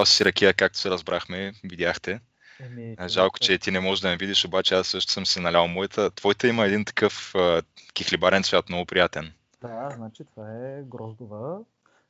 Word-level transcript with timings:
Налял 0.00 0.06
си 0.06 0.24
ракия, 0.24 0.54
както 0.54 0.78
се 0.78 0.90
разбрахме, 0.90 1.52
видяхте. 1.64 2.20
Еми, 2.60 2.96
Жалко, 3.08 3.38
това- 3.38 3.46
че 3.46 3.58
ти 3.58 3.70
не 3.70 3.80
можеш 3.80 4.00
да 4.00 4.08
ме 4.08 4.16
видиш, 4.16 4.44
обаче 4.44 4.74
аз 4.74 4.88
също 4.88 5.12
съм 5.12 5.26
си 5.26 5.40
налял 5.40 5.68
моята. 5.68 6.10
Твоята 6.10 6.48
има 6.48 6.66
един 6.66 6.84
такъв 6.84 7.34
а, 7.34 7.62
кихлибарен 7.94 8.42
цвят, 8.42 8.68
много 8.68 8.86
приятен. 8.86 9.32
Да, 9.60 9.90
значи 9.96 10.24
това 10.24 10.50
е 10.50 10.82
гроздова, 10.82 11.58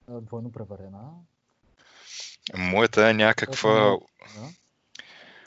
двойно 0.09 0.53
преварена. 0.53 1.01
Моята 2.55 3.09
е 3.09 3.15
някаква 3.15 3.97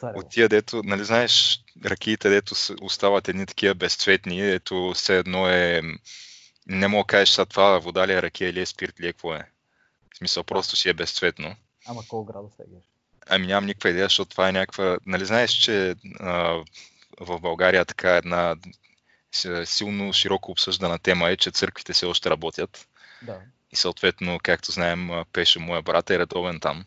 Да. 0.02 0.14
От 0.16 0.30
тия, 0.30 0.50
дето, 0.50 0.82
нали 0.84 1.04
знаеш, 1.04 1.64
ракиите, 1.86 2.30
дето 2.30 2.56
остават 2.82 3.28
едни 3.28 3.46
такива 3.46 3.76
безцветни, 3.76 4.52
ето 4.52 4.92
все 4.96 5.18
едно 5.18 5.50
е... 5.50 5.82
Не 6.68 6.88
мога 6.88 7.04
да 7.04 7.08
кажеш 7.08 7.36
това 7.50 7.80
вода 7.80 8.08
ли 8.08 8.14
е 8.14 8.22
ракия 8.22 8.50
или 8.50 8.62
е 8.62 8.66
спирт 8.66 9.00
или 9.00 9.08
е 9.08 9.14
какво 9.14 9.34
е. 9.36 9.50
В 10.14 10.18
смисъл, 10.18 10.44
просто 10.44 10.76
си 10.76 10.90
е 10.90 10.94
безцветно. 10.94 11.56
Ама 11.86 12.02
колко 12.08 12.34
градус 12.34 12.60
е? 12.60 12.64
Ами 13.28 13.48
нямам 13.48 13.66
никаква 13.66 13.90
идея, 13.90 14.06
защото 14.06 14.32
това 14.32 14.50
е 14.50 14.52
някаква... 14.52 14.98
Нали 15.06 15.26
знаеш, 15.26 15.52
че 15.52 15.96
а, 16.20 16.64
в 17.20 17.40
България 17.40 17.86
така 17.86 18.16
една 18.16 18.56
силно 19.66 20.14
широко 20.14 20.52
обсъждана 20.52 21.00
тема 21.00 21.30
е, 21.30 21.38
че 21.38 21.52
църквите 21.52 21.94
все 21.94 22.06
още 22.06 22.30
работят. 22.30 22.88
Да. 23.22 23.42
И 23.72 23.76
съответно, 23.76 24.40
както 24.44 24.72
знаем, 24.72 25.10
Пеше, 25.34 25.60
моя 25.60 25.82
брат, 25.82 26.10
е 26.10 26.20
редовен 26.20 26.60
там. 26.60 26.86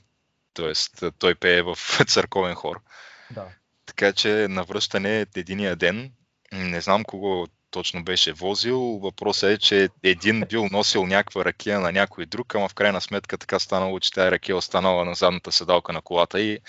Тоест, 0.55 1.05
той 1.19 1.35
пее 1.35 1.63
в 1.63 1.79
църковен 2.07 2.55
хор. 2.55 2.81
Да. 3.31 3.49
Така 3.87 4.13
че 4.13 4.47
на 4.51 4.65
връщане 4.65 5.27
единия 5.37 5.77
ден, 5.77 6.13
не 6.53 6.81
знам 6.81 7.05
кого 7.05 7.47
точно 7.71 8.05
беше 8.05 8.33
возил, 8.33 8.81
въпросът 8.81 9.51
е, 9.51 9.59
че 9.59 9.89
един 10.03 10.41
бил 10.49 10.69
носил 10.73 11.07
някаква 11.07 11.45
ракия 11.45 11.81
на 11.81 11.93
някой 11.93 12.27
друг, 12.27 12.55
ама 12.55 12.69
в 12.69 12.75
крайна 12.75 13.01
сметка 13.01 13.39
така 13.39 13.59
станало, 13.59 14.01
че 14.01 14.13
тази 14.13 14.31
ракия 14.31 14.53
е 14.53 14.57
останала 14.57 15.05
на 15.05 15.15
задната 15.15 15.53
седалка 15.53 15.93
на 15.93 16.03
колата 16.03 16.41
и 16.41 16.61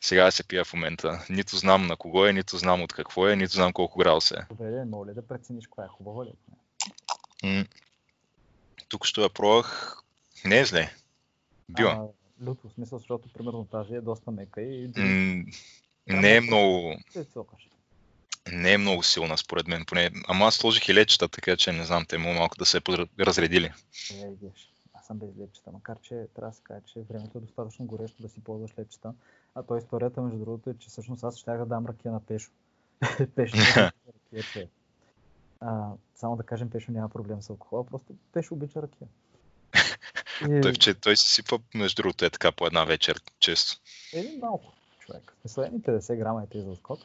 сега 0.00 0.30
се 0.30 0.44
пия 0.44 0.64
в 0.64 0.72
момента. 0.72 1.26
Нито 1.30 1.56
знам 1.56 1.86
на 1.86 1.96
кого 1.96 2.26
е, 2.26 2.32
нито 2.32 2.58
знам 2.58 2.82
от 2.82 2.92
какво 2.92 3.28
е, 3.28 3.36
нито 3.36 3.52
знам 3.52 3.72
колко 3.72 3.98
градуса 3.98 4.36
е. 4.38 4.54
Добре, 4.54 4.84
мога 4.84 5.10
ли 5.10 5.14
да 5.14 5.26
прецениш 5.26 5.66
коя 5.66 5.84
е 5.84 5.88
хубава 5.88 6.24
ли? 6.24 6.32
М, 7.44 7.64
Тук 8.88 9.06
ще 9.06 9.20
я 9.20 9.28
пробвах. 9.28 10.00
Не 10.44 10.58
е 10.58 10.64
зле. 10.64 10.94
Била. 11.68 12.08
Люто, 12.46 12.68
в 12.68 12.72
смисъл, 12.72 12.98
защото 12.98 13.28
примерно 13.28 13.64
тази 13.64 13.94
е 13.94 14.00
доста 14.00 14.30
мека 14.30 14.62
и 14.62 14.90
М, 14.96 15.44
Не 16.06 16.36
е 16.36 16.40
много, 16.40 16.96
се 17.10 17.24
цокаш. 17.24 17.68
Не 18.52 18.72
е 18.72 18.78
много 18.78 19.02
силна 19.02 19.38
според 19.38 19.68
мен. 19.68 19.84
Поне. 19.86 20.10
Ама 20.28 20.44
аз 20.44 20.54
сложих 20.54 20.88
и 20.88 20.94
лечета, 20.94 21.28
така 21.28 21.56
че 21.56 21.72
не 21.72 21.84
знам, 21.84 22.06
те 22.08 22.18
му 22.18 22.32
малко 22.32 22.56
да 22.56 22.66
се 22.66 22.76
е 22.78 22.80
разредили. 23.20 23.72
Е, 24.14 24.30
геш. 24.42 24.72
Аз 24.94 25.06
съм 25.06 25.18
без 25.18 25.28
лепчета, 25.40 25.70
макар 25.72 26.00
че 26.02 26.26
трябва 26.34 26.50
да 26.50 26.56
се 26.56 26.62
каже, 26.62 26.80
че 26.92 27.00
времето 27.10 27.38
е 27.38 27.40
достатъчно 27.40 27.86
горещо 27.86 28.22
да 28.22 28.28
си 28.28 28.40
ползваш 28.40 28.70
лепчета. 28.78 29.14
А 29.54 29.62
то 29.62 29.76
историята, 29.76 30.22
между 30.22 30.38
другото, 30.38 30.70
е, 30.70 30.74
че 30.78 30.88
всъщност 30.88 31.24
аз 31.24 31.36
ще 31.36 31.50
да 31.56 31.66
дам 31.66 31.86
ракия 31.86 32.12
на 32.12 32.20
Пешо. 32.20 32.50
Пешо 33.34 33.56
не 33.56 33.62
ракия, 33.86 34.42
че. 34.52 34.68
А, 35.60 35.90
само 36.14 36.36
да 36.36 36.42
кажем, 36.42 36.70
Пешо 36.70 36.92
няма 36.92 37.08
проблем 37.08 37.42
с 37.42 37.50
алкохола, 37.50 37.86
просто 37.86 38.14
Пешо 38.32 38.54
обича 38.54 38.82
ракия. 38.82 39.08
И, 40.58 40.60
Той, 40.60 40.72
че, 40.72 40.94
той 40.94 41.16
си 41.16 41.28
сипа, 41.28 41.58
между 41.74 42.02
другото, 42.02 42.24
е 42.24 42.30
така 42.30 42.52
по 42.52 42.66
една 42.66 42.84
вечер, 42.84 43.20
често. 43.38 43.80
Един 44.12 44.40
малко 44.40 44.72
човек. 44.98 45.36
Едни 45.58 45.80
50 45.80 46.16
грама 46.16 46.42
е 46.42 46.46
тези 46.46 46.66
за 46.66 46.76
скок. 46.76 47.00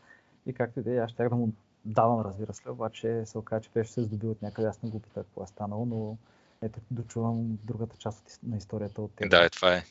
И 0.46 0.54
както 0.54 0.80
и 0.80 0.84
да 0.84 0.94
е, 0.94 0.98
аз 0.98 1.12
щях 1.12 1.30
да 1.30 1.36
му 1.36 1.54
давам, 1.86 2.22
разбира 2.22 2.54
се, 2.54 2.70
обаче 2.70 3.26
се 3.26 3.38
оказа, 3.38 3.62
че 3.62 3.70
беше 3.70 3.92
се 3.92 4.02
здобил 4.02 4.32
от 4.32 4.42
някъде, 4.42 4.68
аз 4.68 4.84
не 4.84 4.90
го 4.90 5.00
питах 5.00 5.24
какво 5.24 5.44
е 5.44 5.48
станало, 5.48 5.86
но 5.86 6.18
ето 6.62 6.80
дочувам 6.92 7.58
другата 7.64 7.98
част 7.98 8.20
от, 8.20 8.40
на 8.44 8.58
историята 8.58 9.02
от 9.02 9.16
теб. 9.16 9.30
Да, 9.30 9.46
е, 9.46 9.50
това 9.50 9.76
е. 9.76 9.84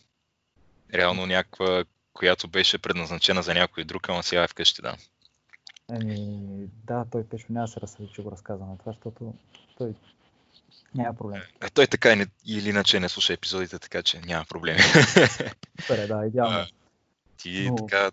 Реално 0.94 1.27
някаква, 1.27 1.84
която 2.12 2.49
беше 2.49 2.78
предназначена 2.78 3.43
за 3.43 3.55
някой 3.55 3.84
друг, 3.84 4.09
ама 4.09 4.22
сега 4.22 4.43
е 4.43 4.49
вкъщи, 4.49 4.83
да. 4.83 4.97
Еми, 5.93 6.69
да, 6.84 7.05
той 7.11 7.25
пеше 7.25 7.47
няма 7.50 7.67
да 7.67 7.72
се 7.72 7.81
разсъди, 7.81 8.09
че 8.15 8.22
го 8.22 8.31
разказваме 8.31 8.77
това, 8.78 8.93
защото 8.93 9.34
той 9.78 9.94
няма 10.94 11.15
проблем. 11.15 11.43
Е, 11.62 11.71
той 11.71 11.87
така 11.87 12.17
не, 12.17 12.27
или 12.47 12.69
иначе 12.69 13.00
не 13.00 13.09
слуша 13.09 13.32
епизодите, 13.32 13.78
така 13.78 14.03
че 14.03 14.21
няма 14.21 14.44
проблеми. 14.44 14.81
Супер 15.81 15.99
е, 15.99 16.06
да, 16.06 16.27
идеално. 16.27 16.56
А, 16.56 16.67
Ти 17.37 17.71
Но- 17.71 17.77
така, 17.77 18.11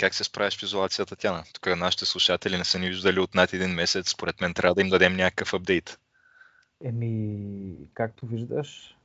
как 0.00 0.14
се 0.14 0.24
справиш 0.24 0.58
в 0.58 0.62
изолацията, 0.62 1.16
Тяна? 1.16 1.44
Тук 1.52 1.76
нашите 1.76 2.06
слушатели 2.06 2.58
не 2.58 2.64
са 2.64 2.78
ни 2.78 2.88
виждали 2.88 3.20
от 3.20 3.34
над 3.34 3.52
един 3.52 3.70
месец, 3.70 4.10
според 4.10 4.40
мен 4.40 4.54
трябва 4.54 4.74
да 4.74 4.80
им 4.80 4.88
дадем 4.88 5.16
някакъв 5.16 5.54
апдейт. 5.54 5.98
Еми, 6.84 7.76
както 7.94 8.26
виждаш, 8.26 8.96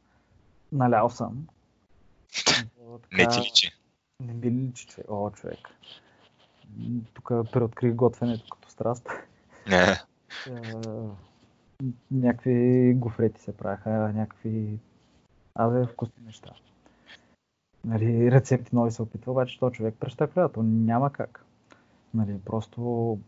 налял 0.71 1.09
съм. 1.09 1.47
Но 2.81 2.99
Не 3.11 3.23
така- 3.23 3.29
ти 3.29 3.39
личи. 3.39 3.71
Не 4.19 4.33
би 4.33 4.51
ли 4.51 4.67
личи, 4.67 4.85
че... 4.87 5.03
О, 5.09 5.31
човек. 5.31 5.59
Тук 7.13 7.27
преоткрих 7.51 7.93
готвенето 7.93 8.49
като 8.49 8.69
страст. 8.69 9.09
Не. 9.67 9.83
Е, 9.91 10.01
някакви 12.11 12.93
гофрети 12.95 13.41
се 13.41 13.57
правяха, 13.57 13.89
някакви 13.89 14.79
абе 15.55 15.85
вкусни 15.85 16.25
неща. 16.25 16.49
Нали, 17.85 18.31
рецепти 18.31 18.75
нови 18.75 18.91
се 18.91 19.01
опитва, 19.01 19.31
обаче 19.31 19.59
то 19.59 19.71
човек 19.71 19.95
прещакля, 19.99 20.51
то 20.51 20.63
няма 20.63 21.13
как. 21.13 21.45
Нали, 22.13 22.39
просто 22.45 23.19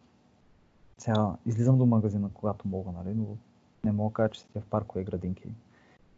сега 0.98 1.36
излизам 1.46 1.78
до 1.78 1.86
магазина, 1.86 2.30
когато 2.34 2.68
мога, 2.68 2.92
нали, 2.92 3.16
но 3.16 3.38
не 3.84 3.92
мога 3.92 4.10
да 4.12 4.14
кажа, 4.14 4.30
че 4.30 4.40
седя 4.40 4.62
в 4.62 4.70
паркове 4.70 5.04
градинки. 5.04 5.44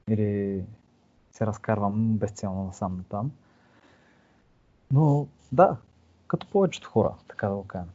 Или 0.09 0.63
се 1.31 1.45
разкарвам 1.45 2.17
безцелно 2.17 2.63
насам 2.63 2.97
на 2.97 3.03
там. 3.03 3.31
Но 4.91 5.28
да, 5.51 5.78
като 6.28 6.47
повечето 6.47 6.89
хора, 6.89 7.13
така 7.28 7.47
да 7.47 7.55
го 7.55 7.67
кажем. 7.67 7.89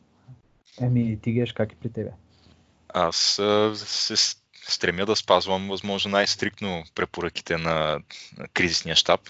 Еми, 0.80 1.18
ти 1.22 1.32
геш 1.32 1.52
как 1.52 1.72
и 1.72 1.76
при 1.76 1.90
тебе? 1.90 2.10
Аз 2.88 3.38
а, 3.38 3.72
се 3.76 4.36
стремя 4.68 5.06
да 5.06 5.16
спазвам 5.16 5.68
възможно 5.68 6.10
най-стриктно 6.10 6.82
препоръките 6.94 7.56
на 7.56 8.00
кризисния 8.52 8.96
щаб. 8.96 9.20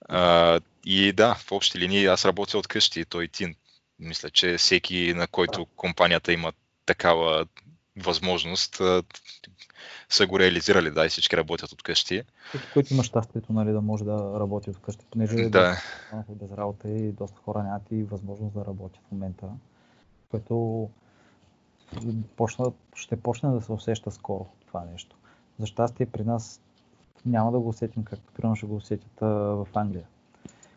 А, 0.00 0.60
и 0.84 1.12
да, 1.12 1.34
в 1.34 1.52
общи 1.52 1.78
линии 1.78 2.06
аз 2.06 2.24
работя 2.24 2.58
от 2.58 2.66
къщи, 2.66 3.04
той 3.04 3.24
и 3.24 3.28
ти. 3.28 3.56
Мисля, 3.98 4.30
че 4.30 4.56
всеки, 4.58 5.14
на 5.14 5.26
който 5.26 5.66
компанията 5.66 6.32
има 6.32 6.52
такава 6.86 7.46
възможност, 7.96 8.80
са 10.08 10.26
го 10.26 10.38
реализирали, 10.38 10.90
да, 10.90 11.06
и 11.06 11.08
всички 11.08 11.36
работят 11.36 11.72
от 11.72 11.82
къщи. 11.82 12.22
Който 12.72 12.94
има 12.94 13.04
щастието 13.04 13.52
нали, 13.52 13.72
да 13.72 13.80
може 13.80 14.04
да 14.04 14.40
работи 14.40 14.70
от 14.70 14.76
вкъщи, 14.76 15.04
понеже 15.10 15.34
е 15.34 15.48
Да, 15.48 15.70
доста 16.12 16.24
са 16.26 16.32
без 16.32 16.52
работа 16.58 16.88
и 16.88 17.12
доста 17.12 17.40
хора 17.40 17.62
нямат 17.62 17.82
и 17.90 18.02
възможност 18.02 18.54
да 18.54 18.64
работят 18.64 19.00
в 19.08 19.12
момента, 19.12 19.46
което 20.30 20.88
почна, 22.36 22.72
ще 22.94 23.20
почне 23.20 23.50
да 23.50 23.60
се 23.60 23.72
усеща 23.72 24.10
скоро 24.10 24.46
това 24.66 24.84
нещо. 24.92 25.16
За 25.58 25.66
щастие 25.66 26.06
при 26.06 26.24
нас 26.24 26.60
няма 27.28 27.52
да 27.52 27.58
го 27.58 27.68
усетим 27.68 28.04
както 28.04 28.32
примерно 28.32 28.56
ще 28.56 28.66
го 28.66 28.76
усетят 28.76 29.22
а, 29.22 29.26
в 29.26 29.66
Англия. 29.74 30.04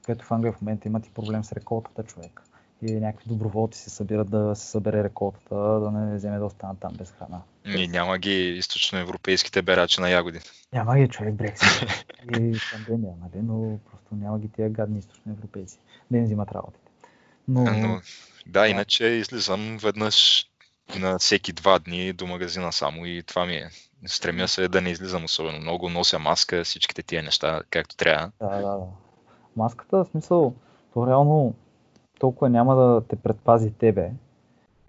Където 0.06 0.26
в 0.26 0.32
Англия 0.32 0.54
в 0.54 0.62
момента 0.62 0.88
имат 0.88 1.06
и 1.08 1.10
проблем 1.10 1.44
с 1.44 1.52
реколтата 1.52 2.04
човек. 2.04 2.42
И 2.82 2.92
някакви 2.92 3.30
доброволци 3.30 3.80
се 3.80 3.90
събират 3.90 4.30
да 4.30 4.56
се 4.56 4.66
събере 4.66 5.04
реколтата, 5.04 5.56
да 5.56 5.92
не 5.92 6.16
вземе 6.16 6.38
да 6.38 6.46
останат 6.46 6.80
там 6.80 6.94
без 6.98 7.12
храна. 7.12 7.42
и 7.66 7.88
няма 7.88 8.18
ги 8.18 8.50
източноевропейските 8.50 9.62
берачи 9.62 10.02
на 10.02 10.10
ягоди. 10.10 10.40
Няма 10.74 10.98
ги 10.98 11.08
човек 11.08 11.34
Брексит 11.34 12.06
и 12.24 12.60
пандемия, 12.74 13.14
нали? 13.22 13.44
но 13.44 13.80
просто 13.90 14.16
няма 14.16 14.40
ги 14.40 14.50
тия 14.50 14.70
гадни 14.70 15.00
източни 15.00 15.32
европейци. 15.32 15.80
Да 16.12 16.18
им 16.18 16.24
взимат 16.24 16.52
работите. 16.52 16.92
Но, 17.48 17.64
Но, 17.64 18.02
да, 18.48 18.68
иначе 18.68 19.06
излизам 19.06 19.78
веднъж 19.82 20.46
на 21.00 21.20
всеки 21.20 21.54
два 21.54 21.80
дни 21.80 22.14
до 22.14 22.28
магазина 22.28 22.72
само 22.72 23.06
и 23.06 23.24
това 23.24 23.46
ми 23.46 23.56
е. 23.56 23.70
Стремя 24.06 24.48
се 24.48 24.68
да 24.68 24.82
не 24.82 24.90
излизам 24.90 25.24
особено 25.24 25.60
много, 25.60 25.90
нося 25.90 26.20
маска, 26.20 26.64
всичките 26.64 27.04
тия 27.04 27.24
неща, 27.24 27.62
както 27.70 27.96
трябва. 27.96 28.32
да, 28.40 28.50
да, 28.50 28.62
да. 28.62 28.86
Маската, 29.56 30.04
в 30.04 30.08
смисъл, 30.08 30.54
то 30.94 31.08
реално 31.08 31.54
толкова 32.20 32.50
няма 32.50 32.76
да 32.76 33.02
те 33.08 33.16
предпази 33.16 33.72
тебе, 33.72 34.12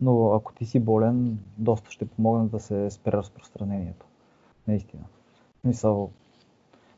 но 0.00 0.32
ако 0.32 0.52
ти 0.52 0.64
си 0.64 0.80
болен, 0.80 1.38
доста 1.58 1.90
ще 1.90 2.04
помогне 2.04 2.48
да 2.48 2.60
се 2.60 2.90
спре 2.90 3.12
разпространението. 3.12 4.06
Наистина. 4.68 5.02
Мисъл, 5.64 6.10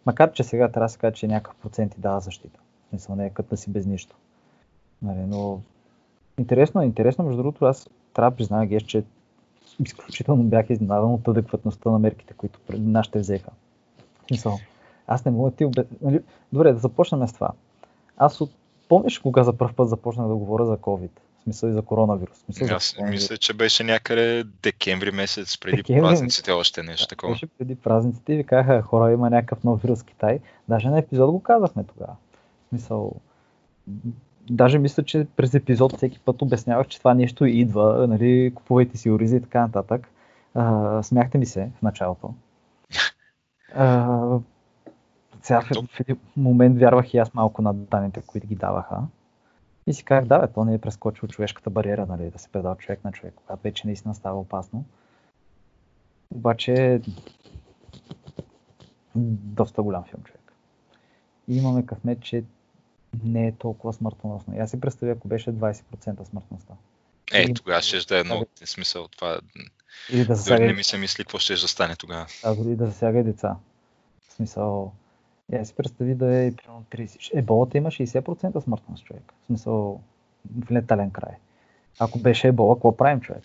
макар 0.07 0.33
че 0.33 0.45
сега 0.45 0.69
трябва 0.69 0.85
да 0.85 0.89
се 0.89 0.99
каже, 0.99 1.15
че 1.15 1.29
някакъв 1.29 1.57
процент 1.57 1.93
ти 1.93 2.01
дава 2.01 2.21
защита. 2.21 2.61
Мисъл, 2.93 3.17
не 3.17 3.27
е 3.27 3.31
като 3.31 3.49
да 3.49 3.57
си 3.57 3.71
без 3.71 3.87
нищо. 3.87 4.17
Нали, 5.03 5.21
но 5.27 5.61
интересно, 6.39 6.83
интересно, 6.83 7.25
между 7.25 7.43
другото, 7.43 7.65
аз 7.65 7.89
трябва 8.15 8.31
да 8.31 8.37
призная, 8.37 8.67
Геш, 8.67 8.83
че 8.83 9.05
изключително 9.85 10.43
бях 10.43 10.71
изненадан 10.71 11.15
от 11.15 11.29
адекватността 11.29 11.91
на 11.91 11.99
мерките, 11.99 12.35
които 12.35 12.59
нашите 12.73 13.19
взеха. 13.19 13.51
Мисъл, 14.31 14.59
аз 15.07 15.25
не 15.25 15.31
мога 15.31 15.51
да 15.51 15.57
ти 15.57 15.65
обе... 15.65 15.85
нали? 16.01 16.21
Добре, 16.53 16.73
да 16.73 16.79
започнем 16.79 17.29
с 17.29 17.33
това. 17.33 17.51
Аз 18.17 18.41
от... 18.41 18.51
помниш 18.89 19.19
кога 19.19 19.45
за 19.45 19.53
първ 19.53 19.73
път 19.77 19.89
започнах 19.89 20.29
да 20.29 20.35
говоря 20.35 20.67
за 20.67 20.77
COVID? 20.77 21.11
В 21.39 21.43
смисъл 21.43 21.69
и 21.69 21.73
за 21.73 21.83
коронавирус. 21.83 22.37
В 22.37 22.41
смисъл 22.41 22.77
Аз 22.77 22.95
за... 22.99 23.05
мисля, 23.05 23.37
че 23.37 23.53
беше 23.53 23.85
някъде 23.85 24.45
декември 24.63 25.11
месец, 25.11 25.59
преди 25.59 25.77
Декември. 25.77 26.03
празниците 26.03 26.53
още 26.53 26.83
нещо 26.83 27.07
такова. 27.07 27.33
Беше 27.33 27.47
преди 27.47 27.75
празниците 27.75 28.33
и 28.33 28.37
ви 28.37 28.45
казаха, 28.45 28.83
хора, 28.83 29.13
има 29.13 29.31
някакъв 29.31 29.65
нов 29.65 29.83
вирус 29.83 30.03
в 30.03 30.05
Китай. 30.05 30.41
Даже 30.69 30.89
на 30.89 30.99
епизод 30.99 31.31
го 31.31 31.43
казахме 31.43 31.85
тогава. 31.85 32.17
В 32.67 32.69
смисъл, 32.69 33.13
даже 34.51 34.79
мисля, 34.79 35.03
че 35.03 35.27
през 35.37 35.55
епизод 35.55 35.97
всеки 35.97 36.21
път 36.21 36.43
обяснявах, 36.43 36.87
че 36.87 36.99
това 36.99 37.15
нещо 37.15 37.45
идва, 37.45 38.07
нали, 38.09 38.53
купувайте 38.55 38.97
си 38.97 39.11
оризи 39.11 39.37
и 39.37 39.41
така 39.41 39.61
нататък. 39.61 40.09
А, 40.55 41.03
смяхте 41.03 41.39
ми 41.39 41.47
се 41.47 41.71
в 41.79 41.83
началото. 41.83 42.35
А, 43.77 44.39
сега 45.43 45.61
в, 45.61 45.87
в 45.91 46.01
един 46.01 46.17
момент 46.37 46.79
вярвах 46.79 47.15
и 47.15 47.19
аз 47.19 47.35
малко 47.35 47.63
на 47.63 47.75
данните, 47.75 48.23
които 48.27 48.47
ги 48.47 48.55
даваха. 48.55 49.03
И 49.87 49.93
си 49.93 50.05
казах, 50.05 50.25
да, 50.25 50.39
бе, 50.39 50.53
то 50.53 50.65
не 50.65 50.75
е 50.75 50.79
прескочил 50.79 51.29
човешката 51.29 51.71
бариера, 51.71 52.07
нали, 52.07 52.31
да 52.31 52.39
се 52.39 52.49
предава 52.49 52.77
човек 52.77 53.05
на 53.05 53.13
човек, 53.13 53.35
когато 53.37 53.63
вече 53.63 53.87
наистина 53.87 54.15
става 54.15 54.41
опасно. 54.41 54.85
Обаче, 56.35 57.01
доста 59.17 59.83
голям 59.83 60.05
филм 60.05 60.23
човек. 60.23 60.53
И 61.49 61.57
имаме 61.57 61.87
късмет, 61.87 62.21
че 62.21 62.45
не 63.25 63.47
е 63.47 63.53
толкова 63.53 63.93
смъртоносно. 63.93 64.55
И 64.57 64.59
аз 64.59 64.71
си 64.71 64.81
представя, 64.81 65.13
ако 65.13 65.29
беше 65.29 65.53
20% 65.53 66.25
смъртността. 66.25 66.75
Е, 67.33 67.55
тогава 67.55 67.83
ще 67.83 67.99
да 68.09 68.21
е 68.21 68.25
много 68.25 68.47
смисъл 68.65 69.09
това. 69.09 69.41
Или 70.11 70.19
да 70.19 70.27
Дори 70.27 70.37
засяга, 70.37 70.67
не 70.67 70.73
ми 70.73 70.85
се 70.85 70.99
мисли 70.99 71.25
какво 71.25 71.39
ще 71.39 71.53
да 71.53 71.69
стане 71.69 71.97
тогава. 71.97 72.27
а, 72.45 72.55
дори 72.55 72.77
да 72.77 72.87
засяга 72.87 73.19
и 73.19 73.23
деца. 73.23 73.57
В 74.29 74.33
смисъл, 74.33 74.93
я 75.53 75.67
си 75.67 75.75
представи 75.75 76.15
да 76.15 76.37
е 76.37 76.53
примерно 76.57 76.85
30. 76.91 77.31
Еболата 77.35 77.79
има 77.79 77.91
60% 77.91 78.61
смъртност 78.61 79.05
човек. 79.05 79.35
В 79.43 79.47
смисъл, 79.47 80.01
в 80.65 80.71
летален 80.71 81.11
край. 81.11 81.35
Ако 81.99 82.19
беше 82.19 82.49
ебола, 82.49 82.77
какво 82.77 82.97
правим 82.97 83.21
човек? 83.21 83.45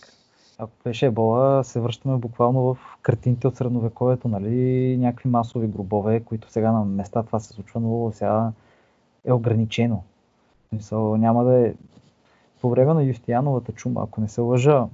Ако 0.57 0.71
беше 0.83 1.05
ебола, 1.05 1.63
се 1.63 1.79
връщаме 1.79 2.17
буквално 2.17 2.61
в 2.61 2.77
картините 3.01 3.47
от 3.47 3.55
средновековието, 3.55 4.27
нали, 4.27 4.97
някакви 4.97 5.29
масови 5.29 5.67
гробове, 5.67 6.19
които 6.19 6.51
сега 6.51 6.71
на 6.71 6.85
места 6.85 7.23
това 7.23 7.39
се 7.39 7.53
случва, 7.53 7.79
но 7.79 8.11
сега 8.13 8.51
е 9.25 9.33
ограничено. 9.33 10.03
В 10.65 10.69
смисъл, 10.69 11.17
няма 11.17 11.43
да 11.43 11.67
е... 11.67 11.73
По 12.61 12.69
време 12.69 12.93
на 12.93 13.03
Юстияновата 13.03 13.71
чума, 13.71 14.03
ако 14.03 14.21
не 14.21 14.27
се 14.27 14.41
лъжа, 14.41 14.87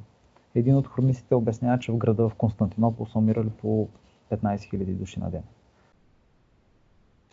един 0.56 0.76
от 0.76 0.88
хронистите 0.88 1.36
обяснява, 1.36 1.80
че 1.80 1.92
в 1.92 1.98
града 1.98 2.30
в 2.30 2.36
Константинопол 2.36 3.08
са 3.08 3.20
умирали 3.20 3.50
по 3.50 3.88
15 4.32 4.58
000 4.58 4.86
души 4.86 5.20
на 5.20 5.32
ден. 5.32 5.44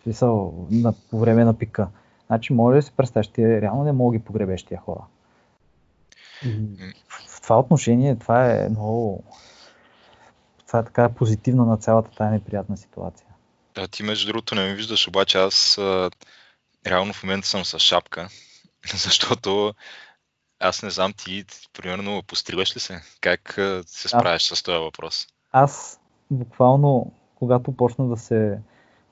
Смисъл, 0.03 0.67
на, 0.71 0.93
по 1.11 1.19
време 1.19 1.45
на 1.45 1.59
пика. 1.59 1.89
Значи, 2.27 2.53
може 2.53 2.77
да 2.77 2.83
си 2.83 2.93
представиш, 2.97 3.29
ти 3.29 3.61
реално 3.61 3.85
не 3.85 3.93
мога 3.93 4.19
ги 4.19 4.25
погребеш 4.25 4.63
тия 4.63 4.81
хора. 4.81 5.05
В 7.09 7.43
това 7.43 7.59
отношение, 7.59 8.19
това 8.19 8.53
е 8.53 8.69
много... 8.69 9.25
Това 10.67 10.79
е 10.79 10.85
така 10.85 11.09
позитивно 11.09 11.65
на 11.65 11.77
цялата 11.77 12.11
тая 12.17 12.31
неприятна 12.31 12.77
ситуация. 12.77 13.27
Да, 13.75 13.89
ти 13.89 14.03
между 14.03 14.27
другото 14.27 14.55
не 14.55 14.61
ме 14.61 14.75
виждаш, 14.75 15.09
обаче 15.09 15.39
аз 15.39 15.79
реално 16.87 17.13
в 17.13 17.23
момента 17.23 17.49
съм 17.49 17.65
с 17.65 17.79
шапка, 17.79 18.29
защото 18.95 19.75
аз 20.61 20.83
не 20.83 20.91
знам 20.91 21.13
ти, 21.13 21.45
примерно, 21.73 22.23
постригаш 22.27 22.77
ли 22.77 22.81
се? 22.81 23.01
Как 23.21 23.59
се 23.87 24.09
справяш 24.09 24.43
с 24.43 24.63
този 24.63 24.79
въпрос? 24.79 25.27
Аз 25.53 26.01
буквално, 26.31 27.13
когато 27.35 27.73
почна 27.73 28.09
да 28.09 28.17
се 28.17 28.59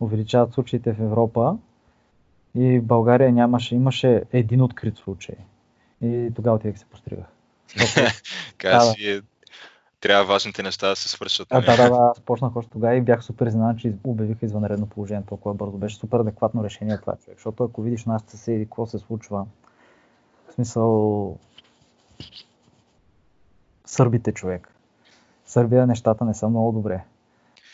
увеличават 0.00 0.52
случаите 0.52 0.93
в 0.93 1.00
Европа 1.00 1.56
и 2.55 2.81
България 2.81 3.32
нямаше, 3.32 3.75
имаше 3.75 4.22
един 4.32 4.62
открит 4.62 4.96
случай. 4.96 5.37
И 6.02 6.31
тогава 6.37 6.56
отивах 6.56 6.78
се 6.78 6.84
постригах. 6.84 7.26
Е, 8.99 9.20
трябва 10.00 10.25
важните 10.25 10.62
неща 10.62 10.88
да 10.88 10.97
се 10.97 11.08
свършат. 11.08 11.49
А, 11.50 11.55
нали? 11.55 11.67
да, 11.67 11.76
да, 11.76 11.91
да, 11.91 12.11
аз 12.11 12.20
почнах 12.26 12.56
още 12.56 12.70
тогава 12.70 12.97
и 12.97 13.00
бях 13.00 13.25
супер 13.25 13.47
изненадан, 13.47 13.76
че 13.76 13.94
обявиха 14.05 14.47
извънредно 14.47 14.87
положение 14.87 15.25
толкова 15.29 15.55
бързо. 15.55 15.79
Беше 15.79 15.97
супер 15.97 16.19
адекватно 16.19 16.64
решение 16.64 16.99
това 17.00 17.17
човек, 17.17 17.38
защото 17.38 17.64
ако 17.64 17.82
видиш 17.82 18.05
нашите 18.05 18.31
съседи, 18.31 18.64
какво 18.64 18.87
се 18.87 18.99
случва, 18.99 19.47
в 20.49 20.52
смисъл 20.52 21.38
сърбите 23.87 24.32
човек. 24.32 24.75
В 25.44 25.50
Сърбия 25.50 25.87
нещата 25.87 26.25
не 26.25 26.35
са 26.35 26.49
много 26.49 26.73
добре. 26.73 27.05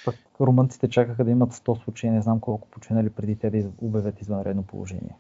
Пък 0.04 0.14
румънците 0.40 0.90
чакаха 0.90 1.24
да 1.24 1.30
имат 1.30 1.52
100 1.52 1.84
случаи, 1.84 2.10
не 2.10 2.22
знам 2.22 2.40
колко 2.40 2.68
починали 2.68 3.10
преди 3.10 3.36
те 3.36 3.50
да 3.50 3.70
обявят 3.78 4.20
извънредно 4.20 4.62
положение. 4.62 5.16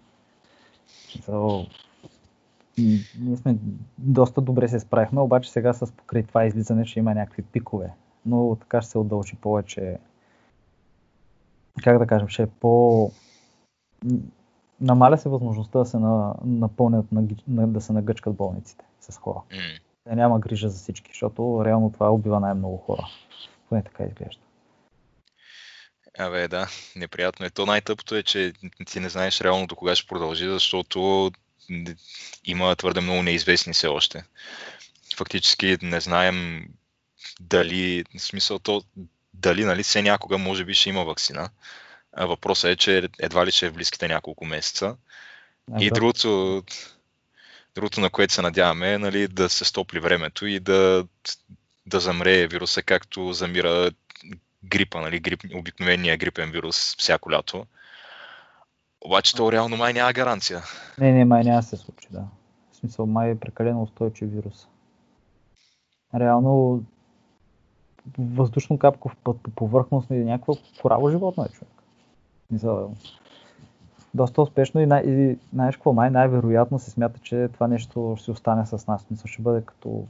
М, 1.28 1.66
ние 2.78 3.36
сме 3.36 3.56
доста 3.98 4.40
добре 4.40 4.68
се 4.68 4.80
справихме, 4.80 5.20
обаче 5.20 5.52
сега 5.52 5.72
с 5.72 5.92
покрай 5.92 6.22
това 6.22 6.44
излизане 6.44 6.84
ще 6.84 6.98
има 6.98 7.14
някакви 7.14 7.42
пикове. 7.42 7.90
Но 8.26 8.56
така 8.60 8.82
ще 8.82 8.90
се 8.90 8.98
удължи 8.98 9.36
повече. 9.36 9.98
Как 11.82 11.98
да 11.98 12.06
кажем, 12.06 12.28
ще 12.28 12.42
е 12.42 12.46
по... 12.46 13.10
Намаля 14.80 15.18
се 15.18 15.28
възможността 15.28 15.78
да 15.78 15.84
се 15.84 15.98
на, 15.98 16.34
напълнят, 16.44 17.06
на, 17.12 17.66
да 17.66 17.80
се 17.80 17.92
нагъчкат 17.92 18.34
болниците 18.34 18.84
с 19.00 19.16
хора. 19.16 19.42
М. 19.52 19.58
Да 20.06 20.16
няма 20.16 20.40
грижа 20.40 20.68
за 20.68 20.78
всички, 20.78 21.10
защото 21.10 21.62
реално 21.64 21.92
това 21.92 22.10
убива 22.10 22.40
най-много 22.40 22.76
хора. 22.76 23.06
Поне 23.68 23.82
така 23.82 24.04
изглежда. 24.04 24.42
Абе, 26.18 26.48
да, 26.48 26.66
неприятно 26.96 27.46
е. 27.46 27.50
То 27.50 27.66
най-тъпото 27.66 28.14
е, 28.14 28.22
че 28.22 28.52
ти 28.86 29.00
не 29.00 29.08
знаеш 29.08 29.40
реално 29.40 29.66
до 29.66 29.76
кога 29.76 29.94
ще 29.94 30.08
продължи, 30.08 30.48
защото 30.48 31.30
има 32.44 32.76
твърде 32.76 33.00
много 33.00 33.22
неизвестни 33.22 33.72
все 33.72 33.86
още. 33.86 34.24
Фактически 35.16 35.78
не 35.82 36.00
знаем 36.00 36.68
дали, 37.40 38.04
в 38.18 38.22
смисъл 38.22 38.58
то, 38.58 38.82
дали, 39.34 39.64
нали, 39.64 39.82
все 39.82 40.02
някога 40.02 40.38
може 40.38 40.64
би 40.64 40.74
ще 40.74 40.88
има 40.88 41.04
вакцина. 41.04 41.50
А 42.12 42.26
въпросът 42.26 42.70
е, 42.70 42.76
че 42.76 43.08
едва 43.18 43.46
ли 43.46 43.50
ще 43.50 43.66
е 43.66 43.70
в 43.70 43.74
близките 43.74 44.08
няколко 44.08 44.44
месеца. 44.44 44.96
И 45.80 45.88
Да. 45.88 45.94
другото, 45.94 46.62
другото, 47.74 48.00
на 48.00 48.10
което 48.10 48.32
се 48.32 48.42
надяваме, 48.42 48.92
е 48.92 48.98
нали, 48.98 49.28
да 49.28 49.48
се 49.48 49.64
стопли 49.64 50.00
времето 50.00 50.46
и 50.46 50.60
да, 50.60 51.06
да 51.86 52.00
замре 52.00 52.46
вируса, 52.46 52.82
както 52.82 53.32
замира 53.32 53.90
грипа, 54.64 55.00
нали, 55.00 55.20
грип, 55.20 55.40
обикновения 55.54 56.16
грипен 56.16 56.50
вирус 56.50 56.96
всяко 56.98 57.32
лято. 57.32 57.66
Обаче 59.04 59.36
то 59.36 59.52
реално 59.52 59.76
май 59.76 59.92
няма 59.92 60.12
гаранция. 60.12 60.62
Не, 60.98 61.12
не, 61.12 61.24
май 61.24 61.44
няма 61.44 61.62
се 61.62 61.76
случи, 61.76 62.08
да. 62.10 62.24
В 62.72 62.76
смисъл, 62.76 63.06
май 63.06 63.30
е 63.30 63.38
прекалено 63.38 63.82
устойчив 63.82 64.30
вирус. 64.30 64.68
Реално, 66.14 66.82
въздушно 68.18 68.78
капков 68.78 69.16
път 69.24 69.40
по 69.42 69.50
повърхност 69.50 70.10
или 70.10 70.24
някакво 70.24 70.54
кораво 70.82 71.10
животно 71.10 71.44
е 71.44 71.48
човек. 71.48 71.72
Мисъл, 72.50 72.94
доста 74.14 74.42
успешно 74.42 74.80
и, 74.80 74.86
най- 74.86 75.04
и 75.06 75.38
знаеш 75.52 75.76
какво, 75.76 75.92
май 75.92 76.10
най-вероятно 76.10 76.78
се 76.78 76.90
смята, 76.90 77.20
че 77.20 77.48
това 77.52 77.68
нещо 77.68 78.16
ще 78.18 78.30
остане 78.30 78.66
с 78.66 78.86
нас. 78.86 79.02
В 79.02 79.06
Смисъл, 79.06 79.26
ще 79.26 79.42
бъде 79.42 79.64
като, 79.66 80.06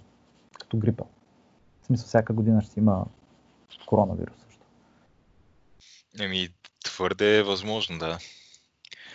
като 0.61 0.77
грипа. 0.77 1.05
В 1.83 1.87
смисъл, 1.87 2.07
всяка 2.07 2.33
година 2.33 2.63
ще 2.63 2.81
има 2.81 3.05
коронавирус 3.87 4.37
също. 4.47 4.65
Еми, 6.21 6.49
твърде 6.85 7.39
е 7.39 7.43
възможно, 7.43 7.99
да. 7.99 8.19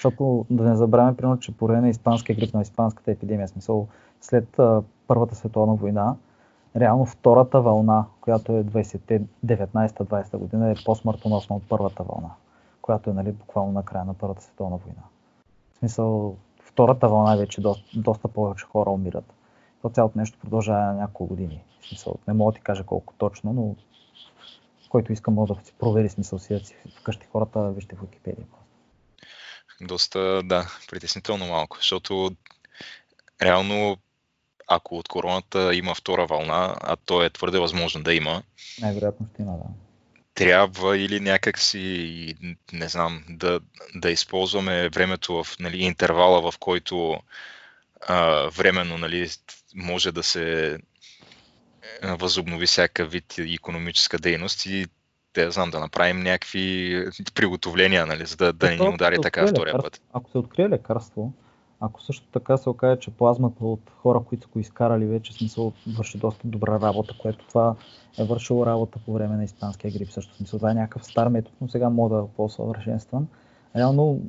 Защото 0.01 0.45
да 0.49 0.63
не 0.63 0.75
забравяме, 0.75 1.17
примерно, 1.17 1.39
че 1.39 1.57
по 1.57 1.67
време 1.67 1.81
на 1.81 1.89
испанския 1.89 2.35
грип, 2.35 2.53
на 2.53 2.61
испанската 2.61 3.11
епидемия, 3.11 3.47
смисъл 3.47 3.87
след 4.21 4.59
а, 4.59 4.83
Първата 5.07 5.35
световна 5.35 5.75
война, 5.75 6.15
реално 6.75 7.05
втората 7.05 7.61
вълна, 7.61 8.05
която 8.21 8.51
е 8.51 8.63
20-те, 8.63 9.21
19-20 9.45 10.37
година, 10.37 10.71
е 10.71 10.75
по-смъртоносна 10.85 11.55
от 11.55 11.63
първата 11.69 12.03
вълна, 12.03 12.29
която 12.81 13.09
е 13.09 13.13
нали, 13.13 13.31
буквално 13.31 13.71
на 13.71 13.83
края 13.83 14.05
на 14.05 14.13
Първата 14.13 14.43
световна 14.43 14.77
война. 14.77 15.01
В 15.73 15.77
смисъл, 15.77 16.35
втората 16.63 17.09
вълна 17.09 17.35
вече 17.35 17.61
доста, 17.61 17.99
доста 17.99 18.27
повече 18.27 18.65
хора 18.65 18.89
умират. 18.89 19.33
То 19.81 19.89
цялото 19.89 20.19
нещо 20.19 20.39
продължава 20.39 20.93
няколко 20.93 21.27
години. 21.27 21.63
В 21.81 21.87
смисъл, 21.87 22.15
не 22.27 22.33
мога 22.33 22.51
да 22.51 22.55
ти 22.55 22.61
кажа 22.61 22.83
колко 22.83 23.13
точно, 23.17 23.53
но 23.53 23.75
който 24.89 25.13
иска 25.13 25.31
може 25.31 25.53
да 25.53 25.61
си 25.61 25.73
провери 25.79 26.09
смисъл 26.09 26.39
си, 26.39 26.53
да 26.53 26.59
си 26.59 26.75
вкъщи 26.99 27.27
хората, 27.31 27.71
вижте 27.71 27.95
в 27.95 28.01
Википедия. 28.01 28.45
Доста, 29.81 30.43
да, 30.43 30.77
притеснително 30.89 31.47
малко, 31.47 31.77
защото 31.77 32.35
реално, 33.41 33.97
ако 34.67 34.97
от 34.97 35.07
короната 35.07 35.75
има 35.75 35.95
втора 35.95 36.25
вълна, 36.25 36.75
а 36.81 36.95
то 36.95 37.23
е 37.23 37.29
твърде 37.29 37.59
възможно 37.59 38.03
да 38.03 38.13
има, 38.13 38.43
Най-вероятно 38.81 39.27
ще 39.33 39.41
има, 39.41 39.57
да. 39.57 39.63
трябва 40.33 40.97
или 40.97 41.19
някак 41.19 41.59
си, 41.59 42.35
не 42.73 42.89
знам, 42.89 43.23
да, 43.29 43.59
да 43.95 44.11
използваме 44.11 44.89
времето 44.89 45.43
в 45.43 45.59
нали, 45.59 45.77
интервала, 45.77 46.51
в 46.51 46.57
който 46.57 47.19
а, 48.07 48.49
временно 48.49 48.97
нали, 48.97 49.29
може 49.75 50.11
да 50.11 50.23
се 50.23 50.77
възобнови 52.03 52.65
всяка 52.65 53.05
вид 53.05 53.35
економическа 53.37 54.17
дейност 54.17 54.65
и 54.65 54.87
да 55.35 55.51
знам, 55.51 55.69
да 55.69 55.79
направим 55.79 56.19
някакви 56.19 57.05
приготовления, 57.35 58.05
нали, 58.05 58.25
за 58.25 58.35
да, 58.35 58.53
да 58.53 58.69
не 58.69 58.75
ни 58.75 58.89
удари 58.89 59.17
така 59.21 59.47
втория 59.47 59.77
път. 59.77 60.01
Ако 60.13 60.29
се 60.31 60.37
открие 60.37 60.69
лекарство, 60.69 61.33
ако 61.79 62.01
също 62.01 62.27
така 62.31 62.57
се 62.57 62.69
окаже, 62.69 62.99
че 62.99 63.11
плазмата 63.11 63.65
от 63.65 63.91
хора, 63.97 64.19
които 64.19 64.43
са 64.43 64.49
го 64.53 64.59
изкарали 64.59 65.05
вече, 65.05 65.33
смисъл 65.33 65.73
върши 65.97 66.17
доста 66.17 66.47
добра 66.47 66.79
работа, 66.81 67.13
което 67.21 67.47
това 67.47 67.75
е 68.19 68.23
вършило 68.23 68.65
работа 68.65 68.99
по 69.05 69.13
време 69.13 69.35
на 69.35 69.43
испанския 69.43 69.91
грип. 69.91 70.09
Също 70.09 70.35
смисъл 70.35 70.59
това 70.59 70.71
е 70.71 70.73
някакъв 70.73 71.05
стар 71.05 71.27
метод, 71.27 71.55
но 71.61 71.67
сега 71.69 71.89
мога 71.89 72.15
да 72.15 72.27
по-съвършенстван. 72.27 73.27
Реално 73.75 74.21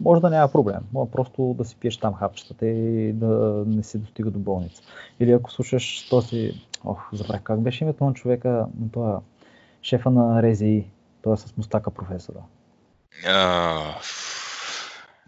може 0.00 0.20
да 0.20 0.30
няма 0.30 0.52
проблем. 0.52 0.80
Може 0.92 1.10
просто 1.10 1.54
да 1.58 1.64
си 1.64 1.76
пиеш 1.76 1.96
там 1.96 2.14
хапчетата 2.14 2.66
и 2.66 3.12
да 3.12 3.64
не 3.66 3.82
се 3.82 3.98
достига 3.98 4.30
до 4.30 4.38
болница. 4.38 4.82
Или 5.20 5.32
ако 5.32 5.52
слушаш 5.52 6.08
този... 6.08 6.52
Ох, 6.84 7.08
забравих 7.12 7.42
как 7.42 7.60
беше 7.60 7.84
името 7.84 8.04
на 8.04 8.14
човека, 8.14 8.66
на 8.80 8.90
това 8.92 9.20
шефа 9.82 10.10
на 10.10 10.42
РЗИ, 10.42 10.84
той 11.22 11.34
е 11.34 11.36
с 11.36 11.56
мустака 11.56 11.90
професора. 11.90 12.38
А, 13.26 13.94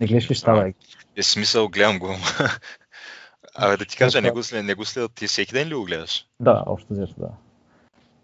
Не 0.00 0.06
гледаш 0.06 0.30
ли 0.30 0.34
щаба? 0.34 0.72
е 1.16 1.22
смисъл, 1.22 1.68
гледам 1.68 1.98
го. 1.98 2.08
Абе 3.54 3.76
да 3.76 3.84
ти 3.84 3.96
кажа, 3.96 4.20
не 4.20 4.30
го, 4.30 4.42
след, 4.42 4.64
не 4.64 4.74
го 4.74 4.84
следят 4.84 5.12
ти 5.12 5.26
всеки 5.26 5.52
ден 5.52 5.68
ли 5.68 5.74
го 5.74 5.84
гледаш? 5.84 6.26
Да, 6.40 6.62
общо 6.66 6.92
взето, 6.92 7.14
да. 7.18 7.28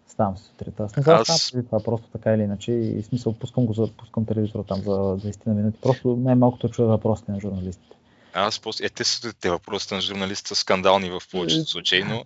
Ставам 0.07 0.37
се 0.37 0.43
сутринта. 0.43 0.83
Аз 0.83 0.95
не 0.95 1.03
знам, 1.03 1.19
Аз- 1.19 1.51
това, 1.51 1.83
просто 1.83 2.07
така 2.07 2.33
или 2.33 2.41
иначе. 2.41 2.71
И 2.71 3.03
смисъл, 3.03 3.33
пускам 3.33 3.65
го, 3.65 3.73
за, 3.73 3.87
пускам 3.89 4.25
телевизора 4.25 4.63
там 4.63 4.77
за 4.77 4.89
20 4.91 5.47
на 5.47 5.53
минути. 5.53 5.79
Просто 5.81 6.15
най-малкото 6.15 6.69
чуя 6.69 6.87
въпросите 6.87 7.31
на 7.31 7.39
журналистите. 7.39 7.95
Аз 8.33 8.59
после... 8.59 8.85
Е, 8.85 8.89
те, 8.89 9.03
са- 9.03 9.33
те 9.33 9.49
въпросите 9.49 9.95
на 9.95 10.01
журналистите 10.01 10.47
са 10.47 10.55
скандални 10.55 11.09
в 11.09 11.21
повечето 11.31 11.65
случаи, 11.65 12.03
но 12.03 12.25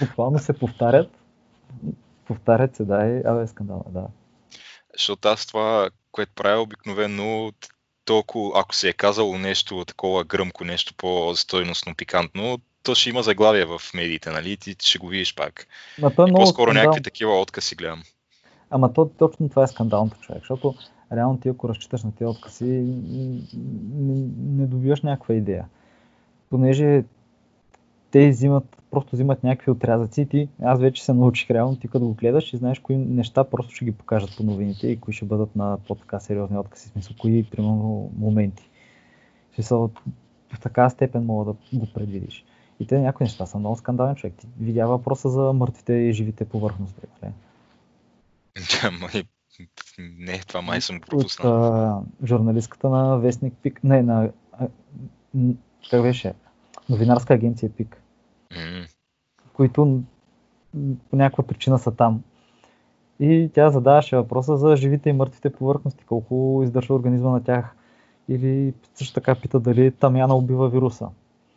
Буквално 0.00 0.38
се 0.38 0.52
повтарят. 0.52 1.10
Повтарят 2.28 2.76
се, 2.76 2.84
да, 2.84 3.06
и 3.06 3.22
абе, 3.24 3.46
скандал, 3.46 3.84
да. 3.88 4.06
защото 4.92 5.28
аз 5.28 5.46
това, 5.46 5.90
което 6.12 6.32
правя 6.34 6.60
обикновено, 6.60 7.52
толкова, 8.04 8.60
ако 8.60 8.74
се 8.74 8.88
е 8.88 8.92
казало 8.92 9.38
нещо 9.38 9.84
такова 9.84 10.24
гръмко, 10.24 10.64
нещо 10.64 10.94
по-стойностно, 10.96 11.94
пикантно, 11.94 12.58
то 12.82 12.94
ще 12.94 13.10
има 13.10 13.22
заглавие 13.22 13.64
в 13.64 13.80
медиите, 13.94 14.30
нали? 14.30 14.56
Ти 14.56 14.76
ще 14.78 14.98
го 14.98 15.08
видиш 15.08 15.34
пак. 15.34 15.66
Ма 15.98 16.14
то 16.14 16.26
е 16.26 16.30
И 16.30 16.32
по-скоро 16.32 16.70
скандал. 16.70 16.82
някакви 16.82 17.02
такива 17.02 17.40
откази 17.40 17.74
гледам. 17.74 18.02
Ама 18.70 18.92
то, 18.92 19.10
точно 19.18 19.48
това 19.48 19.62
е 19.62 19.66
скандалното 19.66 20.20
човек, 20.20 20.40
защото 20.40 20.74
реално 21.12 21.40
ти 21.40 21.48
ако 21.48 21.68
разчиташ 21.68 22.02
на 22.02 22.12
тези 22.12 22.28
откази, 22.28 22.64
не, 22.64 24.28
не 24.38 24.66
добиваш 24.66 25.02
някаква 25.02 25.34
идея. 25.34 25.64
Понеже 26.50 27.04
те 28.10 28.28
взимат, 28.30 28.76
просто 28.90 29.16
взимат 29.16 29.44
някакви 29.44 29.70
отрязъци 29.70 30.20
и 30.20 30.26
ти, 30.26 30.48
аз 30.62 30.80
вече 30.80 31.04
се 31.04 31.12
научих 31.14 31.50
реално, 31.50 31.76
ти 31.76 31.88
като 31.88 32.06
го 32.06 32.14
гледаш 32.14 32.52
и 32.52 32.56
знаеш 32.56 32.78
кои 32.78 32.96
неща 32.96 33.44
просто 33.44 33.74
ще 33.74 33.84
ги 33.84 33.92
покажат 33.92 34.36
по 34.36 34.42
новините 34.42 34.88
и 34.88 35.00
кои 35.00 35.14
ще 35.14 35.24
бъдат 35.24 35.56
на 35.56 35.78
по-така 35.88 36.20
сериозни 36.20 36.58
откази, 36.58 36.88
смисъл 36.88 37.16
кои, 37.20 37.44
примерно, 37.44 38.10
моменти. 38.18 38.70
В 39.52 39.54
смисъл, 39.54 39.90
в 40.54 40.60
такава 40.60 40.90
степен 40.90 41.24
мога 41.24 41.44
да 41.44 41.78
го 41.78 41.86
предвидиш. 41.94 42.44
И 42.80 42.86
те 42.86 42.98
някои 42.98 43.24
неща 43.24 43.46
са 43.46 43.58
много 43.58 43.76
скандални 43.76 44.16
човек. 44.16 44.34
Ти 44.36 44.46
видя 44.60 44.86
въпроса 44.86 45.28
за 45.28 45.52
мъртвите 45.52 45.92
и 45.92 46.12
живите 46.12 46.44
повърхности. 46.44 47.00
Нали? 47.22 47.32
Ама 48.84 49.08
и- 49.14 49.24
Не, 50.18 50.38
това 50.38 50.62
май 50.62 50.80
съм 50.80 50.96
от 50.96 51.06
пропуснал. 51.06 51.64
а, 51.64 52.02
журналистката 52.24 52.88
на 52.88 53.18
Вестник 53.18 53.54
Пик, 53.62 53.84
не, 53.84 54.02
на, 54.02 54.30
как 55.90 56.02
беше, 56.02 56.34
новинарска 56.88 57.34
агенция 57.34 57.70
Пик, 57.70 58.02
М, 58.56 58.86
които 59.52 60.02
по 61.10 61.16
някаква 61.16 61.44
причина 61.44 61.78
са 61.78 61.90
там. 61.90 62.22
И 63.20 63.50
тя 63.54 63.70
задаваше 63.70 64.16
въпроса 64.16 64.56
за 64.56 64.76
живите 64.76 65.10
и 65.10 65.12
мъртвите 65.12 65.52
повърхности, 65.52 66.04
колко 66.04 66.60
издържа 66.64 66.94
организма 66.94 67.30
на 67.30 67.44
тях. 67.44 67.76
Или 68.28 68.74
също 68.94 69.14
така 69.14 69.34
пита 69.34 69.60
дали 69.60 69.90
тамяна 69.90 70.34
убива 70.34 70.68
вируса. 70.68 71.08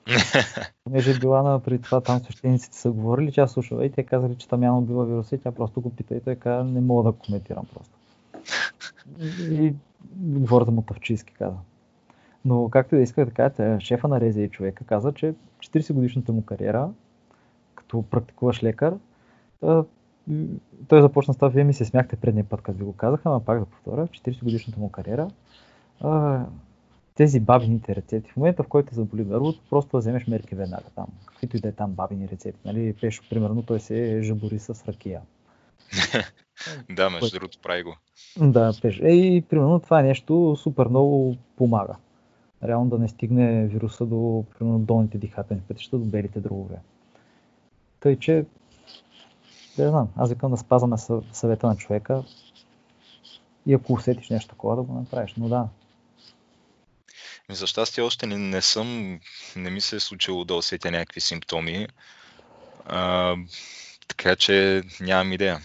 Понеже 0.84 1.12
е 1.12 1.20
била 1.20 1.44
на 1.44 1.60
преди 1.60 1.82
това 1.84 2.02
там 2.02 2.20
свещениците 2.20 2.78
са 2.78 2.92
говорили, 2.92 3.32
тя 3.32 3.48
слушала 3.48 3.86
и 3.86 3.92
те 3.92 4.04
казали, 4.04 4.36
че 4.36 4.48
тамяна 4.48 4.78
убива 4.78 5.06
вируса 5.06 5.36
и 5.36 5.40
тя 5.40 5.52
просто 5.52 5.82
го 5.82 5.96
пита 5.96 6.16
и 6.16 6.22
той 6.22 6.36
каза, 6.36 6.64
не 6.64 6.82
мога 6.82 7.12
да 7.12 7.18
коментирам 7.18 7.66
просто. 7.74 7.98
И 9.52 9.74
говоря 10.16 10.66
за 10.66 10.72
мотавчийски 10.72 11.34
каза. 11.34 11.58
Но 12.46 12.70
както 12.70 12.96
и 12.96 12.98
да 12.98 13.04
иска 13.04 13.26
да 13.26 13.32
кажа, 13.32 13.80
шефа 13.80 14.08
на 14.08 14.22
Рези 14.22 14.50
човека 14.50 14.84
каза, 14.84 15.14
че 15.14 15.34
40 15.60 15.94
годишната 15.94 16.32
му 16.32 16.46
кариера, 16.46 16.90
като 17.76 18.02
практикуваш 18.02 18.64
лекар, 18.64 18.94
той 20.88 21.02
започна 21.02 21.34
с 21.34 21.38
това, 21.38 21.50
вие 21.50 21.64
ми 21.64 21.74
се 21.74 21.86
смяхте 21.86 22.16
предния 22.16 22.46
път, 22.46 22.62
като 22.62 22.78
ви 22.78 22.84
го 22.84 22.94
казаха, 22.94 23.30
но 23.30 23.40
пак 23.40 23.60
да 23.60 23.66
повторя, 23.66 24.08
40 24.08 24.44
годишната 24.44 24.80
му 24.80 24.90
кариера, 24.90 25.28
тези 27.16 27.40
бабините 27.40 27.96
рецепти, 27.96 28.32
в 28.32 28.38
момента 28.38 28.64
в 28.64 28.68
който 28.68 28.90
те 28.90 28.96
заболи 28.96 29.24
гърлото, 29.24 29.60
просто 29.70 29.98
вземеш 29.98 30.28
мерки 30.28 30.56
веднага 30.56 30.90
там, 30.96 31.08
каквито 31.26 31.58
и 31.58 31.60
да 31.60 31.68
е 31.68 31.72
там 31.72 31.92
бабини 31.92 32.30
рецепти. 32.30 32.62
Нали? 32.66 32.96
Пешо, 33.02 33.24
примерно, 33.30 33.64
той 33.64 33.80
се 33.80 34.22
жабори 34.24 34.60
с 34.60 34.88
ракия. 34.88 35.22
да, 36.90 37.10
между 37.10 37.40
другото, 37.40 37.60
прави 37.64 37.84
го. 37.84 37.96
Да, 38.38 38.74
пеш. 38.82 39.00
Е, 39.00 39.10
и 39.10 39.42
примерно 39.42 39.80
това 39.80 40.00
е 40.00 40.04
нещо 40.04 40.56
супер 40.60 40.88
много 40.88 41.36
помага. 41.58 41.96
Реално 42.64 42.90
да 42.90 42.98
не 42.98 43.08
стигне 43.08 43.68
вируса 43.68 44.06
до 44.06 44.46
примерно, 44.60 44.80
долните 44.80 45.18
дихателни 45.18 45.62
пътища, 45.62 45.98
до 45.98 46.06
белите 46.06 46.40
дробове. 46.40 46.76
Тъй, 48.00 48.20
че 48.20 48.46
да 49.78 49.90
знам, 49.90 50.10
аз 50.16 50.30
викам 50.30 50.52
да 50.52 50.58
спазваме 50.58 50.98
съ- 50.98 51.24
съвета 51.34 51.68
на 51.68 51.76
човека 51.76 52.24
и 53.66 53.74
ако 53.74 53.94
усетиш 53.94 54.30
нещо 54.30 54.50
такова, 54.50 54.76
да 54.76 54.82
го 54.82 54.94
направиш. 54.94 55.36
Но 55.38 55.50
да, 55.50 55.68
Ми, 57.50 57.56
За 57.56 57.68
щастие 57.68 58.04
още 58.04 58.26
не, 58.28 58.38
не 58.38 58.62
съм, 58.62 59.20
не 59.56 59.70
ми 59.70 59.82
се 59.82 59.96
е 59.96 60.00
случило 60.00 60.46
да 60.46 60.56
усетя 60.56 60.92
някакви 60.92 61.22
симптоми. 61.22 61.88
А, 62.86 63.36
така 64.08 64.36
че 64.36 64.84
нямам 65.02 65.34
идея. 65.34 65.60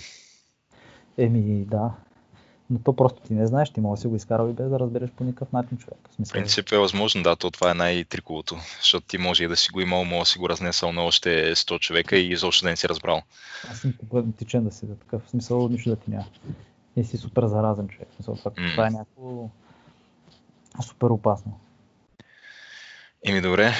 еми 1.19 1.65
да. 1.65 1.95
Но 2.71 2.79
то 2.79 2.97
просто 2.97 3.21
ти 3.21 3.35
не 3.35 3.47
знаеш, 3.47 3.71
ти 3.71 3.81
може 3.81 3.99
да 3.99 4.01
си 4.01 4.07
го 4.07 4.17
изкарал 4.17 4.49
и 4.49 4.53
без 4.53 4.71
да 4.71 4.81
разбереш 4.81 5.11
по 5.11 5.25
никакъв 5.25 5.53
начин 5.53 5.79
човек. 5.79 5.99
В 6.11 6.15
смисъл, 6.15 6.33
принцип 6.33 6.73
е 6.73 6.79
възможно, 6.79 7.23
да, 7.23 7.37
то 7.37 7.51
това 7.51 7.71
е 7.71 7.75
най-триковото, 7.75 8.57
защото 8.79 9.07
ти 9.07 9.19
може 9.19 9.45
и 9.45 9.49
да 9.49 9.57
си 9.57 9.71
го 9.73 9.81
имал, 9.81 10.05
може 10.05 10.21
да 10.21 10.27
си 10.27 10.39
го 10.39 10.49
разнесъл 10.49 10.93
на 10.93 11.03
още 11.03 11.55
100 11.55 11.79
човека 11.81 12.17
и 12.17 12.33
изобщо 12.33 12.65
да 12.65 12.71
не 12.71 12.77
си 12.77 12.89
разбрал. 12.89 13.23
аз 13.71 13.79
съм 13.79 13.95
тичен 14.33 14.65
да 14.65 14.73
си 14.73 14.87
да 14.87 14.97
такъв. 14.97 15.23
В 15.27 15.31
смисъл 15.31 15.69
нищо 15.69 15.91
да 15.91 15.97
ти 15.97 16.11
няма. 16.11 16.27
И 16.97 17.05
си 17.05 17.17
супер 17.17 17.47
заразен 17.47 17.89
човек. 17.89 18.09
В 18.11 18.15
смисъл, 18.15 18.37
това, 18.37 18.51
М. 18.59 18.71
това 18.71 18.87
е 18.87 18.91
някакво 18.91 19.49
супер 20.83 21.07
опасно. 21.07 21.61
Еми 23.25 23.41
добре, 23.41 23.75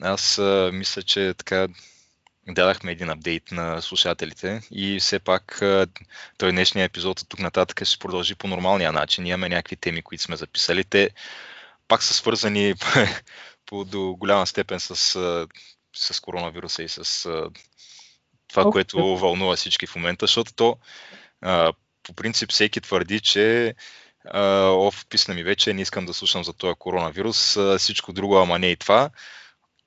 аз 0.00 0.38
а, 0.38 0.70
мисля, 0.72 1.02
че 1.02 1.34
така 1.34 1.68
дадахме 2.48 2.92
един 2.92 3.10
апдейт 3.10 3.52
на 3.52 3.82
слушателите 3.82 4.60
и 4.70 5.00
все 5.00 5.18
пак 5.18 5.62
той 6.38 6.50
днешния 6.50 6.84
епизод 6.84 7.20
от 7.20 7.28
тук 7.28 7.40
нататък 7.40 7.84
ще 7.84 7.98
продължи 7.98 8.34
по 8.34 8.48
нормалния 8.48 8.92
начин. 8.92 9.26
Имаме 9.26 9.48
някакви 9.48 9.76
теми, 9.76 10.02
които 10.02 10.24
сме 10.24 10.36
записали. 10.36 10.84
Те 10.84 11.10
пак 11.88 12.02
са 12.02 12.14
свързани 12.14 12.74
по, 13.66 13.84
до 13.84 14.16
голяма 14.18 14.46
степен 14.46 14.80
с, 14.80 14.96
с 15.96 16.20
коронавируса 16.20 16.82
и 16.82 16.88
с 16.88 17.28
това, 18.48 18.62
Ох, 18.66 18.72
което 18.72 19.16
вълнува 19.16 19.56
всички 19.56 19.86
в 19.86 19.96
момента, 19.96 20.26
защото 20.26 20.54
то 20.54 20.76
а, 21.40 21.72
по 22.02 22.12
принцип 22.12 22.50
всеки 22.50 22.80
твърди, 22.80 23.20
че 23.20 23.74
а, 24.24 24.70
оф, 24.70 25.06
писна 25.06 25.34
ми 25.34 25.42
вече, 25.42 25.74
не 25.74 25.82
искам 25.82 26.06
да 26.06 26.14
слушам 26.14 26.44
за 26.44 26.52
този 26.52 26.74
коронавирус, 26.78 27.56
а, 27.56 27.78
всичко 27.78 28.12
друго, 28.12 28.38
ама 28.38 28.58
не 28.58 28.70
и 28.70 28.76
това. 28.76 29.10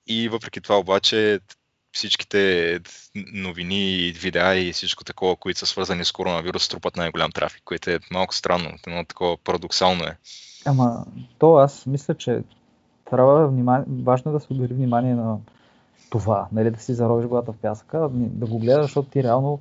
И 0.07 0.29
въпреки 0.29 0.61
това 0.61 0.77
обаче 0.77 1.39
всичките 1.91 2.79
новини 3.34 3.91
и 3.91 4.12
видеа 4.12 4.55
и 4.55 4.74
всичко 4.74 5.03
такова, 5.03 5.36
които 5.36 5.60
са 5.60 5.65
свързани 5.65 6.05
с 6.05 6.12
коронавирус, 6.12 6.69
трупат 6.69 6.98
най-голям 6.98 7.31
трафик, 7.31 7.62
което 7.65 7.89
е 7.89 8.00
малко 8.12 8.36
странно, 8.36 8.72
но 8.88 9.05
такова 9.05 9.38
парадоксално 9.38 10.03
е. 10.03 10.17
Ама 10.65 11.05
то 11.39 11.55
аз 11.55 11.86
мисля, 11.86 12.15
че 12.15 12.43
трябва 13.10 13.48
внимание, 13.48 13.86
важно 14.03 14.31
е 14.31 14.34
да 14.34 14.39
се 14.39 14.48
отдели 14.53 14.74
внимание 14.74 15.15
на 15.15 15.38
това, 16.10 16.48
нали, 16.51 16.72
да 16.72 16.79
си 16.79 16.93
заровиш 16.93 17.25
главата 17.25 17.51
в 17.51 17.58
пясъка, 17.58 18.10
да 18.12 18.46
го 18.46 18.60
гледаш, 18.60 18.86
защото 18.86 19.10
ти 19.10 19.24
реално 19.24 19.60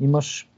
имаш 0.00 0.48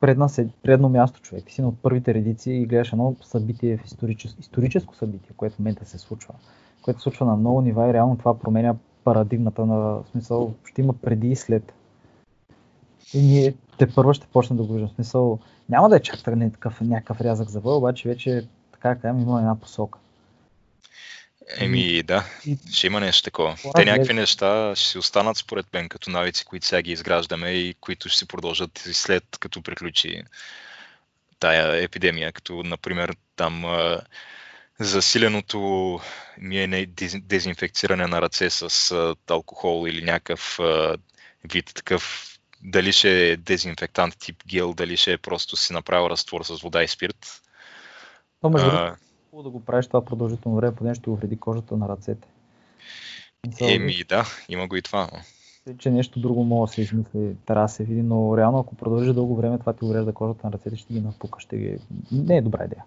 предна, 0.00 0.28
предно 0.62 0.88
място 0.88 1.20
човек. 1.20 1.44
Ти 1.46 1.54
си 1.54 1.62
на 1.62 1.72
първите 1.82 2.14
редици 2.14 2.52
и 2.52 2.66
гледаш 2.66 2.92
едно 2.92 3.16
събитие 3.22 3.76
в 3.76 3.84
историческо, 3.84 4.40
историческо 4.40 4.94
събитие, 4.94 5.30
което 5.36 5.56
в 5.56 5.58
момента 5.58 5.86
се 5.86 5.98
случва. 5.98 6.34
което 6.82 7.00
се 7.00 7.02
случва 7.02 7.26
на 7.26 7.36
много 7.36 7.60
нива 7.60 7.88
и 7.88 7.92
реално 7.92 8.18
това 8.18 8.38
променя 8.38 8.74
парадигмата 9.04 9.66
на 9.66 9.98
смисъл, 10.10 10.54
ще 10.70 10.80
има 10.80 10.92
преди 10.92 11.28
и 11.28 11.36
след. 11.36 11.72
И 13.14 13.22
ние 13.22 13.54
те 13.78 13.94
първо 13.94 14.14
ще 14.14 14.26
почнем 14.26 14.56
да 14.56 14.62
го 14.62 14.72
виждам. 14.72 14.90
Смисъл, 14.94 15.38
няма 15.68 15.88
да 15.88 15.96
е 15.96 16.02
чак 16.02 16.24
такъв, 16.24 16.80
някакъв 16.80 17.20
рязък 17.20 17.48
за 17.48 17.60
въл, 17.60 17.76
обаче 17.76 18.08
вече 18.08 18.46
така 18.72 18.96
кажем 18.96 19.20
има 19.20 19.38
една 19.38 19.60
посока. 19.60 19.98
Еми 21.58 22.02
да, 22.02 22.24
ще 22.72 22.86
има 22.86 23.00
нещо 23.00 23.24
такова. 23.24 23.56
Те 23.74 23.84
някакви 23.84 24.14
неща 24.14 24.72
ще 24.76 24.88
си 24.88 24.98
останат 24.98 25.36
според 25.36 25.66
мен 25.72 25.88
като 25.88 26.10
навици, 26.10 26.44
които 26.44 26.66
сега 26.66 26.82
ги 26.82 26.92
изграждаме 26.92 27.50
и 27.50 27.74
които 27.74 28.08
ще 28.08 28.18
си 28.18 28.26
продължат 28.26 28.86
и 28.86 28.94
след 28.94 29.24
като 29.40 29.62
приключи 29.62 30.22
тая 31.38 31.82
епидемия, 31.84 32.32
като 32.32 32.62
например 32.62 33.16
там 33.36 33.64
засиленото 34.80 36.00
миене 36.38 36.86
дезинфекциране 37.22 38.06
на 38.06 38.22
ръце 38.22 38.50
с 38.50 38.94
алкохол 39.30 39.88
или 39.88 40.04
някакъв 40.04 40.58
вид 41.52 41.72
такъв 41.74 42.26
дали 42.64 42.92
ще 42.92 43.30
е 43.30 43.36
дезинфектант 43.36 44.18
тип 44.18 44.36
гел, 44.46 44.74
дали 44.74 44.96
ще 44.96 45.12
е 45.12 45.18
просто 45.18 45.56
си 45.56 45.72
направил 45.72 46.10
разтвор 46.10 46.44
с 46.44 46.62
вода 46.62 46.82
и 46.82 46.88
спирт. 46.88 47.42
Но 48.42 48.50
между 48.50 48.70
другото, 48.70 48.96
хубаво 49.30 49.42
да 49.42 49.50
го 49.50 49.64
правиш 49.64 49.86
това 49.86 50.04
продължително 50.04 50.56
време, 50.56 50.74
поне 50.74 50.94
ще 50.94 51.10
го 51.10 51.16
вреди 51.16 51.36
кожата 51.36 51.76
на 51.76 51.88
ръцете. 51.88 52.28
Еми 53.60 54.04
да, 54.08 54.26
има 54.48 54.68
го 54.68 54.76
и 54.76 54.82
това. 54.82 55.10
Че 55.78 55.90
нещо 55.90 56.20
друго 56.20 56.44
може 56.44 56.70
да 56.70 56.74
се 56.74 56.80
измисли, 56.80 57.36
трябва 57.46 57.64
да 57.64 57.68
се 57.68 57.84
види, 57.84 58.02
но 58.02 58.36
реално 58.36 58.58
ако 58.58 58.74
продължи 58.74 59.12
дълго 59.12 59.36
време, 59.36 59.58
това 59.58 59.72
ти 59.72 59.84
уврежда 59.84 60.12
кожата 60.12 60.46
на 60.46 60.52
ръцете, 60.52 60.76
ще 60.76 60.92
ги 60.92 61.00
напука, 61.00 61.40
ще 61.40 61.56
ги... 61.56 61.78
Не 62.12 62.36
е 62.36 62.42
добра 62.42 62.64
идея. 62.64 62.84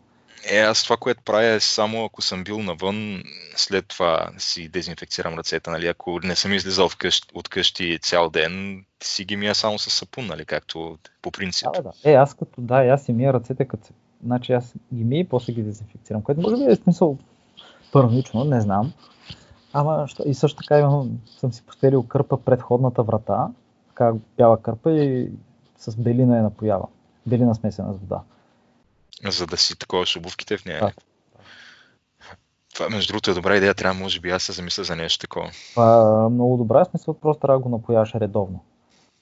Е, 0.51 0.59
аз 0.59 0.83
това, 0.83 0.97
което 0.97 1.23
правя 1.25 1.45
е 1.45 1.59
само 1.59 2.05
ако 2.05 2.21
съм 2.21 2.43
бил 2.43 2.59
навън, 2.59 3.23
след 3.55 3.87
това 3.87 4.29
си 4.37 4.69
дезинфекцирам 4.69 5.33
ръцете, 5.33 5.69
нали? 5.69 5.87
Ако 5.87 6.19
не 6.23 6.35
съм 6.35 6.53
излизал 6.53 6.89
вкъщи, 6.89 7.27
от 7.33 7.49
къщи 7.49 7.99
цял 8.01 8.29
ден, 8.29 8.85
си 9.03 9.25
ги 9.25 9.35
мия 9.35 9.55
само 9.55 9.79
с 9.79 9.89
сапун, 9.89 10.25
нали? 10.25 10.45
Както 10.45 10.97
по 11.21 11.31
принцип. 11.31 11.67
Да, 11.73 11.81
да. 11.81 11.91
Е, 12.05 12.13
аз 12.13 12.33
като, 12.33 12.61
да, 12.61 12.75
аз 12.75 13.03
си 13.03 13.13
мия 13.13 13.33
ръцете, 13.33 13.65
като 13.65 13.87
Значи 14.23 14.53
аз 14.53 14.73
ги 14.93 15.03
мия 15.03 15.19
и 15.19 15.27
после 15.27 15.53
ги 15.53 15.63
дезинфекцирам, 15.63 16.21
което 16.21 16.41
може 16.41 16.55
би 16.55 16.71
е 16.71 16.75
смисъл 16.75 17.17
първично, 17.91 18.43
не 18.43 18.61
знам. 18.61 18.93
Ама 19.73 20.07
и 20.25 20.33
също 20.33 20.57
така 20.57 20.79
имам, 20.79 21.19
съм 21.37 21.53
си 21.53 21.63
постелил 21.65 22.03
кърпа 22.03 22.37
пред 22.37 22.61
ходната 22.61 23.03
врата, 23.03 23.47
така 23.87 24.13
бяла 24.37 24.61
кърпа 24.61 24.91
и 24.91 25.31
с 25.77 25.95
белина 25.95 26.37
я 26.37 26.43
напоява. 26.43 26.87
Белина 27.25 27.55
смесена 27.55 27.93
с 27.93 27.97
вода. 27.97 28.21
За 29.27 29.47
да 29.47 29.57
си 29.57 29.75
такова 29.77 30.05
с 30.07 30.15
обувките 30.15 30.57
в 30.57 30.65
нея. 30.65 30.79
Да. 30.79 30.91
Това, 32.73 32.89
между 32.89 33.11
другото, 33.13 33.31
е 33.31 33.33
добра 33.33 33.57
идея. 33.57 33.73
Трябва, 33.73 33.99
може 33.99 34.19
би, 34.19 34.29
аз 34.29 34.43
се 34.43 34.51
замисля 34.51 34.83
за 34.83 34.95
нещо 34.95 35.19
такова. 35.19 35.51
Това 35.73 36.25
е 36.25 36.29
много 36.29 36.57
добра 36.57 36.85
смисъл, 36.85 37.13
просто 37.13 37.41
трябва 37.41 37.59
да 37.59 37.63
го 37.63 37.69
напояваш 37.69 38.13
редовно. 38.15 38.63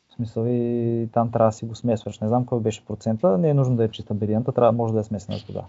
В 0.09 0.13
смисъл 0.13 0.45
и 0.47 1.09
там 1.13 1.31
трябва 1.31 1.49
да 1.49 1.55
си 1.55 1.65
го 1.65 1.75
смесваш. 1.75 2.19
Не 2.19 2.27
знам 2.27 2.45
кой 2.45 2.59
беше 2.59 2.85
процента, 2.85 3.37
не 3.37 3.49
е 3.49 3.53
нужно 3.53 3.75
да 3.75 3.83
е 3.83 3.91
чиста 3.91 4.13
белината, 4.13 4.51
трябва, 4.51 4.71
може 4.71 4.93
да 4.93 4.99
е 4.99 5.03
смесена 5.03 5.39
с 5.39 5.43
вода. 5.43 5.65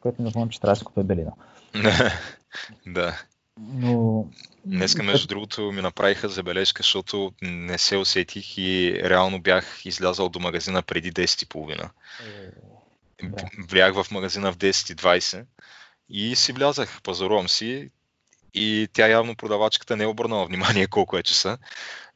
Което 0.00 0.22
не 0.22 0.30
знам, 0.30 0.48
че 0.48 0.60
трябва 0.60 0.72
да 0.72 0.78
си 0.78 0.84
купя 0.84 1.04
белина. 1.04 1.32
да. 2.86 3.14
Но... 3.60 4.26
Днеска, 4.64 5.02
между 5.02 5.26
другото, 5.26 5.72
ми 5.72 5.82
направиха 5.82 6.28
забележка, 6.28 6.82
защото 6.82 7.32
не 7.42 7.78
се 7.78 7.96
усетих 7.96 8.58
и 8.58 9.00
реално 9.04 9.40
бях 9.40 9.84
излязал 9.84 10.28
до 10.28 10.40
магазина 10.40 10.82
преди 10.82 11.12
10.30. 11.12 11.90
Да. 13.22 13.44
Влях 13.68 14.02
в 14.02 14.10
магазина 14.10 14.52
в 14.52 14.56
10.20 14.56 15.44
и 16.08 16.36
си 16.36 16.52
влязах, 16.52 17.02
пазарувам 17.02 17.48
си 17.48 17.90
и 18.54 18.88
тя 18.92 19.08
явно 19.08 19.36
продавачката 19.36 19.96
не 19.96 20.04
е 20.04 20.06
обърнала 20.06 20.46
внимание 20.46 20.86
колко 20.90 21.18
е 21.18 21.22
часа. 21.22 21.58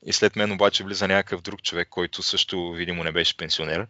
И 0.07 0.13
след 0.13 0.37
мен 0.37 0.53
обаче 0.53 0.85
влиза 0.85 1.09
някакъв 1.09 1.41
друг 1.41 1.63
човек, 1.63 1.89
който 1.89 2.23
също 2.23 2.73
видимо 2.73 3.05
не 3.05 3.13
беше 3.13 3.37
пенсионер. 3.37 3.87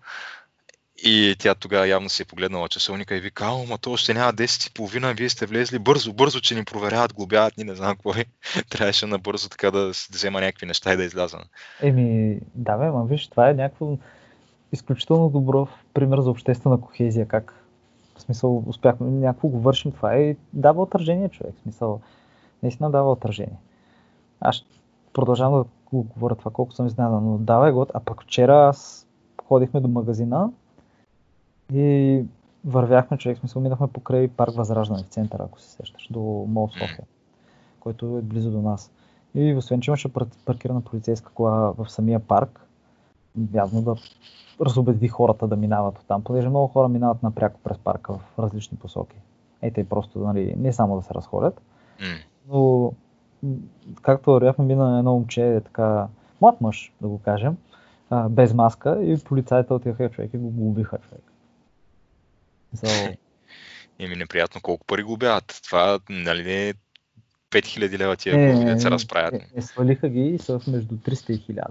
И 1.04 1.36
тя 1.38 1.54
тогава 1.54 1.88
явно 1.88 2.08
си 2.08 2.22
е 2.22 2.24
погледнала 2.24 2.68
часовника 2.68 3.16
и 3.16 3.20
вика, 3.20 3.50
ма 3.68 3.78
то 3.78 3.92
още 3.92 4.14
няма 4.14 4.32
10 4.32 4.70
и 4.70 4.74
половина, 4.74 5.14
вие 5.14 5.28
сте 5.28 5.46
влезли 5.46 5.78
бързо, 5.78 6.12
бързо, 6.12 6.40
че 6.40 6.54
ни 6.54 6.64
проверяват, 6.64 7.14
глобяват 7.14 7.56
ни, 7.58 7.64
не 7.64 7.74
знам 7.74 7.96
какво 7.96 8.10
е. 8.10 8.24
Трябваше 8.70 9.06
набързо 9.06 9.48
така 9.48 9.70
да, 9.70 9.78
да 9.86 9.90
взема 9.90 10.40
някакви 10.40 10.66
неща 10.66 10.92
и 10.92 10.96
да 10.96 11.04
изляза. 11.04 11.38
Еми, 11.80 12.38
да 12.54 12.76
бе, 12.76 12.90
ма 12.90 13.06
виж, 13.06 13.28
това 13.28 13.50
е 13.50 13.54
някакво 13.54 13.98
изключително 14.72 15.28
добро 15.28 15.68
пример 15.98 16.20
за 16.20 16.30
обществена 16.30 16.80
кохезия, 16.80 17.26
как 17.26 17.64
в 18.16 18.22
смисъл 18.22 18.62
успяхме, 18.66 19.10
някакво 19.10 19.48
го 19.48 19.60
вършим 19.60 19.92
това 19.92 20.16
и 20.16 20.36
дава 20.52 20.82
отражение 20.82 21.28
човек, 21.28 21.54
в 21.56 21.62
смисъл 21.62 22.00
наистина 22.62 22.90
дава 22.90 23.12
отражение. 23.12 23.58
Аз 24.40 24.62
продължавам 25.12 25.58
да 25.58 25.64
го 25.92 26.02
говоря 26.02 26.34
това, 26.34 26.50
колко 26.50 26.72
съм 26.72 26.86
изненадан, 26.86 27.24
но 27.24 27.38
давай 27.38 27.72
го. 27.72 27.86
А 27.94 28.00
пък 28.00 28.22
вчера 28.22 28.68
аз 28.68 29.06
ходихме 29.46 29.80
до 29.80 29.88
магазина 29.88 30.50
и 31.72 32.24
вървяхме, 32.64 33.18
човек, 33.18 33.38
смисъл, 33.38 33.62
минахме 33.62 33.88
покрай 33.88 34.28
парк 34.28 34.54
Възраждане 34.54 35.02
в 35.02 35.08
центъра, 35.08 35.42
ако 35.46 35.60
се 35.60 35.70
сещаш, 35.70 36.08
до 36.10 36.20
Мол 36.48 36.68
София, 36.68 37.06
който 37.80 38.18
е 38.18 38.22
близо 38.22 38.50
до 38.50 38.62
нас. 38.62 38.90
И 39.34 39.54
освен, 39.54 39.80
че 39.80 39.90
имаше 39.90 40.12
паркирана 40.44 40.80
полицейска 40.80 41.32
кола 41.32 41.72
в 41.78 41.90
самия 41.90 42.20
парк, 42.20 42.67
явно 43.54 43.82
да 43.82 43.94
разобеди 44.60 45.08
хората 45.08 45.46
да 45.46 45.56
минават 45.56 45.98
от 45.98 46.06
там, 46.06 46.24
понеже 46.24 46.48
много 46.48 46.66
хора 46.66 46.88
минават 46.88 47.22
напряко 47.22 47.60
през 47.64 47.78
парка 47.78 48.12
в 48.12 48.38
различни 48.38 48.78
посоки. 48.78 49.16
Ете, 49.62 49.88
просто 49.88 50.18
нали, 50.18 50.54
не 50.58 50.72
само 50.72 50.96
да 50.96 51.02
се 51.02 51.14
разходят, 51.14 51.60
но 52.48 52.92
както 54.02 54.32
вървяхме, 54.32 54.64
мина 54.64 54.98
едно 54.98 55.12
момче, 55.12 55.54
е 55.54 55.60
така, 55.60 56.06
млад 56.40 56.60
мъж, 56.60 56.92
да 57.00 57.08
го 57.08 57.18
кажем, 57.18 57.56
а, 58.10 58.28
без 58.28 58.54
маска 58.54 58.98
и 59.02 59.18
полицайите 59.24 59.72
отиха 59.72 60.10
човек 60.10 60.30
и 60.34 60.38
го 60.38 60.68
убиха 60.68 60.98
човек. 60.98 61.22
So... 62.76 63.16
Еми 63.98 64.16
неприятно 64.16 64.60
колко 64.60 64.86
пари 64.86 65.02
губяват. 65.02 65.60
Това, 65.64 65.98
нали 66.10 66.44
не 66.44 66.68
е 66.68 66.74
5000 67.50 67.98
лева 67.98 68.16
тия 68.16 68.52
глоби, 68.52 68.64
да 68.64 68.80
се 68.80 68.90
разправят. 68.90 69.32
Не, 69.32 69.46
не, 69.54 69.62
свалиха 69.62 70.08
ги 70.08 70.20
и 70.20 70.38
са 70.38 70.60
между 70.66 70.96
300 70.96 71.30
и 71.30 71.54
1000. 71.54 71.64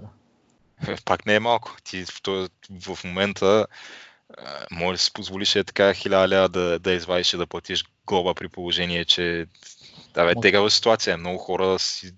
Пак 1.04 1.26
не 1.26 1.34
е 1.34 1.40
малко. 1.40 1.76
Ти 1.84 2.04
в, 2.04 2.48
в 2.94 3.04
момента 3.04 3.66
може 4.70 4.94
да 4.94 4.98
си 4.98 5.12
позволиш 5.12 5.56
е 5.56 5.64
така 5.64 5.82
1000 5.82 6.28
лева 6.28 6.48
да, 6.48 6.78
да 6.78 6.92
извадиш 6.92 7.34
и 7.34 7.36
да 7.36 7.46
платиш 7.46 7.84
глоба 8.06 8.34
при 8.34 8.48
положение, 8.48 9.04
че 9.04 9.46
да, 10.14 10.24
бе, 10.24 10.34
тегава 10.40 10.70
ситуация. 10.70 11.18
Много 11.18 11.38
хора 11.38 11.78
си 11.78 12.12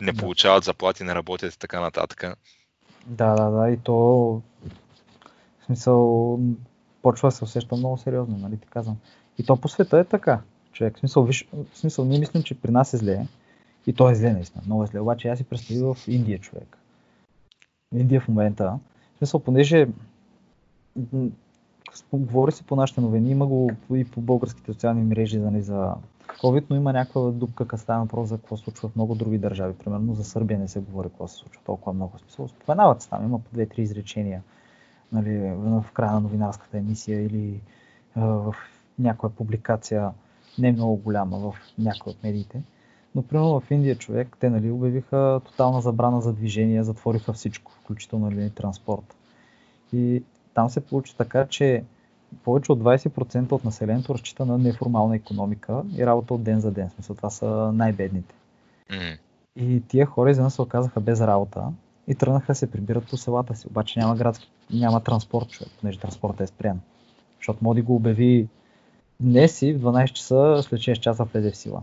не 0.00 0.12
получават 0.12 0.64
заплати, 0.64 1.04
не 1.04 1.14
работят 1.14 1.54
и 1.54 1.58
така 1.58 1.80
нататък. 1.80 2.24
Да, 3.06 3.34
да, 3.34 3.50
да. 3.50 3.70
И 3.70 3.76
то 3.76 3.94
в 5.60 5.66
смисъл 5.66 6.38
почва 7.02 7.28
да 7.28 7.32
се 7.32 7.44
усеща 7.44 7.76
много 7.76 7.98
сериозно, 7.98 8.38
нали 8.38 8.56
ти 8.56 8.66
казвам. 8.68 8.96
И 9.38 9.44
то 9.44 9.56
по 9.56 9.68
света 9.68 9.98
е 9.98 10.04
така. 10.04 10.40
Човек, 10.72 10.96
в 10.96 11.00
смисъл, 11.00 11.24
виж, 11.24 11.48
в 11.74 11.78
смисъл, 11.78 12.04
ние 12.04 12.18
мислим, 12.18 12.42
че 12.42 12.60
при 12.60 12.70
нас 12.70 12.94
е 12.94 12.96
зле. 12.96 13.26
И 13.86 13.92
то 13.92 14.10
е 14.10 14.14
зле, 14.14 14.32
наистина. 14.32 14.62
Много 14.66 14.84
е 14.84 14.86
зле. 14.86 15.00
Обаче 15.00 15.28
аз 15.28 15.38
си 15.38 15.44
представи 15.44 15.80
в 15.80 15.96
Индия, 16.08 16.38
човек. 16.38 16.79
Индия 17.94 18.20
в 18.20 18.28
момента. 18.28 18.78
В 19.14 19.18
смисъл, 19.18 19.40
понеже 19.40 19.88
говори 22.12 22.52
се 22.52 22.62
по 22.62 22.76
нашите 22.76 23.00
новини, 23.00 23.30
има 23.30 23.46
го 23.46 23.70
и 23.94 24.04
по 24.04 24.20
българските 24.20 24.72
социални 24.72 25.02
мрежи 25.02 25.38
нали, 25.38 25.62
за 25.62 25.94
COVID, 26.28 26.64
но 26.70 26.76
има 26.76 26.92
някаква 26.92 27.30
дупка, 27.30 27.68
като 27.68 27.82
става 27.82 28.00
въпрос 28.00 28.28
за 28.28 28.36
какво 28.36 28.56
се 28.56 28.64
случва 28.64 28.88
в 28.88 28.96
много 28.96 29.14
други 29.14 29.38
държави. 29.38 29.74
Примерно 29.74 30.14
за 30.14 30.24
Сърбия 30.24 30.58
не 30.58 30.68
се 30.68 30.80
говори 30.80 31.08
какво 31.08 31.28
се 31.28 31.36
случва 31.36 31.62
толкова 31.64 31.92
много. 31.92 32.18
Смисъл, 32.18 32.48
споменават 32.48 33.02
се 33.02 33.08
там, 33.08 33.24
има 33.24 33.38
по 33.38 33.50
две-три 33.52 33.82
изречения 33.82 34.42
нали, 35.12 35.38
в 35.56 35.84
края 35.94 36.12
на 36.12 36.20
новинарската 36.20 36.78
емисия 36.78 37.22
или 37.22 37.60
а, 38.14 38.24
в 38.26 38.54
някоя 38.98 39.32
публикация, 39.32 40.10
не 40.58 40.72
много 40.72 40.96
голяма 40.96 41.38
в 41.38 41.54
някои 41.78 42.10
от 42.12 42.22
медиите. 42.22 42.62
Но 43.14 43.22
примерно 43.22 43.60
в 43.60 43.70
Индия 43.70 43.96
човек, 43.96 44.36
те 44.40 44.50
нали, 44.50 44.70
обявиха 44.70 45.40
тотална 45.44 45.80
забрана 45.80 46.20
за 46.20 46.32
движение, 46.32 46.84
затвориха 46.84 47.32
всичко, 47.32 47.72
включително 47.72 48.30
нали, 48.30 48.50
транспорт. 48.50 49.16
И 49.92 50.22
там 50.54 50.70
се 50.70 50.80
получи 50.80 51.16
така, 51.16 51.46
че 51.46 51.84
повече 52.44 52.72
от 52.72 52.80
20% 52.80 53.52
от 53.52 53.64
населението 53.64 54.14
разчита 54.14 54.46
на 54.46 54.58
неформална 54.58 55.16
економика 55.16 55.82
и 55.96 56.06
работа 56.06 56.34
от 56.34 56.42
ден 56.42 56.60
за 56.60 56.70
ден. 56.70 56.88
В 56.88 56.92
смисъл, 56.92 57.16
това 57.16 57.30
са 57.30 57.46
най-бедните. 57.74 58.34
Mm. 58.90 59.18
И 59.56 59.82
тия 59.88 60.06
хора 60.06 60.30
изведнъж 60.30 60.52
се 60.52 60.62
оказаха 60.62 61.00
без 61.00 61.20
работа 61.20 61.72
и 62.08 62.14
тръгнаха 62.14 62.54
се 62.54 62.70
прибират 62.70 63.06
по 63.10 63.16
селата 63.16 63.54
си. 63.54 63.66
Обаче 63.66 64.00
няма 64.00 64.16
градски, 64.16 64.50
няма 64.72 65.00
транспорт, 65.00 65.48
човек, 65.48 65.72
понеже 65.80 65.98
транспортът 65.98 66.40
е 66.40 66.46
спрян. 66.46 66.80
Защото 67.38 67.64
Моди 67.64 67.82
го 67.82 67.94
обяви 67.94 68.48
днес 69.20 69.62
и 69.62 69.72
в 69.72 69.80
12 69.80 70.12
часа, 70.12 70.60
след 70.62 70.80
6 70.80 71.00
часа 71.00 71.24
влезе 71.24 71.50
в 71.50 71.56
сила. 71.56 71.82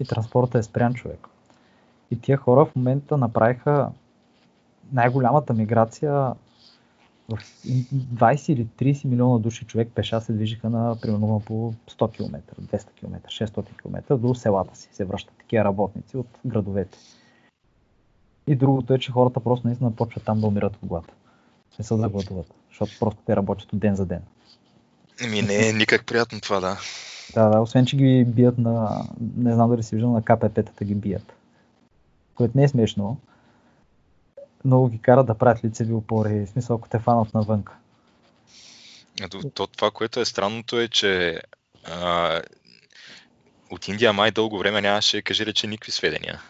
И 0.00 0.04
транспортът 0.04 0.54
е 0.54 0.62
спрян, 0.62 0.94
човек. 0.94 1.26
И 2.10 2.20
тия 2.20 2.36
хора 2.36 2.64
в 2.64 2.76
момента 2.76 3.16
направиха 3.16 3.90
най-голямата 4.92 5.54
миграция 5.54 6.12
в 7.28 7.38
20 7.66 8.52
или 8.52 8.66
30 8.66 9.04
милиона 9.04 9.38
души 9.38 9.64
човек 9.64 9.88
пеша 9.94 10.20
се 10.20 10.32
движиха 10.32 10.70
на 10.70 10.96
примерно 11.00 11.42
по 11.46 11.74
100 11.90 12.12
км, 12.12 12.40
200 12.62 12.94
км, 12.94 13.18
600 13.28 13.76
км 13.76 14.16
до 14.16 14.34
селата 14.34 14.76
си 14.76 14.88
се 14.92 15.04
връщат 15.04 15.34
такива 15.38 15.64
работници 15.64 16.16
от 16.16 16.26
градовете. 16.46 16.98
И 18.46 18.56
другото 18.56 18.94
е, 18.94 18.98
че 18.98 19.12
хората 19.12 19.40
просто 19.40 19.66
наистина 19.66 19.96
почват 19.96 20.24
там 20.24 20.40
да 20.40 20.46
умират 20.46 20.76
от 20.76 20.88
глад. 20.88 21.12
Не 21.78 21.84
са 21.84 21.96
да 21.96 22.08
гладуват, 22.08 22.54
защото 22.68 22.92
просто 23.00 23.22
те 23.26 23.36
работят 23.36 23.72
от 23.72 23.78
ден 23.78 23.96
за 23.96 24.06
ден. 24.06 24.22
Еми 25.24 25.42
не 25.42 25.68
е 25.68 25.72
никак 25.72 26.06
приятно 26.06 26.40
това, 26.40 26.60
да. 26.60 26.78
Да, 27.34 27.48
да, 27.48 27.60
освен, 27.60 27.86
че 27.86 27.96
ги 27.96 28.24
бият 28.24 28.58
на, 28.58 29.04
не 29.36 29.54
знам 29.54 29.70
дали 29.70 29.82
си 29.82 29.94
виждал, 29.94 30.12
на 30.12 30.22
КПП-тата 30.22 30.84
ги 30.84 30.94
бият. 30.94 31.32
Което 32.34 32.58
не 32.58 32.64
е 32.64 32.68
смешно, 32.68 33.16
много 34.64 34.88
ги 34.88 34.98
карат 34.98 35.26
да 35.26 35.34
правят 35.34 35.64
лицеви 35.64 35.92
опори, 35.92 36.46
в 36.46 36.48
смисъл 36.48 36.76
ако 36.76 36.88
те 36.88 36.98
фанат 36.98 37.34
навънка. 37.34 37.76
То, 39.30 39.50
то, 39.54 39.66
това, 39.66 39.90
което 39.90 40.20
е 40.20 40.24
странното 40.24 40.80
е, 40.80 40.88
че 40.88 41.40
а, 41.84 42.40
от 43.70 43.88
Индия 43.88 44.12
май 44.12 44.30
дълго 44.30 44.58
време 44.58 44.80
нямаше, 44.80 45.22
кажи 45.22 45.46
рече, 45.46 45.66
никакви 45.66 45.92
сведения. 45.92 46.40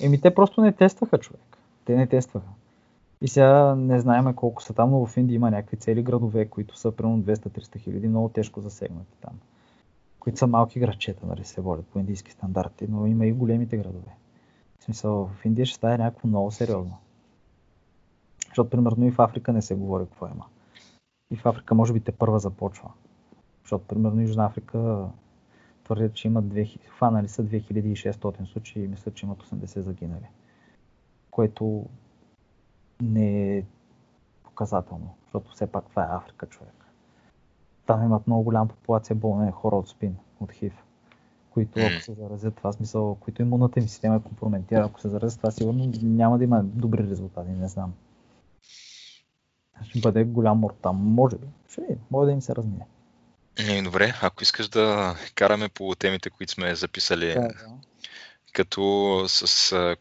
Еми 0.00 0.20
те 0.20 0.34
просто 0.34 0.60
не 0.60 0.72
тестваха 0.72 1.18
човек. 1.18 1.58
Те 1.84 1.96
не 1.96 2.06
тестваха. 2.06 2.46
И 3.22 3.28
сега 3.28 3.74
не 3.74 4.00
знаем 4.00 4.34
колко 4.34 4.62
са 4.62 4.74
там, 4.74 4.90
но 4.90 5.06
в 5.06 5.16
Индия 5.16 5.34
има 5.34 5.50
някакви 5.50 5.76
цели 5.76 6.02
градове, 6.02 6.46
които 6.46 6.78
са 6.78 6.92
примерно 6.92 7.22
200-300 7.22 7.78
хиляди, 7.78 8.08
много 8.08 8.28
тежко 8.28 8.60
засегнати 8.60 9.16
там. 9.20 9.32
Които 10.22 10.38
са 10.38 10.46
малки 10.46 10.80
градчета, 10.80 11.26
нали 11.26 11.44
се 11.44 11.60
водят 11.60 11.86
по 11.86 11.98
индийски 11.98 12.32
стандарти, 12.32 12.86
но 12.88 13.06
има 13.06 13.26
и 13.26 13.32
големите 13.32 13.76
градове. 13.76 14.16
В 14.78 14.84
смисъл, 14.84 15.26
в 15.26 15.44
Индия 15.44 15.66
ще 15.66 15.76
стане 15.76 15.98
някакво 15.98 16.28
много 16.28 16.50
сериозно. 16.50 16.98
Защото, 18.46 18.70
примерно, 18.70 19.06
и 19.06 19.10
в 19.10 19.18
Африка 19.18 19.52
не 19.52 19.62
се 19.62 19.74
говори 19.74 20.04
какво 20.04 20.26
има. 20.26 20.46
И 21.30 21.36
в 21.36 21.46
Африка, 21.46 21.74
може 21.74 21.92
би, 21.92 22.00
те 22.00 22.12
първа 22.12 22.38
започва. 22.38 22.92
Защото, 23.62 23.86
примерно, 23.86 24.22
Южна 24.22 24.44
Африка 24.44 25.08
твърдят, 25.84 26.14
че 26.14 26.28
имат 26.28 26.44
2000, 26.44 26.78
фанали 26.98 27.28
са 27.28 27.44
2600 27.44 28.44
случаи 28.44 28.84
и 28.84 28.88
мислят, 28.88 29.14
че 29.14 29.26
имат 29.26 29.42
80 29.42 29.80
загинали. 29.80 30.28
Което 31.30 31.86
не 33.00 33.56
е 33.56 33.64
показателно, 34.42 35.14
защото 35.24 35.50
все 35.50 35.66
пак 35.66 35.84
това 35.90 36.02
е 36.02 36.16
Африка, 36.16 36.46
човек. 36.46 36.81
Там 37.86 38.04
имат 38.04 38.26
много 38.26 38.42
голяма 38.42 38.68
популация 38.68 39.16
болни 39.16 39.52
хора 39.52 39.76
от 39.76 39.88
спин, 39.88 40.16
от 40.40 40.52
хив, 40.52 40.72
които 41.50 41.80
ако 41.80 42.02
се 42.02 42.12
заразят 42.12 42.54
това 42.54 42.72
смисъл, 42.72 43.14
които 43.14 43.42
имунната 43.42 43.80
им 43.80 43.88
система 43.88 44.16
е 44.16 44.20
компрометира, 44.20 44.84
ако 44.84 45.00
се 45.00 45.08
заразят 45.08 45.40
това 45.40 45.50
сигурно 45.50 45.92
няма 46.02 46.38
да 46.38 46.44
има 46.44 46.62
добри 46.62 47.02
резултати, 47.02 47.50
не 47.50 47.68
знам. 47.68 47.92
Ще 49.88 50.00
бъде 50.00 50.24
голям 50.24 50.58
мор 50.58 50.74
там, 50.82 50.96
може 50.96 51.36
би. 51.36 51.46
Ще 51.70 51.80
видим, 51.80 51.98
може 52.10 52.26
да 52.26 52.32
им 52.32 52.42
се 52.42 52.54
размие. 52.54 52.86
Е, 53.58 53.82
добре, 53.82 54.14
ако 54.22 54.42
искаш 54.42 54.68
да 54.68 55.16
караме 55.34 55.68
по 55.68 55.94
темите, 55.94 56.30
които 56.30 56.52
сме 56.52 56.74
записали, 56.74 57.26
да, 57.26 57.40
да. 57.40 57.54
като 58.52 59.24
с 59.28 59.96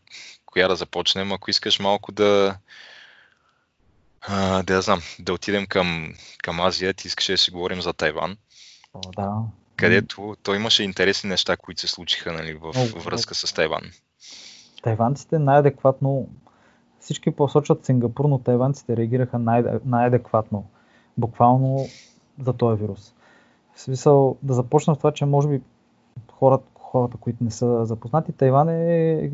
коя 0.45 0.67
да 0.67 0.75
започнем, 0.75 1.31
ако 1.31 1.49
искаш 1.49 1.79
малко 1.79 2.11
да 2.11 2.57
а, 4.21 4.63
да 4.63 4.73
я 4.73 4.81
знам, 4.81 4.99
да 5.19 5.33
отидем 5.33 5.65
към, 5.65 6.13
към 6.43 6.59
Азия, 6.59 6.93
ти 6.93 7.07
искаш 7.07 7.27
да 7.27 7.37
си 7.37 7.51
говорим 7.51 7.81
за 7.81 7.93
Тайван. 7.93 8.37
О, 8.93 8.99
да. 9.15 9.43
Където 9.75 10.35
той 10.43 10.55
имаше 10.55 10.83
интересни 10.83 11.29
неща, 11.29 11.57
които 11.57 11.81
се 11.81 11.87
случиха 11.87 12.33
нали, 12.33 12.53
в 12.53 12.73
О, 12.75 12.99
връзка 12.99 13.35
с 13.35 13.53
Тайван. 13.53 13.81
Тайванците 14.83 15.39
най-адекватно, 15.39 16.27
всички 16.99 17.31
посочват 17.31 17.85
Сингапур, 17.85 18.25
но 18.25 18.39
тайванците 18.39 18.97
реагираха 18.97 19.39
най- 19.39 19.63
най-адекватно, 19.85 20.69
буквално 21.17 21.87
за 22.39 22.53
този 22.53 22.81
вирус. 22.81 23.13
В 23.75 23.81
смисъл 23.81 24.37
да 24.43 24.53
започна 24.53 24.95
в 24.95 24.97
това, 24.97 25.11
че 25.11 25.25
може 25.25 25.47
би 25.47 25.61
хората, 26.31 26.63
хората, 26.79 27.17
които 27.17 27.43
не 27.43 27.51
са 27.51 27.85
запознати, 27.85 28.31
Тайван 28.31 28.69
е 28.69 29.31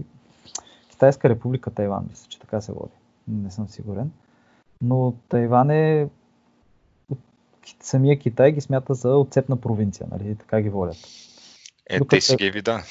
Китайска 0.89 1.29
република 1.29 1.71
Тайван, 1.71 2.05
мисля, 2.09 2.25
че 2.29 2.39
така 2.39 2.61
се 2.61 2.71
води. 2.71 2.93
Не 3.27 3.51
съм 3.51 3.67
сигурен. 3.67 4.11
Но 4.81 5.13
Тайван 5.29 5.69
е 5.69 6.09
самия 7.81 8.19
Китай 8.19 8.51
ги 8.51 8.61
смята 8.61 8.93
за 8.93 9.09
отцепна 9.09 9.57
провинция, 9.57 10.07
нали? 10.11 10.35
така 10.35 10.61
ги 10.61 10.69
волят. 10.69 10.97
Е, 11.89 11.97
Докато... 11.97 12.09
те 12.09 12.21
си 12.21 12.35
ги, 12.35 12.61
да, 12.61 12.83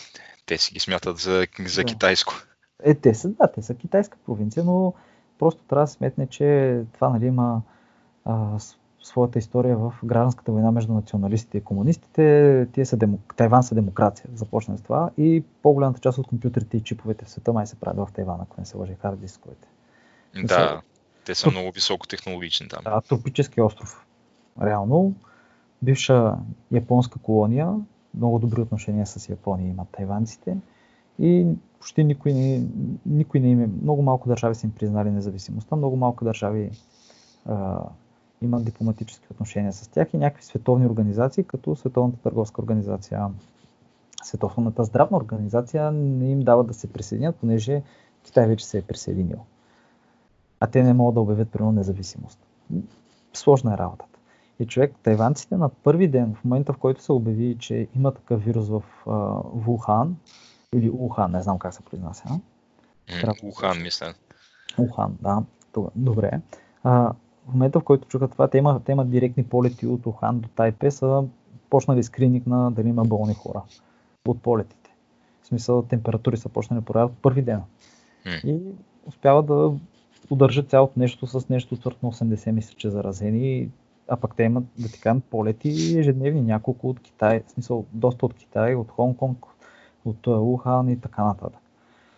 те 0.46 0.58
си 0.58 0.74
ги 0.74 0.80
смятат 0.80 1.18
за, 1.18 1.46
за 1.66 1.80
да. 1.80 1.84
китайско. 1.84 2.34
Е, 2.82 2.94
те 2.94 3.14
са, 3.14 3.28
да, 3.28 3.52
те 3.52 3.62
са 3.62 3.74
китайска 3.74 4.18
провинция, 4.26 4.64
но 4.64 4.94
просто 5.38 5.62
трябва 5.62 5.84
да 5.84 5.90
сметне, 5.90 6.26
че 6.26 6.80
това 6.92 7.08
нали, 7.08 7.26
има 7.26 7.62
а, 8.24 8.58
своята 9.02 9.38
история 9.38 9.76
в 9.76 9.94
гражданската 10.04 10.52
война 10.52 10.70
между 10.70 10.92
националистите 10.92 11.58
и 11.58 11.64
комунистите. 11.64 12.66
Тие 12.72 12.84
са 12.84 12.96
демо... 12.96 13.18
Тайван 13.36 13.62
са 13.62 13.74
демокрация, 13.74 14.30
започна 14.34 14.78
с 14.78 14.82
това 14.82 15.10
и 15.18 15.44
по-голямата 15.62 16.00
част 16.00 16.18
от 16.18 16.26
компютрите 16.26 16.76
и 16.76 16.82
чиповете 16.82 17.24
в 17.24 17.30
света 17.30 17.52
май 17.52 17.66
се 17.66 17.76
правят 17.76 18.08
в 18.08 18.12
Тайван, 18.12 18.40
ако 18.40 18.60
не 18.60 18.66
се 18.66 18.76
лъжи 18.76 18.94
хард 18.94 19.20
дисковете. 19.20 19.68
Да, 20.44 20.82
те 21.26 21.34
са 21.34 21.50
много 21.50 21.70
високотехнологични 21.72 22.68
там. 22.68 22.80
Да, 22.84 23.00
тропически 23.00 23.60
остров. 23.60 24.06
Реално, 24.62 25.14
бивша 25.82 26.34
японска 26.72 27.18
колония, 27.18 27.74
много 28.14 28.38
добри 28.38 28.60
отношения 28.60 29.06
с 29.06 29.28
Япония 29.28 29.68
имат 29.68 29.88
тайванците 29.92 30.56
и 31.18 31.46
почти 31.80 32.04
никой 32.04 32.32
не, 32.32 32.62
никой 33.06 33.40
не 33.40 33.50
има, 33.50 33.66
много 33.82 34.02
малко 34.02 34.28
държави 34.28 34.54
са 34.54 34.66
им 34.66 34.72
признали 34.72 35.10
независимостта, 35.10 35.76
много 35.76 35.96
малко 35.96 36.24
държави 36.24 36.70
а, 37.46 37.82
имат 38.42 38.64
дипломатически 38.64 39.26
отношения 39.30 39.72
с 39.72 39.88
тях 39.88 40.08
и 40.14 40.18
някакви 40.18 40.44
световни 40.44 40.86
организации, 40.86 41.44
като 41.44 41.76
Световната 41.76 42.22
търговска 42.22 42.60
организация, 42.60 43.28
Световната 44.22 44.84
здравна 44.84 45.16
организация 45.16 45.90
не 45.92 46.30
им 46.30 46.40
дават 46.40 46.66
да 46.66 46.74
се 46.74 46.92
присъединят, 46.92 47.36
понеже 47.36 47.82
Китай 48.22 48.46
вече 48.46 48.66
се 48.66 48.78
е 48.78 48.82
присъединил. 48.82 49.38
А 50.60 50.66
те 50.66 50.82
не 50.82 50.92
могат 50.92 51.14
да 51.14 51.20
обявят 51.20 51.50
примерно 51.50 51.72
независимост. 51.72 52.38
Сложна 53.34 53.74
е 53.74 53.78
работата. 53.78 54.18
И 54.60 54.66
човек, 54.66 54.94
тайванците 55.02 55.56
на 55.56 55.68
първи 55.68 56.08
ден, 56.08 56.34
в 56.34 56.44
момента 56.44 56.72
в 56.72 56.76
който 56.76 57.02
се 57.02 57.12
обяви, 57.12 57.56
че 57.58 57.88
има 57.96 58.14
такъв 58.14 58.44
вирус 58.44 58.68
в 58.68 58.82
uh, 59.06 59.42
Вухан, 59.54 60.16
или 60.74 60.90
Ухан, 60.90 61.32
не 61.32 61.42
знам 61.42 61.58
как 61.58 61.74
се 61.74 61.82
произнася. 61.82 62.24
Ухан, 63.42 63.82
мисля. 63.82 64.14
Ухан, 64.78 65.16
да. 65.20 65.42
Добре. 65.96 66.40
А, 66.82 67.12
в 67.48 67.52
момента, 67.52 67.80
в 67.80 67.84
който 67.84 68.08
чуха 68.08 68.28
това, 68.28 68.48
те 68.48 68.58
имат, 68.58 68.84
те 68.84 68.92
имат 68.92 69.10
директни 69.10 69.44
полети 69.44 69.86
от 69.86 70.06
Ухан 70.06 70.40
до 70.40 70.48
Тайпе, 70.48 70.90
са 70.90 71.24
почнали 71.70 72.02
скрининг 72.02 72.46
на 72.46 72.70
дали 72.70 72.88
има 72.88 73.04
болни 73.04 73.34
хора 73.34 73.62
от 74.28 74.42
полетите. 74.42 74.90
В 75.42 75.46
смисъл, 75.46 75.82
температури 75.82 76.36
са 76.36 76.48
почнали 76.48 76.80
да 76.80 76.84
проявят 76.84 77.12
първи 77.22 77.42
ден. 77.42 77.62
И 78.44 78.60
успяват 79.06 79.46
да 79.46 79.72
удържат 80.30 80.70
цялото 80.70 80.92
нещо 80.96 81.26
с 81.26 81.48
нещо 81.48 81.76
твърд 81.76 82.02
на 82.02 82.12
80, 82.12 82.50
мисля, 82.50 82.74
че 82.76 82.90
заразени. 82.90 83.68
А 84.08 84.16
пък 84.16 84.34
те 84.36 84.42
имат, 84.42 84.64
да 84.78 84.88
ти 84.88 85.00
кажем, 85.00 85.20
полети 85.20 85.98
ежедневни, 85.98 86.40
няколко 86.40 86.88
от 86.88 87.00
Китай, 87.00 87.42
в 87.46 87.50
смисъл, 87.50 87.86
доста 87.92 88.26
от 88.26 88.34
Китай, 88.34 88.74
от 88.74 88.88
Хонг-Конг, 88.88 89.46
от 90.04 90.26
Ухан 90.26 90.88
и 90.88 91.00
така 91.00 91.24
нататък. 91.24 91.60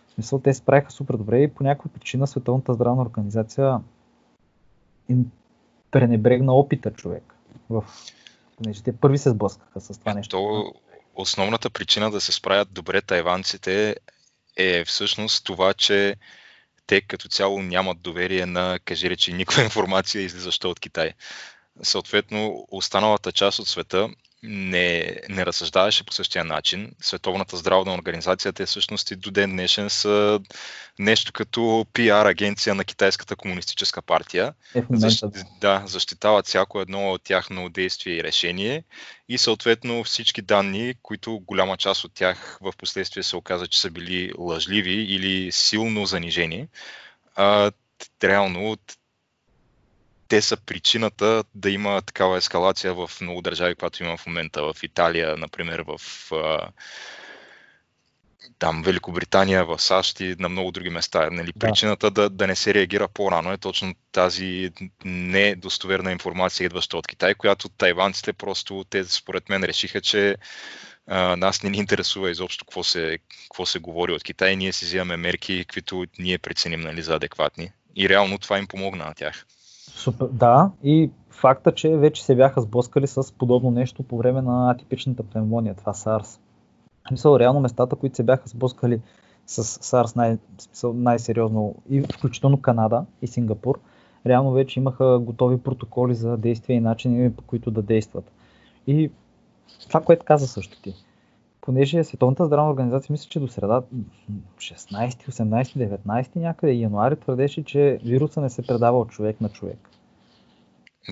В 0.07 0.11
смисъл, 0.11 0.39
те 0.39 0.53
справиха 0.53 0.91
супер 0.91 1.15
добре 1.15 1.41
и 1.41 1.47
по 1.47 1.63
някаква 1.63 1.89
причина 1.93 2.27
Световната 2.27 2.73
здравна 2.73 3.01
организация 3.01 3.79
им 5.09 5.31
пренебрегна 5.91 6.53
опита 6.53 6.91
човек. 6.91 7.35
В... 7.69 7.83
Понеже 8.57 8.83
те 8.83 8.97
първи 8.97 9.17
се 9.17 9.29
сблъскаха 9.29 9.81
с 9.81 9.99
това 9.99 10.13
нещо. 10.13 10.37
То, 10.37 10.73
основната 11.15 11.69
причина 11.69 12.11
да 12.11 12.21
се 12.21 12.31
справят 12.31 12.71
добре 12.71 13.01
тайванците 13.01 13.95
е 14.57 14.85
всъщност 14.85 15.45
това, 15.45 15.73
че 15.73 16.15
те 16.89 17.01
като 17.01 17.27
цяло 17.27 17.61
нямат 17.61 18.01
доверие 18.01 18.45
на, 18.45 18.79
кажи 18.85 19.09
речи, 19.09 19.33
никаква 19.33 19.63
информация 19.69 20.21
излизаща 20.21 20.69
от 20.69 20.79
Китай. 20.79 21.13
Съответно, 21.83 22.65
останалата 22.71 23.31
част 23.31 23.59
от 23.59 23.67
света 23.67 24.09
не, 24.43 25.17
не 25.29 25.45
разсъждаваше 25.45 26.03
по 26.03 26.13
същия 26.13 26.45
начин. 26.45 26.91
Световната 27.01 27.57
здравна 27.57 27.93
организация, 27.93 28.53
те 28.53 28.65
всъщност 28.65 29.11
и 29.11 29.15
до 29.15 29.31
ден 29.31 29.51
днешен 29.51 29.89
са 29.89 30.39
нещо 30.99 31.33
като 31.33 31.85
пиар 31.93 32.25
агенция 32.25 32.75
на 32.75 32.85
Китайската 32.85 33.35
комунистическа 33.35 34.01
партия. 34.01 34.53
Е, 34.75 34.83
Защ... 34.91 35.23
Да, 35.61 35.83
защитават 35.85 36.47
всяко 36.47 36.81
едно 36.81 37.11
от 37.11 37.23
тяхно 37.23 37.69
действие 37.69 38.15
и 38.15 38.23
решение 38.23 38.83
и 39.29 39.37
съответно 39.37 40.03
всички 40.03 40.41
данни, 40.41 40.93
които 41.01 41.39
голяма 41.39 41.77
част 41.77 42.03
от 42.03 42.13
тях 42.13 42.57
в 42.61 42.73
последствие 42.77 43.23
се 43.23 43.35
оказа, 43.35 43.67
че 43.67 43.79
са 43.79 43.91
били 43.91 44.31
лъжливи 44.37 44.93
или 44.93 45.51
силно 45.51 46.05
занижени, 46.05 46.67
а, 47.35 47.71
реално 48.23 48.77
те 50.29 50.41
са 50.41 50.57
причината 50.57 51.43
да 51.55 51.69
има 51.69 52.01
такава 52.01 52.37
ескалация 52.37 52.93
в 52.93 53.11
много 53.21 53.41
държави, 53.41 53.75
която 53.75 54.03
има 54.03 54.17
в 54.17 54.25
момента. 54.25 54.63
В 54.63 54.83
Италия, 54.83 55.37
например, 55.37 55.83
в 55.87 56.01
там 58.59 58.83
Великобритания, 58.83 59.65
в 59.65 59.79
САЩ 59.79 60.19
и 60.19 60.35
на 60.39 60.49
много 60.49 60.71
други 60.71 60.89
места. 60.89 61.29
Нали, 61.31 61.51
да. 61.55 61.59
Причината 61.59 62.11
да, 62.11 62.29
да 62.29 62.47
не 62.47 62.55
се 62.55 62.73
реагира 62.73 63.07
по-рано 63.07 63.51
е 63.51 63.57
точно 63.57 63.93
тази 64.11 64.71
недостоверна 65.05 66.11
информация, 66.11 66.65
идваща 66.65 66.97
от 66.97 67.07
Китай, 67.07 67.35
която 67.35 67.69
тайванците 67.69 68.33
просто, 68.33 68.85
те 68.89 69.03
според 69.05 69.49
мен 69.49 69.63
решиха, 69.63 70.01
че 70.01 70.35
а, 71.07 71.35
нас 71.35 71.63
не 71.63 71.69
ни 71.69 71.77
интересува 71.77 72.31
изобщо 72.31 72.65
какво 72.65 72.83
се, 72.83 73.19
какво 73.47 73.65
се 73.65 73.79
говори 73.79 74.11
от 74.11 74.23
Китай. 74.23 74.55
Ние 74.55 74.73
си 74.73 74.85
взимаме 74.85 75.17
мерки, 75.17 75.65
които 75.73 76.05
ние 76.19 76.37
преценим 76.37 76.81
нали, 76.81 77.01
за 77.01 77.15
адекватни. 77.15 77.71
И 77.95 78.09
реално 78.09 78.37
това 78.37 78.57
им 78.57 78.67
помогна 78.67 79.05
на 79.05 79.13
тях. 79.13 79.45
Супер, 79.99 80.27
да, 80.27 80.71
и 80.83 81.11
факта, 81.29 81.71
че 81.71 81.97
вече 81.97 82.25
се 82.25 82.35
бяха 82.35 82.61
сблъскали 82.61 83.07
с 83.07 83.33
подобно 83.33 83.71
нещо 83.71 84.03
по 84.03 84.17
време 84.17 84.41
на 84.41 84.71
атипичната 84.71 85.23
пневмония, 85.23 85.75
това 85.75 85.93
SARS. 85.93 86.39
Мисъл, 87.11 87.39
реално 87.39 87.59
местата, 87.59 87.95
които 87.95 88.15
се 88.15 88.23
бяха 88.23 88.49
сблъскали 88.49 89.01
с 89.47 89.63
SARS 89.63 90.15
най- 90.15 90.37
най-сериозно, 90.83 91.75
и 91.89 92.01
включително 92.01 92.61
Канада 92.61 93.05
и 93.21 93.27
Сингапур, 93.27 93.79
реално 94.25 94.51
вече 94.51 94.79
имаха 94.79 95.19
готови 95.19 95.57
протоколи 95.57 96.15
за 96.15 96.37
действия 96.37 96.77
и 96.77 96.79
начини 96.79 97.33
по 97.33 97.43
които 97.43 97.71
да 97.71 97.81
действат. 97.81 98.31
И 98.87 99.11
това, 99.87 100.01
което 100.01 100.25
каза 100.25 100.47
също 100.47 100.81
ти. 100.81 100.95
Понеже 101.61 102.03
Световната 102.03 102.45
здравна 102.45 102.69
организация 102.71 103.13
мисля, 103.13 103.29
че 103.29 103.39
до 103.39 103.47
среда 103.47 103.81
16, 104.57 105.29
18, 105.29 105.99
19 106.05 106.35
някъде 106.35 106.73
януари 106.73 107.19
твърдеше, 107.19 107.63
че 107.63 107.99
вируса 108.03 108.41
не 108.41 108.49
се 108.49 108.67
предава 108.67 108.99
от 108.99 109.09
човек 109.09 109.41
на 109.41 109.49
човек. 109.49 109.89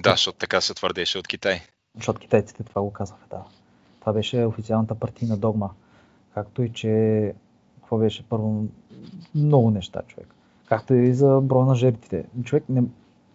Да, 0.03 0.11
защото 0.11 0.37
така 0.37 0.61
се 0.61 0.73
твърдеше 0.73 1.17
от 1.17 1.27
Китай. 1.27 1.61
Защото 1.95 2.19
китайците 2.19 2.63
това 2.63 2.81
го 2.81 2.93
казаха, 2.93 3.25
да. 3.29 3.43
Това 3.99 4.13
беше 4.13 4.45
официалната 4.45 4.95
партийна 4.95 5.37
догма. 5.37 5.69
Както 6.33 6.63
и, 6.63 6.73
че 6.73 7.33
какво 7.75 7.97
беше 7.97 8.23
първо 8.23 8.65
много 9.35 9.71
неща, 9.71 10.01
човек. 10.07 10.35
Както 10.65 10.93
и 10.93 11.13
за 11.13 11.41
броя 11.43 11.65
на 11.65 11.75
жертвите. 11.75 12.25
Човек 12.43 12.63
не... 12.69 12.83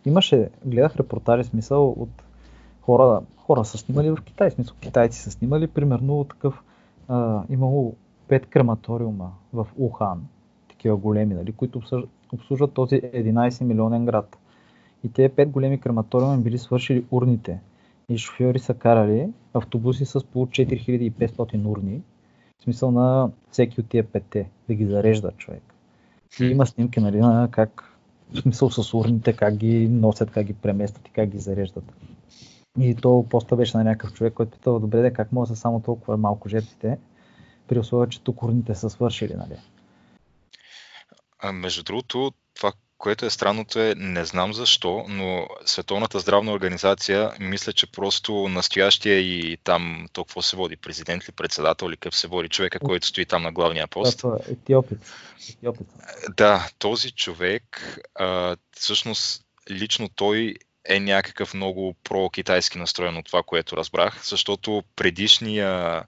имаше, 0.06 0.50
гледах 0.64 0.96
репортажи 0.96 1.44
смисъл 1.44 1.90
от 1.90 2.22
хора, 2.80 3.20
хора 3.36 3.64
са 3.64 3.78
снимали 3.78 4.10
в 4.10 4.18
Китай, 4.24 4.50
смисъл 4.50 4.76
китайци 4.80 5.18
са 5.18 5.30
снимали, 5.30 5.66
примерно 5.66 6.24
такъв, 6.24 6.62
а, 7.12 7.42
имало 7.50 7.94
пет 8.28 8.46
крематориума 8.46 9.32
в 9.52 9.66
Ухан, 9.78 10.22
такива 10.68 10.96
големи, 10.96 11.34
нали, 11.34 11.52
които 11.52 11.80
обслужват 12.32 12.72
този 12.72 13.00
11 13.00 13.64
милионен 13.64 14.04
град. 14.04 14.38
И 15.04 15.08
тези 15.08 15.34
пет 15.34 15.50
големи 15.50 15.80
крематориума 15.80 16.36
били 16.36 16.58
свършили 16.58 17.04
урните. 17.10 17.60
И 18.08 18.18
шофьори 18.18 18.58
са 18.58 18.74
карали 18.74 19.32
автобуси 19.54 20.04
с 20.04 20.24
по 20.24 20.46
4500 20.46 21.66
урни, 21.66 22.02
в 22.58 22.62
смисъл 22.62 22.90
на 22.90 23.30
всеки 23.50 23.80
от 23.80 23.88
тия 23.88 24.04
петте, 24.04 24.50
да 24.68 24.74
ги 24.74 24.86
зарежда 24.86 25.30
човек. 25.36 25.62
И 26.40 26.44
има 26.44 26.66
снимки, 26.66 27.00
нали, 27.00 27.18
на 27.18 27.48
как, 27.50 27.98
в 28.34 28.38
смисъл 28.38 28.70
с 28.70 28.94
урните, 28.94 29.32
как 29.32 29.56
ги 29.56 29.88
носят, 29.88 30.30
как 30.30 30.46
ги 30.46 30.54
преместват 30.54 31.08
и 31.08 31.10
как 31.10 31.28
ги 31.28 31.38
зареждат. 31.38 31.84
И 32.80 32.94
то 32.94 33.26
поста 33.30 33.56
беше 33.56 33.76
на 33.76 33.84
някакъв 33.84 34.12
човек, 34.12 34.34
който 34.34 34.52
питал, 34.52 34.78
добре, 34.78 35.02
де, 35.02 35.12
как 35.12 35.32
може 35.32 35.48
да 35.48 35.56
са 35.56 35.60
само 35.60 35.82
толкова 35.82 36.16
малко 36.16 36.48
жертвите, 36.48 36.98
при 37.68 37.78
условие, 37.78 38.10
че 38.10 38.20
тук 38.20 38.42
урните 38.42 38.74
са 38.74 38.90
свършили, 38.90 39.34
нали? 39.34 39.56
А, 41.38 41.52
между 41.52 41.82
другото, 41.82 42.32
това, 42.54 42.72
което 42.98 43.26
е 43.26 43.30
странното 43.30 43.78
е, 43.78 43.94
не 43.96 44.24
знам 44.24 44.52
защо, 44.52 45.04
но 45.08 45.46
Световната 45.64 46.18
здравна 46.20 46.52
организация 46.52 47.32
мисля, 47.40 47.72
че 47.72 47.92
просто 47.92 48.48
настоящия 48.48 49.20
и 49.20 49.56
там 49.64 50.06
то 50.12 50.24
какво 50.24 50.42
се 50.42 50.56
води, 50.56 50.76
президент 50.76 51.28
ли, 51.28 51.32
председател 51.32 51.90
ли, 51.90 51.96
какъв 51.96 52.16
се 52.16 52.28
води 52.28 52.48
човека, 52.48 52.78
който 52.78 53.06
стои 53.06 53.26
там 53.26 53.42
на 53.42 53.52
главния 53.52 53.88
пост. 53.88 54.22
Да, 54.22 54.38
е 54.48 54.52
етиопец. 54.52 55.12
етиопец. 55.50 55.86
Да, 56.36 56.68
този 56.78 57.10
човек, 57.10 57.98
а, 58.14 58.56
всъщност 58.76 59.44
лично 59.70 60.08
той 60.08 60.54
е 60.84 61.00
някакъв 61.00 61.54
много 61.54 61.94
про-китайски 62.04 62.78
настроен 62.78 63.16
от 63.16 63.26
това, 63.26 63.42
което 63.42 63.76
разбрах, 63.76 64.24
защото 64.24 64.84
предишния 64.96 66.04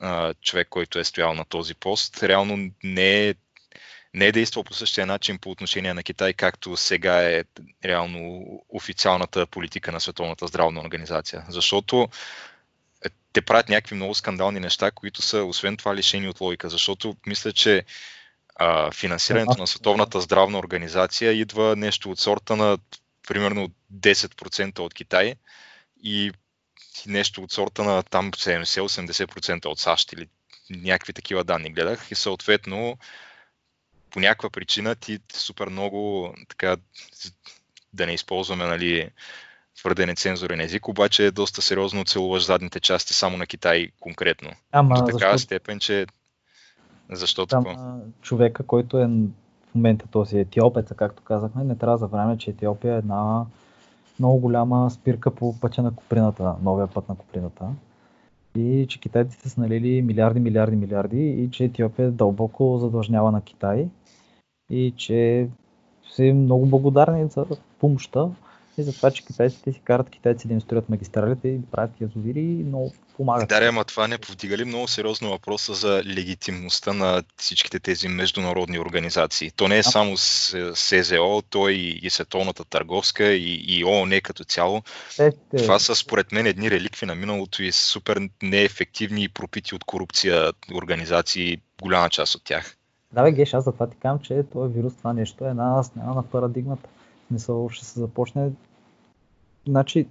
а, 0.00 0.34
човек, 0.34 0.68
който 0.68 0.98
е 0.98 1.04
стоял 1.04 1.34
на 1.34 1.44
този 1.44 1.74
пост, 1.74 2.22
реално 2.22 2.70
не 2.84 3.28
е 3.28 3.34
не 4.14 4.26
е 4.26 4.32
действал 4.32 4.64
по 4.64 4.74
същия 4.74 5.06
начин 5.06 5.38
по 5.38 5.50
отношение 5.50 5.94
на 5.94 6.02
Китай, 6.02 6.32
както 6.32 6.76
сега 6.76 7.30
е 7.30 7.44
реално 7.84 8.44
официалната 8.68 9.46
политика 9.46 9.92
на 9.92 10.00
Световната 10.00 10.46
здравна 10.46 10.80
организация. 10.80 11.44
Защото 11.48 12.08
е, 13.04 13.08
те 13.32 13.42
правят 13.42 13.68
някакви 13.68 13.96
много 13.96 14.14
скандални 14.14 14.60
неща, 14.60 14.90
които 14.90 15.22
са 15.22 15.44
освен 15.44 15.76
това 15.76 15.96
лишени 15.96 16.28
от 16.28 16.40
логика. 16.40 16.68
Защото 16.68 17.16
мисля, 17.26 17.52
че 17.52 17.84
а, 18.56 18.90
финансирането 18.90 19.60
на 19.60 19.66
Световната 19.66 20.20
здравна 20.20 20.58
организация 20.58 21.32
идва 21.32 21.76
нещо 21.76 22.10
от 22.10 22.18
сорта 22.18 22.56
на 22.56 22.78
примерно 23.28 23.68
10% 23.94 24.78
от 24.78 24.94
Китай 24.94 25.34
и 26.02 26.32
нещо 27.06 27.42
от 27.42 27.52
сорта 27.52 27.84
на 27.84 28.02
там 28.02 28.32
70-80% 28.32 29.66
от 29.66 29.78
САЩ 29.78 30.12
или 30.12 30.28
някакви 30.70 31.12
такива 31.12 31.44
данни 31.44 31.72
гледах 31.72 32.10
и 32.10 32.14
съответно 32.14 32.98
по 34.10 34.20
някаква 34.20 34.50
причина 34.50 34.94
ти 34.94 35.18
супер 35.32 35.68
много 35.68 36.34
така 36.48 36.76
да 37.92 38.06
не 38.06 38.14
използваме 38.14 38.66
нали, 38.66 39.10
твърде 39.76 40.06
нецензурен 40.06 40.60
език, 40.60 40.88
обаче 40.88 41.26
е 41.26 41.30
доста 41.30 41.62
сериозно 41.62 42.04
целуваш 42.04 42.44
задните 42.44 42.80
части 42.80 43.14
само 43.14 43.36
на 43.36 43.46
Китай 43.46 43.88
конкретно. 44.00 44.50
Ама, 44.72 44.94
До 44.94 45.04
такава 45.04 45.32
защо... 45.32 45.38
степен, 45.38 45.78
че 45.78 46.06
защо 47.10 47.46
Ама, 47.52 48.00
човека, 48.22 48.66
който 48.66 48.98
е 48.98 49.08
в 49.70 49.74
момента 49.74 50.06
този 50.10 50.38
етиопец, 50.38 50.92
както 50.96 51.22
казахме, 51.22 51.64
не 51.64 51.76
трябва 51.76 51.94
да 51.94 51.98
забравяме, 51.98 52.38
че 52.38 52.50
Етиопия 52.50 52.94
е 52.94 52.98
една 52.98 53.44
много 54.18 54.38
голяма 54.38 54.90
спирка 54.90 55.30
по 55.30 55.60
пътя 55.60 55.82
на 55.82 55.94
Куприната, 55.94 56.54
новия 56.62 56.86
път 56.86 57.08
на 57.08 57.14
Куприната. 57.14 57.64
И 58.56 58.86
че 58.88 59.00
китайците 59.00 59.48
са 59.48 59.60
налили 59.60 60.02
милиарди, 60.02 60.40
милиарди, 60.40 60.76
милиарди 60.76 61.30
и 61.30 61.50
че 61.50 61.64
Етиопия 61.64 62.06
е 62.06 62.10
дълбоко 62.10 62.78
задължнява 62.78 63.32
на 63.32 63.40
Китай 63.40 63.88
и 64.70 64.92
че 64.96 65.48
са 66.10 66.22
много 66.22 66.66
благодарни 66.66 67.28
за 67.28 67.46
помощта 67.80 68.28
и 68.78 68.82
за 68.82 68.92
това, 68.92 69.10
че 69.10 69.24
китайците 69.24 69.72
си 69.72 69.80
карат 69.80 70.10
китайци 70.10 70.48
да 70.48 70.54
им 70.54 70.60
строят 70.60 70.88
магистралите 70.88 71.48
и 71.48 71.62
правят 71.62 72.00
язовири 72.00 72.64
много 72.66 72.90
помагат. 73.18 73.48
Да, 73.48 73.68
ама 73.68 73.84
това 73.84 74.08
не 74.08 74.18
повдига 74.18 74.56
ли 74.56 74.64
много 74.64 74.88
сериозно 74.88 75.30
въпроса 75.30 75.74
за 75.74 76.02
легитимността 76.06 76.92
на 76.92 77.22
всичките 77.36 77.80
тези 77.80 78.08
международни 78.08 78.78
организации? 78.78 79.50
То 79.50 79.68
не 79.68 79.78
е 79.78 79.82
само 79.82 80.16
СЗО, 80.16 81.42
то 81.50 81.68
е 81.68 81.72
и, 81.72 82.00
и 82.02 82.10
Световната 82.10 82.64
търговска, 82.64 83.24
и, 83.24 83.54
и 83.54 83.84
ООН 83.84 84.20
като 84.20 84.44
цяло. 84.44 84.82
Е, 85.18 85.30
това 85.58 85.78
са 85.78 85.94
според 85.94 86.32
мен 86.32 86.46
едни 86.46 86.70
реликви 86.70 87.06
на 87.06 87.14
миналото 87.14 87.62
и 87.62 87.72
супер 87.72 88.28
неефективни 88.42 89.24
и 89.24 89.28
пропити 89.28 89.74
от 89.74 89.84
корупция 89.84 90.52
организации, 90.74 91.60
голяма 91.82 92.10
част 92.10 92.34
от 92.34 92.44
тях. 92.44 92.76
Да, 93.12 93.22
бе, 93.22 93.32
Геш, 93.32 93.54
аз 93.54 93.64
за 93.64 93.72
това 93.72 93.86
ти 93.86 93.96
казвам, 93.96 94.20
че 94.22 94.42
този 94.52 94.74
вирус, 94.74 94.96
това 94.96 95.12
нещо 95.12 95.44
е 95.44 95.48
една 95.48 95.82
смяна 95.82 96.14
на 96.14 96.22
парадигмата. 96.22 96.88
Мисъл, 97.30 97.68
ще 97.70 97.84
се 97.84 98.00
започне 98.00 98.50
Значи, 99.68 100.06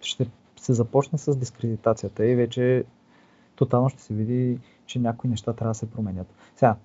ще 0.00 0.26
се 0.60 0.72
започне 0.72 1.18
с 1.18 1.36
дискредитацията 1.36 2.26
и 2.26 2.34
вече 2.34 2.84
тотално 3.56 3.88
ще 3.88 4.02
се 4.02 4.14
види, 4.14 4.58
че 4.86 4.98
някои 4.98 5.30
неща 5.30 5.52
трябва 5.52 5.70
да 5.70 5.78
се 5.78 5.90
променят. 5.90 6.26
Сега, 6.56 6.76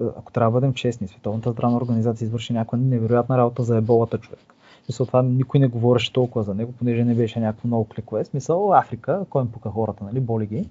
ако 0.00 0.32
трябва 0.32 0.50
да 0.50 0.54
бъдем 0.54 0.74
честни, 0.74 1.08
Световната 1.08 1.52
здравна 1.52 1.76
организация 1.76 2.26
извърши 2.26 2.52
някаква 2.52 2.78
невероятна 2.78 3.38
работа 3.38 3.62
за 3.62 3.76
еболата 3.76 4.18
човек. 4.18 4.54
Смисъл, 4.84 5.06
това 5.06 5.22
никой 5.22 5.60
не 5.60 5.66
говореше 5.66 6.12
толкова 6.12 6.44
за 6.44 6.54
него, 6.54 6.72
понеже 6.72 7.04
не 7.04 7.14
беше 7.14 7.40
някакво 7.40 7.68
много 7.68 7.84
кликове. 7.84 8.24
Смисъл, 8.24 8.74
Африка, 8.74 9.24
кой 9.30 9.42
им 9.42 9.52
пука 9.52 9.70
хората, 9.70 10.04
нали, 10.04 10.20
боли 10.20 10.46
ги. 10.46 10.70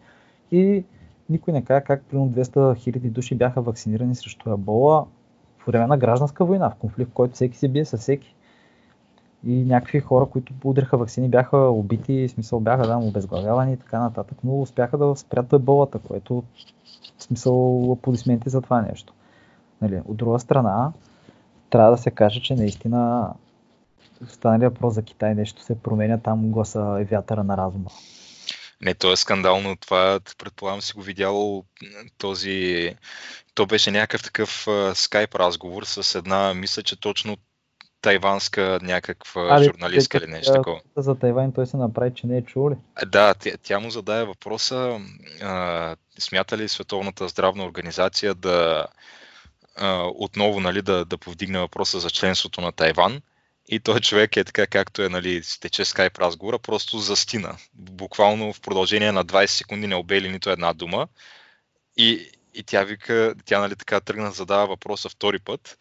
И 0.52 0.84
никой 1.30 1.54
не 1.54 1.64
каза 1.64 1.82
как 1.82 2.04
примерно 2.04 2.32
200 2.32 2.78
хиляди 2.78 3.10
души 3.10 3.36
бяха 3.36 3.62
вакцинирани 3.62 4.16
срещу 4.16 4.50
ебола 4.50 5.06
в 5.58 5.68
време 5.68 5.88
на 5.88 5.98
гражданска 5.98 6.46
война, 6.46 6.70
в 6.70 6.76
конфликт, 6.76 7.12
в 7.12 7.14
който 7.14 7.34
всеки 7.34 7.58
се 7.58 7.68
бие 7.68 7.86
със 7.86 8.02
всеки 8.02 8.36
и 9.46 9.64
някакви 9.66 10.00
хора, 10.00 10.26
които 10.26 10.54
удряха 10.64 10.98
вакцини, 10.98 11.30
бяха 11.30 11.58
убити, 11.58 12.28
в 12.28 12.32
смисъл 12.32 12.60
бяха 12.60 12.88
да, 12.88 12.98
обезглавявани 12.98 13.74
и 13.74 13.78
така 13.78 14.00
нататък, 14.00 14.38
но 14.44 14.62
успяха 14.62 14.98
да 14.98 15.16
спрят 15.16 15.54
еболата, 15.54 16.00
което 16.00 16.44
в 17.18 17.24
смисъл 17.24 17.92
аплодисменти 17.92 18.50
за 18.50 18.62
това 18.62 18.82
нещо. 18.82 19.14
Нали, 19.82 20.02
от 20.06 20.18
друга 20.18 20.40
страна, 20.40 20.92
трябва 21.70 21.92
да 21.92 21.98
се 21.98 22.12
каже, 22.12 22.42
че 22.42 22.56
наистина 22.56 23.34
стане 24.28 24.70
въпрос 24.70 24.94
за 24.94 25.04
Китай, 25.04 25.36
нещо 25.36 25.64
се 25.64 25.80
променя, 25.80 26.18
там 26.18 26.52
гласа 26.52 26.98
е 27.02 27.04
вятъра 27.04 27.44
на 27.44 27.58
разума. 27.58 27.90
Не, 28.82 28.94
то 28.94 29.12
е 29.12 29.16
скандално. 29.16 29.76
Това, 29.76 30.20
предполагам, 30.38 30.82
си 30.82 30.94
го 30.94 31.02
видял 31.02 31.64
този... 32.18 32.96
То 33.56 33.66
беше 33.66 33.92
някакъв 33.92 34.24
такъв 34.24 34.68
скайп 34.94 35.36
разговор 35.36 35.84
с 35.84 36.16
една, 36.16 36.54
мисля, 36.54 36.84
че 36.84 37.00
точно 37.00 37.38
тайванска 38.06 38.80
някаква 38.82 39.48
А, 39.50 39.64
журналистка 39.64 40.18
или 40.18 40.28
нещо 40.28 40.54
такова. 40.54 40.80
За 40.98 41.16
Тайван 41.16 41.52
той 41.52 41.68
се 41.68 41.78
направи, 41.78 42.14
че 42.16 42.28
не 42.28 42.38
е 42.38 42.42
чул 42.42 42.72
ли? 42.72 42.76
Да, 43.06 43.34
тя, 43.34 43.52
тя 43.64 43.80
му 43.80 43.90
зададе 43.90 44.26
въпроса, 44.26 45.00
а, 45.42 45.96
смята 46.20 46.58
ли 46.58 46.70
Световната 46.70 47.28
здравна 47.28 47.66
организация 47.66 48.36
да 48.36 48.86
а, 49.78 50.04
отново 50.16 50.60
нали, 50.60 50.82
да, 50.82 51.06
да 51.06 51.18
повдигне 51.18 51.60
въпроса 51.60 52.00
за 52.00 52.10
членството 52.10 52.62
на 52.62 52.72
Тайван. 52.72 53.22
И 53.70 53.80
той 53.80 54.00
човек 54.00 54.38
е 54.38 54.44
така, 54.44 54.68
както 54.68 55.02
е, 55.02 55.10
нали, 55.10 55.42
тече 55.60 55.86
скайп 55.86 56.18
разговора, 56.18 56.60
просто 56.60 57.00
застина. 57.00 57.58
Буквално 57.74 58.54
в 58.54 58.62
продължение 58.62 59.12
на 59.12 59.26
20 59.26 59.46
секунди 59.46 59.88
не 59.88 59.96
обели 59.96 60.30
нито 60.30 60.50
една 60.50 60.74
дума. 60.74 61.08
И, 61.98 62.32
и 62.54 62.64
тя 62.64 62.84
вика, 62.84 63.36
тя 63.46 63.60
нали 63.60 63.76
така 63.76 64.00
тръгна 64.00 64.26
да 64.26 64.32
задава 64.32 64.68
въпроса 64.68 65.10
втори 65.10 65.40
път. 65.40 65.78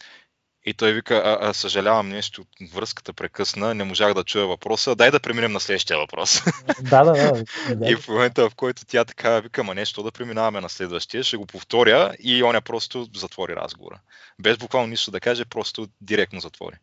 И 0.67 0.75
той 0.75 0.93
вика, 0.93 1.23
а, 1.25 1.39
а, 1.41 1.55
съжалявам 1.55 2.09
нещо, 2.09 2.45
връзката 2.75 3.13
прекъсна, 3.13 3.75
не 3.75 3.85
можах 3.85 4.15
да 4.15 4.25
чуя 4.25 4.47
въпроса, 4.47 4.97
дай 4.97 5.11
да 5.11 5.21
преминем 5.21 5.53
на 5.53 5.61
следващия 5.61 5.99
въпрос. 5.99 6.43
Да, 6.81 7.05
да, 7.05 7.45
да. 7.75 7.91
И 7.91 7.97
в 7.97 8.09
момента, 8.09 8.51
в 8.51 8.55
който 8.55 8.85
тя 8.85 9.05
така 9.05 9.41
вика, 9.41 9.65
ма 9.65 9.75
нещо 9.75 10.03
да 10.03 10.13
преминаваме 10.13 10.61
на 10.61 10.69
следващия, 10.69 11.25
ще 11.25 11.37
го 11.37 11.47
повторя 11.47 12.15
и 12.19 12.45
оня 12.45 12.61
просто 12.61 13.09
затвори 13.15 13.57
разговора. 13.57 14.01
Без 14.39 14.59
буквално 14.59 14.89
нищо 14.89 15.11
да 15.11 15.21
каже, 15.21 15.45
просто 15.45 15.89
директно 16.01 16.41
затвори. 16.41 16.77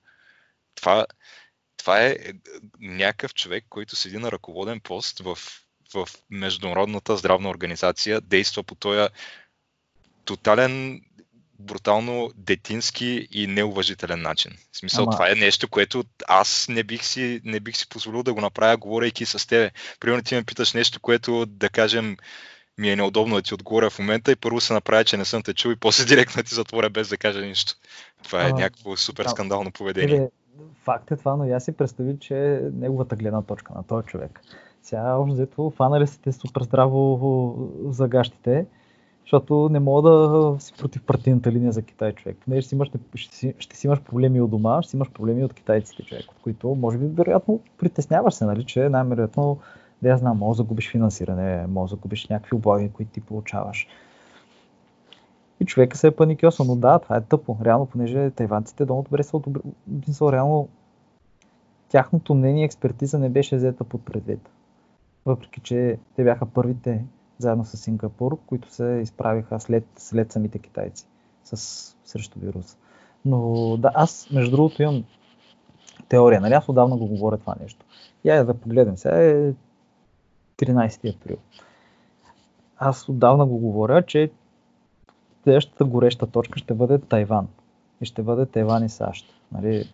Това, 0.75 1.05
това 1.77 2.05
е 2.05 2.17
някакъв 2.79 3.33
човек, 3.33 3.65
който 3.69 3.95
седи 3.95 4.17
на 4.17 4.31
ръководен 4.31 4.79
пост 4.79 5.19
в, 5.19 5.37
в 5.93 6.07
Международната 6.29 7.17
здравна 7.17 7.49
организация, 7.49 8.21
действа 8.21 8.63
по 8.63 8.75
този 8.75 9.09
тотален, 10.25 11.01
брутално 11.61 12.31
детински 12.35 13.27
и 13.31 13.47
неуважителен 13.47 14.21
начин. 14.21 14.51
В 14.71 14.77
смисъл, 14.77 15.03
Ама- 15.03 15.11
това 15.11 15.31
е 15.31 15.35
нещо, 15.35 15.69
което 15.69 16.03
аз 16.27 16.67
не 16.69 16.83
бих, 16.83 17.05
си, 17.05 17.41
не 17.43 17.59
бих 17.59 17.77
си 17.77 17.89
позволил 17.89 18.23
да 18.23 18.33
го 18.33 18.41
направя, 18.41 18.77
говорейки 18.77 19.25
с 19.25 19.47
тебе. 19.47 19.71
Примерно 19.99 20.23
ти 20.23 20.35
ме 20.35 20.43
питаш 20.43 20.73
нещо, 20.73 20.99
което, 20.99 21.45
да 21.45 21.69
кажем, 21.69 22.17
ми 22.77 22.89
е 22.89 22.95
неудобно 22.95 23.35
да 23.35 23.41
ти 23.41 23.53
отговоря 23.53 23.89
в 23.89 23.99
момента 23.99 24.31
и 24.31 24.35
първо 24.35 24.61
се 24.61 24.73
направя, 24.73 25.03
че 25.03 25.17
не 25.17 25.25
съм 25.25 25.43
те 25.43 25.53
чул 25.53 25.71
и 25.71 25.75
после 25.75 26.05
директно 26.15 26.43
ти 26.43 26.55
затворя 26.55 26.89
без 26.89 27.09
да 27.09 27.17
кажа 27.17 27.41
нищо. 27.41 27.73
Това 28.23 28.41
е 28.41 28.49
Ама, 28.49 28.59
някакво 28.59 28.97
супер 28.97 29.23
да. 29.23 29.29
скандално 29.29 29.71
поведение. 29.71 30.15
Тебе, 30.15 30.29
факт 30.83 31.11
е 31.11 31.17
това, 31.17 31.35
но 31.35 31.45
я 31.45 31.59
си 31.59 31.71
представи, 31.71 32.19
че 32.19 32.35
е 32.35 32.59
неговата 32.73 33.15
гледна 33.15 33.41
точка 33.41 33.73
на 33.75 33.83
този 33.83 34.07
човек. 34.07 34.41
Сега, 34.83 35.13
общо 35.13 35.33
взето, 35.33 35.73
фанали 35.75 36.07
сте 36.07 36.31
супер 36.31 36.61
здраво 36.61 37.71
за 37.89 38.07
гащите, 38.07 38.65
защото 39.21 39.69
не 39.71 39.79
мога 39.79 40.11
да 40.11 40.55
си 40.59 40.73
против 40.79 41.03
партийната 41.03 41.51
линия 41.51 41.71
за 41.71 41.81
Китай, 41.81 42.13
човек. 42.13 42.37
Понеже 42.45 42.67
си 42.67 42.75
имаш, 42.75 42.89
ще, 43.15 43.35
си, 43.35 43.53
ще 43.59 43.77
си 43.77 43.87
имаш 43.87 44.01
проблеми 44.01 44.41
от 44.41 44.51
дома, 44.51 44.81
ще 44.81 44.89
си 44.89 44.95
имаш 44.95 45.11
проблеми 45.11 45.43
от 45.43 45.53
китайците, 45.53 46.03
човек, 46.03 46.25
от 46.31 46.37
които, 46.43 46.75
може 46.75 46.97
би, 46.97 47.05
вероятно, 47.05 47.59
притесняваш 47.77 48.33
се, 48.33 48.45
нали, 48.45 48.65
че 48.65 48.89
най-вероятно, 48.89 49.57
да 50.01 50.09
я 50.09 50.17
знам, 50.17 50.37
може 50.37 50.57
да 50.57 50.63
загубиш 50.63 50.91
финансиране, 50.91 51.67
може 51.67 51.89
да 51.89 51.95
загубиш 51.95 52.27
някакви 52.27 52.55
облаги, 52.55 52.89
които 52.89 53.11
ти 53.11 53.21
получаваш. 53.21 53.87
И 55.59 55.65
човека 55.65 55.97
се 55.97 56.07
е 56.07 56.11
паникьосал, 56.11 56.65
но 56.65 56.75
да, 56.75 56.99
това 56.99 57.15
е 57.17 57.21
тъпо. 57.21 57.57
Реално, 57.65 57.85
понеже 57.85 58.29
тайванците 58.29 58.83
много 58.83 59.03
добре 59.03 59.23
са 59.23 59.37
одобри... 59.37 59.61
в 59.87 60.05
смисъл, 60.05 60.31
реално 60.31 60.67
тяхното 61.89 62.35
мнение 62.35 62.61
и 62.61 62.65
експертиза 62.65 63.19
не 63.19 63.29
беше 63.29 63.55
взета 63.55 63.83
под 63.83 64.05
предвид. 64.05 64.49
Въпреки, 65.25 65.59
че 65.59 65.97
те 66.15 66.23
бяха 66.23 66.45
първите, 66.45 67.05
заедно 67.41 67.65
с 67.65 67.77
Сингапур, 67.77 68.37
които 68.45 68.73
се 68.73 68.99
изправиха 69.03 69.59
след, 69.59 69.85
след 69.97 70.31
самите 70.31 70.59
китайци 70.59 71.05
с, 71.43 71.95
срещу 72.05 72.39
вируса. 72.39 72.77
Но 73.25 73.53
да, 73.77 73.91
аз 73.93 74.27
между 74.31 74.51
другото 74.51 74.83
имам 74.83 75.03
теория, 76.09 76.41
нали 76.41 76.53
аз 76.53 76.69
отдавна 76.69 76.97
го 76.97 77.07
говоря 77.07 77.37
това 77.37 77.55
нещо. 77.61 77.85
Я 78.25 78.45
да 78.45 78.53
погледнем, 78.53 78.97
сега 78.97 79.23
е 79.23 79.53
13 80.57 81.15
април. 81.15 81.37
Аз 82.77 83.09
отдавна 83.09 83.45
го 83.45 83.57
говоря, 83.57 84.05
че 84.05 84.31
следващата 85.43 85.85
гореща 85.85 86.27
точка 86.27 86.59
ще 86.59 86.73
бъде 86.73 86.99
Тайван. 86.99 87.47
И 88.01 88.05
ще 88.05 88.23
бъде 88.23 88.45
Тайван 88.45 88.85
и 88.85 88.89
САЩ. 88.89 89.33
Нали, 89.51 89.93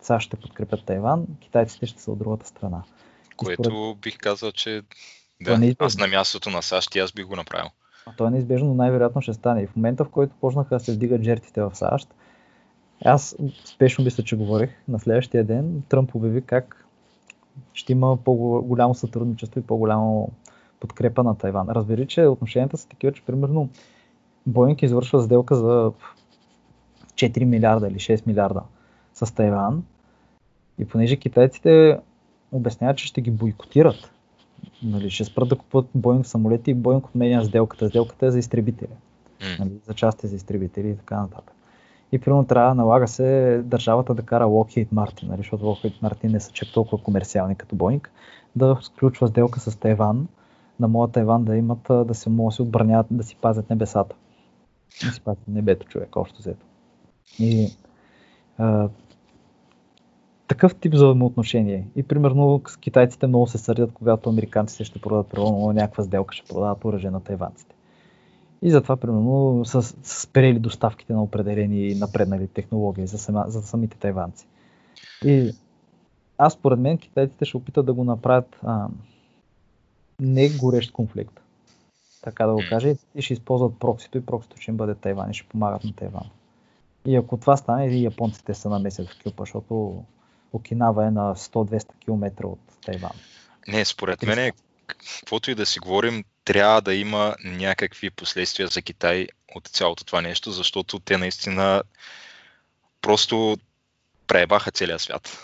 САЩ 0.00 0.26
ще 0.26 0.36
подкрепят 0.36 0.84
Тайван, 0.84 1.26
китайците 1.40 1.86
ще 1.86 2.02
са 2.02 2.12
от 2.12 2.18
другата 2.18 2.46
страна. 2.46 2.82
Което 3.36 3.64
според- 3.64 3.98
бих 4.00 4.18
казал, 4.18 4.52
че 4.52 4.82
да, 5.42 5.66
е 5.66 5.74
аз 5.78 5.96
на 5.96 6.06
мястото 6.06 6.50
на 6.50 6.62
САЩ 6.62 6.94
и 6.94 6.98
аз 6.98 7.12
бих 7.12 7.26
го 7.26 7.36
направил. 7.36 7.70
А 8.06 8.12
то 8.16 8.26
е 8.26 8.30
неизбежно, 8.30 8.74
най-вероятно 8.74 9.22
ще 9.22 9.32
стане. 9.32 9.62
И 9.62 9.66
в 9.66 9.76
момента, 9.76 10.04
в 10.04 10.08
който 10.08 10.34
почнаха 10.40 10.74
да 10.74 10.80
се 10.80 10.92
вдигат 10.92 11.22
жертвите 11.22 11.62
в 11.62 11.74
САЩ, 11.74 12.08
аз 13.04 13.36
спешно 13.64 14.04
мисля, 14.04 14.22
че 14.22 14.36
говорих, 14.36 14.70
на 14.88 14.98
следващия 14.98 15.44
ден 15.44 15.82
Тръмп 15.88 16.14
обяви 16.14 16.42
как 16.42 16.86
ще 17.72 17.92
има 17.92 18.16
по-голямо 18.16 18.94
сътрудничество 18.94 19.60
и 19.60 19.66
по-голямо 19.66 20.32
подкрепа 20.80 21.22
на 21.22 21.38
Тайван. 21.38 21.68
Разбери, 21.68 22.06
че 22.06 22.26
отношенията 22.26 22.76
са 22.76 22.88
такива, 22.88 23.12
че 23.12 23.22
примерно 23.22 23.68
Боинг 24.46 24.82
извършва 24.82 25.22
сделка 25.22 25.54
за 25.54 25.92
4 27.14 27.44
милиарда 27.44 27.88
или 27.88 27.94
6 27.94 28.26
милиарда 28.26 28.62
с 29.14 29.34
Тайван 29.34 29.84
и 30.78 30.84
понеже 30.84 31.16
китайците 31.16 31.98
обясняват, 32.52 32.96
че 32.96 33.06
ще 33.06 33.20
ги 33.20 33.30
бойкотират, 33.30 34.13
нали, 34.82 35.10
ще 35.10 35.24
спрат 35.24 35.48
да 35.48 35.56
купуват 35.56 35.86
Боинг 35.94 36.26
самолети 36.26 36.70
и 36.70 36.74
Боинг 36.74 37.06
отменя 37.06 37.44
сделката. 37.44 37.88
Сделката 37.88 38.26
е 38.26 38.30
за 38.30 38.38
изтребители, 38.38 38.88
нали, 39.58 39.70
за 39.86 39.94
части 39.94 40.26
за 40.26 40.36
изтребители 40.36 40.88
и 40.88 40.96
така 40.96 41.20
нататък. 41.20 41.54
И 42.12 42.18
примерно 42.18 42.44
трябва, 42.44 42.74
налага 42.74 43.08
се 43.08 43.60
държавата 43.64 44.14
да 44.14 44.22
кара 44.22 44.44
Lockheed 44.44 44.88
Martin, 44.88 45.28
нали, 45.28 45.36
защото 45.36 45.64
Lockheed 45.64 46.00
Martin 46.02 46.32
не 46.32 46.40
са 46.40 46.52
чак 46.52 46.68
толкова 46.74 47.02
комерциални 47.02 47.56
като 47.56 47.76
Боинг, 47.76 48.12
да 48.56 48.78
сключва 48.82 49.28
сделка 49.28 49.60
с 49.60 49.76
Тайван, 49.76 50.28
да 50.80 50.88
могат 50.88 51.12
Тайван 51.12 51.44
да 51.44 51.56
имат, 51.56 51.86
да 51.88 52.14
се 52.14 52.30
могат 52.30 52.52
да 52.52 52.56
се 52.56 52.62
отбраняват, 52.62 53.06
да 53.10 53.22
си 53.22 53.36
пазят 53.36 53.70
небесата. 53.70 54.16
Да 55.04 55.12
си 55.12 55.20
пазят 55.20 55.48
небето 55.48 55.86
човек, 55.86 56.16
общо 56.16 56.38
взето. 56.38 56.66
И 57.38 57.68
а, 58.58 58.88
такъв 60.46 60.74
тип 60.74 60.92
взаимоотношение. 60.92 61.88
И 61.96 62.02
примерно 62.02 62.62
с 62.68 62.76
китайците 62.76 63.26
много 63.26 63.46
се 63.46 63.58
сърдят, 63.58 63.92
когато 63.92 64.30
американците 64.30 64.84
ще 64.84 65.00
продадат 65.00 65.26
примерно 65.26 65.72
някаква 65.72 66.04
сделка, 66.04 66.34
ще 66.34 66.48
продават 66.48 66.84
оръжие 66.84 67.10
на 67.10 67.20
тайванците. 67.20 67.74
И 68.62 68.70
затова, 68.70 68.96
примерно, 68.96 69.62
са, 69.64 69.82
спрели 70.02 70.58
доставките 70.58 71.12
на 71.12 71.22
определени 71.22 71.94
напреднали 71.94 72.48
технологии 72.48 73.06
за, 73.06 73.18
сама, 73.18 73.44
за 73.48 73.62
самите 73.62 73.96
тайванци. 73.96 74.46
И 75.24 75.52
аз, 76.38 76.52
според 76.52 76.78
мен, 76.78 76.98
китайците 76.98 77.44
ще 77.44 77.56
опитат 77.56 77.86
да 77.86 77.92
го 77.92 78.04
направят 78.04 78.56
а, 78.62 78.88
не 80.20 80.48
горещ 80.48 80.92
конфликт, 80.92 81.40
така 82.22 82.46
да 82.46 82.52
го 82.52 82.60
кажа, 82.68 82.94
и 83.14 83.22
ще 83.22 83.32
използват 83.32 83.78
проксито 83.78 84.18
и 84.18 84.26
проксито 84.26 84.56
ще 84.56 84.70
им 84.70 84.76
бъде 84.76 84.94
Тайван 84.94 85.30
и 85.30 85.34
ще 85.34 85.48
помагат 85.48 85.84
на 85.84 85.92
Тайван. 85.92 86.26
И 87.06 87.16
ако 87.16 87.36
това 87.36 87.56
стане, 87.56 87.86
и 87.86 88.04
японците 88.04 88.54
се 88.54 88.68
намесят 88.68 89.08
в 89.08 89.22
клюпа, 89.22 89.42
защото 89.42 90.04
Окинава 90.54 91.06
е 91.06 91.10
на 91.10 91.34
100-200 91.34 91.86
км 92.04 92.46
от 92.46 92.58
Тайван. 92.84 93.10
Не, 93.68 93.84
според 93.84 94.22
мен, 94.22 94.38
е, 94.38 94.52
каквото 94.86 95.50
и 95.50 95.54
да 95.54 95.66
си 95.66 95.78
говорим, 95.78 96.24
трябва 96.44 96.82
да 96.82 96.94
има 96.94 97.34
някакви 97.44 98.10
последствия 98.10 98.68
за 98.68 98.82
Китай 98.82 99.26
от 99.54 99.68
цялото 99.68 100.04
това 100.04 100.20
нещо, 100.20 100.50
защото 100.50 100.98
те 100.98 101.18
наистина 101.18 101.82
просто 103.00 103.56
преебаха 104.26 104.70
целия 104.70 104.98
свят. 104.98 105.38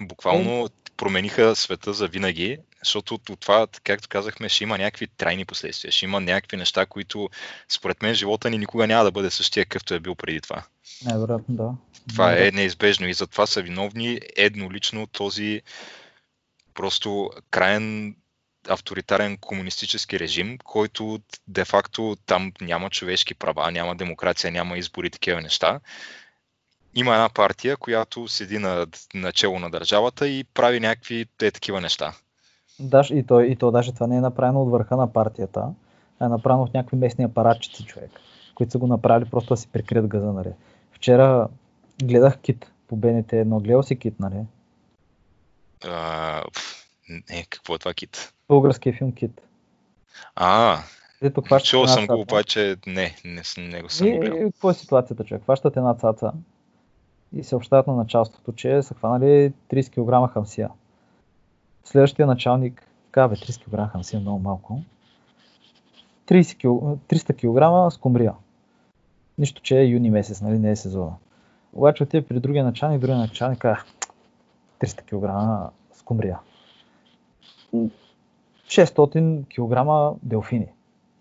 Буквално 0.00 0.68
промениха 0.96 1.56
света 1.56 1.92
за 1.92 2.08
винаги, 2.08 2.58
защото 2.84 3.14
от 3.14 3.40
това, 3.40 3.66
както 3.84 4.08
казахме, 4.08 4.48
ще 4.48 4.64
има 4.64 4.78
някакви 4.78 5.06
трайни 5.06 5.44
последствия, 5.44 5.92
ще 5.92 6.04
има 6.04 6.20
някакви 6.20 6.56
неща, 6.56 6.86
които 6.86 7.28
според 7.68 8.02
мен 8.02 8.14
живота 8.14 8.50
ни 8.50 8.58
никога 8.58 8.86
няма 8.86 9.04
да 9.04 9.10
бъде 9.10 9.30
същия, 9.30 9.64
какъвто 9.64 9.94
е 9.94 10.00
бил 10.00 10.14
преди 10.14 10.40
това. 10.40 10.62
Най-вероятно, 11.04 11.54
да. 11.54 11.74
Това 12.08 12.30
Да. 12.30 12.46
е 12.46 12.50
неизбежно 12.50 13.08
и 13.08 13.14
затова 13.14 13.46
са 13.46 13.62
виновни 13.62 14.20
еднолично 14.36 15.06
този 15.06 15.62
просто 16.74 17.30
краен 17.50 18.16
авторитарен 18.68 19.36
комунистически 19.36 20.20
режим, 20.20 20.58
който 20.64 21.18
де-факто 21.48 22.16
там 22.26 22.52
няма 22.60 22.90
човешки 22.90 23.34
права, 23.34 23.70
няма 23.72 23.96
демокрация, 23.96 24.52
няма 24.52 24.78
избори, 24.78 25.10
такива 25.10 25.40
неща. 25.40 25.80
Има 26.94 27.14
една 27.14 27.28
партия, 27.28 27.76
която 27.76 28.28
седи 28.28 28.58
на 28.58 28.86
начало 29.14 29.58
на 29.58 29.70
държавата 29.70 30.28
и 30.28 30.44
прави 30.44 30.80
някакви 30.80 31.26
те 31.38 31.50
такива 31.50 31.80
неща. 31.80 32.14
Даш, 32.80 33.10
и, 33.10 33.26
то, 33.26 33.40
и 33.40 33.56
то 33.56 33.70
даже 33.70 33.92
това 33.92 34.06
не 34.06 34.16
е 34.16 34.20
направено 34.20 34.62
от 34.62 34.70
върха 34.70 34.96
на 34.96 35.12
партията, 35.12 35.64
а 36.20 36.24
е 36.24 36.28
направено 36.28 36.62
от 36.62 36.74
някакви 36.74 36.96
местни 36.96 37.24
апаратчици 37.24 37.84
човек, 37.84 38.10
които 38.54 38.72
са 38.72 38.78
го 38.78 38.86
направили 38.86 39.30
просто 39.30 39.54
да 39.54 39.56
си 39.56 39.68
прикрият 39.72 40.06
газа, 40.06 40.32
нали. 40.32 40.52
Вчера 40.92 41.48
гледах 42.02 42.38
Кит 42.40 42.72
по 42.88 42.96
БНТ 42.96 43.32
едно. 43.32 43.60
Гледал 43.60 43.82
си 43.82 43.98
Кит, 43.98 44.20
нали? 44.20 44.44
А, 45.84 46.42
не, 47.08 47.44
какво 47.50 47.74
е 47.74 47.78
това 47.78 47.94
кит? 47.94 48.32
Българския 48.48 48.92
филм 48.92 49.12
Кит. 49.12 49.40
А, 50.34 50.78
Дето 51.22 51.42
чул 51.64 51.86
съм 51.86 52.06
го, 52.06 52.20
обаче 52.20 52.76
не, 52.86 53.16
не, 53.24 53.44
съм- 53.44 53.68
не 53.68 53.82
го 53.82 53.88
съм 53.88 54.10
го 54.10 54.18
гледал. 54.18 54.38
И 54.38 54.42
какво 54.42 54.70
е 54.70 54.74
ситуацията, 54.74 55.24
човек? 55.24 55.42
Хващат 55.42 55.76
една 55.76 55.94
цаца 55.94 56.32
и 57.36 57.44
съобщават 57.44 57.86
на 57.86 57.96
началството, 57.96 58.52
че 58.52 58.82
са 58.82 58.94
хванали 58.94 59.52
30 59.70 60.26
кг 60.26 60.32
хамсия. 60.32 60.70
Следващия 61.84 62.26
началник 62.26 62.86
казва, 63.10 63.36
30 63.36 63.64
кг 63.86 63.92
хамсия 63.92 64.18
е 64.18 64.20
много 64.20 64.38
малко. 64.38 64.82
30 66.26 66.56
кг, 66.56 67.00
300 67.08 67.86
кг 67.88 67.92
скумрия. 67.94 68.34
Нищо, 69.38 69.62
че 69.62 69.78
е 69.78 69.84
юни 69.84 70.10
месец, 70.10 70.40
нали, 70.40 70.58
не 70.58 70.70
е 70.70 70.76
сезона. 70.76 71.12
Обаче 71.72 72.02
отиде 72.02 72.26
при 72.26 72.40
другия 72.40 72.64
началник, 72.64 73.00
другия 73.00 73.18
началник 73.18 73.58
казва 73.58 73.82
300 74.80 75.02
кг 75.02 75.72
скумрия. 75.92 76.38
600 78.66 79.44
кг 79.46 80.18
делфини. 80.22 80.68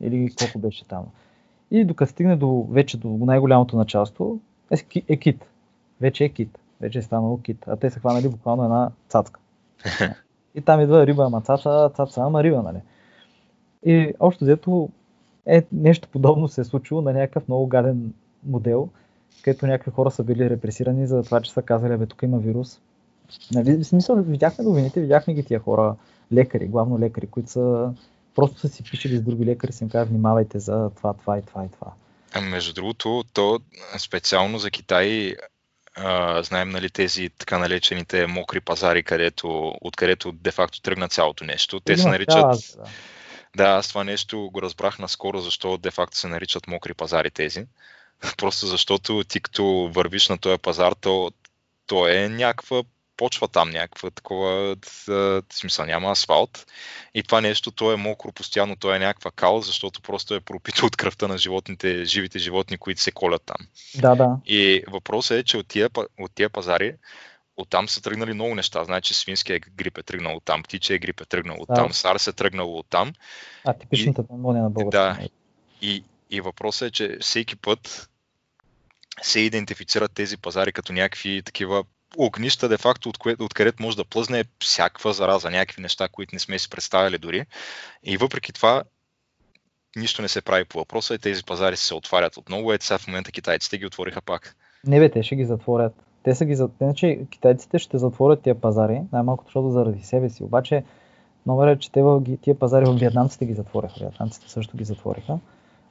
Или 0.02 0.36
колко 0.36 0.60
беше 0.60 0.88
там. 0.88 1.06
И 1.72 1.86
докато 1.86 2.12
стигне 2.12 2.36
до, 2.36 2.68
вече 2.70 2.98
до 2.98 3.08
най-голямото 3.08 3.78
началство, 3.78 4.40
е, 4.72 5.04
е 5.08 5.18
кит. 5.18 5.46
Вече 6.02 6.24
е 6.24 6.30
кит. 6.30 6.60
Вече 6.82 7.00
е 7.00 7.02
станало 7.02 7.42
кит. 7.42 7.66
А 7.68 7.76
те 7.76 7.90
са 7.90 8.00
хванали 8.00 8.30
буквално 8.30 8.64
една 8.64 8.92
цацка. 9.08 9.40
И 10.56 10.62
там 10.62 10.82
идва 10.82 11.08
риба, 11.08 11.26
ама 11.26 11.42
цаца, 11.42 11.92
цаца, 11.96 12.22
ама 12.22 12.44
риба, 12.44 12.62
нали? 12.62 12.82
И 13.86 14.14
общо 14.20 14.46
взето 14.46 14.90
е, 15.46 15.64
нещо 15.72 16.08
подобно 16.12 16.48
се 16.48 16.62
е 16.62 16.64
случило 16.64 17.02
на 17.02 17.14
някакъв 17.14 17.48
много 17.48 17.68
гаден 17.68 18.14
модел, 18.44 18.90
където 19.42 19.68
някакви 19.68 19.92
хора 19.92 20.12
са 20.12 20.24
били 20.24 20.50
репресирани 20.50 21.08
за 21.08 21.24
това, 21.24 21.42
че 21.42 21.52
са 21.52 21.62
казали, 21.62 21.98
бе, 21.98 22.06
тук 22.06 22.22
има 22.24 22.38
вирус. 22.38 22.80
Нали, 23.52 23.78
в 23.78 23.84
смисъл, 23.84 24.16
видяхме 24.16 24.64
новините, 24.64 25.02
видяхме 25.02 25.34
ги 25.34 25.44
тия 25.44 25.60
хора, 25.60 25.96
лекари, 26.34 26.68
главно 26.68 27.00
лекари, 27.00 27.28
които 27.28 27.52
са 27.52 27.94
просто 28.36 28.60
са 28.60 28.70
си 28.70 28.84
пишели 28.84 29.18
с 29.18 29.22
други 29.22 29.46
лекари, 29.46 29.72
си 29.72 29.84
им 29.84 29.90
казват, 29.90 30.10
внимавайте 30.10 30.60
за 30.60 30.90
това, 30.96 31.14
това 31.14 31.38
и 31.38 31.42
това 31.42 31.66
и 31.66 31.70
това. 31.72 31.92
А 32.34 32.42
между 32.42 32.74
другото, 32.74 33.24
то 33.34 33.60
специално 33.98 34.60
за 34.60 34.72
Китай 34.72 35.36
а, 35.96 36.44
знаем 36.44 36.70
нали, 36.70 36.90
тези 36.90 37.30
така 37.38 37.58
наречените 37.58 38.28
мокри 38.28 38.62
пазари, 38.62 39.04
където, 39.04 39.74
откъдето 39.82 40.32
де-факто 40.32 40.82
тръгна 40.82 41.10
цялото 41.10 41.44
нещо. 41.44 41.80
Те 41.80 41.98
се 41.98 42.10
наричат... 42.10 42.76
Да. 42.78 42.84
да, 43.56 43.64
аз 43.64 43.88
това 43.88 44.04
нещо 44.04 44.50
го 44.54 44.62
разбрах 44.62 45.00
наскоро, 45.00 45.40
защо 45.40 45.78
де-факто 45.78 46.18
се 46.18 46.28
наричат 46.28 46.68
мокри 46.68 46.94
пазари 46.94 47.32
тези. 47.32 47.66
Просто 48.38 48.68
защото 48.68 49.24
ти 49.24 49.40
като 49.40 49.90
вървиш 49.94 50.30
на 50.30 50.38
този 50.38 50.58
пазар, 50.58 50.94
то, 51.02 51.32
то 51.88 52.08
е 52.08 52.30
някаква 52.30 52.84
почва 53.18 53.48
там 53.48 53.70
някаква 53.70 54.12
такова, 54.12 54.76
смисъл 55.54 55.86
няма 55.86 56.12
асфалт. 56.12 56.66
И 57.14 57.24
това 57.24 57.42
нещо, 57.42 57.72
то 57.72 57.92
е 57.92 57.96
мокро 57.96 58.32
постоянно, 58.32 58.76
то 58.76 58.96
е 58.96 59.00
някаква 59.00 59.32
кал, 59.32 59.62
защото 59.62 60.02
просто 60.02 60.36
е 60.36 60.40
пропито 60.40 60.86
от 60.86 60.96
кръвта 60.96 61.28
на 61.28 61.38
животните, 61.38 62.06
живите 62.06 62.40
животни, 62.40 62.78
които 62.78 63.02
се 63.02 63.12
колят 63.12 63.42
там. 63.46 63.68
Да, 63.96 64.16
да. 64.16 64.38
И 64.46 64.84
въпросът 64.88 65.38
е, 65.38 65.44
че 65.44 65.58
от 65.58 65.68
тия, 65.68 65.90
от 66.20 66.32
тия 66.36 66.50
пазари 66.50 66.94
Оттам 67.58 67.90
са 67.90 68.02
тръгнали 68.02 68.34
много 68.34 68.56
неща. 68.56 68.84
Значи 68.84 69.14
свинския 69.14 69.60
грип 69.60 69.98
е 69.98 70.04
тръгнал 70.04 70.36
от 70.36 70.46
там, 70.46 70.64
птичия 70.64 71.00
грип 71.00 71.22
е 71.22 71.26
тръгнал 71.26 71.58
от 71.60 71.68
там, 71.76 71.88
да. 71.88 71.94
SARS 71.94 72.30
е 72.30 72.34
тръгнал 72.34 72.78
от 72.78 72.86
там. 72.90 73.14
А, 73.66 73.74
типичната 73.74 74.28
пневмония 74.28 74.64
на 74.64 74.70
българска. 74.70 75.22
Да. 75.22 75.28
И, 75.82 76.04
и 76.30 76.42
въпросът 76.42 76.88
е, 76.88 76.92
че 76.92 77.18
всеки 77.22 77.56
път 77.56 78.10
се 79.22 79.40
идентифицират 79.40 80.12
тези 80.14 80.38
пазари 80.38 80.72
като 80.72 80.94
някакви 80.94 81.42
такива 81.46 81.84
огнища, 82.18 82.70
де 82.70 82.78
факто, 82.78 83.10
от 83.10 83.18
откъдето 83.40 83.84
може 83.84 83.98
да 83.98 84.06
плъзне 84.06 84.44
всякаква 84.60 85.14
зараза, 85.14 85.50
някакви 85.50 85.82
неща, 85.82 86.08
които 86.08 86.36
не 86.36 86.40
сме 86.40 86.60
си 86.60 86.70
представили 86.70 87.18
дори. 87.18 87.46
И 88.04 88.18
въпреки 88.18 88.54
това, 88.54 88.84
нищо 89.96 90.22
не 90.22 90.28
се 90.28 90.42
прави 90.42 90.66
по 90.66 90.78
въпроса 90.78 91.14
и 91.14 91.20
тези 91.20 91.44
пазари 91.44 91.78
се 91.78 91.96
отварят 91.96 92.38
отново. 92.38 92.74
Ето 92.74 92.86
сега 92.86 92.98
в 92.98 93.08
момента 93.08 93.32
китайците 93.32 93.78
ги 93.78 93.86
отвориха 93.86 94.22
пак. 94.22 94.56
Не 94.88 95.00
бе, 95.00 95.12
те 95.12 95.24
ще 95.24 95.36
ги 95.36 95.46
затворят. 95.46 95.94
Те 96.24 96.36
са 96.36 96.46
ги 96.46 96.56
затворят. 96.56 96.82
Иначе 96.82 97.20
китайците 97.30 97.80
ще 97.80 97.98
затворят 97.98 98.42
тия 98.42 98.56
пазари, 98.62 99.02
най-малкото, 99.12 99.48
защото 99.48 99.70
заради 99.70 100.04
себе 100.04 100.30
си. 100.30 100.44
Обаче, 100.44 100.84
номер 101.46 101.68
е, 101.68 101.80
че 101.80 101.92
те 101.92 102.02
тия 102.42 102.60
пазари 102.60 102.86
в 102.86 102.94
вьетнамците 102.94 103.46
ги 103.46 103.54
затвориха. 103.54 103.96
Вьетнамците 104.00 104.50
също 104.50 104.78
ги 104.78 104.84
затвориха. 104.84 105.40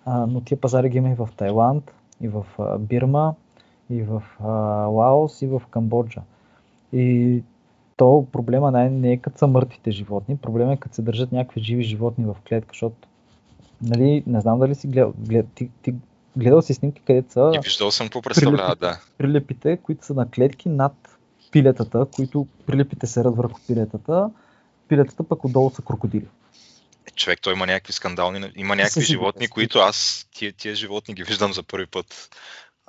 А, 0.05 0.27
но 0.27 0.41
тия 0.41 0.61
пазари 0.61 0.89
ги 0.89 0.99
има 0.99 1.11
и 1.11 1.15
в 1.15 1.29
Тайланд, 1.37 1.95
и 2.21 2.29
в 2.29 2.45
Бирма, 2.79 3.35
и 3.91 4.03
в 4.03 4.23
Лаос, 4.91 5.43
и 5.43 5.47
в 5.47 5.63
Камбоджа. 5.71 6.23
И 6.93 7.43
то 7.97 8.27
проблема 8.33 8.71
не, 8.71 8.91
не 8.91 9.13
е 9.13 9.17
като 9.17 9.39
са 9.39 9.47
мъртвите 9.47 9.91
животни, 9.91 10.37
проблема 10.37 10.73
е 10.73 10.77
като 10.77 10.95
се 10.95 11.03
държат 11.03 11.33
някакви 11.33 11.61
живи 11.61 11.83
животни 11.83 12.25
в 12.25 12.37
клетка, 12.49 12.69
защото 12.73 13.09
нали, 13.83 14.23
не 14.27 14.41
знам 14.41 14.59
дали 14.59 14.75
си 14.75 14.87
гледал, 14.87 15.13
глед, 15.19 15.47
ти, 15.55 15.71
ти 15.83 15.95
гледал 16.37 16.63
си 16.63 16.75
снимки, 16.75 17.03
където 17.07 17.33
са... 17.33 17.53
И 17.55 17.59
виждал 17.65 17.91
съм 17.91 18.07
какво 18.07 18.23
представлява, 18.23 18.77
да. 18.77 19.01
Прилепите, 19.19 19.77
които 19.77 20.07
са 20.07 20.15
на 20.15 20.31
клетки 20.31 20.69
над 20.69 20.93
пилетата, 21.51 22.07
които 22.17 22.47
прилепите 22.67 23.07
се 23.07 23.23
върху 23.23 23.61
пилетата, 23.67 24.31
пилетата 24.89 25.23
пък 25.23 25.45
отдолу 25.45 25.71
са 25.71 25.83
крокодили. 25.83 26.27
Е, 27.07 27.11
човек, 27.11 27.41
той 27.43 27.53
има 27.53 27.67
някакви 27.67 27.93
скандални, 27.93 28.53
има 28.57 28.77
някакви 28.77 29.05
животни, 29.05 29.49
които 29.49 29.79
аз 29.79 30.29
тия, 30.35 30.53
тия 30.53 30.75
животни 30.75 31.15
ги 31.15 31.25
виждам 31.25 31.53
за 31.53 31.63
първи 31.63 31.87
път. 31.87 32.37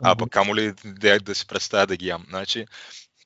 А 0.04 0.16
пък 0.16 0.30
камо 0.30 0.56
ли 0.56 0.74
да, 0.86 1.20
да 1.20 1.36
си 1.36 1.48
представя 1.48 1.88
да 1.88 1.98
ги 1.98 2.08
ям. 2.08 2.26
Значи, 2.30 2.66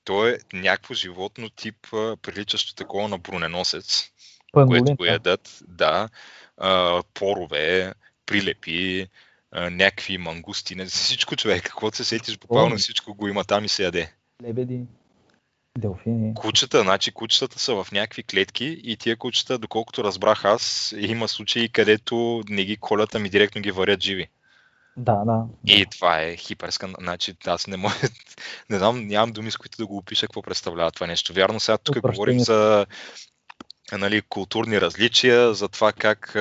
то 0.04 0.28
е 0.28 0.38
някакво 0.54 0.94
животно 0.94 1.50
тип 1.50 1.76
приличащо 2.22 2.76
такова 2.76 3.08
на 3.08 3.18
броненосец, 3.18 4.10
Панголин, 4.52 4.86
което 4.86 4.96
го 4.98 5.06
ядат. 5.06 5.60
Да, 5.68 6.10
а, 6.58 7.04
порове, 7.14 7.94
прилепи, 8.26 9.08
а, 9.52 9.70
някакви 9.70 10.18
мангусти, 10.18 10.76
не 10.76 10.86
всичко 10.86 11.36
човек, 11.36 11.64
каквото 11.64 11.98
се 11.98 12.04
сетиш, 12.04 12.38
буквално 12.38 12.78
всичко 12.78 13.14
го 13.14 13.28
има 13.28 13.44
там 13.44 13.66
и 13.66 13.70
се 13.70 13.84
яде. 13.84 14.14
Лебеди, 14.44 14.82
делфини. 15.78 16.34
Кучета, 16.34 16.82
значи 16.82 17.12
кучетата 17.12 17.60
са 17.60 17.84
в 17.84 17.92
някакви 17.92 18.24
клетки 18.24 18.82
и 18.84 18.98
тия 18.98 19.18
кучета, 19.18 19.58
доколкото 19.58 20.04
разбрах 20.04 20.46
аз, 20.46 20.94
има 20.98 21.28
случаи, 21.28 21.70
където 21.70 22.44
не 22.50 22.66
ги 22.66 22.78
колят, 22.78 23.16
ами 23.16 23.30
директно 23.30 23.62
ги 23.62 23.72
варят 23.72 24.04
живи. 24.04 24.28
Да, 24.98 25.16
да. 25.26 25.46
И 25.68 25.86
това 25.86 26.22
е 26.22 26.36
хиперскан. 26.36 26.94
Значи, 27.00 27.36
аз 27.46 27.68
не 27.68 27.78
мога. 27.78 27.96
Не 28.70 28.78
знам, 28.78 29.08
нямам 29.08 29.32
думи, 29.32 29.52
с 29.52 29.58
които 29.58 29.78
да 29.78 29.86
го 29.86 29.98
опиша 29.98 30.28
какво 30.28 30.42
представлява 30.42 30.92
това 30.92 31.08
нещо. 31.08 31.34
Вярно, 31.34 31.60
сега 31.60 31.78
тук 31.78 32.02
говорим 32.02 32.40
за 32.40 32.86
нали, 33.92 34.22
културни 34.22 34.82
различия, 34.82 35.54
за 35.54 35.70
това 35.70 35.92
как 35.94 36.36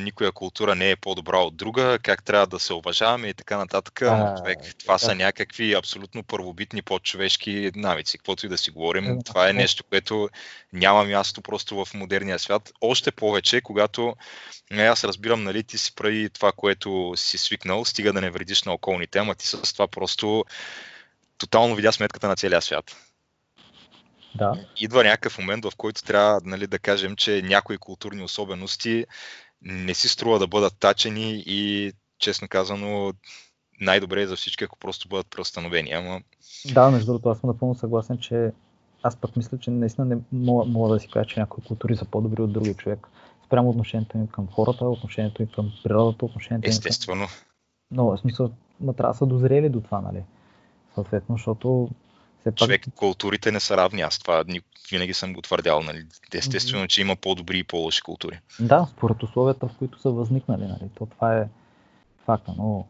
никоя 0.00 0.32
култура 0.32 0.74
не 0.74 0.90
е 0.90 0.96
по-добра 0.96 1.38
от 1.38 1.56
друга, 1.56 1.98
как 2.02 2.24
трябва 2.24 2.46
да 2.46 2.60
се 2.60 2.72
уважаваме 2.72 3.28
и 3.28 3.34
така 3.34 3.56
нататък. 3.58 4.02
А, 4.02 4.34
човек, 4.36 4.58
това 4.78 4.98
са 4.98 5.14
някакви 5.14 5.74
абсолютно 5.74 6.22
първобитни 6.22 6.82
подчовешки 6.82 7.70
навици. 7.74 8.18
Каквото 8.18 8.46
и 8.46 8.48
да 8.48 8.58
си 8.58 8.70
говорим, 8.70 9.18
това 9.24 9.48
е 9.48 9.52
нещо, 9.52 9.84
което 9.84 10.28
няма 10.72 11.04
място 11.04 11.42
просто 11.42 11.84
в 11.84 11.94
модерния 11.94 12.38
свят. 12.38 12.72
Още 12.80 13.10
повече, 13.10 13.60
когато 13.60 14.14
аз 14.72 15.04
разбирам, 15.04 15.44
нали, 15.44 15.62
ти 15.62 15.78
си 15.78 15.94
прави 15.94 16.30
това, 16.30 16.52
което 16.52 17.12
си 17.16 17.38
свикнал, 17.38 17.84
стига 17.84 18.12
да 18.12 18.20
не 18.20 18.30
вредиш 18.30 18.62
на 18.62 18.72
околните, 18.72 19.18
ама 19.18 19.34
ти 19.34 19.46
с 19.46 19.72
това 19.72 19.88
просто 19.88 20.44
тотално 21.38 21.74
видя 21.74 21.92
сметката 21.92 22.28
на 22.28 22.36
целия 22.36 22.62
свят. 22.62 22.96
Да. 24.34 24.52
Идва 24.76 25.04
някакъв 25.04 25.38
момент, 25.38 25.64
в 25.64 25.72
който 25.76 26.02
трябва 26.02 26.40
нали, 26.44 26.66
да 26.66 26.78
кажем, 26.78 27.16
че 27.16 27.42
някои 27.42 27.78
културни 27.78 28.22
особености 28.22 29.06
не 29.64 29.94
си 29.94 30.08
струва 30.08 30.38
да 30.38 30.46
бъдат 30.46 30.78
тачени 30.78 31.42
и 31.46 31.92
честно 32.18 32.48
казано 32.48 33.12
най-добре 33.80 34.22
е 34.22 34.26
за 34.26 34.36
всички, 34.36 34.64
ако 34.64 34.78
просто 34.78 35.08
бъдат 35.08 35.26
преустановени. 35.30 35.92
Ама... 35.92 36.20
Да, 36.72 36.90
между 36.90 37.06
другото, 37.06 37.28
аз 37.28 37.38
съм 37.38 37.48
напълно 37.48 37.74
съгласен, 37.74 38.18
че 38.18 38.52
аз 39.02 39.16
пък 39.16 39.36
мисля, 39.36 39.58
че 39.58 39.70
наистина 39.70 40.04
не 40.04 40.18
мога, 40.32 40.64
мога 40.64 40.94
да 40.94 41.00
си 41.00 41.08
кажа, 41.08 41.28
че 41.28 41.40
някои 41.40 41.64
култури 41.64 41.96
са 41.96 42.04
по-добри 42.04 42.42
от 42.42 42.52
други 42.52 42.74
човек. 42.74 43.08
Спрямо 43.46 43.70
отношението 43.70 44.18
им 44.18 44.26
към 44.26 44.48
хората, 44.48 44.84
отношението 44.84 45.42
им 45.42 45.48
към 45.54 45.72
природата, 45.84 46.24
отношението 46.24 46.66
им 46.66 46.70
Естествено. 46.70 47.26
Към... 47.26 47.36
Но, 47.90 48.04
в 48.04 48.18
смисъл, 48.18 48.50
ма 48.80 48.94
трябва 48.94 49.12
да 49.12 49.18
са 49.18 49.26
дозрели 49.26 49.68
до 49.68 49.80
това, 49.80 50.00
нали? 50.00 50.24
Съответно, 50.94 51.36
защото 51.36 51.90
все 52.44 52.50
пак... 52.50 52.58
Човек, 52.58 52.86
културите 52.94 53.52
не 53.52 53.60
са 53.60 53.76
равни. 53.76 54.00
Аз 54.00 54.18
това 54.18 54.44
винаги 54.90 55.14
съм 55.14 55.32
го 55.32 55.42
твърдял. 55.42 55.82
Нали? 55.82 56.06
Естествено, 56.34 56.88
че 56.88 57.00
има 57.00 57.16
по-добри 57.16 57.58
и 57.58 57.64
по-лоши 57.64 58.02
култури. 58.02 58.40
Да, 58.60 58.86
според 58.90 59.22
условията, 59.22 59.68
в 59.68 59.76
които 59.78 60.00
са 60.00 60.10
възникнали. 60.10 60.62
Нали? 60.62 60.90
То 60.94 61.06
това 61.06 61.38
е 61.38 61.48
факта, 62.24 62.54
но 62.58 62.86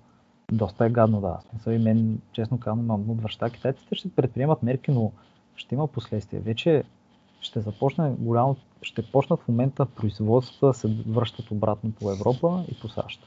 доста 0.52 0.86
е 0.86 0.90
гадно, 0.90 1.20
да. 1.20 1.38
Смисъл 1.50 1.72
и 1.72 1.78
мен, 1.78 2.18
честно 2.32 2.60
казвам, 2.60 2.84
имам 2.84 3.10
отвръща. 3.10 3.50
Китайците 3.50 3.94
ще 3.94 4.08
предприемат 4.08 4.62
мерки, 4.62 4.90
но 4.90 5.12
ще 5.56 5.74
има 5.74 5.88
последствия. 5.88 6.42
Вече 6.42 6.82
ще 7.40 7.60
започне 7.60 8.10
голямо, 8.18 8.56
ще 8.82 9.02
почнат 9.02 9.40
в 9.40 9.48
момента 9.48 9.86
производствата 9.86 10.66
да 10.66 10.74
се 10.74 10.88
връщат 11.08 11.50
обратно 11.50 11.92
по 11.92 12.10
Европа 12.10 12.64
и 12.68 12.80
по 12.80 12.88
САЩ. 12.88 13.20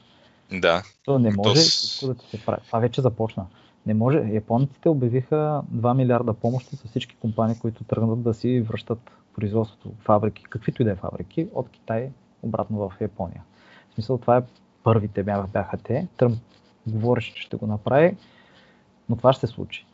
Да. 0.52 0.82
То 1.04 1.18
не 1.18 1.30
може 1.30 1.60
То... 2.00 2.14
да 2.14 2.22
се 2.30 2.44
прави. 2.46 2.60
Това 2.66 2.78
вече 2.78 3.00
започна. 3.00 3.46
Не 3.86 3.94
може. 3.94 4.18
Японците 4.18 4.88
обявиха 4.88 5.62
2 5.74 5.96
милиарда 5.96 6.34
помощи 6.34 6.76
за 6.76 6.88
всички 6.88 7.16
компании, 7.16 7.58
които 7.60 7.84
тръгнат 7.84 8.22
да 8.22 8.34
си 8.34 8.60
връщат 8.60 9.10
производството, 9.34 9.92
фабрики, 9.98 10.44
каквито 10.44 10.82
и 10.82 10.84
да 10.84 10.90
е 10.90 10.96
фабрики, 10.96 11.48
от 11.54 11.68
Китай 11.68 12.10
обратно 12.42 12.78
в 12.78 12.92
Япония. 13.00 13.42
В 13.90 13.94
смисъл 13.94 14.18
това 14.18 14.36
е 14.36 14.42
първите 14.82 15.22
бяха, 15.22 15.78
те. 15.84 16.08
Тръмп 16.16 16.38
говореше, 16.86 17.34
че 17.34 17.42
ще 17.42 17.56
го 17.56 17.66
направи, 17.66 18.16
но 19.08 19.16
това 19.16 19.32
ще 19.32 19.46
се 19.46 19.52
случи. 19.52 19.86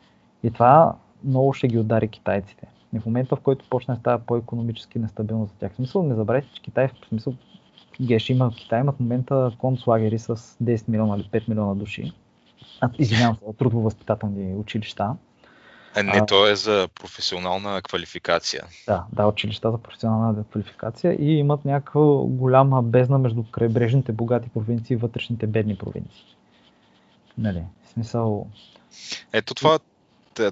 И 0.42 0.50
това 0.50 0.96
много 1.24 1.52
ще 1.52 1.68
ги 1.68 1.78
удари 1.78 2.08
китайците. 2.08 2.66
И 2.94 3.00
в 3.00 3.06
момента, 3.06 3.36
в 3.36 3.40
който 3.40 3.68
почне 3.70 3.94
да 3.94 4.00
става 4.00 4.18
по-економически 4.18 4.98
нестабилно 4.98 5.46
за 5.46 5.54
тях. 5.54 5.72
В 5.72 5.76
смисъл, 5.76 6.02
не 6.02 6.14
забравяйте, 6.14 6.48
че 6.54 6.62
Китай, 6.62 6.88
в 6.88 7.08
смисъл, 7.08 7.34
Геш 8.00 8.30
има, 8.30 8.50
Китай 8.50 8.80
има 8.80 8.92
в 8.92 9.00
момента 9.00 9.52
концлагери 9.58 10.18
с 10.18 10.36
10 10.36 10.88
милиона 10.88 11.16
или 11.16 11.24
5 11.24 11.48
милиона 11.48 11.74
души. 11.74 12.12
Извинявам 12.98 13.36
се, 13.36 13.44
трудово-възпитателни 13.44 14.56
училища. 14.56 15.16
А, 15.96 16.02
не, 16.02 16.26
то 16.26 16.48
е 16.48 16.56
за 16.56 16.88
професионална 17.00 17.82
квалификация. 17.82 18.64
Да, 18.86 19.04
да, 19.12 19.26
училища 19.26 19.70
за 19.70 19.78
професионална 19.78 20.44
квалификация 20.50 21.16
и 21.20 21.38
имат 21.38 21.64
някаква 21.64 22.00
голяма 22.24 22.82
бездна 22.82 23.18
между 23.18 23.44
крайбрежните 23.50 24.12
богати 24.12 24.48
провинции 24.48 24.94
и 24.94 24.96
вътрешните 24.96 25.46
бедни 25.46 25.76
провинции. 25.76 26.24
Нали, 27.38 27.62
в 27.84 27.88
смисъл... 27.88 28.46
Ето 29.32 29.54
това, 29.54 29.78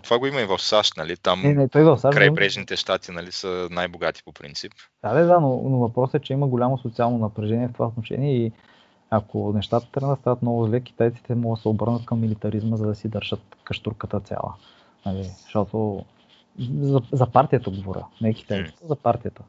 това 0.03 0.18
го 0.18 0.27
има 0.27 0.41
и 0.41 0.45
в 0.45 0.59
САЩ, 0.59 0.97
нали? 0.97 1.16
Там 1.16 1.43
не, 1.43 1.55
не, 1.55 1.68
той 1.68 1.85
в 1.85 1.99
САЩ, 1.99 2.16
крайбрежните 2.16 2.77
щати 2.77 3.12
нали, 3.12 3.33
са 3.33 3.68
най-богати 3.70 4.23
по 4.25 4.33
принцип. 4.33 4.73
Да, 5.03 5.14
да, 5.14 5.27
да 5.27 5.41
но, 5.41 5.62
но 5.68 5.79
въпросът 5.79 6.14
е, 6.14 6.25
че 6.25 6.33
има 6.33 6.49
голямо 6.49 6.79
социално 6.79 7.18
напрежение 7.18 7.68
в 7.68 7.73
това 7.73 7.87
отношение 7.87 8.37
и 8.37 8.53
ако 9.15 9.53
нещата 9.53 9.87
трябва 9.93 10.15
да 10.15 10.21
стават 10.21 10.43
много 10.43 10.67
зле, 10.67 10.81
китайците 10.81 11.35
могат 11.35 11.59
да 11.59 11.63
се 11.63 11.69
обърнат 11.69 12.07
към 12.07 12.21
милитаризма, 12.21 12.77
за 12.77 12.87
да 12.87 12.95
си 12.95 13.09
държат 13.09 13.41
каштурката 13.65 14.21
цяла. 14.21 14.55
Нали? 15.07 15.23
Защото 15.23 16.05
за, 16.59 17.01
за 17.13 17.27
партията 17.27 17.71
говоря, 17.71 18.07
не 18.21 18.35
китайците, 18.35 18.87
за 18.87 18.97
партията. 18.97 19.43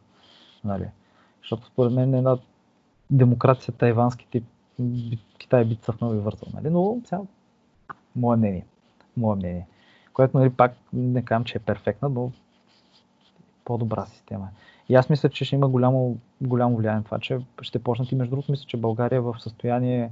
Нали? 0.63 0.87
Защото 1.41 1.65
според 1.65 1.93
мен 1.93 2.13
една 2.13 2.37
демокрация 3.11 3.73
тайвански 3.73 4.27
тип 4.31 4.43
Китай 5.37 5.65
би 5.65 5.75
цъфнал 5.75 6.13
и 6.15 6.19
вързал. 6.19 6.49
Нали? 6.53 6.69
Но 6.69 7.01
сега, 7.05 7.21
мое 8.15 8.37
мнение. 8.37 8.65
Мое 9.17 9.35
мнение. 9.35 9.67
Което 10.13 10.37
нали, 10.37 10.49
пак 10.49 10.77
не 10.93 11.25
казвам, 11.25 11.43
че 11.43 11.57
е 11.57 11.61
перфектна, 11.61 12.09
но 12.09 12.31
по-добра 13.65 14.05
система. 14.05 14.49
И 14.89 14.95
аз 14.95 15.09
мисля, 15.09 15.29
че 15.29 15.45
ще 15.45 15.55
има 15.55 15.69
голямо, 15.69 16.17
голямо 16.47 16.77
влияние 16.77 17.03
това, 17.03 17.19
че 17.19 17.39
ще 17.61 17.83
почнат 17.83 18.11
и 18.11 18.15
между 18.15 18.29
другото 18.29 18.51
мисля, 18.51 18.65
че 18.67 18.77
България 18.77 19.17
е 19.17 19.21
в 19.21 19.35
състояние 19.39 20.11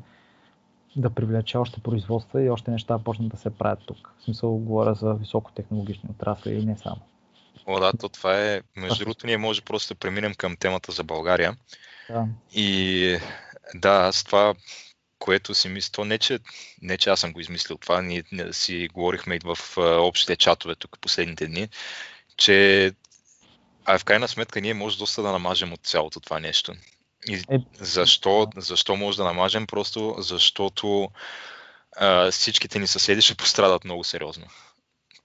да 0.95 1.09
привлече 1.09 1.57
още 1.57 1.79
производства 1.79 2.43
и 2.43 2.49
още 2.49 2.71
неща 2.71 2.99
почнат 2.99 3.29
да 3.29 3.37
се 3.37 3.49
правят 3.49 3.79
тук. 3.85 4.13
В 4.19 4.23
смисъл 4.23 4.57
говоря 4.57 4.93
за 4.93 5.13
високотехнологични 5.13 6.09
отрасли 6.09 6.53
и 6.53 6.65
не 6.65 6.77
само. 6.77 7.01
О, 7.65 7.79
да, 7.79 7.91
то 7.93 8.09
това 8.09 8.39
е. 8.39 8.61
Между 8.75 8.99
другото, 8.99 9.27
ние 9.27 9.37
може 9.37 9.61
просто 9.61 9.93
да 9.93 9.99
преминем 9.99 10.33
към 10.33 10.57
темата 10.57 10.91
за 10.91 11.03
България. 11.03 11.57
Да. 12.09 12.27
И 12.53 13.17
да, 13.75 13.89
аз 13.89 14.23
това, 14.23 14.53
което 15.19 15.53
си 15.53 15.69
мисля, 15.69 15.91
то 15.91 16.05
не 16.05 16.17
че, 16.17 16.39
не, 16.81 16.97
че 16.97 17.09
аз 17.09 17.19
съм 17.19 17.33
го 17.33 17.39
измислил 17.39 17.77
това, 17.77 18.01
ние 18.01 18.23
си 18.51 18.89
говорихме 18.93 19.35
и 19.35 19.39
в 19.43 19.57
общите 19.77 20.35
чатове 20.35 20.75
тук 20.75 20.97
последните 21.01 21.47
дни, 21.47 21.69
че 22.37 22.91
а 23.93 23.99
в 23.99 24.03
крайна 24.03 24.27
сметка 24.27 24.61
ние 24.61 24.73
може 24.73 24.97
доста 24.97 25.21
да 25.21 25.31
намажем 25.31 25.73
от 25.73 25.79
цялото 25.83 26.19
това 26.19 26.39
нещо. 26.39 26.73
И 27.27 27.33
е, 27.33 27.59
защо, 27.79 28.47
защо 28.57 28.95
може 28.95 29.17
да 29.17 29.23
намажем? 29.23 29.67
Просто 29.67 30.15
защото 30.17 31.09
а, 31.97 32.31
всичките 32.31 32.79
ни 32.79 32.87
съседи 32.87 33.21
ще 33.21 33.35
пострадат 33.35 33.83
много 33.83 34.03
сериозно. 34.03 34.45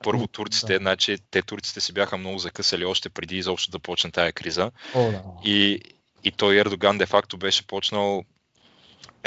Първо 0.05 0.27
турците, 0.27 0.73
да. 0.73 0.79
значи 0.79 1.19
те 1.31 1.43
турците 1.43 1.81
си 1.81 1.93
бяха 1.93 2.17
много 2.17 2.39
закъсали 2.39 2.85
още 2.85 3.09
преди 3.09 3.37
изобщо 3.37 3.71
да 3.71 3.79
почне 3.79 4.11
тая 4.11 4.33
криза. 4.33 4.71
О, 4.95 5.11
да. 5.11 5.23
И, 5.45 5.81
и 6.25 6.33
той 6.33 6.57
Ердоган 6.57 6.99
де 6.99 7.07
факто 7.07 7.37
беше 7.37 7.67
почнал 7.67 8.25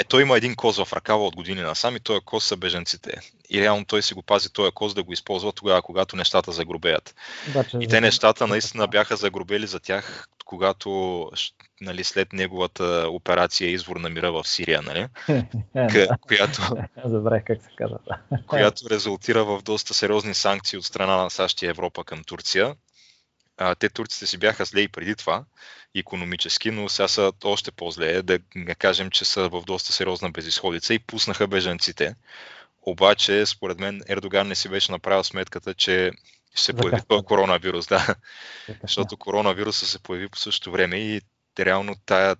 е, 0.00 0.04
той 0.04 0.22
има 0.22 0.36
един 0.36 0.54
коз 0.54 0.76
в 0.76 0.92
ръкава 0.92 1.26
от 1.26 1.36
години 1.36 1.60
насам 1.60 1.96
и 1.96 2.00
този 2.00 2.20
коз 2.20 2.44
са 2.44 2.56
беженците. 2.56 3.20
И 3.50 3.60
реално 3.60 3.84
той 3.84 4.02
си 4.02 4.14
го 4.14 4.22
пази 4.22 4.52
този 4.52 4.72
коз 4.72 4.94
да 4.94 5.02
го 5.02 5.12
използва 5.12 5.52
тогава, 5.52 5.82
когато 5.82 6.16
нещата 6.16 6.52
загробеят. 6.52 7.14
Да, 7.52 7.64
и 7.80 7.88
те 7.88 8.00
нещата 8.00 8.46
наистина 8.46 8.88
бяха 8.88 9.16
загробели 9.16 9.66
за 9.66 9.80
тях, 9.80 10.28
когато 10.44 11.30
нали, 11.80 12.04
след 12.04 12.32
неговата 12.32 13.06
операция 13.10 13.70
Извор 13.70 13.96
на 13.96 14.10
мира 14.10 14.32
в 14.32 14.48
Сирия, 14.48 14.82
нали? 14.82 15.06
К- 15.76 16.18
която, 16.20 16.76
Забравих 17.04 17.44
как 17.44 17.62
се 17.62 17.70
казва. 17.76 17.98
която 18.46 18.90
резултира 18.90 19.44
в 19.44 19.62
доста 19.62 19.94
сериозни 19.94 20.34
санкции 20.34 20.78
от 20.78 20.84
страна 20.84 21.16
на 21.16 21.30
САЩ 21.30 21.62
и 21.62 21.66
Европа 21.66 22.04
към 22.04 22.24
Турция. 22.24 22.74
А, 23.60 23.74
те 23.74 23.88
турците 23.88 24.26
си 24.26 24.38
бяха 24.38 24.64
зле 24.64 24.80
и 24.80 24.88
преди 24.88 25.16
това, 25.16 25.44
економически, 25.94 26.70
но 26.70 26.88
сега 26.88 27.08
са 27.08 27.32
още 27.44 27.72
по-зле, 27.72 28.22
да 28.22 28.38
не 28.54 28.74
кажем, 28.74 29.10
че 29.10 29.24
са 29.24 29.48
в 29.48 29.62
доста 29.66 29.92
сериозна 29.92 30.30
безисходица 30.30 30.94
и 30.94 30.98
пуснаха 30.98 31.46
бежанците. 31.46 32.14
Обаче, 32.82 33.46
според 33.46 33.78
мен, 33.78 34.02
Ердоган 34.08 34.48
не 34.48 34.54
си 34.54 34.68
беше 34.68 34.92
направил 34.92 35.24
сметката, 35.24 35.74
че 35.74 36.12
ще 36.54 36.64
се 36.64 36.72
появи 36.72 37.00
този 37.08 37.24
коронавирус, 37.24 37.86
да. 37.86 38.14
Защото 38.82 39.16
коронавируса 39.16 39.86
се 39.86 39.98
появи 39.98 40.28
по 40.28 40.38
същото 40.38 40.72
време 40.72 40.96
и 40.96 41.20
реално 41.58 41.94
тая, 42.06 42.36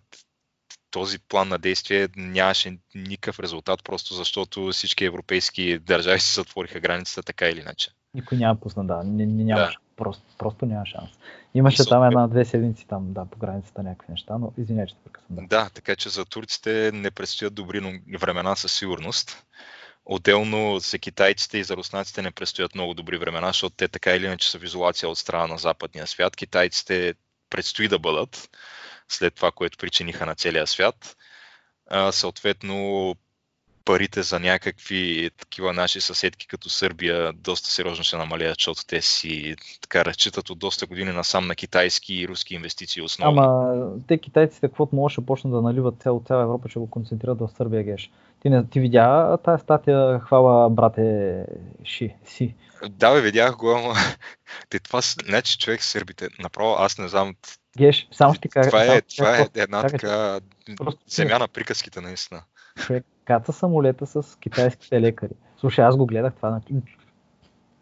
този 0.90 1.18
план 1.18 1.48
на 1.48 1.58
действие 1.58 2.08
нямаше 2.16 2.78
никакъв 2.94 3.40
резултат, 3.40 3.84
просто 3.84 4.14
защото 4.14 4.68
всички 4.72 5.04
европейски 5.04 5.78
държави 5.78 6.20
си 6.20 6.34
затвориха 6.34 6.80
границата 6.80 7.22
така 7.22 7.48
или 7.48 7.60
иначе. 7.60 7.90
Никой 8.14 8.38
няма 8.38 8.60
пусна, 8.60 8.86
да. 8.86 9.02
Нямаше. 9.04 9.72
Да. 9.72 9.89
Просто, 10.00 10.22
просто 10.38 10.66
няма 10.66 10.86
шанс. 10.86 11.10
Имаше 11.54 11.88
там 11.88 12.04
една-две 12.04 12.44
седмици 12.44 12.86
там, 12.86 13.12
да, 13.12 13.26
по 13.26 13.38
границата 13.38 13.82
някакви 13.82 14.12
неща, 14.12 14.38
но 14.38 14.52
извиняй, 14.58 14.86
че 14.86 14.94
прекъсвам. 15.04 15.36
Да. 15.36 15.46
да, 15.46 15.70
така 15.70 15.96
че 15.96 16.08
за 16.08 16.24
турците 16.24 16.90
не 16.94 17.10
предстоят 17.10 17.54
добри 17.54 18.00
времена 18.20 18.56
със 18.56 18.72
сигурност. 18.72 19.46
Отделно 20.04 20.78
за 20.78 20.98
китайците 20.98 21.58
и 21.58 21.64
за 21.64 21.76
руснаците 21.76 22.22
не 22.22 22.30
предстоят 22.30 22.74
много 22.74 22.94
добри 22.94 23.18
времена, 23.18 23.46
защото 23.46 23.76
те 23.76 23.88
така 23.88 24.14
или 24.14 24.26
иначе 24.26 24.50
са 24.50 24.58
в 24.58 24.64
изолация 24.64 25.08
от 25.08 25.18
страна 25.18 25.46
на 25.46 25.58
западния 25.58 26.06
свят. 26.06 26.36
Китайците 26.36 27.14
предстои 27.50 27.88
да 27.88 27.98
бъдат 27.98 28.50
след 29.08 29.34
това, 29.34 29.52
което 29.52 29.78
причиниха 29.78 30.26
на 30.26 30.34
целия 30.34 30.66
свят. 30.66 31.16
А, 31.90 32.12
съответно, 32.12 33.14
парите 33.90 34.22
за 34.22 34.40
някакви 34.40 35.30
такива 35.38 35.72
наши 35.72 36.00
съседки 36.00 36.46
като 36.46 36.70
Сърбия 36.70 37.32
доста 37.32 37.70
сериозно 37.70 38.04
се 38.04 38.16
намалят, 38.16 38.54
защото 38.58 38.86
те 38.86 39.00
си 39.00 39.56
така 39.80 40.04
разчитат 40.04 40.50
от 40.50 40.58
доста 40.58 40.86
години 40.86 41.12
насам 41.12 41.46
на 41.46 41.54
китайски 41.54 42.14
и 42.14 42.28
руски 42.28 42.54
инвестиции 42.54 43.02
основно. 43.02 43.42
Ама 43.42 43.90
те 44.08 44.18
китайците, 44.18 44.68
каквото 44.68 44.96
може, 44.96 45.12
ще 45.12 45.26
почнат 45.26 45.52
да 45.52 45.62
наливат 45.62 46.02
цяло 46.02 46.22
цяла 46.26 46.42
Европа, 46.42 46.68
ще 46.68 46.78
го 46.78 46.90
концентрират 46.90 47.38
в 47.38 47.50
Сърбия 47.56 47.82
геш. 47.82 48.10
Ти, 48.42 48.50
не, 48.50 48.66
ти 48.66 48.80
видя 48.80 49.36
тази 49.36 49.62
статия, 49.62 50.20
хвала 50.20 50.70
брате 50.70 51.36
Ши, 51.84 52.14
си. 52.24 52.54
Да, 52.90 53.14
бе, 53.14 53.20
видях 53.20 53.56
го, 53.56 53.70
ама 53.70 53.94
те 54.68 54.78
това, 54.78 55.00
значи 55.00 55.58
човек 55.58 55.82
сърбите, 55.82 56.28
направо 56.38 56.74
аз 56.78 56.98
не 56.98 57.08
знам. 57.08 57.34
Геш, 57.78 58.08
само 58.12 58.34
ще 58.34 58.40
ти 58.40 58.48
кажа. 58.48 58.70
Това 58.70 58.84
е, 58.84 59.00
това 59.00 59.38
е 59.38 59.46
една 59.54 59.82
така 59.82 60.40
земя 61.06 61.38
на 61.38 61.48
приказките, 61.48 62.00
наистина. 62.00 62.42
Човек, 62.86 63.04
каца 63.30 63.52
самолета 63.52 64.06
с 64.06 64.38
китайските 64.38 65.00
лекари. 65.00 65.32
Слушай, 65.56 65.84
аз 65.84 65.96
го 65.96 66.06
гледах 66.06 66.34
това. 66.34 66.60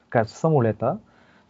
Каца 0.09 0.35
самолета 0.35 0.99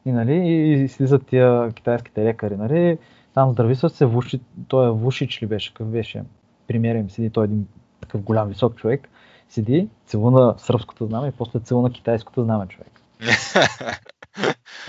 и, 0.06 0.12
нали, 0.12 0.48
и 0.48 0.88
слизат 0.88 1.26
тия 1.26 1.72
китайските 1.72 2.24
лекари. 2.24 2.56
Нали? 2.56 2.98
Там 3.34 3.52
здрависват 3.52 3.94
се 3.94 4.06
Вуши, 4.06 4.40
той 4.68 4.88
е 4.88 4.90
Вушич 4.90 5.42
ли 5.42 5.46
беше, 5.46 5.74
какъв 5.74 5.88
беше? 5.88 6.24
Примерим 6.66 7.00
им 7.00 7.10
седи 7.10 7.30
той 7.30 7.44
е 7.44 7.46
един 7.46 7.66
такъв 8.00 8.22
голям 8.22 8.48
висок 8.48 8.76
човек, 8.76 9.08
седи, 9.48 9.88
целуна 10.06 10.54
сръбското 10.58 11.06
знаме 11.06 11.28
и 11.28 11.32
после 11.32 11.60
целуна 11.60 11.90
китайското 11.90 12.42
знаме 12.42 12.66
човек. 12.66 12.97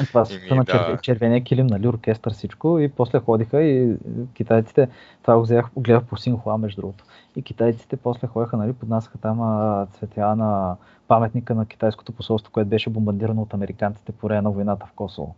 Това 0.07 0.25
са 0.25 0.55
на 0.55 0.63
да. 0.63 0.97
червения 1.01 1.43
килим, 1.43 1.67
нали, 1.67 1.88
оркестър, 1.88 2.34
всичко. 2.34 2.80
И 2.80 2.89
после 2.89 3.19
ходиха 3.19 3.61
и 3.61 3.95
китайците, 4.34 4.88
това 5.21 5.36
го 5.36 5.41
взех, 5.41 5.65
гледах 5.77 6.03
по 6.03 6.17
Синхуа, 6.17 6.57
между 6.57 6.82
другото. 6.82 7.03
И 7.36 7.41
китайците 7.41 7.97
после 7.97 8.27
ходиха, 8.27 8.57
нали, 8.57 8.73
поднасяха 8.73 9.17
там 9.17 9.88
цветя 9.93 10.36
на 10.36 10.75
паметника 11.07 11.55
на 11.55 11.65
китайското 11.65 12.11
посолство, 12.11 12.51
което 12.51 12.69
беше 12.69 12.89
бомбардирано 12.89 13.41
от 13.41 13.53
американците 13.53 14.11
по 14.11 14.27
време 14.27 14.41
на 14.41 14.51
войната 14.51 14.86
в 14.86 14.91
Косово. 14.91 15.36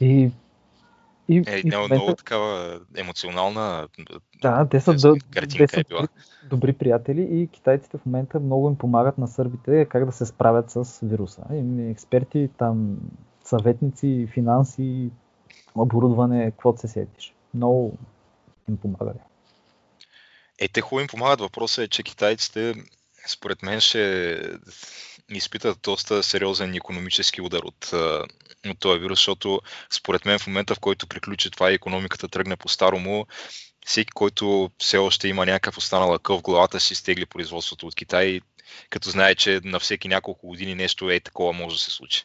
И 0.00 0.30
и, 1.30 1.42
е, 1.46 1.58
и 1.58 1.62
много, 1.66 1.82
момента... 1.82 1.94
много 1.94 2.14
такава 2.16 2.80
емоционална 2.96 3.88
да, 4.42 4.68
те 4.70 4.80
са, 4.80 4.94
да, 4.94 5.14
те 5.32 5.68
са 5.68 5.80
е 5.80 5.84
била. 5.88 6.08
добри 6.50 6.72
приятели 6.72 7.28
и 7.30 7.46
китайците 7.46 7.98
в 7.98 8.06
момента 8.06 8.40
много 8.40 8.68
им 8.68 8.76
помагат 8.76 9.18
на 9.18 9.28
сърбите 9.28 9.84
как 9.84 10.06
да 10.06 10.12
се 10.12 10.26
справят 10.26 10.70
с 10.70 10.98
вируса. 11.02 11.42
И 11.52 11.90
експерти, 11.90 12.48
там 12.58 12.96
съветници, 13.44 14.28
финанси, 14.32 15.10
оборудване, 15.74 16.50
какво 16.50 16.76
се 16.76 16.88
сетиш. 16.88 17.34
Много 17.54 17.98
им 18.68 18.76
помагали. 18.76 19.18
Е, 20.58 20.68
те 20.68 20.80
хубаво 20.80 21.00
им 21.00 21.08
помагат. 21.08 21.40
Въпросът 21.40 21.84
е, 21.84 21.88
че 21.88 22.02
китайците 22.02 22.74
според 23.26 23.62
мен 23.62 23.80
ще 23.80 24.36
изпитат 25.30 25.78
доста 25.82 26.22
сериозен 26.22 26.74
економически 26.74 27.42
удар 27.42 27.62
от, 27.62 27.92
от 28.70 28.78
този 28.78 29.00
вирус, 29.00 29.18
защото 29.18 29.60
според 29.90 30.24
мен 30.24 30.38
в 30.38 30.46
момента, 30.46 30.74
в 30.74 30.80
който 30.80 31.06
приключи 31.06 31.50
това 31.50 31.70
и 31.70 31.74
економиката 31.74 32.28
тръгне 32.28 32.56
по-старому, 32.56 33.26
всеки, 33.86 34.10
който 34.10 34.70
все 34.78 34.98
още 34.98 35.28
има 35.28 35.46
някакъв 35.46 35.76
останал 35.76 36.18
къв 36.18 36.38
в 36.38 36.42
главата 36.42 36.80
си, 36.80 36.94
стегли 36.94 37.26
производството 37.26 37.86
от 37.86 37.94
Китай 37.94 38.40
като 38.90 39.10
знае, 39.10 39.34
че 39.34 39.60
на 39.64 39.80
всеки 39.80 40.08
няколко 40.08 40.46
години 40.46 40.74
нещо 40.74 41.10
е 41.10 41.20
такова 41.20 41.52
може 41.52 41.76
да 41.76 41.80
се 41.80 41.90
случи. 41.90 42.24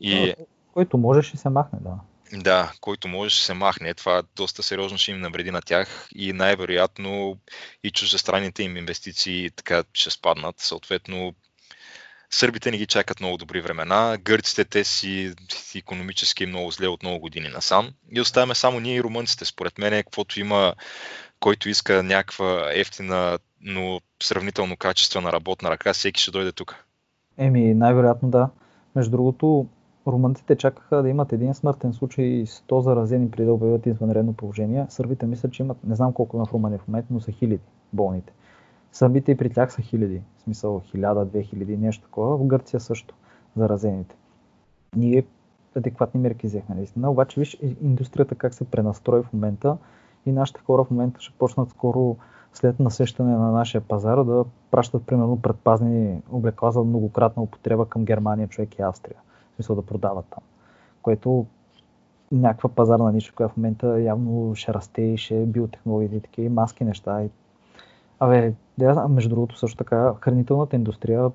И... 0.00 0.34
Който 0.72 0.98
може 0.98 1.22
ще 1.22 1.36
се 1.36 1.48
махне, 1.48 1.78
да. 1.82 1.94
Да, 2.32 2.72
който 2.80 3.08
може 3.08 3.34
ще 3.34 3.44
се 3.44 3.54
махне. 3.54 3.94
Това 3.94 4.22
доста 4.36 4.62
сериозно 4.62 4.98
ще 4.98 5.10
им 5.10 5.20
навреди 5.20 5.50
на 5.50 5.60
тях 5.62 6.08
и 6.14 6.32
най-вероятно 6.32 7.38
и 7.84 7.90
чуждестранните 7.90 8.62
им 8.62 8.76
инвестиции 8.76 9.50
така 9.50 9.84
ще 9.92 10.10
спаднат. 10.10 10.60
Съответно, 10.60 11.34
Сърбите 12.34 12.70
не 12.70 12.76
ги 12.76 12.86
чакат 12.86 13.20
много 13.20 13.36
добри 13.36 13.60
времена, 13.60 14.18
гърците 14.24 14.64
те 14.64 14.84
си 14.84 15.34
економически 15.76 16.46
много 16.46 16.70
зле 16.70 16.88
от 16.88 17.02
много 17.02 17.20
години 17.20 17.48
насам 17.48 17.90
и 18.10 18.20
оставяме 18.20 18.54
само 18.54 18.80
ние 18.80 18.96
и 18.96 19.02
румънците. 19.02 19.44
Според 19.44 19.78
мен, 19.78 19.92
каквото 19.92 20.40
има, 20.40 20.74
който 21.40 21.68
иска 21.68 22.02
някаква 22.02 22.70
ефтина, 22.74 23.38
но 23.60 24.00
сравнително 24.22 24.76
качествена 24.76 25.32
работна 25.32 25.70
ръка, 25.70 25.92
всеки 25.92 26.22
ще 26.22 26.30
дойде 26.30 26.52
тук. 26.52 26.84
Еми, 27.38 27.74
най-вероятно 27.74 28.30
да. 28.30 28.48
Между 28.96 29.10
другото, 29.10 29.66
румънците 30.06 30.56
чакаха 30.56 31.02
да 31.02 31.08
имат 31.08 31.32
един 31.32 31.54
смъртен 31.54 31.92
случай 31.92 32.24
и 32.24 32.46
100 32.46 32.80
заразени 32.80 33.30
преди 33.30 33.46
да 33.46 33.52
обявят 33.52 33.86
извънредно 33.86 34.32
положение. 34.32 34.86
Сърбите 34.88 35.26
мислят, 35.26 35.52
че 35.52 35.62
имат, 35.62 35.84
не 35.84 35.94
знам 35.94 36.12
колко 36.12 36.36
има 36.36 36.46
в 36.46 36.52
Румъния 36.52 36.78
в 36.78 36.88
момента, 36.88 37.08
но 37.10 37.20
са 37.20 37.32
хиляди 37.32 37.60
болните. 37.92 38.32
Сърбите 38.92 39.32
и 39.32 39.36
при 39.36 39.50
тях 39.50 39.72
са 39.72 39.82
хиляди, 39.82 40.22
в 40.38 40.42
смисъл 40.42 40.82
1000-2000, 40.94 41.76
нещо 41.76 42.04
такова. 42.04 42.36
В 42.36 42.46
Гърция 42.46 42.80
също, 42.80 43.14
заразените. 43.56 44.16
Ние 44.96 45.24
адекватни 45.76 46.20
мерки 46.20 46.46
взехме, 46.46 46.74
наистина. 46.74 47.10
Обаче 47.10 47.40
виж 47.40 47.58
индустрията 47.82 48.34
как 48.34 48.54
се 48.54 48.64
пренастрои 48.64 49.22
в 49.22 49.32
момента 49.32 49.76
и 50.26 50.32
нашите 50.32 50.60
хора 50.60 50.84
в 50.84 50.90
момента 50.90 51.20
ще 51.20 51.38
почнат 51.38 51.70
скоро 51.70 52.16
след 52.52 52.80
насещане 52.80 53.36
на 53.36 53.52
нашия 53.52 53.80
пазар 53.80 54.24
да 54.24 54.44
пращат 54.70 55.06
примерно 55.06 55.42
предпазни 55.42 56.22
облекла 56.30 56.72
за 56.72 56.84
многократна 56.84 57.42
употреба 57.42 57.86
към 57.86 58.04
Германия, 58.04 58.48
човек 58.48 58.78
и 58.78 58.82
Австрия. 58.82 59.16
В 59.52 59.54
смисъл 59.54 59.76
да 59.76 59.82
продават 59.82 60.24
там. 60.30 60.42
Което 61.02 61.46
някаква 62.32 62.68
пазарна 62.68 63.12
ниша, 63.12 63.32
която 63.34 63.54
в 63.54 63.56
момента 63.56 64.00
явно 64.00 64.54
ще 64.54 64.74
расте 64.74 65.02
и 65.02 65.16
ще 65.16 65.46
биотехнологии 65.46 66.16
и 66.16 66.20
такива 66.20 66.54
маски 66.54 66.84
неща. 66.84 67.22
И 67.22 67.30
Абе, 68.20 68.52
да, 68.78 69.08
между 69.08 69.28
другото 69.28 69.58
също 69.58 69.76
така, 69.76 70.12
хранителната 70.20 70.76
индустрия 70.76 71.30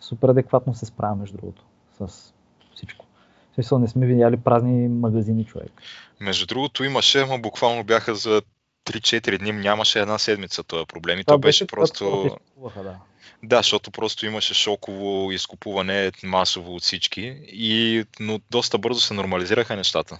супер 0.00 0.28
адекватно 0.28 0.74
се 0.74 0.86
справя, 0.86 1.16
между 1.16 1.36
другото, 1.36 1.62
с 2.00 2.32
всичко. 2.74 3.06
В 3.52 3.54
смисъл, 3.54 3.78
не 3.78 3.88
сме 3.88 4.06
видяли 4.06 4.36
празни 4.36 4.88
магазини, 4.88 5.44
човек. 5.44 5.72
Между 6.20 6.46
другото 6.46 6.84
имаше, 6.84 7.26
но 7.26 7.38
буквално 7.38 7.84
бяха 7.84 8.14
за 8.14 8.42
3-4 8.84 9.38
дни, 9.38 9.52
нямаше 9.52 10.00
една 10.00 10.18
седмица 10.18 10.64
този 10.64 10.86
проблем 10.86 11.18
и 11.18 11.24
това 11.24 11.36
то 11.36 11.38
беше, 11.38 11.64
беше 11.64 11.66
просто... 11.66 12.36
Да. 12.74 12.96
да, 13.42 13.56
защото 13.56 13.90
просто 13.90 14.26
имаше 14.26 14.54
шоково 14.54 15.32
изкупуване 15.32 16.12
масово 16.24 16.74
от 16.74 16.82
всички, 16.82 17.42
и... 17.46 18.04
но 18.20 18.40
доста 18.50 18.78
бързо 18.78 19.00
се 19.00 19.14
нормализираха 19.14 19.76
нещата. 19.76 20.18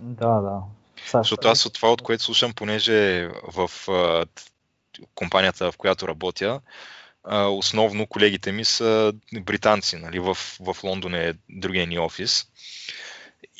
Да, 0.00 0.40
да. 0.40 0.60
Защото 1.12 1.48
аз 1.48 1.66
от 1.66 1.74
това, 1.74 1.92
от 1.92 2.02
което 2.02 2.22
слушам, 2.22 2.52
понеже 2.52 3.28
в 3.52 3.70
компанията, 5.14 5.72
в 5.72 5.76
която 5.76 6.08
работя, 6.08 6.60
основно 7.50 8.06
колегите 8.06 8.52
ми 8.52 8.64
са 8.64 9.12
британци. 9.40 9.96
Нали? 9.96 10.18
В, 10.18 10.34
в 10.60 10.76
Лондон 10.84 11.14
е 11.14 11.34
другия 11.48 11.86
ни 11.86 11.98
офис. 11.98 12.46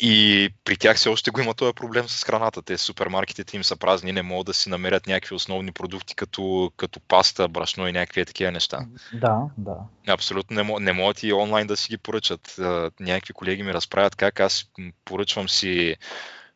И 0.03 0.49
при 0.64 0.76
тях 0.76 0.97
все 0.97 1.09
още 1.09 1.31
го 1.31 1.41
има 1.41 1.55
този 1.55 1.74
проблем 1.74 2.09
с 2.09 2.24
храната. 2.24 2.62
Те 2.62 2.78
супермаркетите 2.78 3.57
им 3.57 3.64
са 3.64 3.76
празни, 3.76 4.12
не 4.12 4.22
могат 4.22 4.47
да 4.47 4.55
си 4.55 4.68
намерят 4.68 5.07
някакви 5.07 5.35
основни 5.35 5.72
продукти, 5.72 6.14
като, 6.14 6.72
като 6.76 7.01
паста, 7.01 7.49
брашно 7.49 7.89
и 7.89 7.93
някакви 7.93 8.24
такива 8.24 8.51
неща. 8.51 8.87
Да, 9.12 9.41
да. 9.59 9.76
Абсолютно 10.09 10.64
не, 10.64 10.76
не 10.81 10.93
могат 10.93 11.22
и 11.22 11.33
онлайн 11.33 11.66
да 11.66 11.76
си 11.76 11.89
ги 11.89 11.99
поръчат. 11.99 12.55
Някакви 13.01 13.33
колеги 13.33 13.62
ми 13.62 13.74
разправят 13.74 14.16
как 14.16 14.41
аз 14.41 14.64
поръчвам 15.05 15.49
си 15.49 15.97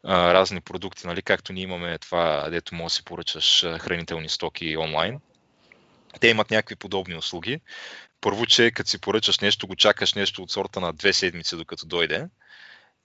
разни 0.05 0.61
продукти, 0.61 1.07
нали, 1.07 1.23
както 1.23 1.53
ние 1.53 1.63
имаме 1.63 1.99
това, 1.99 2.51
дето 2.51 2.75
може 2.75 2.85
да 2.85 2.91
си 2.91 3.05
поръчаш 3.05 3.67
хранителни 3.79 4.29
стоки 4.29 4.77
онлайн. 4.77 5.21
Те 6.21 6.29
имат 6.29 6.51
някакви 6.51 6.77
подобни 6.77 7.17
услуги. 7.17 7.61
Първо, 8.21 8.47
че 8.47 8.71
като 8.71 8.91
си 8.91 9.01
поръчаш 9.01 9.39
нещо, 9.39 9.67
го 9.67 9.77
чакаш 9.77 10.15
нещо 10.15 10.43
от 10.43 10.51
сорта 10.51 10.81
на 10.81 10.93
две 10.93 11.13
седмици, 11.13 11.57
докато 11.57 11.87
дойде. 11.87 12.29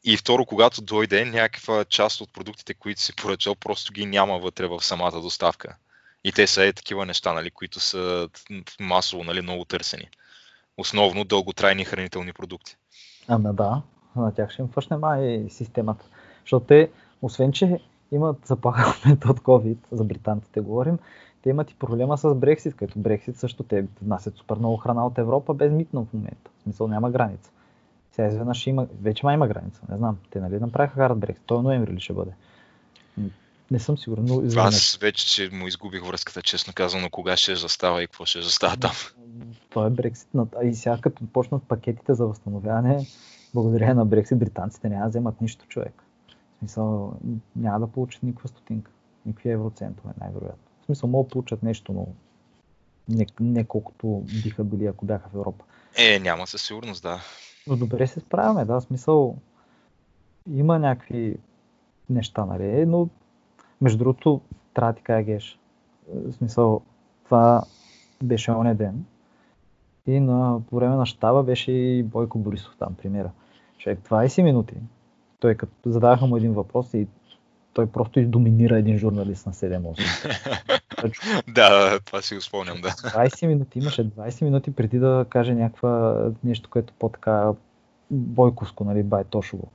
И 0.04 0.18
второ, 0.18 0.46
когато 0.46 0.82
дойде, 0.82 1.26
някаква 1.26 1.86
част 1.86 2.22
от 2.22 2.34
продуктите, 2.34 2.74
които 2.74 3.02
си 3.02 3.16
поръчал, 3.16 3.56
просто 3.56 3.94
ги 3.94 4.06
няма 4.06 4.40
вътре 4.40 4.68
в 4.68 4.82
самата 4.82 5.22
доставка. 5.22 5.76
И 6.24 6.32
те 6.32 6.48
са 6.48 6.66
е 6.66 6.74
такива 6.74 7.06
неща, 7.06 7.34
нали, 7.34 7.52
които 7.52 7.80
са 7.80 8.30
масово 8.80 9.24
нали, 9.24 9.42
много 9.42 9.66
търсени. 9.66 10.10
Основно 10.78 11.24
дълготрайни 11.24 11.86
хранителни 11.86 12.34
продукти. 12.34 12.76
Ами 13.28 13.56
да, 13.56 13.82
на 14.16 14.34
тях 14.34 14.52
ще 14.52 14.62
им 14.62 14.68
фъшне 14.68 14.98
май 14.98 15.46
системата. 15.50 16.06
Защото 16.50 16.66
те, 16.66 16.90
освен 17.22 17.52
че 17.52 17.80
имат 18.12 18.38
заплаха 18.46 18.92
в 18.92 19.06
момента 19.06 19.30
от 19.30 19.40
COVID, 19.40 19.78
за 19.92 20.04
британците 20.04 20.60
говорим, 20.60 20.98
те 21.42 21.50
имат 21.50 21.72
и 21.72 21.76
проблема 21.76 22.18
с 22.18 22.36
Брексит, 22.36 22.76
като 22.76 23.00
Брексит 23.00 23.38
също 23.38 23.64
те 23.64 23.86
внасят 24.02 24.36
супер 24.36 24.56
много 24.56 24.78
храна 24.78 25.06
от 25.06 25.18
Европа 25.18 25.54
без 25.54 25.72
митно 25.72 26.06
в 26.06 26.14
момента. 26.14 26.52
В 26.60 26.64
смисъл 26.64 26.88
няма 26.88 27.12
граница. 27.12 27.52
Сега 28.12 28.28
изведнъж 28.28 28.68
има, 28.68 28.88
вече 29.02 29.26
ма 29.26 29.34
има 29.34 29.48
граница, 29.48 29.82
не 29.90 29.98
знам. 29.98 30.18
Те 30.30 30.40
нали 30.40 30.60
направиха 30.60 30.96
хард 30.96 31.18
Брексит, 31.18 31.44
той 31.46 31.60
е 31.60 31.62
ноември 31.62 31.94
ли 31.94 32.00
ще 32.00 32.14
бъде? 32.14 32.32
Не 33.72 33.80
съм 33.80 33.98
сигурен, 33.98 34.26
но 34.26 34.42
изведнъж. 34.42 34.76
Аз 34.76 34.98
вече 35.02 35.28
че 35.28 35.50
му 35.54 35.68
изгубих 35.68 36.08
връзката, 36.08 36.42
честно 36.42 36.74
казано, 36.74 37.10
кога 37.12 37.38
ще 37.38 37.56
застава 37.56 38.04
и 38.04 38.08
какво 38.08 38.26
ще 38.26 38.42
застава 38.42 38.78
там. 38.78 38.94
Той 39.70 39.88
е 39.88 39.90
Брексит. 39.90 40.30
И 40.64 40.74
сега 40.74 40.98
като 41.02 41.24
почнат 41.34 41.64
пакетите 41.64 42.14
за 42.14 42.26
възстановяване, 42.26 43.06
благодарение 43.54 43.94
на 43.94 44.06
Брексит, 44.06 44.40
британците 44.40 44.90
няма 44.90 45.04
да 45.04 45.10
вземат 45.10 45.42
нищо 45.42 45.66
човек. 45.68 46.04
Смисъл, 46.60 47.14
няма 47.56 47.80
да 47.80 47.88
получат 47.88 48.24
никаква 48.24 48.50
стотинка, 48.50 48.92
никакви 49.26 49.50
евроцентове, 49.50 50.14
най-вероятно. 50.22 50.64
В 50.82 50.86
смисъл, 50.86 51.10
могат 51.10 51.28
да 51.28 51.32
получат 51.32 51.64
нещо, 51.64 51.94
но 51.94 52.08
не, 53.10 53.26
не 53.40 53.64
колкото 53.64 54.24
биха 54.44 54.64
били, 54.64 54.86
ако 54.86 55.06
бяха 55.06 55.30
в 55.30 55.36
Европа. 55.36 55.66
Е, 55.98 56.20
няма 56.20 56.48
със 56.48 56.62
сигурност, 56.62 57.04
да. 57.04 57.20
Но 57.68 57.78
добре 57.78 58.08
се 58.08 58.20
справяме, 58.20 58.66
да, 58.66 58.82
смисъл, 58.82 59.38
има 60.50 60.80
някакви 60.80 61.38
неща, 62.10 62.46
нали, 62.46 62.86
но 62.86 63.10
между 63.82 63.98
другото, 63.98 64.42
трябва 64.74 64.94
да 64.94 64.98
ти 64.98 65.04
кажа 65.04 65.24
геш. 65.24 65.60
В 66.08 66.32
смисъл, 66.32 66.82
това 67.26 67.64
беше 68.24 68.52
оня 68.52 68.76
ден. 68.76 69.06
И 70.08 70.20
на, 70.20 70.62
по 70.70 70.76
време 70.76 70.96
на 70.96 71.06
щаба 71.06 71.44
беше 71.44 71.72
и 71.72 72.04
Бойко 72.04 72.40
Борисов 72.40 72.76
там, 72.80 72.96
примера. 72.96 73.32
Човек 73.78 74.00
20 74.00 74.44
минути 74.44 74.76
той 75.40 75.56
като 75.56 75.74
задаваха 75.86 76.26
му 76.26 76.38
един 76.38 76.54
въпрос 76.54 76.94
и 76.94 77.08
той 77.74 77.88
просто 77.88 78.20
издоминира 78.20 78.78
един 78.78 78.98
журналист 78.98 79.46
на 79.46 79.54
7-8. 79.54 81.44
да, 81.54 82.00
това 82.00 82.22
си 82.22 82.36
го 82.36 82.42
спомням, 82.42 82.82
да. 82.82 82.90
20 82.90 83.48
минути, 83.48 83.80
имаше 83.80 84.10
20 84.10 84.44
минути 84.44 84.72
преди 84.72 85.00
да 85.00 85.26
каже 85.30 85.56
някаква 85.56 86.24
нещо, 86.44 86.70
което 86.70 86.94
по-така 87.00 87.52
бойковско, 88.12 88.84
нали, 88.84 89.04
бай 89.04 89.24
Тошово. 89.24 89.68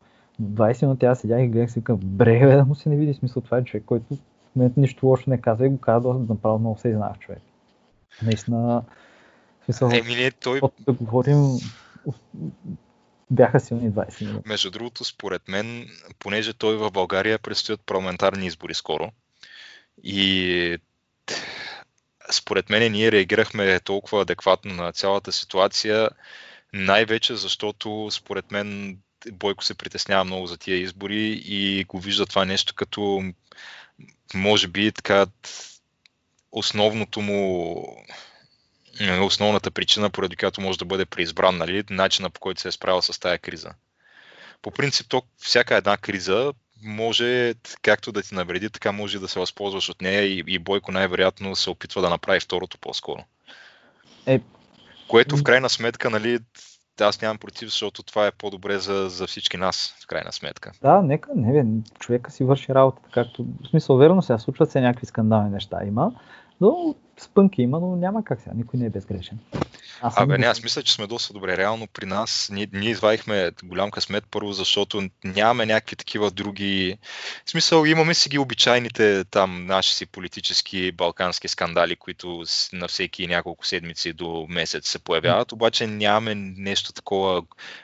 20 0.43 0.83
минути 0.83 1.07
аз 1.07 1.19
седях 1.19 1.43
и 1.43 1.49
гледах 1.49 1.73
си 1.73 1.85
към 1.85 1.97
бре, 1.97 2.57
да 2.57 2.65
му 2.65 2.75
се 2.75 2.89
не 2.89 2.97
види 2.97 3.15
смисъл. 3.15 3.43
Това 3.43 3.59
е 3.59 3.65
човек, 3.65 3.85
който 3.87 4.15
в 4.15 4.57
момента 4.57 4.81
нищо 4.81 5.07
лошо 5.07 5.31
не 5.31 5.41
казва 5.41 5.67
и 5.67 5.69
го 5.69 5.79
казва 5.79 6.15
направо 6.29 6.59
много 6.59 6.79
се 6.79 6.89
изнах 6.89 7.19
човек. 7.19 7.43
Наистина, 8.23 8.83
смисъл, 9.65 9.89
Еми, 9.89 10.31
той... 10.43 10.61
да 10.87 10.93
говорим, 10.93 11.39
бяха 13.31 13.61
силни 13.61 13.91
20 13.91 14.27
минути. 14.27 14.49
Между 14.49 14.71
другото, 14.71 15.05
според 15.05 15.49
мен, 15.49 15.89
понеже 16.19 16.53
той 16.53 16.77
в 16.77 16.91
България 16.91 17.39
предстоят 17.39 17.81
парламентарни 17.87 18.47
избори 18.47 18.75
скоро 18.75 19.13
и 20.03 20.79
според 22.33 22.71
мен 22.71 22.93
ние 22.93 23.13
реагирахме 23.13 23.81
толкова 23.81 24.23
адекватно 24.23 24.75
на 24.75 24.93
цялата 24.93 25.33
ситуация, 25.33 26.09
най-вече 26.73 27.37
защото 27.37 28.09
според 28.11 28.51
мен 28.51 28.99
Бойко 29.33 29.65
се 29.65 29.75
притеснява 29.75 30.25
много 30.25 30.47
за 30.47 30.59
тия 30.59 30.77
избори 30.77 31.43
и 31.47 31.85
го 31.85 31.99
вижда 32.01 32.27
това 32.27 32.45
нещо 32.45 32.75
като 32.75 33.23
може 34.35 34.69
би 34.69 34.93
така 34.93 35.27
основното 36.53 37.21
му 37.21 37.87
основната 39.23 39.71
причина, 39.71 40.11
поради 40.11 40.37
която 40.37 40.61
може 40.61 40.79
да 40.79 40.85
бъде 40.85 41.05
преизбран, 41.05 41.57
нали, 41.57 41.85
начина 41.91 42.31
по 42.31 42.41
който 42.41 42.61
се 42.61 42.69
е 42.69 42.73
справил 42.73 43.03
с 43.03 43.21
тази 43.21 43.39
криза. 43.39 43.71
По 44.63 44.71
принцип, 44.71 45.07
то, 45.09 45.23
всяка 45.37 45.77
една 45.77 45.97
криза 45.97 46.53
може 46.85 47.55
както 47.83 48.13
да 48.13 48.23
ти 48.23 48.35
навреди, 48.35 48.71
така 48.71 48.93
може 48.93 49.19
да 49.19 49.29
се 49.29 49.39
възползваш 49.39 49.89
от 49.89 50.03
нея 50.03 50.23
и, 50.23 50.45
и 50.47 50.59
Бойко 50.59 50.93
най-вероятно 50.93 51.57
се 51.57 51.71
опитва 51.71 52.03
да 52.03 52.11
направи 52.11 52.41
второто 52.41 52.79
по-скоро. 52.79 53.25
Е... 54.27 54.41
Което 55.09 55.37
в 55.37 55.43
крайна 55.43 55.69
сметка, 55.69 56.11
нали, 56.11 56.39
аз 57.01 57.23
нямам 57.23 57.39
против, 57.39 57.69
защото 57.69 58.03
това 58.03 58.27
е 58.27 58.33
по-добре 58.33 58.79
за, 58.79 59.09
за 59.09 59.27
всички 59.27 59.57
нас, 59.57 59.95
в 60.05 60.07
крайна 60.07 60.33
сметка. 60.33 60.73
Да, 60.83 61.03
нека, 61.03 61.31
не 61.37 61.53
бе, 61.53 61.69
човека 61.99 62.31
си 62.31 62.45
върши 62.45 62.75
работата, 62.75 63.09
както, 63.13 63.47
в 63.65 63.69
смисъл, 63.69 63.97
верно 63.97 64.23
сега 64.23 64.39
случват 64.39 64.71
се 64.71 64.81
някакви 64.81 65.07
скандални 65.07 65.51
неща 65.51 65.79
има, 65.87 66.13
но 66.61 66.95
спънки 67.21 67.63
има, 67.63 67.81
но 67.81 67.97
няма 67.97 68.25
как 68.25 68.41
сега. 68.41 68.55
Никой 68.55 68.81
не 68.81 68.87
е 68.87 68.91
безгрешен. 68.91 69.39
Аз 70.01 70.15
Абе, 70.17 70.39
не, 70.39 70.47
аз 70.47 70.63
мисля, 70.63 70.83
че 70.83 70.93
сме 70.93 71.07
доста 71.07 71.33
добре. 71.33 71.57
Реално 71.57 71.87
при 71.87 72.07
нас 72.07 72.49
ние, 72.53 72.69
ние 72.73 72.91
извадихме 72.91 73.51
голям 73.65 73.91
късмет 73.91 74.25
първо, 74.31 74.53
защото 74.53 75.03
нямаме 75.25 75.67
някакви 75.67 75.97
такива 75.97 76.31
други... 76.31 76.99
В 77.47 77.51
смисъл, 77.51 77.85
имаме 77.85 78.15
си 78.15 78.29
ги 78.29 78.39
обичайните 78.39 79.25
там 79.25 79.67
наши 79.67 79.95
си 79.95 80.07
политически 80.07 80.93
балкански 80.93 81.49
скандали, 81.49 81.97
които 81.97 82.43
на 82.73 82.89
всеки 82.89 83.27
няколко 83.27 83.67
седмици 83.67 84.13
до 84.13 84.47
месец 84.49 84.89
се 84.89 84.99
появяват, 84.99 85.53
обаче 85.53 85.87
нямаме 85.87 86.35
нещо 86.57 86.93
такова 86.93 87.43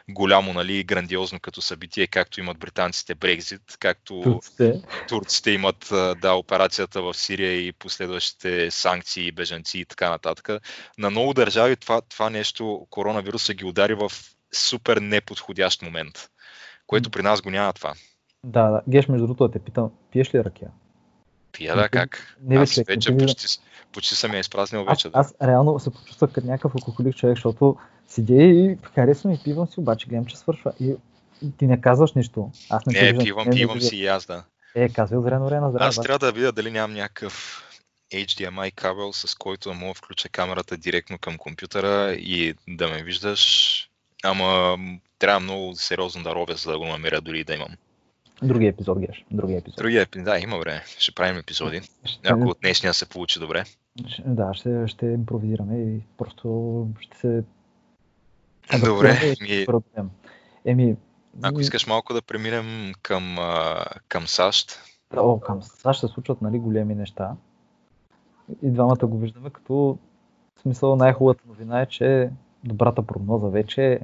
голямо, 0.09 0.53
нали, 0.53 0.85
грандиозно 0.85 1.41
като 1.41 1.63
събитие, 1.63 2.07
както 2.07 2.41
имат 2.41 2.59
британците 2.59 3.15
Брекзит, 3.15 3.77
както 3.81 4.21
турците, 4.21 4.83
турците 5.09 5.51
имат 5.51 5.87
да, 6.21 6.33
операцията 6.35 7.03
в 7.03 7.15
Сирия 7.15 7.67
и 7.67 7.73
последващите 7.73 8.71
санкции, 8.71 9.20
бежанци 9.33 9.79
и 9.79 9.85
така 9.85 10.11
нататък. 10.11 10.49
На 10.99 11.11
много 11.11 11.35
държави 11.35 11.77
това 11.77 12.01
това, 12.01 12.31
нещо, 12.31 12.87
коронавируса 12.91 13.55
ги 13.55 13.65
удари 13.65 13.95
в 13.95 14.13
супер 14.53 14.97
неподходящ 14.97 15.83
момент, 15.83 16.31
което 16.87 17.11
при 17.11 17.23
нас 17.23 17.43
го 17.43 17.51
няма 17.51 17.73
това. 17.73 17.95
Да, 18.45 18.71
да. 18.71 18.83
Геш, 18.89 19.09
между 19.09 19.27
другото, 19.27 19.49
те 19.49 19.59
питам, 19.59 19.91
пиеш 20.13 20.35
ли 20.35 20.45
ракия? 20.45 20.71
Пия 21.53 21.77
да, 21.77 21.89
как? 21.89 22.37
Не, 22.43 22.57
аз 22.57 22.75
вече, 22.75 22.85
вече 22.89 23.17
почти, 23.17 23.47
почти 23.93 24.15
съм 24.15 24.33
я 24.35 24.41
изпразнил 24.41 24.85
вече. 24.85 25.09
Аз, 25.13 25.35
аз 25.41 25.49
реално 25.49 25.79
се 25.79 25.91
почувствах 25.91 26.33
като 26.33 26.47
някакъв 26.47 26.73
алкохолик 26.75 27.17
човек, 27.17 27.37
защото 27.37 27.77
седя 28.07 28.43
и 28.43 28.79
харесвам 28.95 29.33
и 29.33 29.41
пивам 29.45 29.67
си, 29.67 29.81
обаче 29.81 30.07
гледам, 30.07 30.27
че 30.27 30.37
свършва. 30.37 30.73
И 30.81 30.97
ти 31.59 31.67
не 31.67 31.81
казваш 31.81 32.13
нищо. 32.13 32.51
Аз 32.71 32.87
не, 32.87 33.13
не 33.13 33.19
пивам, 33.19 33.51
пивам 33.51 33.81
си 33.81 33.97
и 33.97 34.07
аз, 34.07 34.27
да. 34.27 34.45
Е, 34.75 34.89
казвай 34.89 35.21
време, 35.21 35.45
време, 35.45 35.71
здраве. 35.71 35.87
Аз 35.87 36.01
трябва 36.01 36.19
да 36.19 36.33
видя 36.33 36.53
дали 36.53 36.71
нямам 36.71 36.95
някакъв 36.95 37.67
HDMI 38.13 38.75
кабел, 38.75 39.13
с 39.13 39.35
който 39.35 39.69
да 39.69 39.75
мога 39.75 39.95
включа 39.95 40.29
камерата 40.29 40.77
директно 40.77 41.19
към 41.19 41.39
компютъра 41.39 42.13
и 42.13 42.55
да 42.69 42.89
ме 42.89 43.03
виждаш. 43.03 43.91
Ама 44.25 44.79
трябва 45.19 45.41
много 45.41 45.75
сериозно 45.75 46.23
да 46.23 46.35
робя, 46.35 46.55
за 46.55 46.71
да 46.73 46.79
го 46.79 46.87
намеря 46.87 47.21
дори 47.21 47.45
да 47.45 47.55
имам. 47.55 47.77
Други 48.43 48.67
епизод, 48.67 49.01
Геш. 49.01 49.25
Други 49.31 49.55
епизод. 49.55 49.79
Други 49.79 49.97
епизод, 49.97 50.25
да, 50.25 50.39
има 50.39 50.59
време. 50.59 50.83
Ще 50.99 51.13
правим 51.13 51.39
епизоди. 51.39 51.81
Ще... 52.05 52.29
Ако 52.29 52.49
от 52.49 52.59
днешния 52.61 52.95
се 52.95 53.09
получи 53.09 53.41
добре. 53.41 53.65
Да, 54.27 54.55
ще, 54.55 54.87
ще 54.87 55.07
импровизираме 55.07 55.79
и 55.79 56.01
просто 56.19 56.87
ще 57.01 57.19
се... 57.19 57.45
Добре. 58.85 59.35
Ми... 59.41 59.67
Еми, 60.65 60.97
Ако 61.43 61.61
искаш 61.61 61.87
малко 61.87 62.15
да 62.15 62.23
преминем 62.23 62.93
към, 63.03 63.37
към 64.09 64.27
САЩ. 64.27 64.81
О, 65.17 65.41
към 65.41 65.63
САЩ 65.63 66.01
се 66.01 66.09
случват 66.09 66.43
нали, 66.43 66.59
големи 66.59 66.95
неща 66.95 67.37
и 68.63 68.71
двамата 68.71 69.07
го 69.07 69.19
виждаме 69.19 69.51
като 69.51 69.99
в 70.57 70.61
смисъл 70.61 70.97
най-хубавата 70.97 71.45
новина 71.49 71.81
е, 71.81 71.87
че 71.87 72.31
добрата 72.65 73.03
прогноза 73.03 73.49
вече 73.49 74.01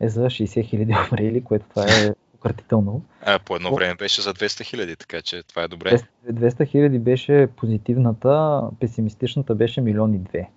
е 0.00 0.08
за 0.08 0.24
60 0.24 0.64
хиляди 0.64 0.94
умрели, 1.12 1.44
което 1.44 1.66
това 1.68 1.82
е 1.82 2.14
укратително. 2.34 3.02
А, 3.22 3.38
по 3.38 3.56
едно 3.56 3.74
време 3.74 3.94
беше 3.94 4.22
за 4.22 4.34
200 4.34 4.64
хиляди, 4.64 4.96
така 4.96 5.22
че 5.22 5.42
това 5.42 5.62
е 5.62 5.68
добре. 5.68 5.98
200 6.30 6.66
хиляди 6.66 6.98
беше 6.98 7.48
позитивната, 7.56 8.62
песимистичната 8.80 9.54
беше 9.54 9.80
милиони 9.80 10.18
две. 10.18 10.50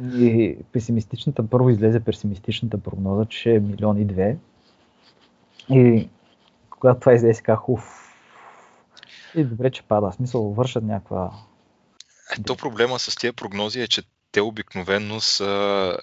И 0.00 0.56
песимистичната, 0.72 1.48
първо 1.48 1.70
излезе 1.70 2.00
песимистичната 2.00 2.78
прогноза, 2.78 3.24
че 3.24 3.54
е 3.54 3.60
милиони 3.60 4.04
две. 4.04 4.36
И 5.70 6.08
когато 6.70 7.00
това 7.00 7.14
излезе, 7.14 7.42
казах, 7.42 7.68
уф, 7.68 8.14
и 9.34 9.44
добре, 9.44 9.70
че 9.70 9.82
пада. 9.82 10.10
В 10.10 10.14
смисъл, 10.14 10.42
вършат 10.42 10.84
някаква 10.84 11.30
ето 12.30 12.56
проблема 12.56 12.98
с 12.98 13.16
тия 13.16 13.32
прогнози 13.32 13.80
е, 13.80 13.88
че 13.88 14.02
те 14.32 14.40
обикновенно 14.40 15.20
са 15.20 15.96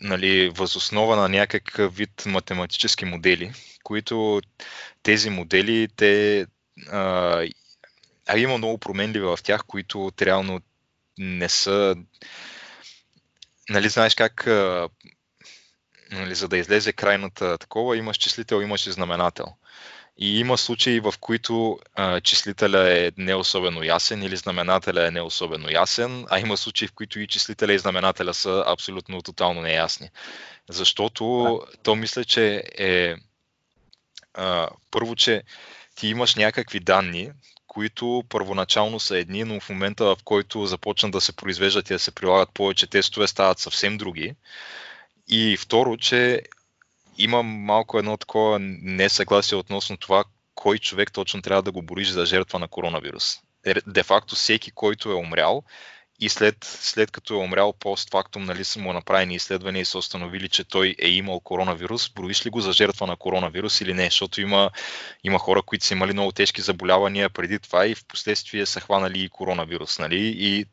нали, 0.00 0.48
възоснова 0.48 1.16
на 1.16 1.28
някакъв 1.28 1.96
вид 1.96 2.22
математически 2.26 3.04
модели, 3.04 3.52
които 3.84 4.40
тези 5.02 5.30
модели, 5.30 5.88
те, 5.96 6.46
а, 6.90 7.44
а 8.26 8.38
има 8.38 8.58
много 8.58 8.78
променливи 8.78 9.24
в 9.24 9.38
тях, 9.42 9.64
които 9.66 10.12
реално 10.20 10.60
не 11.18 11.48
са... 11.48 11.96
Нали, 13.70 13.88
знаеш 13.88 14.14
как 14.14 14.46
нали, 16.10 16.34
за 16.34 16.48
да 16.48 16.58
излезе 16.58 16.92
крайната 16.92 17.58
такова, 17.58 17.96
имаш 17.96 18.16
числител, 18.16 18.62
имаш 18.62 18.86
и 18.86 18.92
знаменател. 18.92 19.46
И 20.18 20.40
има 20.40 20.58
случаи, 20.58 21.00
в 21.00 21.14
които 21.20 21.78
а, 21.94 22.20
числителя 22.20 22.98
е 22.98 23.12
не 23.16 23.34
особено 23.34 23.82
ясен 23.82 24.22
или 24.22 24.36
знаменателя 24.36 25.06
е 25.06 25.10
не 25.10 25.20
особено 25.20 25.70
ясен, 25.70 26.26
а 26.30 26.38
има 26.40 26.56
случаи, 26.56 26.88
в 26.88 26.92
които 26.92 27.20
и 27.20 27.26
числителя 27.26 27.72
и 27.72 27.78
знаменателя 27.78 28.34
са 28.34 28.64
абсолютно 28.66 29.22
тотално 29.22 29.60
неясни. 29.60 30.10
Защото 30.70 31.24
да. 31.70 31.78
то 31.82 31.94
мисля, 31.94 32.24
че 32.24 32.64
е 32.78 33.14
а, 34.34 34.68
първо, 34.90 35.16
че 35.16 35.42
ти 35.94 36.08
имаш 36.08 36.34
някакви 36.34 36.80
данни, 36.80 37.30
които 37.66 38.24
първоначално 38.28 39.00
са 39.00 39.18
едни, 39.18 39.44
но 39.44 39.60
в 39.60 39.68
момента 39.68 40.04
в 40.04 40.16
който 40.24 40.66
започнат 40.66 41.12
да 41.12 41.20
се 41.20 41.36
произвеждат 41.36 41.90
и 41.90 41.92
да 41.92 41.98
се 41.98 42.14
прилагат 42.14 42.50
повече 42.54 42.86
тестове, 42.86 43.26
стават 43.26 43.58
съвсем 43.58 43.98
други. 43.98 44.34
И 45.28 45.56
второ, 45.56 45.96
че 45.96 46.42
има 47.18 47.42
малко 47.42 47.98
едно 47.98 48.16
такова 48.16 48.58
несъгласие 48.60 49.58
относно 49.58 49.96
това, 49.96 50.24
кой 50.54 50.78
човек 50.78 51.12
точно 51.12 51.42
трябва 51.42 51.62
да 51.62 51.72
го 51.72 51.82
бориш 51.82 52.08
за 52.08 52.26
жертва 52.26 52.58
на 52.58 52.68
коронавирус. 52.68 53.40
Де 53.86 54.02
факто 54.02 54.34
всеки, 54.34 54.70
който 54.70 55.10
е 55.10 55.14
умрял 55.14 55.64
и 56.20 56.28
след, 56.28 56.56
след 56.64 57.10
като 57.10 57.34
е 57.34 57.36
умрял 57.36 57.72
постфактум, 57.72 58.44
нали 58.44 58.64
са 58.64 58.80
му 58.80 58.92
направени 58.92 59.34
изследвания 59.34 59.80
и 59.80 59.84
са 59.84 59.98
установили, 59.98 60.48
че 60.48 60.64
той 60.64 60.94
е 60.98 61.08
имал 61.08 61.40
коронавирус, 61.40 62.10
броиш 62.10 62.46
ли 62.46 62.50
го 62.50 62.60
за 62.60 62.72
жертва 62.72 63.06
на 63.06 63.16
коронавирус 63.16 63.80
или 63.80 63.94
не? 63.94 64.04
Защото 64.04 64.40
има, 64.40 64.70
има 65.24 65.38
хора, 65.38 65.62
които 65.62 65.84
са 65.84 65.94
имали 65.94 66.12
много 66.12 66.32
тежки 66.32 66.60
заболявания 66.60 67.30
преди 67.30 67.58
това 67.58 67.86
и 67.86 67.94
в 67.94 68.04
последствие 68.04 68.66
са 68.66 68.80
хванали 68.80 69.24
и 69.24 69.28
коронавирус, 69.28 69.98
нали? 69.98 70.34
И 70.38 70.66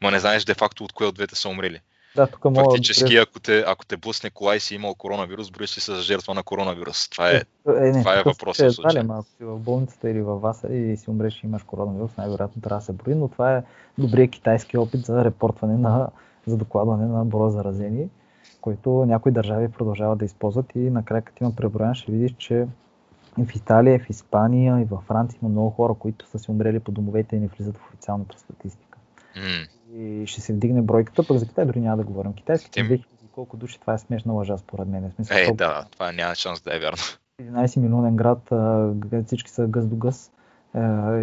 ма 0.00 0.10
не 0.10 0.20
знаеш 0.20 0.44
де 0.44 0.54
факто 0.54 0.84
от 0.84 0.92
кое 0.92 1.06
от 1.06 1.14
двете 1.14 1.34
са 1.34 1.48
умрели. 1.48 1.80
Да, 2.16 2.26
тук 2.26 2.44
мога 2.44 2.64
Фактически, 2.64 3.16
ако 3.16 3.40
те, 3.40 3.64
ако 3.66 3.86
те 3.86 3.96
блъсне 3.96 4.30
кола 4.30 4.56
и 4.56 4.60
си 4.60 4.74
имал 4.74 4.94
коронавирус, 4.94 5.50
броиш 5.50 5.76
ли 5.76 5.80
се 5.80 5.94
за 5.94 6.02
жертва 6.02 6.34
на 6.34 6.42
коронавирус? 6.42 7.08
Това 7.08 7.30
е, 7.30 7.34
е, 7.34 7.72
не, 7.72 8.00
това 8.00 8.18
е 8.18 8.22
въпросът. 8.22 8.78
Е, 8.78 8.82
дали, 8.82 8.98
ако 8.98 9.22
си 9.22 9.44
в 9.44 9.58
болницата 9.58 10.10
или 10.10 10.22
във 10.22 10.40
вас 10.40 10.64
и 10.70 10.96
си 10.96 11.10
умреш 11.10 11.42
и 11.42 11.46
имаш 11.46 11.62
коронавирус, 11.62 12.16
най-вероятно 12.16 12.62
трябва 12.62 12.78
да 12.78 12.84
се 12.84 12.92
брои, 12.92 13.14
но 13.14 13.28
това 13.28 13.56
е 13.56 13.62
добрият 13.98 14.30
китайски 14.30 14.78
опит 14.78 15.04
за 15.04 15.24
репортване 15.24 15.76
на, 15.76 16.08
за 16.46 16.56
докладване 16.56 17.06
на 17.06 17.24
броя 17.24 17.50
заразени, 17.50 18.08
който 18.60 18.90
някои 18.90 19.32
държави 19.32 19.68
продължават 19.68 20.18
да 20.18 20.24
използват 20.24 20.66
и 20.74 20.78
накрая 20.78 21.22
като 21.22 21.44
има 21.44 21.56
преброен 21.56 21.94
ще 21.94 22.12
видиш, 22.12 22.34
че 22.38 22.66
и 23.38 23.44
в 23.44 23.54
Италия, 23.54 23.98
в 23.98 24.10
Испания 24.10 24.80
и 24.80 24.84
във 24.84 25.02
Франция 25.02 25.38
има 25.42 25.50
много 25.50 25.70
хора, 25.70 25.94
които 25.94 26.26
са 26.26 26.38
си 26.38 26.50
умрели 26.50 26.80
по 26.80 26.92
домовете 26.92 27.36
и 27.36 27.40
не 27.40 27.46
влизат 27.46 27.76
в 27.76 27.86
официалната 27.88 28.38
статистика. 28.38 28.98
Mm 29.36 29.68
и 29.94 30.26
ще 30.26 30.40
се 30.40 30.52
вдигне 30.52 30.82
бройката, 30.82 31.26
пък 31.26 31.38
за 31.38 31.46
Китай 31.46 31.64
дори 31.64 31.80
няма 31.80 31.96
да 31.96 32.02
говорим. 32.02 32.32
Китайските 32.32 32.72
Тим... 32.72 32.86
2000 32.86 33.04
колко 33.32 33.56
души, 33.56 33.80
това 33.80 33.94
е 33.94 33.98
смешна 33.98 34.32
лъжа 34.32 34.58
според 34.58 34.88
мен. 34.88 35.12
Смисъл, 35.14 35.36
е, 35.36 35.44
толкова... 35.44 35.66
да, 35.66 35.86
това 35.90 36.12
няма 36.12 36.34
шанс 36.34 36.60
да 36.60 36.76
е 36.76 36.78
вярно. 36.78 37.02
11 37.42 37.80
милионен 37.80 38.16
град, 38.16 38.52
всички 39.26 39.50
са 39.50 39.66
гъс 39.66 39.86
до 39.86 39.96
гъс 39.96 40.30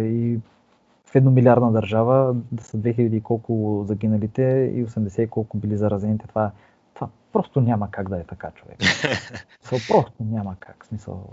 и 0.00 0.38
в 1.04 1.14
едномилиардна 1.14 1.72
държава 1.72 2.36
да 2.52 2.64
са 2.64 2.76
2000 2.76 3.16
и 3.16 3.20
колко 3.20 3.84
загиналите 3.88 4.72
и 4.74 4.86
80 4.86 5.20
и 5.20 5.26
колко 5.26 5.56
били 5.56 5.76
заразените. 5.76 6.26
Това, 6.26 6.50
това 6.94 7.08
просто 7.32 7.60
няма 7.60 7.90
как 7.90 8.08
да 8.08 8.18
е 8.18 8.24
така, 8.24 8.50
човек. 8.50 8.76
смисъл, 9.62 9.96
просто 9.96 10.24
няма 10.24 10.56
как. 10.60 10.84
Смисъл, 10.86 11.26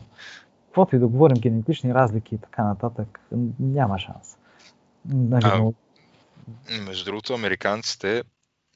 каквото 0.66 0.96
и 0.96 1.00
да 1.00 1.08
говорим, 1.08 1.38
генетични 1.38 1.94
разлики 1.94 2.36
и 2.36 2.38
така 2.38 2.64
нататък, 2.64 3.20
няма 3.60 4.00
шанс. 4.00 4.38
Нали, 5.06 5.46
а, 5.46 5.58
но 5.58 5.74
между 6.70 7.06
другото, 7.06 7.34
американците, 7.34 8.24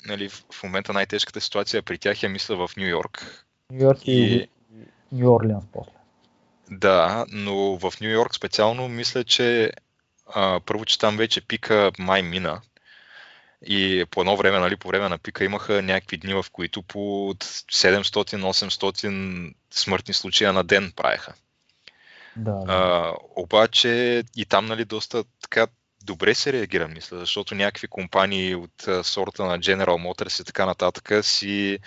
нали, 0.06 0.30
в 0.30 0.64
момента 0.64 0.94
най-тежката 0.94 1.42
ситуация 1.42 1.84
при 1.84 1.98
тях 1.98 2.24
е 2.24 2.28
мисля 2.28 2.68
в 2.68 2.76
Нью 2.78 2.88
Йорк. 2.88 3.46
Нью 3.72 3.82
Йорк 3.82 4.08
и, 4.08 4.12
и 4.12 4.48
Нью 5.12 5.34
Орлианс 5.34 5.66
после. 5.74 5.92
Да, 6.72 7.26
но 7.32 7.78
в 7.78 7.94
Нью 8.02 8.10
Йорк 8.10 8.36
специално 8.36 8.88
мисля, 8.88 9.24
че 9.24 9.72
а, 10.36 10.60
първо, 10.66 10.86
че 10.86 11.00
там 11.00 11.18
вече 11.18 11.48
пика 11.48 11.92
май 12.00 12.22
мина. 12.22 12.62
И 13.66 14.06
по 14.12 14.22
едно 14.22 14.38
време, 14.38 14.60
нали, 14.60 14.76
по 14.76 14.88
време 14.88 15.10
на 15.10 15.18
пика 15.18 15.46
имаха 15.46 15.82
някакви 15.82 16.18
дни, 16.18 16.34
в 16.34 16.46
които 16.52 16.84
по 16.84 17.00
700-800 17.34 19.54
смъртни 19.72 20.14
случая 20.14 20.54
на 20.54 20.64
ден 20.64 20.94
правеха. 20.96 21.34
Да, 22.36 22.52
да. 22.52 22.66
А, 22.68 23.14
обаче 23.36 24.24
и 24.36 24.46
там 24.46 24.66
нали, 24.66 24.86
доста 24.86 25.24
така 25.42 25.68
добре 26.04 26.36
се 26.36 26.54
реагира, 26.54 26.88
мисля, 26.88 27.20
защото 27.20 27.56
някакви 27.56 27.88
компании 27.88 28.56
от 28.56 28.88
а, 28.88 29.04
сорта 29.04 29.46
на 29.46 29.60
General 29.60 29.86
Motors 29.86 30.42
и 30.42 30.46
така 30.46 30.66
нататък 30.66 31.26
си 31.26 31.80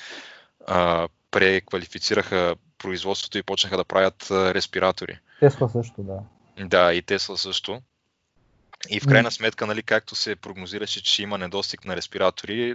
а, 0.66 1.08
преквалифицираха 1.30 2.56
производството 2.78 3.38
и 3.38 3.42
почнаха 3.42 3.76
да 3.76 3.84
правят 3.84 4.30
а, 4.30 4.54
респиратори. 4.54 5.18
Тесла 5.40 5.68
също, 5.68 6.02
да. 6.02 6.18
Да, 6.66 6.94
и 6.94 7.02
Тесла 7.02 7.38
също. 7.38 7.82
И 8.90 9.00
в 9.00 9.06
крайна 9.06 9.30
сметка, 9.30 9.66
нали, 9.66 9.82
както 9.82 10.14
се 10.14 10.36
прогнозираше, 10.36 11.02
че 11.02 11.22
има 11.22 11.38
недостиг 11.38 11.84
на 11.84 11.96
респиратори, 11.96 12.74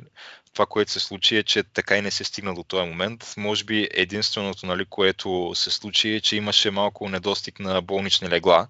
това, 0.54 0.66
което 0.66 0.92
се 0.92 1.00
случи 1.00 1.38
е, 1.38 1.44
че 1.44 1.64
така 1.64 1.98
и 1.98 2.02
не 2.02 2.12
се 2.12 2.24
стигна 2.24 2.56
до 2.56 2.64
този 2.64 2.90
момент. 2.90 3.34
Може 3.38 3.64
би 3.64 3.88
единственото, 3.92 4.66
нали, 4.66 4.86
което 4.86 5.52
се 5.56 5.72
случи 5.72 6.16
е, 6.16 6.22
че 6.22 6.36
имаше 6.36 6.72
малко 6.72 7.10
недостиг 7.10 7.60
на 7.60 7.82
болнични 7.82 8.30
легла, 8.30 8.68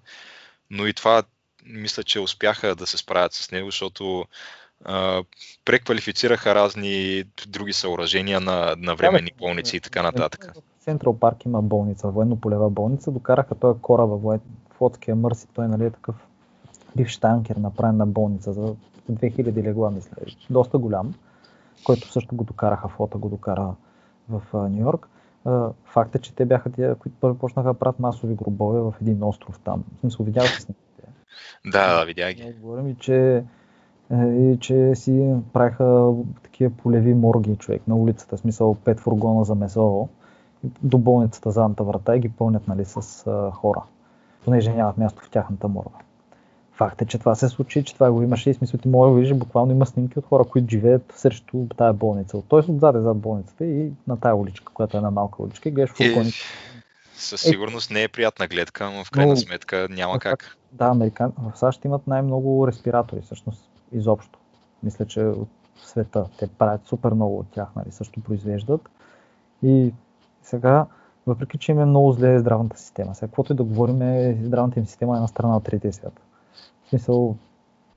но 0.70 0.86
и 0.86 0.94
това 0.94 1.22
мисля, 1.66 2.02
че 2.02 2.20
успяха 2.20 2.74
да 2.74 2.86
се 2.86 2.96
справят 2.96 3.32
с 3.32 3.50
него, 3.50 3.68
защото 3.68 4.24
а, 4.84 5.22
преквалифицираха 5.64 6.54
разни 6.54 7.24
други 7.48 7.72
съоръжения 7.72 8.40
на, 8.40 8.74
на 8.78 8.94
временни 8.94 9.30
болници 9.38 9.76
и 9.76 9.80
така 9.80 10.02
нататък. 10.02 10.52
В 10.80 10.84
Централ 10.84 11.18
парк 11.18 11.44
има 11.44 11.62
болница, 11.62 12.08
военно-полева 12.08 12.70
болница, 12.70 13.10
докараха 13.10 13.54
този 13.54 13.80
кораба, 13.80 14.38
флотския 14.76 15.16
Мърси, 15.16 15.46
той 15.54 15.68
нали, 15.68 15.84
е 15.84 15.90
такъв 15.90 16.14
бивш 16.96 17.16
танкер, 17.16 17.56
направен 17.56 17.96
на 17.96 18.06
болница 18.06 18.52
за 18.52 18.74
2000 19.12 19.62
легла, 19.62 19.90
мисля, 19.90 20.12
доста 20.50 20.78
голям, 20.78 21.14
който 21.84 22.12
също 22.12 22.36
го 22.36 22.44
докараха, 22.44 22.88
флота 22.88 23.18
го 23.18 23.28
докара 23.28 23.74
в 24.28 24.42
Нью 24.68 24.80
Йорк. 24.80 25.08
Факт 25.84 26.14
е, 26.14 26.18
че 26.18 26.34
те 26.34 26.44
бяха 26.44 26.72
тия, 26.72 26.94
които 26.94 27.16
първо 27.20 27.38
почнаха 27.38 27.68
да 27.68 27.78
правят 27.78 28.00
масови 28.00 28.34
гробове 28.34 28.80
в 28.80 28.94
един 29.00 29.22
остров 29.22 29.58
там. 29.64 29.84
В 29.96 30.00
смисъл, 30.00 30.26
видял 30.26 30.46
снимките? 30.46 30.89
Да, 31.66 31.98
да, 31.98 32.04
видях 32.04 32.34
ги. 32.34 32.54
Говорим 32.60 32.88
и 32.88 32.94
че, 32.94 33.44
е, 34.12 34.24
и 34.26 34.58
че 34.60 34.94
си 34.94 35.34
правиха 35.52 36.12
такива 36.42 36.70
полеви 36.70 37.14
морги 37.14 37.56
човек 37.56 37.82
на 37.88 37.96
улицата, 37.96 38.38
смисъл 38.38 38.74
пет 38.74 39.00
фургона 39.00 39.44
за 39.44 39.54
месо 39.54 40.08
до 40.82 40.98
болницата 40.98 41.50
задната 41.50 41.84
врата 41.84 42.16
и 42.16 42.20
ги 42.20 42.28
пълнят 42.28 42.68
нали, 42.68 42.84
с 42.84 43.26
а, 43.26 43.50
хора, 43.50 43.82
понеже 44.44 44.72
нямат 44.72 44.98
място 44.98 45.24
в 45.24 45.30
тяхната 45.30 45.68
морга. 45.68 45.98
Факт 46.72 47.02
е, 47.02 47.04
че 47.04 47.18
това 47.18 47.34
се 47.34 47.48
случи, 47.48 47.84
че 47.84 47.94
това 47.94 48.12
го 48.12 48.22
имаше 48.22 48.50
и 48.50 48.54
смисъл 48.54 48.80
ти 48.80 48.88
може 48.88 49.10
да 49.10 49.20
видиш, 49.20 49.34
буквално 49.34 49.72
има 49.72 49.86
снимки 49.86 50.18
от 50.18 50.24
хора, 50.26 50.44
които 50.44 50.70
живеят 50.70 51.12
срещу 51.16 51.66
тази 51.76 51.98
болница. 51.98 52.42
Тоест 52.48 52.68
отзад 52.68 52.96
е 52.96 53.00
зад 53.00 53.18
болницата 53.18 53.64
и 53.64 53.92
на 54.06 54.20
тази 54.20 54.32
уличка, 54.32 54.72
която 54.74 54.96
е 54.96 54.98
една 54.98 55.10
малка 55.10 55.42
уличка 55.42 55.68
и 55.68 55.72
гледаш 55.72 55.90
фургоните. 55.90 56.38
Със 57.20 57.40
сигурност 57.40 57.90
не 57.90 58.02
е 58.02 58.08
приятна 58.08 58.46
гледка, 58.46 58.90
но 58.90 59.04
в 59.04 59.10
крайна 59.10 59.32
но, 59.32 59.36
сметка 59.36 59.86
няма 59.90 60.18
как. 60.18 60.56
Да, 60.72 60.84
Американ... 60.84 61.32
в 61.38 61.58
САЩ 61.58 61.84
имат 61.84 62.06
най-много 62.06 62.66
респиратори, 62.68 63.20
всъщност, 63.20 63.70
изобщо. 63.92 64.38
Мисля, 64.82 65.06
че 65.06 65.20
от 65.20 65.48
света. 65.84 66.26
Те 66.38 66.48
правят 66.48 66.86
супер 66.86 67.10
много 67.12 67.38
от 67.38 67.46
тях, 67.50 67.68
нали, 67.76 67.92
също 67.92 68.20
произвеждат. 68.20 68.88
И 69.62 69.92
сега, 70.42 70.86
въпреки 71.26 71.58
че 71.58 71.72
им 71.72 71.80
е 71.80 71.84
много 71.84 72.12
зле 72.12 72.38
здравната 72.38 72.78
система, 72.78 73.14
сега 73.14 73.28
каквото 73.28 73.52
и 73.52 73.56
да 73.56 73.64
говорим, 73.64 74.02
е, 74.02 74.38
здравната 74.42 74.78
им 74.78 74.86
система 74.86 75.16
е 75.16 75.20
на 75.20 75.28
страна 75.28 75.56
от 75.56 75.64
третия 75.64 75.92
свят. 75.92 76.20
В 76.84 76.88
смисъл, 76.88 77.36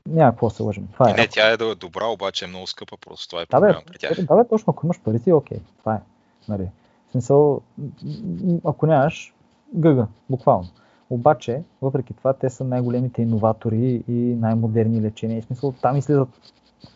няма 0.05 0.31
какво 0.31 0.49
се 0.49 0.63
лъжим. 0.63 0.87
Това 0.93 1.09
е. 1.09 1.13
Не, 1.13 1.27
тя 1.27 1.49
е 1.49 1.57
добра, 1.57 2.05
обаче 2.05 2.45
е 2.45 2.47
много 2.47 2.67
скъпа, 2.67 2.97
просто 2.97 3.29
това 3.29 3.41
е 3.41 3.45
проблема 3.45 3.73
да, 3.73 3.85
при 3.85 3.97
тях. 3.97 4.25
Да, 4.25 4.35
бе, 4.35 4.47
точно, 4.47 4.71
ако 4.71 4.85
имаш 4.85 4.99
пари, 4.99 5.19
си 5.19 5.29
е 5.29 5.33
окей. 5.33 5.59
Това 5.79 5.95
е. 5.95 5.99
Нали. 6.49 6.69
Смисъл, 7.13 7.61
ако 8.65 8.85
нямаш, 8.85 9.33
гъга, 9.75 10.07
буквално. 10.29 10.67
Обаче, 11.09 11.63
въпреки 11.81 12.13
това, 12.13 12.33
те 12.33 12.49
са 12.49 12.63
най-големите 12.63 13.21
иноватори 13.21 14.03
и 14.07 14.35
най-модерни 14.39 15.01
лечения. 15.01 15.41
В 15.41 15.45
смисъл, 15.45 15.71
там 15.71 15.97
излизат, 15.97 16.29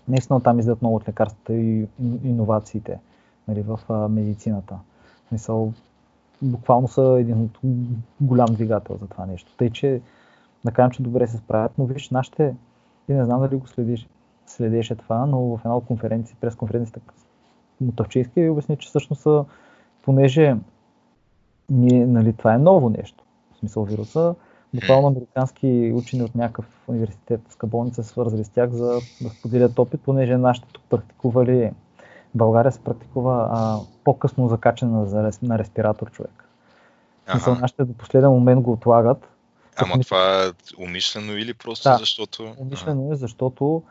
наистина 0.08 0.42
там 0.42 0.60
излизат 0.60 0.82
много 0.82 0.96
от 0.96 1.10
лекарствата 1.10 1.54
и 1.54 1.88
иновациите 2.24 3.00
нали, 3.48 3.62
в 3.62 3.80
а, 3.90 4.08
медицината. 4.08 4.80
В 5.26 5.28
смисъл, 5.30 5.74
буквално 6.42 6.88
са 6.88 7.18
един 7.20 7.50
голям 8.22 8.54
двигател 8.54 8.98
за 9.02 9.08
това 9.08 9.26
нещо. 9.26 9.52
Тъй, 9.58 9.70
че 9.70 10.02
да 10.66 10.72
кажем, 10.72 10.92
че 10.92 11.04
добре 11.04 11.28
се 11.28 11.38
справят, 11.38 11.72
но 11.78 11.86
виж, 11.86 12.10
нашите, 12.10 12.56
ти 13.06 13.14
не 13.14 13.26
знам 13.26 13.42
дали 13.42 13.56
го 13.56 13.68
следиш, 13.68 14.08
следеше 14.46 14.96
това, 14.96 15.26
но 15.26 15.40
в 15.40 15.60
една 15.66 15.78
от 15.78 15.86
конференции, 15.86 16.38
през 16.42 16.56
конференцията 16.56 17.00
Мотавчийски 17.82 18.50
обясни, 18.50 18.78
че 18.78 18.88
всъщност 18.88 19.22
са, 19.22 19.46
понеже 20.08 20.56
ние, 21.70 22.06
нали, 22.06 22.34
това 22.34 22.54
е 22.54 22.58
ново 22.58 22.90
нещо, 22.90 23.24
в 23.54 23.58
смисъл 23.58 23.84
вируса, 23.84 24.36
буквално 24.74 25.08
американски 25.08 25.92
учени 25.96 26.24
от 26.24 26.36
някакъв 26.36 26.66
университет 26.88 27.42
с 27.50 27.68
болница 27.68 28.04
се 28.04 28.10
свързали 28.10 28.44
с 28.44 28.50
тях 28.50 28.70
за 28.70 29.00
да 29.22 29.30
споделят 29.30 29.80
опит, 29.80 30.02
понеже 30.02 30.38
нашите 30.38 30.68
тук 30.72 30.84
практикували, 30.90 31.72
в 32.36 32.38
България 32.38 32.72
се 32.72 32.80
практикува 32.80 33.48
а, 33.52 33.80
по-късно 34.04 34.50
закачане 34.50 34.92
на, 34.92 35.32
на 35.42 35.60
респиратор 35.60 36.12
човек. 36.12 36.50
Ага. 37.26 37.40
Смисъл, 37.40 37.56
нашите 37.56 37.84
до 37.84 37.94
последен 37.94 38.30
момент 38.30 38.62
го 38.62 38.72
отлагат, 38.72 39.28
Ама 39.76 40.00
това 40.00 40.44
е 40.44 40.50
умишлено 40.84 41.38
или 41.38 41.54
просто 41.54 41.90
да, 41.90 41.98
защото... 41.98 42.56
умишлено 42.58 43.12
е, 43.12 43.16
защото 43.16 43.84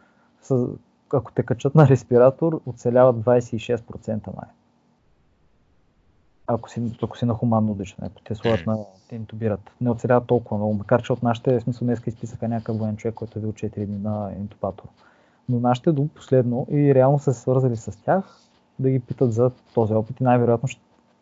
ако 1.12 1.32
те 1.32 1.42
качат 1.42 1.74
на 1.74 1.88
респиратор, 1.88 2.60
оцеляват 2.66 3.16
26% 3.16 4.26
май. 4.26 4.50
Ако 6.46 6.70
си, 6.70 6.92
ако 7.02 7.18
си 7.18 7.24
на 7.24 7.34
хуманно 7.34 7.74
дишане, 7.74 8.08
ако 8.12 8.22
те 8.24 8.34
сложат 8.34 8.66
на 8.66 8.78
те 9.08 9.16
интубират. 9.16 9.70
Не 9.80 9.90
оцеляват 9.90 10.26
толкова 10.26 10.56
много, 10.56 10.74
макар 10.74 11.02
че 11.02 11.12
от 11.12 11.22
нашите, 11.22 11.58
в 11.58 11.62
смисъл 11.62 11.86
днес 11.86 12.02
изписаха 12.06 12.48
някакъв 12.48 12.78
воен 12.78 12.96
човек, 12.96 13.14
който 13.14 13.38
е 13.38 13.42
бил 13.42 13.52
4 13.52 13.86
дни 13.86 13.98
на 13.98 14.32
интубатор. 14.38 14.88
Но 15.48 15.60
нашите 15.60 15.92
до 15.92 16.08
последно 16.08 16.66
и 16.70 16.94
реално 16.94 17.18
са 17.18 17.34
се 17.34 17.40
свързали 17.40 17.76
с 17.76 18.02
тях 18.02 18.40
да 18.78 18.90
ги 18.90 19.00
питат 19.00 19.32
за 19.32 19.50
този 19.74 19.94
опит 19.94 20.20
и 20.20 20.24
най-вероятно 20.24 20.68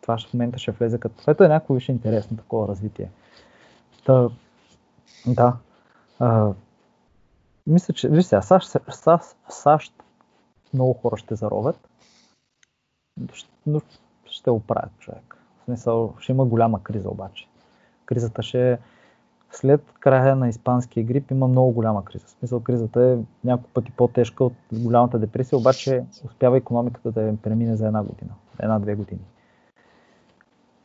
това 0.01 0.17
в 0.17 0.33
момента 0.33 0.59
ще 0.59 0.71
влезе 0.71 0.99
като... 0.99 1.15
Това 1.17 1.45
е 1.45 1.49
някакво 1.49 1.73
висше 1.73 1.91
интересно 1.91 2.37
такова 2.37 2.67
развитие. 2.67 3.09
Та, 4.05 4.29
да. 5.27 5.57
А, 6.19 6.51
мисля, 7.67 7.93
че, 7.93 8.09
виж 8.09 8.25
сега, 8.25 8.41
САЩ, 8.41 8.69
САЩ, 8.89 9.35
САЩ 9.49 9.93
много 10.73 10.93
хора 10.93 11.17
ще 11.17 11.35
заровят, 11.35 11.89
но 13.65 13.81
ще 14.35 14.49
оправят 14.49 14.99
човек. 14.99 15.37
В 15.61 15.65
смисъл, 15.65 16.13
ще 16.19 16.31
има 16.31 16.45
голяма 16.45 16.83
криза 16.83 17.09
обаче. 17.09 17.47
Кризата 18.05 18.43
ще 18.43 18.71
е 18.71 18.77
след 19.51 19.81
края 19.99 20.35
на 20.35 20.49
испанския 20.49 21.03
грип 21.03 21.31
има 21.31 21.47
много 21.47 21.71
голяма 21.71 22.05
криза. 22.05 22.25
В 22.25 22.29
смисъл, 22.29 22.63
кризата 22.63 23.01
е 23.01 23.17
няколко 23.47 23.69
пъти 23.69 23.91
по-тежка 23.91 24.43
от 24.43 24.53
голямата 24.71 25.19
депресия, 25.19 25.59
обаче 25.59 26.03
успява 26.25 26.57
економиката 26.57 27.11
да 27.11 27.21
я 27.21 27.37
премине 27.37 27.75
за 27.75 27.87
една 27.87 28.03
година, 28.03 28.31
една-две 28.59 28.95
години. 28.95 29.21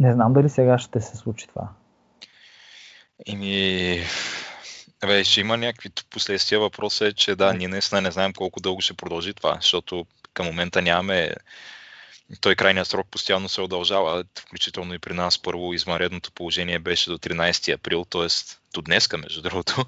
Не 0.01 0.13
знам 0.13 0.33
дали 0.33 0.49
сега 0.49 0.79
ще 0.79 1.01
се 1.01 1.17
случи 1.17 1.49
това. 1.49 1.69
Еми, 3.27 3.99
бе, 5.07 5.25
ще 5.25 5.41
има 5.41 5.57
някакви 5.57 5.91
последствия. 6.11 6.61
Въпросът 6.61 7.09
е, 7.09 7.13
че 7.13 7.37
да, 7.37 7.53
ние 7.53 7.69
наистина 7.69 8.01
не 8.01 8.11
знаем 8.11 8.33
колко 8.33 8.61
дълго 8.61 8.81
ще 8.81 8.95
продължи 8.95 9.35
това, 9.35 9.55
защото 9.55 10.07
към 10.35 10.47
момента 10.47 10.83
нямаме 10.83 11.31
той 12.41 12.55
крайният 12.55 12.89
срок 12.89 13.07
постоянно 13.11 13.49
се 13.49 13.61
удължава, 13.61 14.25
включително 14.39 14.95
и 14.95 14.99
при 14.99 15.15
нас 15.15 15.39
първо 15.39 15.75
извънредното 15.75 16.33
положение 16.33 16.79
беше 16.79 17.11
до 17.11 17.19
13 17.19 17.75
април, 17.75 18.05
т.е. 18.05 18.27
до 18.75 18.83
днеска, 18.83 19.19
между 19.19 19.43
другото. 19.43 19.85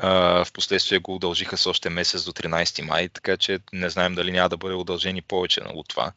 В 0.00 0.46
последствие 0.54 0.98
го 0.98 1.14
удължиха 1.14 1.56
с 1.56 1.66
още 1.66 1.90
месец 1.90 2.24
до 2.24 2.32
13 2.32 2.82
май, 2.82 3.08
така 3.08 3.36
че 3.36 3.58
не 3.72 3.90
знаем 3.90 4.14
дали 4.14 4.32
няма 4.32 4.48
да 4.48 4.56
бъде 4.56 4.74
удължени 4.74 5.22
повече 5.22 5.60
от 5.60 5.88
това. 5.88 6.12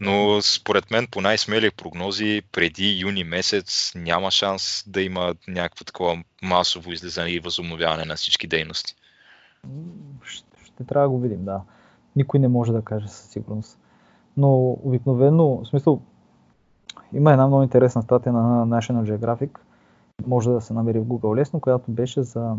Но 0.00 0.42
според 0.42 0.90
мен 0.90 1.06
по 1.06 1.20
най-смели 1.20 1.70
прогнози 1.70 2.42
преди 2.52 2.98
юни 2.98 3.24
месец 3.24 3.92
няма 3.94 4.30
шанс 4.30 4.84
да 4.86 5.02
има 5.02 5.34
някакво 5.48 5.84
такова 5.84 6.24
масово 6.42 6.92
излизане 6.92 7.30
и 7.30 7.40
възобновяване 7.40 8.04
на 8.04 8.16
всички 8.16 8.46
дейности. 8.46 8.94
Ще, 10.24 10.44
ще 10.64 10.84
трябва 10.84 11.08
да 11.08 11.10
го 11.10 11.20
видим, 11.20 11.44
да. 11.44 11.60
Никой 12.16 12.40
не 12.40 12.48
може 12.48 12.72
да 12.72 12.82
каже 12.82 13.08
със 13.08 13.30
сигурност. 13.30 13.78
Но 14.36 14.70
обикновено, 14.84 15.60
в 15.64 15.66
смисъл, 15.66 16.00
има 17.12 17.32
една 17.32 17.46
много 17.46 17.62
интересна 17.62 18.02
статия 18.02 18.32
на 18.32 18.66
National 18.66 19.16
Geographic, 19.16 19.58
може 20.26 20.50
да 20.50 20.60
се 20.60 20.74
намери 20.74 20.98
в 20.98 21.04
Google 21.04 21.36
лесно, 21.36 21.60
която 21.60 21.90
беше 21.90 22.22
за 22.22 22.56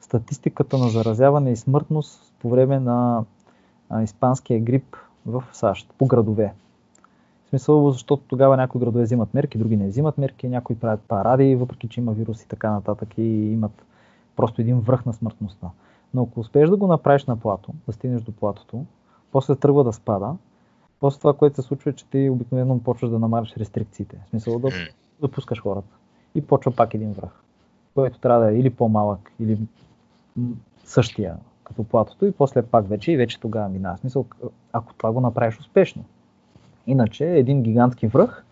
статистиката 0.00 0.78
на 0.78 0.88
заразяване 0.88 1.50
и 1.50 1.56
смъртност 1.56 2.34
по 2.40 2.48
време 2.48 2.80
на 2.80 3.24
испанския 4.02 4.60
грип 4.60 4.96
в 5.26 5.44
САЩ, 5.52 5.94
по 5.98 6.06
градове. 6.06 6.54
В 7.46 7.48
смисъл, 7.48 7.90
защото 7.90 8.22
тогава 8.28 8.56
някои 8.56 8.80
градове 8.80 9.04
взимат 9.04 9.34
мерки, 9.34 9.58
други 9.58 9.76
не 9.76 9.88
взимат 9.88 10.18
мерки, 10.18 10.48
някои 10.48 10.76
правят 10.76 11.00
паради, 11.00 11.56
въпреки 11.56 11.88
че 11.88 12.00
има 12.00 12.12
вирус 12.12 12.42
и 12.42 12.48
така 12.48 12.70
нататък 12.70 13.18
и 13.18 13.22
имат 13.52 13.84
просто 14.36 14.60
един 14.60 14.80
връх 14.80 15.06
на 15.06 15.12
смъртността. 15.12 15.70
Но 16.14 16.22
ако 16.22 16.40
успееш 16.40 16.70
да 16.70 16.76
го 16.76 16.86
направиш 16.86 17.24
на 17.24 17.36
плато, 17.36 17.72
да 17.86 17.92
стигнеш 17.92 18.22
до 18.22 18.32
платото, 18.32 18.84
после 19.32 19.56
тръгва 19.56 19.84
да 19.84 19.92
спада, 19.92 20.34
после 21.02 21.18
това, 21.18 21.32
което 21.32 21.56
се 21.56 21.62
случва 21.62 21.90
е, 21.90 21.94
че 21.94 22.06
ти 22.06 22.30
обикновено 22.30 22.82
почваш 22.82 23.10
да 23.10 23.18
намаляш 23.18 23.56
рестрикциите. 23.56 24.16
В 24.26 24.30
смисъл 24.30 24.58
да, 24.58 24.68
да 25.20 25.28
пускаш 25.28 25.60
хората. 25.60 25.94
И 26.34 26.42
почва 26.42 26.72
пак 26.72 26.94
един 26.94 27.12
връх, 27.12 27.30
който 27.94 28.18
трябва 28.18 28.44
да 28.44 28.52
е 28.52 28.58
или 28.58 28.70
по-малък, 28.70 29.32
или 29.40 29.58
същия 30.84 31.36
като 31.64 31.84
платото 31.84 32.26
и 32.26 32.32
после 32.32 32.62
пак 32.62 32.88
вече 32.88 33.12
и 33.12 33.16
вече 33.16 33.40
тогава 33.40 33.68
минава. 33.68 33.98
Смисъл, 33.98 34.26
ако 34.72 34.94
това 34.94 35.12
го 35.12 35.20
направиш 35.20 35.58
успешно. 35.58 36.04
Иначе 36.86 37.26
е 37.26 37.38
един 37.38 37.62
гигантски 37.62 38.06
връх, 38.06 38.44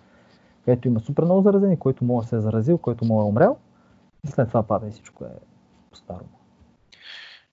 където 0.64 0.88
има 0.88 1.00
супер 1.00 1.24
много 1.24 1.42
заразени, 1.42 1.78
който 1.78 2.04
може 2.04 2.24
да 2.24 2.28
се 2.28 2.36
е 2.36 2.40
заразил, 2.40 2.78
който 2.78 3.04
може 3.04 3.22
да 3.24 3.26
е 3.26 3.28
умрял 3.28 3.56
и 4.24 4.28
след 4.28 4.48
това 4.48 4.62
пада 4.62 4.86
и 4.88 4.90
всичко 4.90 5.24
е 5.24 5.28
по-старо. 5.90 6.24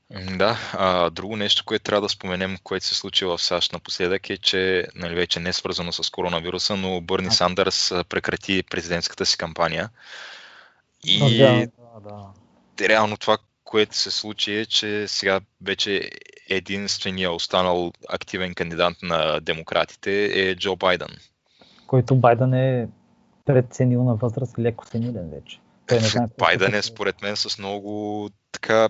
Да, 0.10 0.58
а, 0.74 1.10
друго 1.10 1.36
нещо, 1.36 1.64
което 1.66 1.84
трябва 1.84 2.02
да 2.02 2.10
споменем, 2.10 2.58
което 2.64 2.86
се 2.86 2.96
случи 2.96 3.26
в 3.26 3.40
САЩ 3.40 3.74
напоследък 3.74 4.30
е, 4.30 4.38
че 4.38 4.88
нали, 4.96 5.16
вече 5.16 5.40
не 5.40 5.50
е 5.50 5.54
свързано 5.54 5.92
с 5.92 6.10
коронавируса, 6.10 6.76
но 6.76 7.02
Бърни 7.02 7.32
Сандърс 7.32 7.94
прекрати 8.10 8.64
президентската 8.64 9.26
си 9.26 9.38
кампания. 9.38 9.90
И 11.04 11.38
да, 11.38 11.68
да, 12.02 12.10
да. 12.78 12.90
реално 12.90 13.18
това, 13.18 13.38
което 13.64 13.98
се 13.98 14.12
случи 14.12 14.54
е, 14.54 14.66
че 14.66 15.08
сега 15.08 15.40
вече 15.62 16.10
единствения 16.50 17.32
останал 17.32 17.92
активен 18.10 18.54
кандидат 18.54 18.98
на 19.04 19.40
демократите 19.40 20.26
е 20.26 20.56
Джо 20.56 20.76
Байден. 20.76 21.18
Който 21.88 22.16
Байден 22.16 22.54
е 22.54 22.88
предценил 23.46 24.04
на 24.04 24.16
възраст 24.16 24.60
леко 24.60 24.86
сенилен 24.86 25.30
вече. 25.30 25.60
Той 25.88 26.00
не 26.00 26.08
знае 26.08 26.28
Байден 26.38 26.74
е 26.74 26.82
според 26.82 27.22
мен 27.22 27.36
с 27.36 27.58
много 27.58 28.30
така 28.52 28.90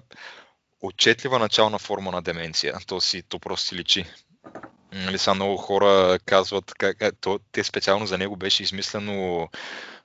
отчетлива 0.82 1.39
начална 1.39 1.80
форма 1.80 2.11
на 2.11 2.21
деменция. 2.21 2.78
То, 2.88 3.01
си, 3.01 3.23
то 3.30 3.39
просто 3.39 3.67
си 3.67 3.75
личи. 3.75 4.05
Нали, 4.93 5.17
са 5.17 5.34
много 5.34 5.57
хора 5.57 6.19
казват, 6.25 6.73
как, 6.78 6.97
то, 7.21 7.39
те 7.51 7.63
специално 7.63 8.05
за 8.05 8.17
него 8.17 8.36
беше 8.36 8.63
измислено 8.63 9.49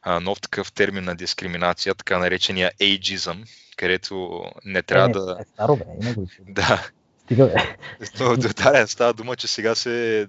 а, 0.02 0.20
нов 0.20 0.40
такъв 0.40 0.72
термин 0.72 1.04
на 1.04 1.14
дискриминация, 1.14 1.94
така 1.94 2.18
наречения 2.18 2.72
ageism, 2.80 3.44
където 3.76 4.44
не 4.64 4.82
трябва 4.82 5.10
е, 5.10 5.12
да... 5.12 5.36
Е, 5.40 5.44
старо 5.44 5.76
бе, 5.76 5.84
има 6.02 6.14
го. 6.14 6.28
Да. 6.40 6.88
Стига 7.24 7.46
бе. 7.46 7.76
То, 8.18 8.36
да, 8.36 8.86
става 8.86 9.14
дума, 9.14 9.36
че 9.36 9.46
сега 9.46 9.74
се 9.74 10.28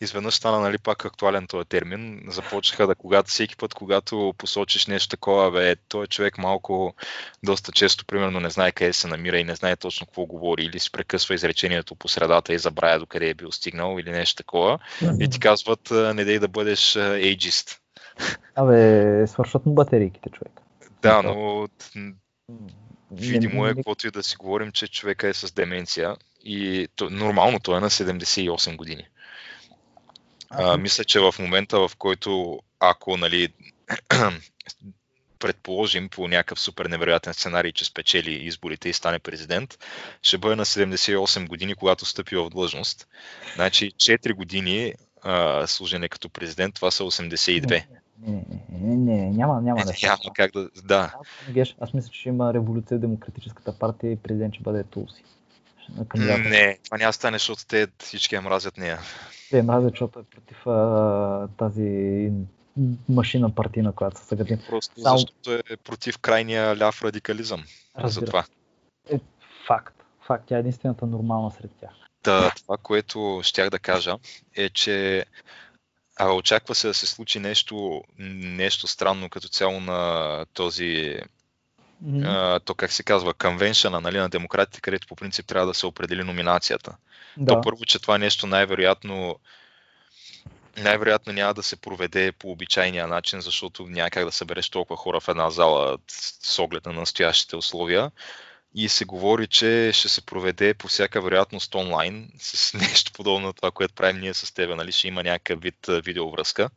изведнъж 0.00 0.34
стана 0.34 0.60
нали, 0.60 0.78
пак 0.78 1.04
актуален 1.04 1.46
този 1.46 1.68
термин. 1.68 2.22
Започнаха 2.28 2.86
да, 2.86 2.94
когато 2.94 3.30
всеки 3.30 3.56
път, 3.56 3.74
когато 3.74 4.34
посочиш 4.38 4.86
нещо 4.86 5.08
такова, 5.08 5.50
бе, 5.50 5.76
той 5.76 6.06
човек 6.06 6.38
малко, 6.38 6.94
доста 7.42 7.72
често, 7.72 8.04
примерно, 8.04 8.40
не 8.40 8.50
знае 8.50 8.72
къде 8.72 8.92
се 8.92 9.08
намира 9.08 9.38
и 9.38 9.44
не 9.44 9.54
знае 9.54 9.76
точно 9.76 10.06
какво 10.06 10.26
говори, 10.26 10.64
или 10.64 10.78
се 10.78 10.92
прекъсва 10.92 11.34
изречението 11.34 11.94
по 11.94 12.08
средата 12.08 12.54
и 12.54 12.58
забравя 12.58 12.98
до 12.98 13.06
къде 13.06 13.28
е 13.28 13.34
бил 13.34 13.52
стигнал, 13.52 13.96
или 13.98 14.10
нещо 14.10 14.36
такова. 14.36 14.78
И 15.20 15.28
ти 15.28 15.40
казват, 15.40 15.90
не 15.90 16.24
дей 16.24 16.38
да 16.38 16.48
бъдеш 16.48 16.96
ейджист. 16.96 17.80
Абе, 18.54 19.26
свършват 19.26 19.66
му 19.66 19.74
батерийките, 19.74 20.30
човек. 20.30 20.52
Да, 21.02 21.22
но 21.22 21.68
видимо 23.10 23.66
е, 23.66 23.74
каквото 23.74 24.06
и 24.06 24.10
да 24.10 24.22
си 24.22 24.36
говорим, 24.36 24.72
че 24.72 24.88
човека 24.88 25.28
е 25.28 25.34
с 25.34 25.52
деменция 25.52 26.16
и 26.44 26.88
то, 26.96 27.10
нормално 27.10 27.60
той 27.60 27.76
е 27.76 27.80
на 27.80 27.90
78 27.90 28.76
години. 28.76 29.08
А, 30.50 30.76
мисля, 30.76 31.04
че 31.04 31.20
в 31.20 31.34
момента, 31.38 31.88
в 31.88 31.90
който 31.98 32.60
ако 32.80 33.16
нали, 33.16 33.48
предположим 35.38 36.08
по 36.08 36.28
някакъв 36.28 36.60
супер 36.60 36.86
невероятен 36.86 37.34
сценарий, 37.34 37.72
че 37.72 37.84
спечели 37.84 38.32
изборите 38.32 38.88
и 38.88 38.92
стане 38.92 39.18
президент, 39.18 39.78
ще 40.22 40.38
бъде 40.38 40.56
на 40.56 40.64
78 40.64 41.48
години, 41.48 41.74
когато 41.74 42.04
стъпи 42.04 42.36
в 42.36 42.50
длъжност. 42.50 43.08
Значи 43.54 43.90
4 43.90 44.34
години 44.34 44.94
а, 45.22 45.66
служене 45.66 46.08
като 46.08 46.28
президент, 46.28 46.74
това 46.74 46.90
са 46.90 47.02
82. 47.02 47.84
Не, 48.26 48.44
не, 48.68 48.96
не, 48.96 49.30
няма, 49.30 49.60
няма 49.60 49.84
нещо. 49.84 50.06
Няма 50.06 50.18
как 50.34 50.52
да, 50.52 50.68
да. 50.84 51.14
Аз, 51.60 51.74
аз 51.80 51.94
мисля, 51.94 52.10
че 52.12 52.28
има 52.28 52.54
революция 52.54 52.98
Демократическата 52.98 53.78
партия 53.78 54.12
и 54.12 54.16
президент 54.16 54.54
ще 54.54 54.62
бъде 54.62 54.84
Тулси. 54.84 55.24
Не, 56.16 56.78
това 56.84 56.98
няма 56.98 57.12
стане, 57.12 57.38
защото 57.38 57.66
те 57.66 57.86
всички 57.98 58.34
я 58.34 58.42
мразят 58.42 58.76
нея. 58.76 58.98
Те 59.50 59.62
мразят, 59.62 59.90
защото 59.90 60.18
е 60.18 60.22
против 60.22 60.66
а, 60.66 61.48
тази 61.56 62.30
машина 63.08 63.54
партийна, 63.54 63.92
която 63.92 64.18
са 64.18 64.24
съградили. 64.24 64.60
Просто 64.68 65.00
Само... 65.00 65.18
защото 65.18 65.52
е 65.52 65.76
против 65.76 66.18
крайния 66.18 66.76
ляв 66.78 67.04
радикализъм. 67.04 67.64
За 68.04 68.24
това. 68.24 68.44
Е, 69.10 69.20
факт. 69.66 69.94
Факт. 70.26 70.44
Тя 70.46 70.56
е 70.56 70.60
единствената 70.60 71.06
нормална 71.06 71.50
сред 71.50 71.70
тях. 71.80 71.90
Да, 72.24 72.52
това, 72.56 72.76
което 72.76 73.40
щях 73.42 73.70
да 73.70 73.78
кажа, 73.78 74.16
е, 74.56 74.68
че 74.68 75.24
а, 76.16 76.32
очаква 76.32 76.74
се 76.74 76.88
да 76.88 76.94
се 76.94 77.06
случи 77.06 77.38
нещо, 77.38 78.02
нещо 78.18 78.86
странно 78.86 79.30
като 79.30 79.48
цяло 79.48 79.80
на 79.80 80.44
този 80.52 81.20
mm-hmm. 82.04 82.64
то 82.64 82.74
как 82.74 82.92
се 82.92 83.02
казва, 83.02 83.34
конвеншъна 83.34 84.00
нали, 84.00 84.18
на 84.18 84.28
демократите, 84.28 84.80
където 84.80 85.06
по 85.06 85.16
принцип 85.16 85.46
трябва 85.46 85.66
да 85.66 85.74
се 85.74 85.86
определи 85.86 86.24
номинацията. 86.24 86.96
Да. 87.36 87.54
То 87.54 87.60
първо, 87.60 87.84
че 87.84 87.98
това 87.98 88.18
нещо 88.18 88.46
най-вероятно 88.46 89.38
най-вероятно 90.76 91.32
няма 91.32 91.54
да 91.54 91.62
се 91.62 91.76
проведе 91.76 92.32
по 92.32 92.50
обичайния 92.50 93.06
начин, 93.06 93.40
защото 93.40 93.86
няма 93.86 94.10
как 94.10 94.24
да 94.24 94.32
събереш 94.32 94.70
толкова 94.70 94.96
хора 94.96 95.20
в 95.20 95.28
една 95.28 95.50
зала 95.50 95.98
с 96.08 96.58
оглед 96.58 96.86
на 96.86 96.92
настоящите 96.92 97.56
условия. 97.56 98.10
И 98.74 98.88
се 98.88 99.04
говори, 99.04 99.46
че 99.46 99.90
ще 99.94 100.08
се 100.08 100.26
проведе 100.26 100.74
по 100.74 100.88
всяка 100.88 101.20
вероятност 101.20 101.74
онлайн, 101.74 102.30
с 102.38 102.74
нещо 102.78 103.12
подобно 103.12 103.46
на 103.46 103.52
това, 103.52 103.70
което 103.70 103.94
правим 103.94 104.20
ние 104.20 104.34
с 104.34 104.54
теб. 104.54 104.76
Нали? 104.76 104.92
Ще 104.92 105.08
има 105.08 105.22
някакъв 105.22 105.60
вид 105.60 105.86
видеовръзка. 105.88 106.70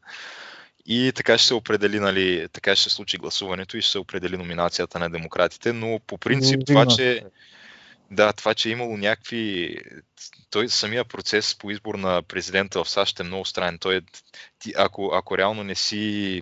И 0.86 1.12
така 1.16 1.38
ще 1.38 1.48
се 1.48 1.54
определи, 1.54 2.00
нали, 2.00 2.48
така 2.54 2.76
ще 2.76 2.90
се 2.90 2.96
случи 2.96 3.18
гласуването 3.18 3.78
и 3.78 3.82
ще 3.82 3.92
се 3.92 4.00
определи 4.00 4.38
номинацията 4.38 5.00
на 5.00 5.10
демократите, 5.10 5.74
но 5.74 6.00
по 6.08 6.18
принцип 6.18 6.62
това, 6.68 6.86
че 6.86 7.24
да, 8.12 8.34
това, 8.34 8.54
че 8.54 8.70
е 8.70 8.72
имало 8.72 8.98
някакви... 8.98 9.78
Той 10.50 10.70
самия 10.70 11.06
процес 11.06 11.56
по 11.56 11.72
избор 11.72 11.96
на 11.96 12.24
президента 12.24 12.84
в 12.84 12.90
САЩ 12.90 13.20
е 13.20 13.24
много 13.24 13.46
странен. 13.46 13.80
Той 13.80 13.98
е, 13.98 14.02
ти, 14.60 14.74
ако, 14.78 15.12
ако 15.14 15.38
реално 15.38 15.64
не 15.64 15.76
си, 15.76 16.42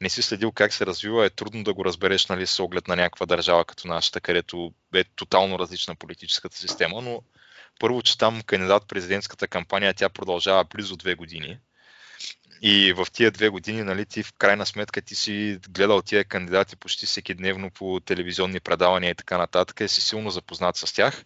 не 0.00 0.08
си 0.08 0.22
следил 0.22 0.52
как 0.52 0.72
се 0.72 0.86
развива, 0.86 1.26
е 1.26 1.30
трудно 1.30 1.64
да 1.64 1.74
го 1.74 1.84
разбереш 1.84 2.26
нали, 2.26 2.46
с 2.46 2.60
оглед 2.60 2.88
на 2.88 2.96
някаква 2.96 3.26
държава 3.26 3.64
като 3.64 3.88
нашата, 3.88 4.20
където 4.20 4.72
е 4.94 5.04
тотално 5.04 5.58
различна 5.58 5.94
политическата 5.94 6.56
система, 6.56 7.02
но 7.02 7.22
първо, 7.80 8.02
че 8.02 8.18
там 8.18 8.42
кандидат 8.42 8.88
президентската 8.88 9.48
кампания, 9.48 9.94
тя 9.94 10.08
продължава 10.08 10.64
близо 10.64 10.96
две 10.96 11.14
години. 11.14 11.58
И 12.64 12.92
в 12.92 13.06
тия 13.12 13.30
две 13.30 13.48
години, 13.48 13.82
нали, 13.82 14.06
ти 14.06 14.22
в 14.22 14.32
крайна 14.32 14.66
сметка 14.66 15.02
ти 15.02 15.14
си 15.14 15.58
гледал 15.68 16.02
тия 16.02 16.24
кандидати 16.24 16.76
почти 16.76 17.06
всеки 17.06 17.34
дневно 17.34 17.70
по 17.70 18.00
телевизионни 18.04 18.60
предавания 18.60 19.10
и 19.10 19.14
така 19.14 19.38
нататък 19.38 19.80
и 19.80 19.88
си 19.88 20.00
силно 20.00 20.30
запознат 20.30 20.76
с 20.76 20.94
тях. 20.94 21.24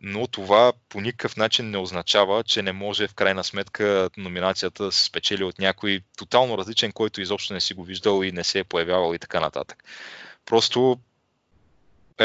Но 0.00 0.26
това 0.26 0.72
по 0.88 1.00
никакъв 1.00 1.36
начин 1.36 1.70
не 1.70 1.78
означава, 1.78 2.44
че 2.44 2.62
не 2.62 2.72
може 2.72 3.08
в 3.08 3.14
крайна 3.14 3.44
сметка 3.44 4.10
номинацията 4.16 4.84
да 4.84 4.92
се 4.92 5.04
спечели 5.04 5.44
от 5.44 5.58
някой 5.58 6.00
тотално 6.16 6.58
различен, 6.58 6.92
който 6.92 7.20
изобщо 7.20 7.54
не 7.54 7.60
си 7.60 7.74
го 7.74 7.84
виждал 7.84 8.22
и 8.22 8.32
не 8.32 8.44
се 8.44 8.58
е 8.58 8.64
появявал 8.64 9.14
и 9.14 9.18
така 9.18 9.40
нататък. 9.40 9.84
Просто 10.46 11.00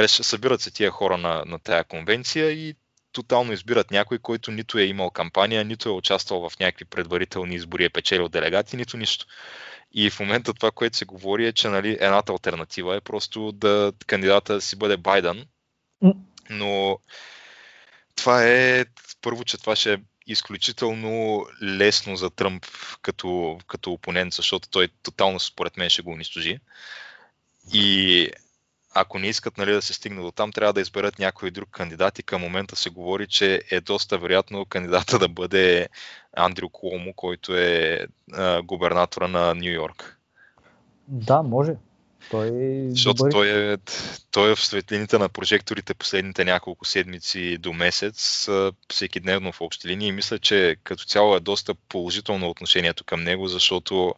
събират 0.08 0.62
се 0.62 0.72
тия 0.72 0.92
хора 0.92 1.18
на, 1.18 1.44
на 1.46 1.60
тая 1.60 1.84
конвенция 1.84 2.52
и 2.52 2.76
тотално 3.16 3.54
избират 3.54 3.92
някой, 3.92 4.20
който 4.20 4.52
нито 4.52 4.78
е 4.78 4.84
имал 4.84 5.10
кампания, 5.10 5.66
нито 5.66 5.90
е 5.90 5.92
участвал 5.92 6.50
в 6.50 6.60
някакви 6.60 6.86
предварителни 6.86 7.56
избори, 7.56 7.84
е 7.84 7.90
печелил 7.90 8.30
делегати, 8.30 8.78
нито 8.78 8.98
нищо. 8.98 9.26
И 9.94 10.10
в 10.10 10.20
момента 10.20 10.54
това, 10.54 10.72
което 10.72 10.98
се 10.98 11.06
говори 11.06 11.48
е, 11.48 11.54
че 11.54 11.68
нали, 11.70 11.98
едната 12.00 12.32
альтернатива 12.32 12.96
е 12.96 13.02
просто 13.02 13.52
да 13.52 13.94
кандидата 14.08 14.62
си 14.62 14.76
бъде 14.76 14.98
Байден, 14.98 15.46
но 16.50 17.00
това 18.16 18.48
е, 18.48 18.86
първо, 19.22 19.44
че 19.44 19.58
това 19.58 19.76
ще 19.76 19.94
е 19.94 19.98
изключително 20.28 21.46
лесно 21.64 22.16
за 22.16 22.30
Тръмп 22.30 22.66
като, 23.02 23.60
като 23.68 23.92
опонент, 23.92 24.34
защото 24.34 24.70
той 24.70 24.88
тотално 25.04 25.40
според 25.40 25.78
мен 25.78 25.90
ще 25.90 26.02
го 26.02 26.12
унищожи. 26.12 26.60
И 27.74 28.30
ако 28.96 29.20
не 29.20 29.28
искат 29.28 29.58
нали, 29.58 29.72
да 29.72 29.82
се 29.82 29.94
стигне 29.94 30.22
до 30.22 30.32
там, 30.32 30.52
трябва 30.52 30.74
да 30.74 30.82
изберат 30.82 31.20
някой 31.20 31.52
друг 31.52 31.70
кандидат 31.70 32.20
и 32.20 32.24
към 32.24 32.42
момента 32.42 32.76
се 32.76 32.90
говори, 32.90 33.28
че 33.28 33.62
е 33.72 33.82
доста 33.82 34.18
вероятно 34.18 34.66
кандидата 34.66 35.20
да 35.20 35.28
бъде 35.28 35.88
Андрю 36.38 36.70
Куомо, 36.70 37.14
който 37.14 37.58
е 37.58 38.08
а, 38.34 38.62
губернатора 38.62 39.28
на 39.28 39.56
Нью 39.56 39.74
Йорк. 39.74 40.20
Да, 41.08 41.44
може. 41.44 41.76
Той 42.32 42.52
Защото 42.90 43.16
добър... 43.18 43.32
той, 43.32 43.74
е, 43.74 43.78
той 44.32 44.52
е 44.52 44.56
в 44.56 44.66
светлините 44.66 45.18
на 45.18 45.30
прожекторите 45.30 45.94
последните 45.94 46.46
няколко 46.46 46.86
седмици 46.86 47.58
до 47.58 47.74
месец, 47.74 48.50
всеки 48.92 49.20
дневно 49.20 49.52
в 49.52 49.62
общи 49.62 49.88
линии. 49.88 50.08
И 50.08 50.12
мисля, 50.12 50.40
че 50.40 50.76
като 50.84 51.06
цяло 51.06 51.36
е 51.36 51.40
доста 51.40 51.76
положително 51.76 52.50
отношението 52.50 53.04
към 53.04 53.24
него, 53.24 53.48
защото 53.48 54.16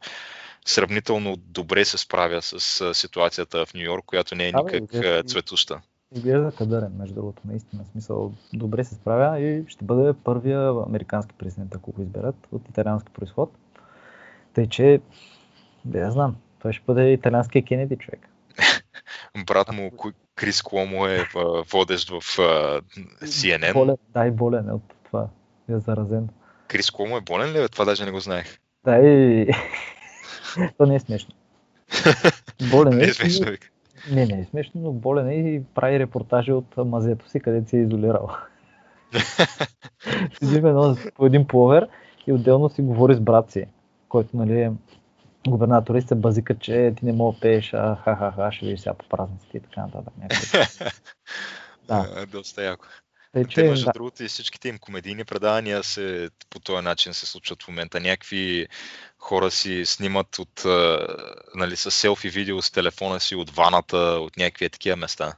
сравнително 0.69 1.35
добре 1.37 1.85
се 1.85 1.97
справя 1.97 2.41
с 2.41 2.93
ситуацията 2.93 3.65
в 3.65 3.73
Нью 3.73 3.83
Йорк, 3.83 4.05
която 4.05 4.35
не 4.35 4.47
е 4.47 4.51
никак 4.51 5.01
да, 5.01 5.23
цветуща. 5.23 5.81
Изглежда 6.15 6.51
кадърен, 6.57 6.91
между 6.99 7.15
другото, 7.15 7.41
наистина. 7.45 7.85
Смисъл, 7.91 8.33
добре 8.53 8.83
се 8.83 8.95
справя 8.95 9.39
и 9.39 9.65
ще 9.67 9.85
бъде 9.85 10.13
първия 10.23 10.69
американски 10.87 11.35
президент, 11.37 11.75
ако 11.75 11.91
го 11.91 12.01
изберат, 12.01 12.35
от 12.51 12.69
италиански 12.69 13.11
происход. 13.13 13.51
Тъй, 14.53 14.67
че, 14.67 15.01
да 15.85 16.11
знам, 16.11 16.35
той 16.61 16.73
ще 16.73 16.83
бъде 16.87 17.11
италианския 17.11 17.65
Кенеди 17.65 17.95
човек. 17.95 18.29
Брат 19.45 19.71
му 19.71 19.91
Крис 20.35 20.61
Куомо 20.61 21.07
е 21.07 21.27
водещ 21.71 22.09
в 22.09 22.21
CNN. 23.23 23.73
Болен, 23.73 23.97
да, 24.09 24.25
и 24.25 24.31
болен 24.31 24.69
е 24.69 24.73
от 24.73 24.93
това. 25.05 25.27
Е 25.69 25.79
заразен. 25.79 26.29
Крис 26.67 26.91
Куомо 26.91 27.17
е 27.17 27.21
болен 27.21 27.51
ли? 27.51 27.69
Това 27.69 27.85
даже 27.85 28.05
не 28.05 28.11
го 28.11 28.19
знаех. 28.19 28.59
Да, 28.85 28.97
и... 28.97 29.47
То 30.77 30.85
не 30.85 30.95
е 30.95 30.99
смешно. 30.99 31.35
Болен 32.71 32.93
е. 32.93 32.95
Не 33.01 33.03
е 33.03 33.13
смешно. 33.13 33.45
Не, 34.11 34.25
не 34.25 34.39
е 34.39 34.45
смешно, 34.45 34.81
но 34.81 34.91
болен 34.91 35.29
е 35.29 35.33
и 35.33 35.63
прави 35.75 35.99
репортажи 35.99 36.51
от 36.51 36.77
мазето 36.77 37.29
си, 37.29 37.39
където 37.39 37.69
се 37.69 37.77
е 37.77 37.81
изолирал. 37.81 38.29
Едно 40.41 40.97
по 41.15 41.25
един 41.25 41.47
пловер 41.47 41.87
и 42.27 42.33
отделно 42.33 42.69
си 42.69 42.81
говори 42.81 43.15
с 43.15 43.19
брат 43.19 43.51
си, 43.51 43.65
който 44.09 44.37
нали, 44.37 44.61
е 44.61 44.71
губернатори 45.47 46.01
се 46.01 46.15
базика, 46.15 46.55
че 46.55 46.93
ти 46.97 47.05
не 47.05 47.13
мога 47.13 47.33
да 47.33 47.39
пееш, 47.39 47.73
а 47.73 47.95
ха-ха-ха, 47.95 48.51
ще 48.51 48.65
видиш 48.65 48.79
сега 48.79 48.93
по 48.93 49.05
празниците 49.09 49.57
и 49.57 49.59
така 49.59 49.81
нататък. 49.81 50.13
да. 51.87 52.25
Доста 52.31 52.63
яко. 52.63 52.85
Тъй, 53.37 53.45
че, 53.45 53.55
Те, 53.55 53.69
между 53.69 53.85
да. 53.85 53.91
другото, 53.91 54.23
и 54.23 54.27
всичките 54.27 54.69
им 54.69 54.77
комедийни 54.77 55.25
предавания 55.25 55.83
се, 55.83 56.29
по 56.49 56.59
този 56.59 56.83
начин 56.83 57.13
се 57.13 57.25
случват 57.25 57.63
в 57.63 57.67
момента. 57.67 57.99
Някакви 57.99 58.67
хора 59.17 59.51
си 59.51 59.85
снимат 59.85 60.39
от, 60.39 60.65
нали, 61.55 61.75
с 61.75 61.91
селфи 61.91 62.29
видео 62.29 62.61
с 62.61 62.71
телефона 62.71 63.19
си 63.19 63.35
от 63.35 63.49
ваната, 63.49 63.97
от 63.97 64.37
някакви 64.37 64.69
такива 64.69 64.95
места. 64.95 65.33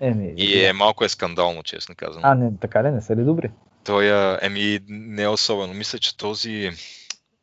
Еми, 0.00 0.34
и 0.36 0.64
е 0.64 0.72
малко 0.72 1.04
е 1.04 1.08
скандално, 1.08 1.62
честно 1.62 1.94
казвам. 1.94 2.24
А, 2.24 2.34
не, 2.34 2.50
така 2.60 2.84
ли? 2.84 2.90
Не 2.90 3.00
са 3.00 3.16
ли 3.16 3.24
добри? 3.24 3.50
Той, 3.84 4.36
еми, 4.42 4.78
не 4.88 5.22
е 5.22 5.28
особено. 5.28 5.74
Мисля, 5.74 5.98
че 5.98 6.16
този 6.16 6.70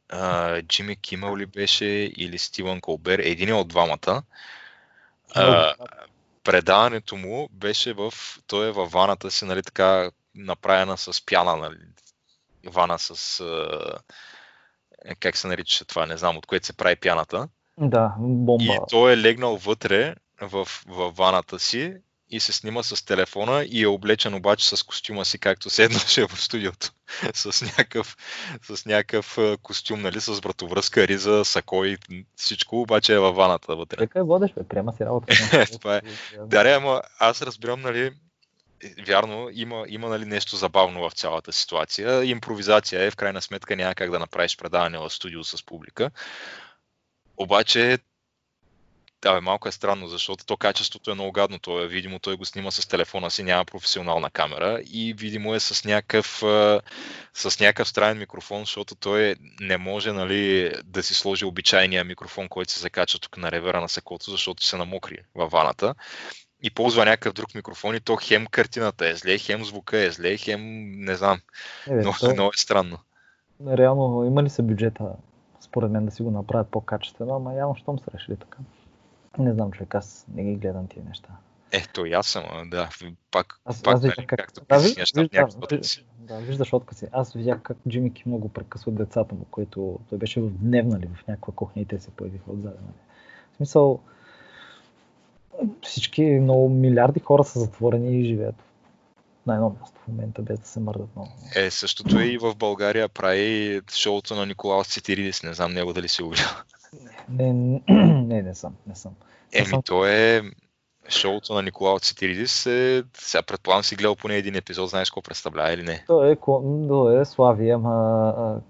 а, 0.09 0.61
Джимми 0.61 0.95
Кимъл 0.95 1.37
ли 1.37 1.45
беше 1.45 1.85
или 2.17 2.37
Стивън 2.37 2.81
Колбер, 2.81 3.19
един 3.19 3.53
от 3.53 3.67
двамата. 3.67 4.23
А, 5.35 5.73
предаването 6.47 7.15
му 7.15 7.49
беше 7.51 7.93
в, 7.93 8.13
той 8.47 8.67
е 8.67 8.71
във 8.71 8.91
ваната 8.91 9.31
си, 9.31 9.45
нали, 9.45 9.63
така 9.63 10.11
направена 10.35 10.97
с 10.97 11.25
пяна, 11.25 11.55
нали, 11.55 11.77
вана 12.65 12.99
с, 12.99 13.39
а, 13.39 13.99
как 15.19 15.37
се 15.37 15.47
нарича 15.47 15.85
това, 15.85 16.05
не 16.05 16.17
знам, 16.17 16.37
от 16.37 16.45
което 16.45 16.65
се 16.65 16.77
прави 16.77 16.95
пяната. 16.95 17.47
Да, 17.77 18.15
бомба. 18.19 18.73
И 18.73 18.77
той 18.89 19.13
е 19.13 19.17
легнал 19.17 19.57
вътре 19.57 20.15
в, 20.41 20.67
в 20.87 21.11
ваната 21.17 21.59
си 21.59 21.97
и 22.30 22.39
се 22.39 22.53
снима 22.53 22.84
с 22.84 23.05
телефона 23.05 23.65
и 23.69 23.84
е 23.84 23.88
облечен 23.88 24.34
обаче 24.34 24.75
с 24.75 24.84
костюма 24.84 25.25
си, 25.25 25.39
както 25.39 25.69
се 25.69 25.84
еднаше 25.84 26.28
в 26.28 26.41
студиото. 26.41 26.91
с 27.34 27.61
някакъв, 27.61 28.17
с 28.61 28.86
някакъв 28.86 29.38
костюм, 29.61 30.01
нали, 30.01 30.21
с 30.21 30.39
вратовръзка, 30.39 31.07
риза, 31.07 31.45
сако 31.45 31.86
и 31.86 31.97
всичко, 32.36 32.82
обаче 32.82 33.13
е 33.13 33.19
във 33.19 33.36
ваната 33.36 33.75
вътре. 33.75 33.97
Така 33.97 34.19
е 34.19 34.23
водеш, 34.23 34.53
бе, 34.53 34.63
приема 34.63 34.93
си 34.93 35.05
работа. 35.05 35.34
Това 35.71 35.95
е. 35.95 36.01
Даре, 36.45 36.73
ама 36.73 37.01
аз 37.19 37.41
разбирам, 37.41 37.82
нали, 37.82 38.11
вярно, 39.07 39.49
има, 39.53 39.86
има 39.88 40.09
нали, 40.09 40.25
нещо 40.25 40.55
забавно 40.55 41.09
в 41.09 41.13
цялата 41.13 41.53
ситуация. 41.53 42.23
Импровизация 42.23 43.03
е, 43.03 43.11
в 43.11 43.15
крайна 43.15 43.41
сметка 43.41 43.75
няма 43.75 43.95
как 43.95 44.11
да 44.11 44.19
направиш 44.19 44.57
предаване 44.57 44.97
в 44.97 45.09
студио 45.09 45.43
с 45.43 45.65
публика. 45.65 46.11
Обаче 47.38 47.99
да, 49.22 49.34
бе, 49.34 49.39
малко 49.39 49.68
е 49.68 49.72
странно, 49.72 50.07
защото 50.07 50.45
то 50.45 50.57
качеството 50.57 51.11
е 51.11 51.13
много 51.13 51.32
гадно. 51.32 51.59
То 51.59 51.82
е, 51.82 51.88
видимо, 51.88 52.20
той 52.20 52.38
го 52.38 52.45
снима 52.45 52.72
с 52.72 52.88
телефона 52.88 53.32
си, 53.32 53.43
няма 53.43 53.65
професионална 53.65 54.30
камера 54.30 54.82
и 54.91 55.13
видимо 55.13 55.55
е 55.55 55.59
с 55.59 55.86
някакъв, 55.86 56.43
с 57.34 57.59
някакъв 57.59 57.88
странен 57.88 58.18
микрофон, 58.18 58.59
защото 58.59 58.95
той 58.95 59.36
не 59.61 59.78
може 59.78 60.11
нали, 60.11 60.74
да 60.86 61.03
си 61.03 61.13
сложи 61.13 61.45
обичайния 61.45 62.03
микрофон, 62.03 62.49
който 62.49 62.72
се 62.72 62.80
закача 62.80 63.20
тук 63.20 63.38
на 63.38 63.51
ревера 63.51 63.82
на 63.82 63.89
секото, 63.89 64.32
защото 64.32 64.63
се 64.63 64.78
намокри 64.78 65.18
във 65.36 65.51
ваната 65.51 65.95
и 66.63 66.70
ползва 66.70 67.05
някакъв 67.05 67.34
друг 67.34 67.55
микрофон 67.55 67.95
и 67.95 67.99
то 67.99 68.18
хем 68.22 68.45
картината 68.51 69.07
е 69.07 69.15
зле, 69.15 69.38
хем 69.38 69.63
звука 69.63 69.97
е 69.97 70.11
зле, 70.11 70.38
хем 70.38 70.61
не 70.91 71.15
знам. 71.15 71.39
Е, 71.88 71.93
много, 71.93 72.18
то... 72.20 72.34
много 72.34 72.51
е 72.55 72.57
странно. 72.57 72.97
Реално 73.68 74.24
има 74.26 74.43
ли 74.43 74.49
се 74.49 74.61
бюджета 74.61 75.03
според 75.61 75.91
мен 75.91 76.05
да 76.05 76.11
си 76.11 76.24
го 76.24 76.32
направят 76.32 76.68
по-качествено, 76.72 77.36
ама 77.36 77.53
явно 77.53 77.76
щом 77.76 77.99
са 77.99 78.11
решили 78.13 78.38
така. 78.38 78.57
Не 79.39 79.53
знам, 79.53 79.71
човек, 79.71 79.95
аз 79.95 80.25
не 80.33 80.43
ги 80.43 80.55
гледам 80.55 80.88
тия 80.88 81.03
неща. 81.05 81.29
Ето, 81.71 82.05
и 82.05 82.13
аз 82.13 82.27
съм, 82.27 82.43
да, 82.65 82.89
пак, 83.31 83.59
аз, 83.65 83.83
пак 83.83 83.95
аз 83.95 84.01
нали, 84.01 84.13
как, 84.27 84.39
както 84.39 84.61
да, 84.69 84.79
виж, 84.79 84.95
неща, 84.95 85.21
виж, 85.21 85.29
да, 85.31 85.77
виж, 85.77 86.05
да, 86.17 86.38
виждаш 86.38 86.73
откази. 86.73 87.07
Аз 87.11 87.33
видях 87.33 87.61
как 87.61 87.77
Джимми 87.89 88.13
Ки 88.13 88.23
много 88.25 88.49
прекъсва 88.49 88.91
децата 88.91 89.35
му, 89.35 89.45
които 89.51 89.99
той 90.09 90.17
беше 90.17 90.41
в 90.41 90.49
дневна 90.49 90.99
ли, 90.99 91.07
в 91.07 91.27
някаква 91.27 91.53
кухня 91.53 91.81
и 91.81 91.85
те 91.85 91.99
се 91.99 92.11
появиха 92.11 92.51
отзаде. 92.51 92.77
Нали. 92.81 92.93
В 93.53 93.55
смисъл, 93.55 93.99
всички 95.83 96.23
много 96.23 96.69
милиарди 96.69 97.19
хора 97.19 97.43
са 97.43 97.59
затворени 97.59 98.19
и 98.19 98.25
живеят 98.25 98.55
на 99.47 99.55
едно 99.55 99.75
място 99.81 99.99
в 100.03 100.07
момента, 100.07 100.41
без 100.41 100.59
да 100.59 100.67
се 100.67 100.79
мърдат 100.79 101.15
много. 101.15 101.31
Е, 101.55 101.71
същото 101.71 102.19
и 102.19 102.38
в 102.38 102.55
България 102.55 103.09
прави 103.09 103.81
шоуто 103.91 104.35
на 104.35 104.45
Николаус 104.45 104.88
Цитиридис, 104.88 105.43
не 105.43 105.53
знам 105.53 105.73
него 105.73 105.93
дали 105.93 106.07
си 106.07 106.21
го 106.21 106.33
Не, 107.29 107.53
не, 107.53 107.81
не, 108.23 108.41
не 108.41 108.55
съм, 108.55 108.75
не 108.88 108.95
съм. 108.95 109.11
Еми, 109.53 109.67
съм... 109.67 109.81
то 109.81 110.05
е 110.05 110.41
шоуто 111.09 111.53
на 111.53 111.61
Николао 111.61 111.99
Цитиридис. 111.99 112.65
Е... 112.65 113.03
Сега 113.17 113.43
предполагам 113.43 113.83
си 113.83 113.95
гледал 113.95 114.15
поне 114.15 114.35
един 114.35 114.55
епизод, 114.55 114.89
знаеш 114.89 115.09
какво 115.09 115.21
представлява 115.21 115.73
или 115.73 115.83
не? 115.83 116.03
То 116.07 116.23
е, 116.23 116.35
то 116.88 117.21
е 117.21 117.25
Слави, 117.25 117.69
ама... 117.69 118.61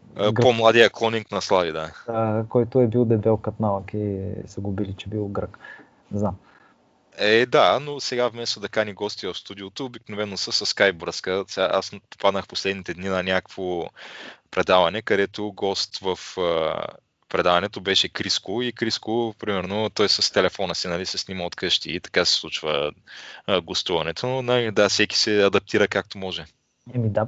По-младия 0.42 0.90
клонинг 0.90 1.32
на 1.32 1.42
Слави, 1.42 1.72
да. 1.72 1.92
А, 2.08 2.44
който 2.50 2.82
е 2.82 2.88
бил 2.88 3.06
дебел 3.06 3.38
като 3.38 3.58
малък 3.60 3.94
и 3.94 4.20
са 4.48 4.62
го 4.62 4.72
били, 4.72 4.94
че 4.98 5.10
бил 5.10 5.28
грък. 5.28 5.60
Не 6.12 6.20
знам. 6.20 6.36
Е, 7.18 7.46
да, 7.46 7.80
но 7.80 8.00
сега 8.00 8.28
вместо 8.28 8.60
да 8.60 8.70
кани 8.70 8.94
гости 8.94 9.28
в 9.28 9.34
студиото, 9.34 9.86
обикновено 9.86 10.38
са 10.38 10.52
с 10.52 10.66
скайп 10.66 11.02
връзка. 11.02 11.44
Сега 11.48 11.70
аз 11.74 11.92
попаднах 12.10 12.48
последните 12.48 12.94
дни 12.94 13.08
на 13.10 13.24
някакво 13.24 13.86
предаване, 14.52 15.02
където 15.02 15.52
гост 15.52 15.98
в 15.98 16.18
предаването 17.30 17.82
беше 17.82 18.10
Криско 18.10 18.62
и 18.62 18.72
Криско, 18.72 19.34
примерно, 19.40 19.90
той 19.90 20.10
с 20.10 20.34
телефона 20.34 20.76
си 20.76 20.88
нали, 20.88 21.06
се 21.06 21.18
снима 21.18 21.44
от 21.44 21.56
къщи 21.56 21.92
и 21.92 22.00
така 22.00 22.26
се 22.26 22.36
случва 22.36 22.92
а, 23.48 23.62
гостуването, 23.62 24.28
но 24.28 24.42
нали, 24.42 24.72
да, 24.72 24.90
всеки 24.90 25.18
се 25.18 25.44
адаптира 25.44 25.88
както 25.88 26.18
може. 26.18 26.46
Еми 26.94 27.10
да, 27.10 27.28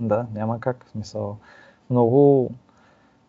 да, 0.00 0.26
няма 0.34 0.60
как. 0.60 0.84
В 0.86 0.90
смисъл, 0.90 1.38
много 1.90 2.50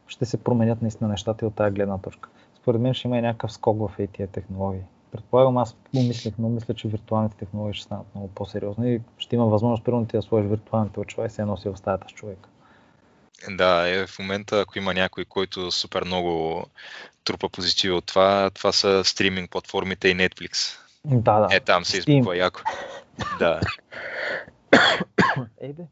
ще 0.07 0.25
се 0.25 0.43
променят 0.43 0.81
наистина 0.81 1.09
нещата 1.09 1.45
и 1.45 1.47
от 1.47 1.55
тази 1.55 1.73
гледна 1.73 1.97
точка. 1.97 2.29
Според 2.61 2.81
мен 2.81 2.93
ще 2.93 3.07
има 3.07 3.17
и 3.17 3.21
някакъв 3.21 3.51
скок 3.51 3.79
в 3.79 4.07
тези 4.13 4.31
технологии. 4.31 4.81
Предполагам, 5.11 5.57
аз 5.57 5.73
помислих, 5.73 6.33
но 6.39 6.49
мисля, 6.49 6.73
че 6.73 6.87
виртуалните 6.87 7.37
технологии 7.37 7.73
ще 7.73 7.83
станат 7.83 8.15
много 8.15 8.27
по-сериозни 8.27 8.93
и 8.93 9.01
ще 9.17 9.35
има 9.35 9.45
възможност, 9.45 9.83
примерно, 9.83 10.05
ти 10.05 10.17
да 10.17 10.21
сложиш 10.21 10.49
виртуалните 10.49 10.99
очила 10.99 11.25
и 11.25 11.29
се 11.29 11.45
носи 11.45 11.69
в 11.69 11.77
стаята 11.77 12.07
с 12.09 12.11
човека. 12.11 12.49
Да, 13.49 13.89
е, 13.89 14.07
в 14.07 14.19
момента, 14.19 14.59
ако 14.59 14.77
има 14.77 14.93
някой, 14.93 15.25
който 15.25 15.71
супер 15.71 16.03
много 16.03 16.65
трупа 17.23 17.49
позитиви 17.49 17.93
от 17.93 18.05
това, 18.05 18.49
това 18.49 18.71
са 18.71 19.03
стриминг 19.03 19.51
платформите 19.51 20.07
и 20.07 20.15
Netflix. 20.15 20.77
Да, 21.05 21.39
да. 21.39 21.55
Е, 21.55 21.59
там 21.59 21.85
се 21.85 21.97
избухва 21.97 22.37
яко. 22.37 22.61
да. 23.39 23.59
Ей 25.61 25.73
бе. 25.73 25.83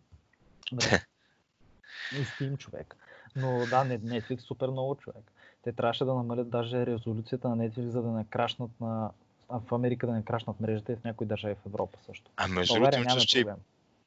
И 2.12 2.26
Steam 2.26 2.58
човек. 2.58 2.96
Но 3.36 3.58
да, 3.58 3.86
Netflix 3.86 4.40
супер 4.40 4.68
много 4.68 4.96
човек. 4.96 5.32
Те 5.64 5.72
трябваше 5.72 6.06
да 6.06 6.14
намалят 6.14 6.50
даже 6.50 6.86
резолюцията 6.86 7.50
на 7.50 7.58
Netflix, 7.58 7.90
за 7.90 8.02
да 8.02 8.10
не 8.10 8.26
крашнат 8.30 8.72
на 8.82 9.10
в 9.50 9.74
Америка 9.76 10.08
да 10.08 10.14
не 10.14 10.24
крашнат 10.24 10.60
мрежата 10.60 10.92
и 10.92 10.96
в 10.96 11.04
някои 11.04 11.28
държави 11.28 11.56
в 11.56 11.66
Европа 11.66 11.98
също. 12.06 12.32
А 12.38 12.48
между 12.48 12.74
другото, 12.74 13.26
че 13.26 13.46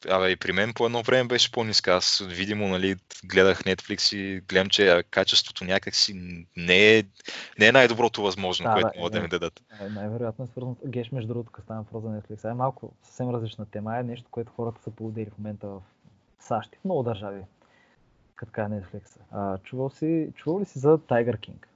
Абе, 0.09 0.31
и 0.31 0.37
при 0.37 0.53
мен 0.53 0.75
по 0.75 0.87
едно 0.87 1.03
време 1.03 1.29
беше 1.29 1.53
по-ниска. 1.53 1.93
Аз 1.93 2.25
видимо, 2.29 2.69
нали, 2.69 2.97
гледах 3.25 3.63
Netflix 3.63 4.17
и 4.17 4.41
гледам, 4.41 4.69
че 4.69 5.03
качеството 5.11 5.65
някакси 5.65 6.15
не 6.57 6.99
е, 6.99 7.05
не 7.59 7.67
е 7.67 7.73
най-доброто 7.73 8.23
възможно, 8.23 8.65
да, 8.65 8.73
което 8.73 8.89
да, 8.95 8.99
могат 8.99 9.13
да 9.13 9.21
ми 9.21 9.29
дадат. 9.29 9.63
Най-вероятно 9.91 10.45
е 10.45 10.49
свързано. 10.49 10.77
Геш, 10.87 11.13
между 11.13 11.29
другото, 11.29 11.53
като 11.53 11.65
стана 11.65 11.83
въпрос 11.83 12.03
за 12.03 12.09
Netflix, 12.09 12.51
е 12.51 12.55
малко 12.55 12.93
съвсем 13.03 13.31
различна 13.31 13.67
тема. 13.67 13.99
Е 13.99 14.03
нещо, 14.03 14.27
което 14.31 14.53
хората 14.53 14.83
са 14.83 14.91
поудели 14.91 15.31
в 15.31 15.39
момента 15.39 15.67
в 15.67 15.81
САЩ 16.41 16.75
и 16.75 16.79
в 16.79 16.85
много 16.85 17.03
държави. 17.03 17.41
Като 18.35 18.53
така 18.53 18.69
Netflix. 18.69 19.03
А, 19.31 19.59
чувал, 19.59 19.91
си, 19.91 20.29
чувал 20.35 20.61
ли 20.61 20.65
си 20.65 20.79
за 20.79 20.99
Tiger 20.99 21.37
King? 21.37 21.67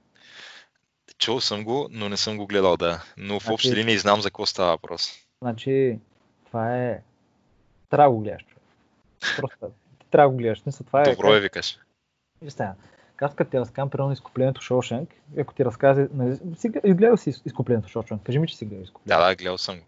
Чувал 1.17 1.41
съм 1.41 1.63
го, 1.63 1.87
но 1.91 2.09
не 2.09 2.17
съм 2.17 2.37
го 2.37 2.47
гледал, 2.47 2.77
да. 2.77 3.03
Но 3.17 3.39
в 3.39 3.43
значи, 3.43 3.53
общи 3.53 3.75
линии 3.75 3.97
знам 3.97 4.21
за 4.21 4.29
какво 4.29 4.45
става 4.45 4.71
въпрос. 4.71 5.11
Значи, 5.41 5.99
това 6.45 6.77
е 6.77 7.01
трябва 7.89 8.11
да 8.11 8.15
го 8.15 8.21
гледаш. 8.21 8.45
Просто 9.37 9.57
трябва 10.11 10.29
да 10.29 10.31
го 10.31 10.37
гледаш. 10.37 10.65
Мисля, 10.65 10.85
това 10.85 11.01
е, 11.01 11.15
Добро 11.15 11.33
е, 11.33 11.39
викаш. 11.39 11.79
Аз 13.21 13.35
като 13.35 13.51
ти 13.51 13.59
разказвам 13.59 13.89
примерно 13.89 14.11
изкуплението 14.11 14.61
Шошенк, 14.61 15.09
ако 15.39 15.53
ти 15.53 15.65
разказа, 15.65 16.07
изгледал 16.83 17.17
си 17.17 17.33
изкуплението 17.45 17.89
Шошенк, 17.89 18.23
кажи 18.23 18.39
ми, 18.39 18.47
че 18.47 18.57
си 18.57 18.65
гледал 18.65 18.83
изкуплението. 18.83 19.21
Да, 19.21 19.29
да, 19.29 19.35
гледал 19.35 19.57
съм. 19.57 19.79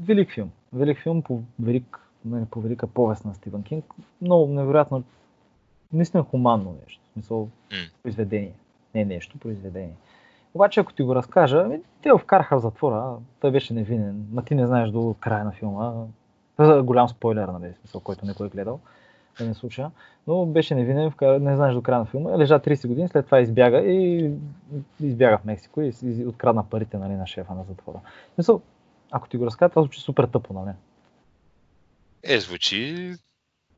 Велик 0.00 0.32
филм. 0.32 0.50
Велик 0.72 1.02
филм 1.02 1.22
по, 1.22 1.42
велик, 1.60 1.98
не, 2.24 2.46
по 2.50 2.60
велика 2.60 2.86
повест 2.86 3.24
на 3.24 3.34
Стивен 3.34 3.62
Кинг. 3.62 3.84
Много 4.20 4.52
невероятно, 4.52 5.04
наистина 5.92 6.22
хуманно 6.22 6.76
нещо. 6.84 7.00
В 7.10 7.12
смисъл, 7.12 7.48
mm. 7.70 7.90
произведение. 8.02 8.52
Не 8.94 9.04
нещо, 9.04 9.38
произведение. 9.38 9.94
Обаче, 10.54 10.80
ако 10.80 10.92
ти 10.92 11.02
го 11.02 11.14
разкажа, 11.14 11.68
те 12.02 12.10
го 12.10 12.18
вкараха 12.18 12.58
в 12.58 12.62
затвора, 12.62 13.16
той 13.40 13.50
беше 13.50 13.74
невинен, 13.74 14.26
ма 14.32 14.44
ти 14.44 14.54
не 14.54 14.66
знаеш 14.66 14.90
до 14.90 15.14
края 15.20 15.44
на 15.44 15.52
филма, 15.52 15.92
голям 16.82 17.08
спойлер, 17.08 17.48
нали, 17.48 17.72
смисъл, 17.80 18.00
който 18.00 18.26
не 18.26 18.32
го 18.32 18.44
е 18.44 18.48
гледал. 18.48 18.80
да 19.38 19.44
не 19.46 19.54
слуша. 19.54 19.90
Но 20.26 20.46
беше 20.46 20.74
невинен, 20.74 21.12
не 21.22 21.56
знаеш 21.56 21.74
до 21.74 21.82
края 21.82 21.98
на 21.98 22.04
филма. 22.04 22.38
Лежа 22.38 22.58
30 22.60 22.86
години, 22.88 23.08
след 23.08 23.24
това 23.26 23.40
избяга 23.40 23.78
и 23.80 24.30
избяга 25.00 25.38
в 25.38 25.44
Мексико 25.44 25.80
и, 25.82 25.92
и 26.04 26.26
открадна 26.26 26.64
парите 26.64 26.98
нали, 26.98 27.12
на 27.12 27.26
шефа 27.26 27.54
на 27.54 27.64
затвора. 27.64 28.00
Мисъл, 28.38 28.60
ако 29.10 29.28
ти 29.28 29.36
го 29.36 29.46
разказвам, 29.46 29.70
това 29.70 29.82
звучи 29.82 30.00
супер 30.00 30.24
тъпо, 30.24 30.52
нали? 30.54 30.74
Е, 32.22 32.40
звучи 32.40 33.14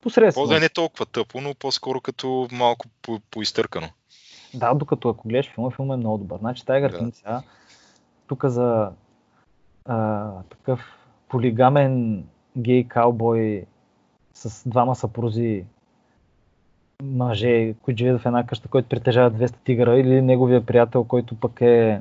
Посредствено. 0.00 0.46
по-да 0.48 0.60
не 0.60 0.68
толкова 0.68 1.06
тъпо, 1.06 1.40
но 1.40 1.54
по-скоро 1.54 2.00
като 2.00 2.48
малко 2.52 2.86
по- 3.02 3.20
поизтъркано. 3.30 3.88
Да, 4.54 4.74
докато 4.74 5.08
ако 5.08 5.28
гледаш 5.28 5.50
филма, 5.54 5.70
филма 5.70 5.94
е 5.94 5.96
много 5.96 6.18
добър. 6.18 6.38
Значи 6.38 6.66
Тайгър 6.66 6.90
Да. 6.90 6.98
Кинг 6.98 7.14
сега, 7.14 7.42
тук 8.26 8.44
за 8.44 8.90
а, 9.84 10.30
такъв 10.42 10.80
полигамен 11.28 12.24
гей 12.56 12.84
каубой 12.84 13.64
с 14.34 14.68
двама 14.68 14.94
съпрузи 14.94 15.64
мъже, 17.02 17.74
които 17.82 17.98
живеят 17.98 18.20
в 18.20 18.26
една 18.26 18.46
къща, 18.46 18.68
който 18.68 18.88
притежава 18.88 19.30
200 19.30 19.54
тигъра, 19.64 19.98
или 19.98 20.22
неговия 20.22 20.66
приятел, 20.66 21.04
който 21.04 21.34
пък 21.34 21.60
е 21.60 22.00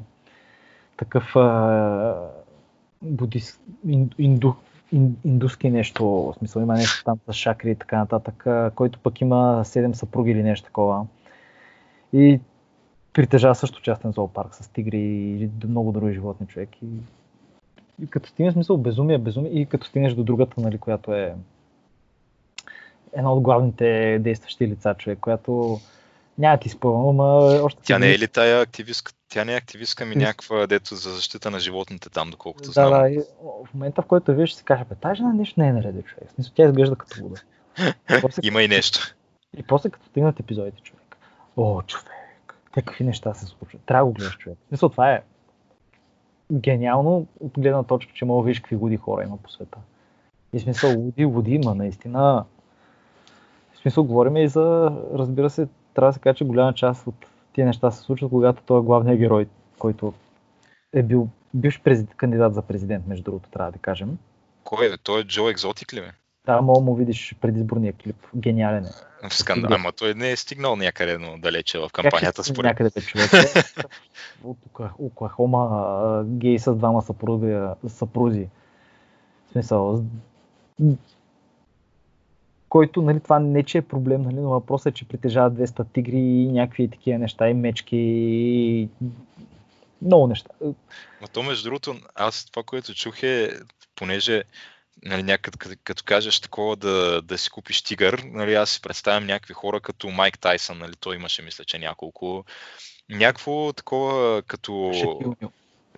такъв 0.97 1.35
а, 1.35 2.29
будис, 3.01 3.59
ин, 3.87 4.09
инду, 4.17 4.53
ин, 4.91 5.17
индуски 5.25 5.69
нещо, 5.69 6.05
в 6.05 6.33
смисъл 6.37 6.61
има 6.61 6.73
нещо 6.73 7.03
там 7.03 7.19
с 7.29 7.33
шакри 7.33 7.71
и 7.71 7.75
така 7.75 7.97
нататък, 7.97 8.47
а, 8.47 8.71
който 8.75 8.99
пък 8.99 9.21
има 9.21 9.61
7 9.65 9.93
съпруги 9.93 10.31
или 10.31 10.43
нещо 10.43 10.65
такова. 10.65 11.05
И 12.13 12.39
притежава 13.13 13.55
също 13.55 13.81
частен 13.81 14.11
зоопарк 14.11 14.55
с 14.55 14.69
тигри 14.69 14.99
и 14.99 15.49
много 15.67 15.91
други 15.91 16.13
животни 16.13 16.47
човек. 16.47 16.69
И, 16.81 16.87
и 18.01 18.07
като 18.07 18.29
стигнеш 18.29 18.53
смисъл 18.53 18.77
безумие, 18.77 19.17
безумие 19.17 19.51
и 19.51 19.65
като 19.65 19.87
стигнеш 19.87 20.13
до 20.13 20.23
другата, 20.23 20.61
нали, 20.61 20.77
която 20.77 21.13
е 21.13 21.35
една 23.13 23.33
от 23.33 23.41
главните 23.41 24.19
действащи 24.19 24.67
лица, 24.67 24.95
човек, 24.97 25.19
която 25.19 25.79
няма 26.37 26.57
ти 26.57 26.69
спомням, 26.69 27.09
ама 27.09 27.23
още 27.63 27.81
Тя 27.83 27.99
не 27.99 28.11
е 28.11 28.19
ли 28.19 28.27
тая 28.27 28.61
активистка? 28.61 29.11
Тя 29.29 29.45
не 29.45 29.53
е 29.53 29.57
активистка, 29.57 30.05
ми 30.05 30.15
Ис- 30.15 30.19
някаква 30.19 30.67
дето 30.67 30.95
за 30.95 31.09
защита 31.15 31.51
на 31.51 31.59
животните 31.59 32.09
там, 32.09 32.29
доколкото 32.29 32.65
Да, 32.65 32.71
знам. 32.71 32.89
да, 32.89 33.09
и 33.09 33.19
в 33.65 33.73
момента, 33.73 34.01
в 34.01 34.05
който 34.05 34.31
я 34.31 34.37
виж, 34.37 34.53
си 34.53 34.63
каже, 34.63 34.83
бе, 34.89 34.95
тази 34.95 35.15
жена 35.15 35.33
нещо 35.33 35.59
не 35.59 35.67
е 35.67 35.73
нареди, 35.73 36.01
човек. 36.01 36.29
В 36.29 36.33
смисъл, 36.33 36.53
тя 36.55 36.65
изглежда 36.65 36.95
като. 36.95 37.15
После, 38.21 38.41
Има 38.47 38.63
и 38.63 38.67
нещо. 38.67 39.15
И 39.57 39.63
после 39.63 39.89
като 39.89 40.05
стигнат 40.05 40.39
епизодите, 40.39 40.81
човек. 40.81 41.17
О, 41.57 41.81
човек, 41.81 42.55
какви 42.71 43.03
неща 43.03 43.33
се 43.33 43.45
случват. 43.45 43.81
Трябва 43.85 44.01
да 44.01 44.05
го 44.05 44.13
гледаш, 44.13 44.37
човек. 44.37 44.57
В 44.65 44.67
смисъл, 44.67 44.89
това 44.89 45.13
е 45.13 45.21
гениално 46.53 47.27
от 47.39 47.51
гледна 47.57 47.83
точка, 47.83 48.13
че 48.13 48.25
мога 48.25 48.43
да 48.43 48.45
видиш 48.45 48.59
какви 48.59 48.75
луди 48.75 48.97
хора 48.97 49.23
има 49.23 49.37
по 49.37 49.51
света. 49.51 49.77
И 50.53 50.59
смисъл, 50.59 50.99
луди, 50.99 51.25
луди 51.25 51.51
има 51.51 51.75
наистина. 51.75 52.45
В 53.73 53.77
смисъл, 53.77 54.03
говорим 54.03 54.37
и 54.37 54.47
за, 54.47 54.91
разбира 55.13 55.49
се, 55.49 55.67
трябва 55.93 56.09
да 56.09 56.13
се 56.13 56.19
каже, 56.19 56.35
че 56.35 56.45
голяма 56.45 56.73
част 56.73 57.07
от 57.07 57.15
тия 57.53 57.65
неща 57.65 57.91
се 57.91 58.01
случват, 58.01 58.29
когато 58.29 58.63
той 58.63 58.79
е 58.79 58.83
главният 58.83 59.19
герой, 59.19 59.47
който 59.79 60.13
е 60.93 61.03
бил 61.03 61.27
бивш 61.53 61.81
кандидат 62.17 62.53
за 62.53 62.61
президент, 62.61 63.07
между 63.07 63.23
другото, 63.23 63.49
трябва 63.49 63.71
да 63.71 63.79
кажем. 63.79 64.17
Кой 64.63 64.85
е? 64.85 64.97
Той 65.03 65.21
е 65.21 65.23
Джо 65.23 65.49
Екзотик 65.49 65.93
ли 65.93 66.01
бе? 66.01 66.11
Да, 66.45 66.61
мога 66.61 66.81
му 66.81 66.95
видиш 66.95 67.35
предизборния 67.41 67.93
клип. 67.93 68.15
Гениален 68.35 68.85
е. 68.85 68.89
Скандал. 69.29 69.69
Да. 69.69 69.75
Ама 69.75 69.91
той 69.91 70.13
не 70.13 70.31
е 70.31 70.35
стигнал 70.35 70.75
някъде 70.75 71.17
но 71.17 71.37
далече 71.37 71.79
в 71.79 71.81
Как 71.81 71.91
кампанията, 71.91 72.43
стигне 72.43 72.55
според 72.55 72.69
някъде 72.69 73.01
човек? 73.01 73.31
От 74.43 74.57
Окла- 74.73 74.93
Оклахома, 74.97 76.23
гей 76.25 76.59
с 76.59 76.75
двама 76.75 77.01
съпруги, 77.01 77.57
съпрузи. 77.87 78.47
В 79.47 79.51
смисъл, 79.51 80.03
който, 82.69 83.01
нали, 83.01 83.19
това 83.19 83.39
не 83.39 83.63
че 83.63 83.77
е 83.77 83.81
проблем, 83.81 84.21
нали, 84.21 84.35
но 84.35 84.49
въпросът 84.49 84.93
е, 84.93 84.95
че 84.95 85.07
притежава 85.07 85.51
200 85.51 85.85
тигри 85.93 86.17
и 86.17 86.47
някакви 86.47 86.87
такива 86.87 87.19
неща, 87.19 87.49
и 87.49 87.53
мечки, 87.53 87.97
и 87.97 88.89
много 90.01 90.27
неща. 90.27 90.49
Но 91.21 91.27
то, 91.33 91.43
между 91.43 91.63
другото, 91.63 91.95
аз 92.15 92.45
това, 92.45 92.63
което 92.63 92.95
чух 92.95 93.23
е, 93.23 93.49
понеже 93.95 94.43
нали, 95.05 95.23
някъде, 95.23 95.57
като, 95.57 95.75
като 95.83 96.03
кажеш 96.05 96.39
такова 96.39 96.75
да, 96.75 97.21
да 97.21 97.37
си 97.37 97.49
купиш 97.49 97.81
тигър, 97.81 98.23
нали, 98.25 98.53
аз 98.53 98.69
си 98.69 98.81
представям 98.81 99.25
някакви 99.25 99.53
хора 99.53 99.79
като 99.79 100.09
Майк 100.09 100.39
Тайсън, 100.39 100.77
нали, 100.77 100.93
той 100.99 101.15
имаше, 101.15 101.41
мисля, 101.41 101.63
че 101.63 101.79
няколко. 101.79 102.45
Някакво 103.09 103.73
такова 103.73 104.41
като... 104.41 104.91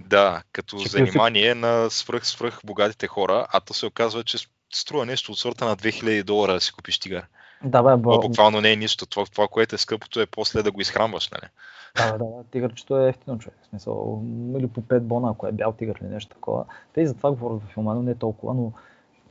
Да, 0.02 0.44
като 0.52 0.78
занимание 0.78 1.56
на 1.56 1.90
свръх, 1.90 2.28
свръх 2.28 2.60
богатите 2.66 3.08
хора, 3.08 3.48
а 3.50 3.60
то 3.60 3.74
се 3.74 3.86
оказва, 3.86 4.24
че 4.24 4.38
струва 4.74 5.06
нещо 5.06 5.32
от 5.32 5.38
сорта 5.38 5.66
на 5.66 5.78
2000 5.78 6.24
долара 6.24 6.54
да 6.54 6.62
си 6.62 6.72
купиш 6.72 7.00
тигър. 7.00 7.26
Да, 7.64 7.84
бе, 7.84 7.90
Това 7.90 7.98
бо, 7.98 8.20
буквално 8.20 8.62
не 8.62 8.72
е 8.72 8.76
нищо. 8.76 9.06
Това, 9.06 9.26
това, 9.26 9.48
което 9.48 9.76
е 9.76 9.78
скъпото 9.78 10.22
е 10.22 10.26
после 10.26 10.64
да 10.64 10.72
го 10.72 10.82
изхранваш, 10.82 11.30
нали? 11.30 11.50
да, 11.96 12.12
да, 12.12 12.18
да, 12.18 12.44
тигърчето 12.52 12.98
е 12.98 13.10
ефтино 13.10 13.40
човек. 13.40 13.58
В 13.64 13.68
смисъл, 13.68 14.24
или 14.58 14.68
по 14.68 14.82
5 14.82 15.00
бона, 15.00 15.32
ако 15.32 15.48
е 15.48 15.52
бял 15.52 15.72
тигър 15.72 16.00
или 16.02 16.10
нещо 16.10 16.36
такова. 16.36 16.66
Те 16.94 17.02
и 17.02 17.08
за 17.08 17.14
това 17.14 17.32
говорят 17.32 17.62
във 17.62 17.72
филма, 17.72 17.94
но 17.94 18.02
не 18.02 18.16
толкова, 18.16 18.54
но 18.54 18.72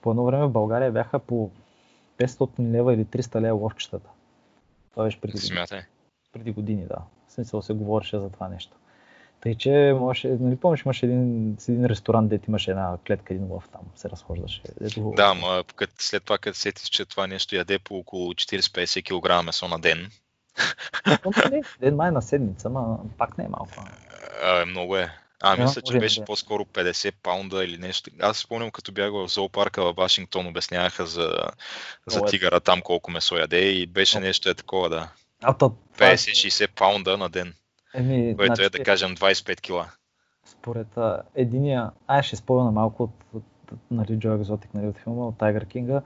по 0.05 0.10
едно 0.10 0.24
време 0.24 0.47
в 0.47 0.51
България 0.51 0.93
бяха 0.93 1.18
по 1.18 1.51
500 2.18 2.72
лева 2.72 2.94
или 2.94 3.05
300 3.05 3.40
лева 3.40 3.55
ловчетата. 3.55 4.09
Това 4.90 5.05
беше 5.05 5.20
преди. 5.20 5.39
Смятай. 5.39 5.82
Преди 6.32 6.52
години, 6.52 6.85
да. 6.86 6.97
В 7.28 7.32
смисъл 7.32 7.62
се 7.62 7.72
говореше 7.72 8.18
за 8.18 8.31
това 8.31 8.48
нещо. 8.48 8.76
Тъй, 9.40 9.55
че 9.55 9.97
можеше, 9.98 10.28
нали 10.40 10.56
помниш, 10.56 10.82
имаше 10.85 11.06
един, 11.06 11.56
с 11.59 11.68
един 11.68 11.86
ресторант, 11.86 12.28
дето 12.28 12.51
имаше 12.51 12.70
една 12.70 12.97
клетка, 13.06 13.35
един 13.35 13.52
лъв 13.52 13.68
там, 13.68 13.82
се 13.97 14.10
разхождаше. 14.10 14.62
Дето... 14.81 15.12
Да, 15.16 15.24
ама 15.24 15.64
кът, 15.76 15.90
след 15.98 16.24
това, 16.24 16.39
като 16.39 16.59
сетиш, 16.59 16.89
че 16.89 17.05
това 17.05 17.26
нещо 17.26 17.56
яде 17.56 17.78
по 17.78 17.98
около 17.98 18.32
40-50 18.32 19.40
кг 19.40 19.47
месо 19.47 19.68
на 19.68 19.78
ден, 19.78 20.10
нали, 21.44 21.62
Ден 21.81 21.97
май 21.97 22.10
на 22.10 22.22
седмица, 22.22 22.70
ма 22.70 22.98
пак 23.18 23.39
не 23.39 23.44
е 23.44 23.48
малко. 23.48 23.72
а, 24.43 24.62
е, 24.62 24.64
много 24.64 24.97
е. 24.97 25.24
А, 25.43 25.56
мисля, 25.56 25.82
че 25.82 25.98
беше 25.98 26.20
е. 26.20 26.24
по-скоро 26.24 26.65
50 26.65 27.15
паунда 27.23 27.65
или 27.65 27.78
нещо. 27.78 28.11
Аз 28.20 28.39
спомням, 28.39 28.70
като 28.70 28.93
бях 28.93 29.12
в 29.12 29.28
зоопарка 29.28 29.82
в 29.82 29.94
Вашингтон, 29.97 30.47
обясняваха 30.47 31.06
за, 31.06 31.39
за 32.06 32.19
е. 32.19 32.23
тигъра 32.24 32.61
там 32.61 32.81
колко 32.81 33.11
месо 33.11 33.36
яде 33.36 33.61
и 33.61 33.86
беше 33.86 34.20
нещо 34.20 34.48
е 34.48 34.55
такова, 34.55 34.89
да. 34.89 35.09
А 35.43 35.52
то, 35.52 35.74
това 35.94 36.06
е- 36.06 36.16
50-60 36.16 36.70
паунда 36.74 37.16
на 37.16 37.28
ден, 37.28 37.55
Еми, 37.94 38.36
което 38.36 38.52
е 38.52 38.56
значи, 38.56 38.70
да 38.70 38.85
кажем 38.85 39.16
25 39.16 39.61
кила. 39.61 39.90
Според 40.44 40.97
а, 40.97 41.23
единия, 41.35 41.90
ай 42.06 42.23
ще 42.23 42.36
спомня 42.36 42.70
малко 42.70 43.02
от, 43.02 43.11
от, 43.35 43.44
от 43.73 43.78
нали, 43.90 44.19
Джо 44.19 44.32
Екзотик 44.32 44.74
нали, 44.74 44.86
от 44.86 44.98
филма, 44.98 45.27
от 45.27 45.39
Тайгър 45.39 45.66
Кинга. 45.66 46.02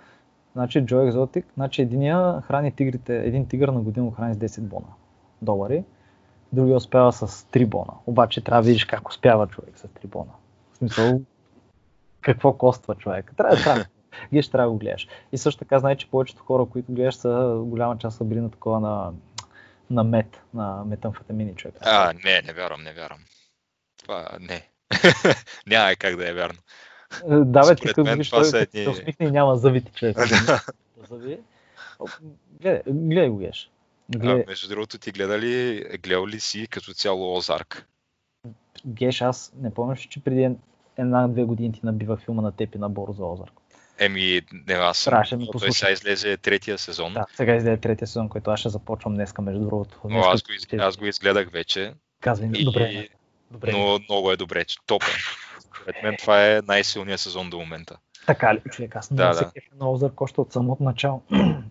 Значи 0.53 0.81
Джо 0.81 1.01
Екзотик, 1.01 1.47
значи 1.55 1.83
единия 1.83 2.41
храни 2.41 2.73
тигрите, 2.73 3.19
един 3.19 3.49
тигър 3.49 3.69
на 3.69 3.81
година 3.81 4.07
го 4.07 4.13
храни 4.13 4.35
с 4.35 4.39
10 4.39 4.61
бона 4.61 4.87
долари, 5.43 5.85
другия 6.53 6.77
успява 6.77 7.13
с 7.13 7.27
3 7.27 7.67
бона. 7.67 7.93
Обаче 8.07 8.41
трябва 8.41 8.63
да 8.63 8.67
видиш 8.67 8.85
как 8.85 9.09
успява 9.09 9.47
човек 9.47 9.79
с 9.79 9.83
3 9.83 10.07
бона. 10.07 10.33
В 10.73 10.77
смисъл, 10.77 11.21
какво 12.21 12.53
коства 12.53 12.95
човек. 12.95 13.33
Трябва, 13.37 13.57
трябва. 13.57 13.85
Вие 14.33 14.43
ще 14.43 14.53
трябва 14.53 14.67
да 14.69 14.73
го 14.73 14.79
гледаш. 14.79 15.09
И 15.33 15.39
също 15.39 15.59
така 15.59 15.79
знае, 15.79 15.97
че 15.97 16.11
повечето 16.11 16.43
хора, 16.43 16.67
които 16.67 16.93
гледаш, 16.93 17.15
са 17.15 17.61
голяма 17.65 17.99
част 17.99 18.17
са 18.17 18.25
били 18.25 18.41
на 18.41 18.51
такова 18.51 18.81
на, 18.81 19.13
на 19.91 20.05
мет, 20.05 20.43
на 20.55 20.85
метамфетамини 20.85 21.55
човек. 21.55 21.75
А, 21.81 22.13
не, 22.25 22.43
не 22.43 22.53
вярвам, 22.53 22.83
не 22.83 22.93
вярвам. 22.93 23.21
Това 24.03 24.29
не. 24.41 24.69
Няма 25.67 25.97
как 25.97 26.17
да 26.17 26.29
е 26.29 26.33
вярно. 26.33 26.59
Е, 27.31 27.37
Да, 27.37 27.69
бе, 27.69 27.77
ти 27.77 27.87
като 27.87 28.05
виж, 28.05 28.31
той 28.31 28.45
се 28.45 28.61
едни- 28.63 28.89
усмихне 28.89 29.27
и 29.27 29.31
няма 29.31 29.57
зъбите 29.57 29.93
човек. 29.93 30.17
Зъби. 31.09 31.39
Гледай, 32.61 32.83
гледай 32.87 33.29
го 33.29 33.39
гледаш. 34.11 34.43
А, 34.43 34.49
между 34.49 34.69
другото, 34.69 34.99
ти 34.99 35.13
гледа 35.13 35.39
ли, 35.39 35.81
гледал 35.99 36.27
ли 36.27 36.41
си 36.41 36.67
като 36.67 36.93
цяло 36.93 37.37
Озарк? 37.37 37.87
гледаш, 38.87 39.23
аз 39.23 39.53
не 39.57 39.75
помняш, 39.75 40.01
че 40.01 40.21
преди 40.21 40.51
една-две 40.97 41.45
години 41.45 41.73
ти 41.73 41.81
набивах 41.83 42.21
филма 42.21 42.43
на 42.43 42.53
теб 42.53 42.75
и 42.75 42.79
на 42.79 42.89
Боро 42.89 43.13
за 43.13 43.25
Озарк. 43.25 43.53
Еми, 43.99 44.41
не, 44.69 44.75
аз 44.75 44.99
съм. 44.99 45.11
Трябваше 45.11 45.37
ми 45.37 45.45
Той 45.45 45.53
послушаш. 45.53 45.77
сега 45.77 45.91
излезе 45.93 46.37
третия 46.37 46.79
сезон. 46.79 47.13
Да, 47.13 47.25
сега 47.35 47.57
излезе 47.57 47.77
третия 47.77 48.09
сезон, 48.09 48.29
който 48.29 48.51
аз 48.51 48.61
ще 48.61 48.69
започвам 48.69 49.15
днеска, 49.15 49.43
между 49.43 49.61
другото. 49.61 50.01
Но 50.05 50.11
Днеска 50.11 50.31
аз 50.31 50.43
го, 50.43 50.53
из, 50.53 50.63
ще- 50.63 50.77
аз 50.77 50.97
го 50.97 51.07
изгледах 51.07 51.51
вече, 51.51 51.95
Казвай 52.21 52.49
ми, 52.49 52.59
и- 52.59 52.65
добре, 52.65 53.09
добре. 53.51 53.73
но 53.73 53.99
много 54.01 54.31
е 54.31 54.37
добре. 54.37 54.65
че- 54.65 54.79
Топ 54.87 55.03
е. 55.03 55.07
Според 55.73 56.03
мен 56.03 56.17
това 56.19 56.47
е 56.47 56.61
най-силният 56.61 57.21
сезон 57.21 57.51
до 57.51 57.59
момента. 57.59 57.99
Така 58.27 58.55
ли, 58.55 58.61
човек, 58.71 58.97
аз 58.97 59.11
много 59.11 59.29
Да, 59.29 59.35
се 59.35 59.45
да. 59.45 59.51
кефя 59.51 59.75
на 59.81 59.91
Озарк 59.91 60.21
още 60.21 60.41
от 60.41 60.53
самото 60.53 60.83
начало. 60.83 61.23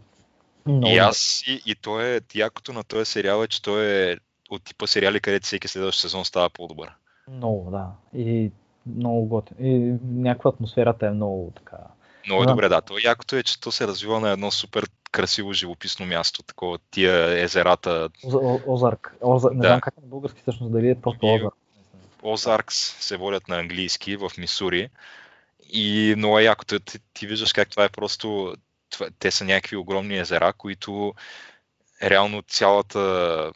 Много 0.67 0.87
И 0.93 0.97
аз, 0.97 1.43
и, 1.47 1.61
и 1.65 1.75
то 1.75 2.01
е, 2.01 2.21
якото 2.35 2.73
на 2.73 2.83
този 2.83 3.11
сериал 3.11 3.43
е, 3.43 3.47
че 3.47 3.61
той 3.61 3.85
е 3.85 4.17
от 4.49 4.63
типа 4.63 4.87
сериали, 4.87 5.19
където 5.19 5.45
всеки 5.45 5.67
следващ 5.67 5.99
сезон 5.99 6.25
става 6.25 6.49
по-добър. 6.49 6.91
Много, 7.31 7.71
да. 7.71 7.87
И 8.21 8.51
много 8.95 9.25
готин. 9.25 9.57
И 9.59 9.95
някаква 10.21 10.49
атмосферата 10.49 11.07
е 11.07 11.09
много 11.09 11.53
така. 11.55 11.77
Много 12.27 12.41
Да. 12.45 12.47
добре, 12.51 12.69
да. 12.69 12.81
То 12.81 12.93
якото 13.03 13.35
е, 13.35 13.43
че 13.43 13.59
то 13.59 13.71
се 13.71 13.87
развива 13.87 14.19
на 14.19 14.29
едно 14.31 14.51
супер 14.51 14.87
красиво 15.11 15.53
живописно 15.53 16.05
място, 16.05 16.43
такова 16.43 16.79
тия 16.91 17.43
езерата. 17.43 18.09
О- 18.25 18.59
Озарк. 18.67 19.15
Озарк. 19.21 19.53
Не 19.53 19.61
Да. 19.61 19.67
знам 19.67 19.81
как 19.81 19.93
е 19.97 20.01
на 20.01 20.07
български 20.07 20.41
всъщност, 20.41 20.71
дали 20.71 20.89
е 20.89 20.95
просто 20.95 21.25
И- 21.25 21.35
Озарк. 21.35 21.53
Озаркс 22.23 22.75
се 23.05 23.17
водят 23.17 23.47
на 23.47 23.59
английски 23.59 24.15
в 24.15 24.31
Мисури. 24.37 24.89
И 25.73 26.13
много 26.17 26.39
е 26.39 26.43
якото. 26.43 26.79
Ти, 26.79 26.99
ти 27.13 27.27
виждаш 27.27 27.53
как 27.53 27.69
това 27.69 27.83
е 27.83 27.89
просто 27.89 28.55
това, 28.89 29.07
те 29.19 29.31
са 29.31 29.45
някакви 29.45 29.75
огромни 29.75 30.17
езера, 30.17 30.53
които 30.53 31.13
реално 32.03 32.41
цялата 32.41 33.51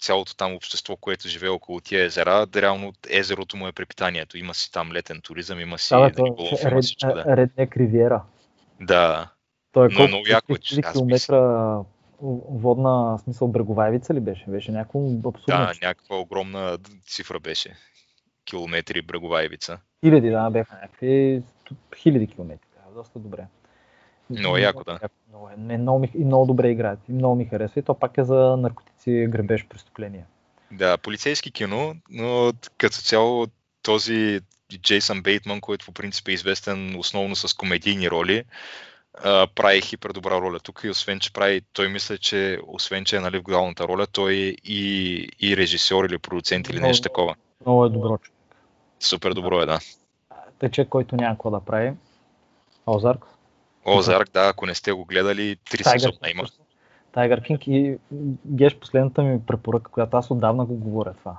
цялото 0.00 0.36
там 0.36 0.54
общество, 0.54 0.96
което 0.96 1.28
живее 1.28 1.48
около 1.48 1.80
тия 1.80 2.04
езера, 2.04 2.46
да 2.46 2.62
реално 2.62 2.92
езерото 3.08 3.56
му 3.56 3.66
е 3.68 3.72
препитанието. 3.72 4.38
Има 4.38 4.54
си 4.54 4.72
там 4.72 4.92
летен 4.92 5.20
туризъм, 5.20 5.60
има 5.60 5.78
си 5.78 5.94
Да, 5.94 6.10
риболов, 6.10 6.52
е, 6.52 6.62
има 6.62 6.70
ред, 6.70 6.84
всичко. 6.84 7.12
Да. 7.14 7.36
Реднек 7.36 7.76
Ривиера. 7.76 8.22
да. 8.80 9.30
Той 9.72 9.86
е 9.86 9.88
Но 9.88 9.96
колко? 9.96 10.08
много 10.08 10.24
яко, 10.28 10.52
3000 10.52 10.86
аз 10.86 10.92
километра 10.92 11.78
водна, 12.50 13.18
смисъл 13.18 13.48
брегова 13.48 13.88
ивица 13.88 14.14
ли 14.14 14.20
беше? 14.20 14.44
Беше 14.48 14.72
някакво 14.72 15.00
абсурдно. 15.28 15.44
Да, 15.46 15.72
някаква 15.82 16.16
огромна 16.16 16.78
цифра 17.06 17.40
беше. 17.40 17.76
Километри 18.44 19.02
брегова 19.02 19.44
ивица. 19.44 19.78
Хиляди, 20.04 20.30
да, 20.30 20.50
бяха 20.50 20.74
някакви 20.74 21.42
хиляди 21.96 22.26
километри. 22.26 22.69
Доста 23.00 23.18
добре. 23.18 23.46
Много 24.30 24.56
яко, 24.56 24.84
да. 24.84 24.98
Много, 25.28 25.48
е- 25.48 25.78
много, 25.78 25.98
ми, 25.98 26.10
и 26.14 26.24
много 26.24 26.46
добре 26.46 26.70
играят. 26.70 26.98
И 27.08 27.12
много 27.12 27.34
ми 27.34 27.44
харесва. 27.44 27.80
И 27.80 27.82
то 27.82 27.94
пак 27.94 28.18
е 28.18 28.24
за 28.24 28.56
наркотици, 28.56 29.26
грабеж, 29.30 29.66
престъпления. 29.68 30.26
Да, 30.72 30.98
полицейски 30.98 31.52
кино, 31.52 31.94
но 32.10 32.52
като 32.78 32.96
цяло 32.96 33.46
този 33.82 34.40
Джейсън 34.74 35.22
Бейтман, 35.22 35.60
който 35.60 35.86
по 35.86 35.92
принцип 35.92 36.28
е 36.28 36.32
известен 36.32 36.96
основно 36.98 37.36
с 37.36 37.56
комедийни 37.56 38.10
роли, 38.10 38.44
прави 39.54 39.80
хипер 39.80 40.10
добра 40.10 40.40
роля 40.40 40.58
тук 40.58 40.80
и 40.84 40.90
освен, 40.90 41.20
че 41.20 41.32
прави, 41.32 41.62
той 41.72 41.88
мисля, 41.88 42.18
че 42.18 42.58
освен, 42.66 43.04
че 43.04 43.16
е 43.16 43.20
нали, 43.20 43.38
в 43.38 43.42
главната 43.42 43.88
роля, 43.88 44.06
той 44.06 44.32
е 44.32 44.54
и, 44.64 45.28
и 45.40 45.56
режисьор 45.56 46.04
или 46.04 46.18
продуцент 46.18 46.68
или 46.68 46.80
нещо 46.80 47.02
такова. 47.02 47.34
Много 47.66 47.84
е 47.84 47.88
добро. 47.88 48.18
Супер 49.00 49.32
добро 49.32 49.60
е, 49.60 49.66
да. 49.66 49.78
Тече, 50.58 50.84
който 50.84 51.16
няма 51.16 51.34
какво 51.34 51.50
да 51.50 51.60
прави. 51.60 51.92
Озарк. 52.86 53.26
Озарк, 53.84 54.30
да, 54.32 54.48
ако 54.48 54.66
не 54.66 54.74
сте 54.74 54.92
го 54.92 55.04
гледали, 55.04 55.56
три 55.70 55.84
сезона 55.84 56.30
има. 56.30 56.44
Тайгър 57.12 57.42
Кинг 57.42 57.66
и 57.66 57.98
геш 58.46 58.76
последната 58.76 59.22
ми 59.22 59.46
препоръка, 59.46 59.90
която 59.90 60.16
аз 60.16 60.30
отдавна 60.30 60.64
го 60.64 60.74
говоря 60.74 61.14
това. 61.14 61.36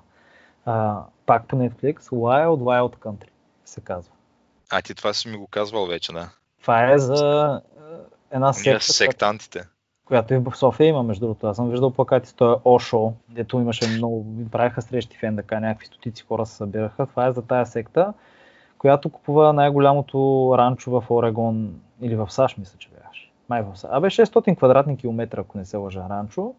А, 0.65 1.03
пак 1.25 1.47
по 1.47 1.55
Netflix, 1.55 1.99
Wild 1.99 2.57
Wild 2.57 2.97
Country 2.97 3.29
се 3.65 3.81
казва. 3.81 4.13
А 4.69 4.81
ти 4.81 4.95
това 4.95 5.13
си 5.13 5.29
ми 5.29 5.37
го 5.37 5.47
казвал 5.47 5.85
вече, 5.85 6.11
да. 6.11 6.29
Това 6.61 6.91
е 6.91 6.97
за 6.97 7.61
е, 7.77 8.35
една 8.35 8.47
Уния 8.47 8.53
секта, 8.53 8.69
която, 8.69 8.93
сектантите. 8.93 9.67
която 10.05 10.33
и 10.33 10.37
в 10.37 10.55
София 10.55 10.87
има, 10.87 11.03
между 11.03 11.25
другото. 11.25 11.47
Аз 11.47 11.55
съм 11.55 11.69
виждал 11.69 11.91
плакати 11.91 12.29
с 12.29 12.33
този 12.33 12.61
Ошо, 12.65 13.13
дето 13.29 13.59
имаше 13.59 13.87
много, 13.87 14.25
правиха 14.51 14.81
срещи 14.81 15.17
в 15.17 15.31
НДК, 15.31 15.51
някакви 15.51 15.85
стотици 15.85 16.23
хора 16.23 16.45
се 16.45 16.55
събираха. 16.55 17.05
Това 17.05 17.27
е 17.27 17.33
за 17.33 17.41
тая 17.41 17.65
секта, 17.65 18.13
която 18.81 19.09
купува 19.09 19.53
най-голямото 19.53 20.51
ранчо 20.57 20.91
в 20.91 21.11
Орегон 21.11 21.79
или 22.01 22.15
в 22.15 22.31
САЩ, 22.31 22.57
мисля, 22.57 22.77
че 22.77 22.89
беше. 22.89 23.31
Май 23.49 23.61
в 23.61 23.79
САЩ. 23.79 23.93
Абе 23.93 24.07
600 24.07 24.57
квадратни 24.57 24.97
километра, 24.97 25.41
ако 25.41 25.57
не 25.57 25.65
се 25.65 25.77
лъжа, 25.77 26.05
ранчо. 26.09 26.53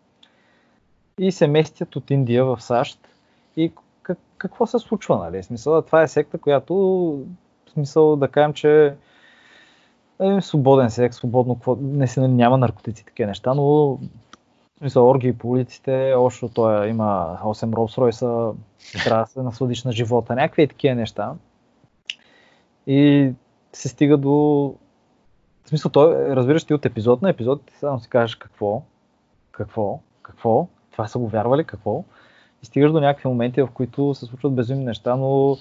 И 1.18 1.32
се 1.32 1.46
местят 1.46 1.96
от 1.96 2.10
Индия 2.10 2.44
в 2.44 2.60
САЩ. 2.60 2.98
И 3.56 3.72
как, 4.02 4.18
какво 4.38 4.66
се 4.66 4.78
случва, 4.78 5.18
нали? 5.18 5.42
Смисъл, 5.42 5.82
това 5.82 6.02
е 6.02 6.08
секта, 6.08 6.38
която, 6.38 7.24
смисъл 7.72 8.16
да 8.16 8.28
кажем, 8.28 8.52
че 8.52 8.94
е, 10.20 10.40
свободен 10.40 10.90
секс, 10.90 11.16
свободно, 11.16 11.60
не 11.80 12.06
си, 12.06 12.20
няма 12.20 12.58
наркотици, 12.58 13.04
такива 13.04 13.26
неща, 13.26 13.54
но 13.54 13.98
смисъл, 14.78 15.10
оргии 15.10 15.32
по 15.32 15.50
улиците, 15.50 16.14
още 16.16 16.48
той 16.48 16.88
има 16.88 17.38
8 17.44 17.70
Rolls 17.70 17.98
Royce, 17.98 18.54
трябва 19.04 19.24
да 19.24 19.30
се 19.30 19.42
насладиш 19.42 19.84
на 19.84 19.92
живота, 19.92 20.34
някакви 20.34 20.68
такива 20.68 20.94
неща. 20.94 21.34
И 22.86 23.32
се 23.72 23.88
стига 23.88 24.16
до... 24.16 24.30
В 25.64 25.68
смисъл, 25.68 25.90
той, 25.90 26.14
разбираш 26.36 26.64
ти 26.64 26.74
от 26.74 26.86
епизод 26.86 27.22
на 27.22 27.30
епизод, 27.30 27.66
ти 27.66 27.74
само 27.74 28.00
си 28.00 28.08
кажеш 28.08 28.36
какво, 28.36 28.82
какво, 29.52 30.00
какво, 30.22 30.68
това 30.92 31.08
са 31.08 31.18
го 31.18 31.28
вярвали, 31.28 31.64
какво. 31.64 32.04
И 32.62 32.66
стигаш 32.66 32.92
до 32.92 33.00
някакви 33.00 33.28
моменти, 33.28 33.62
в 33.62 33.68
които 33.74 34.14
се 34.14 34.26
случват 34.26 34.54
безумни 34.54 34.84
неща, 34.84 35.16
но 35.16 35.56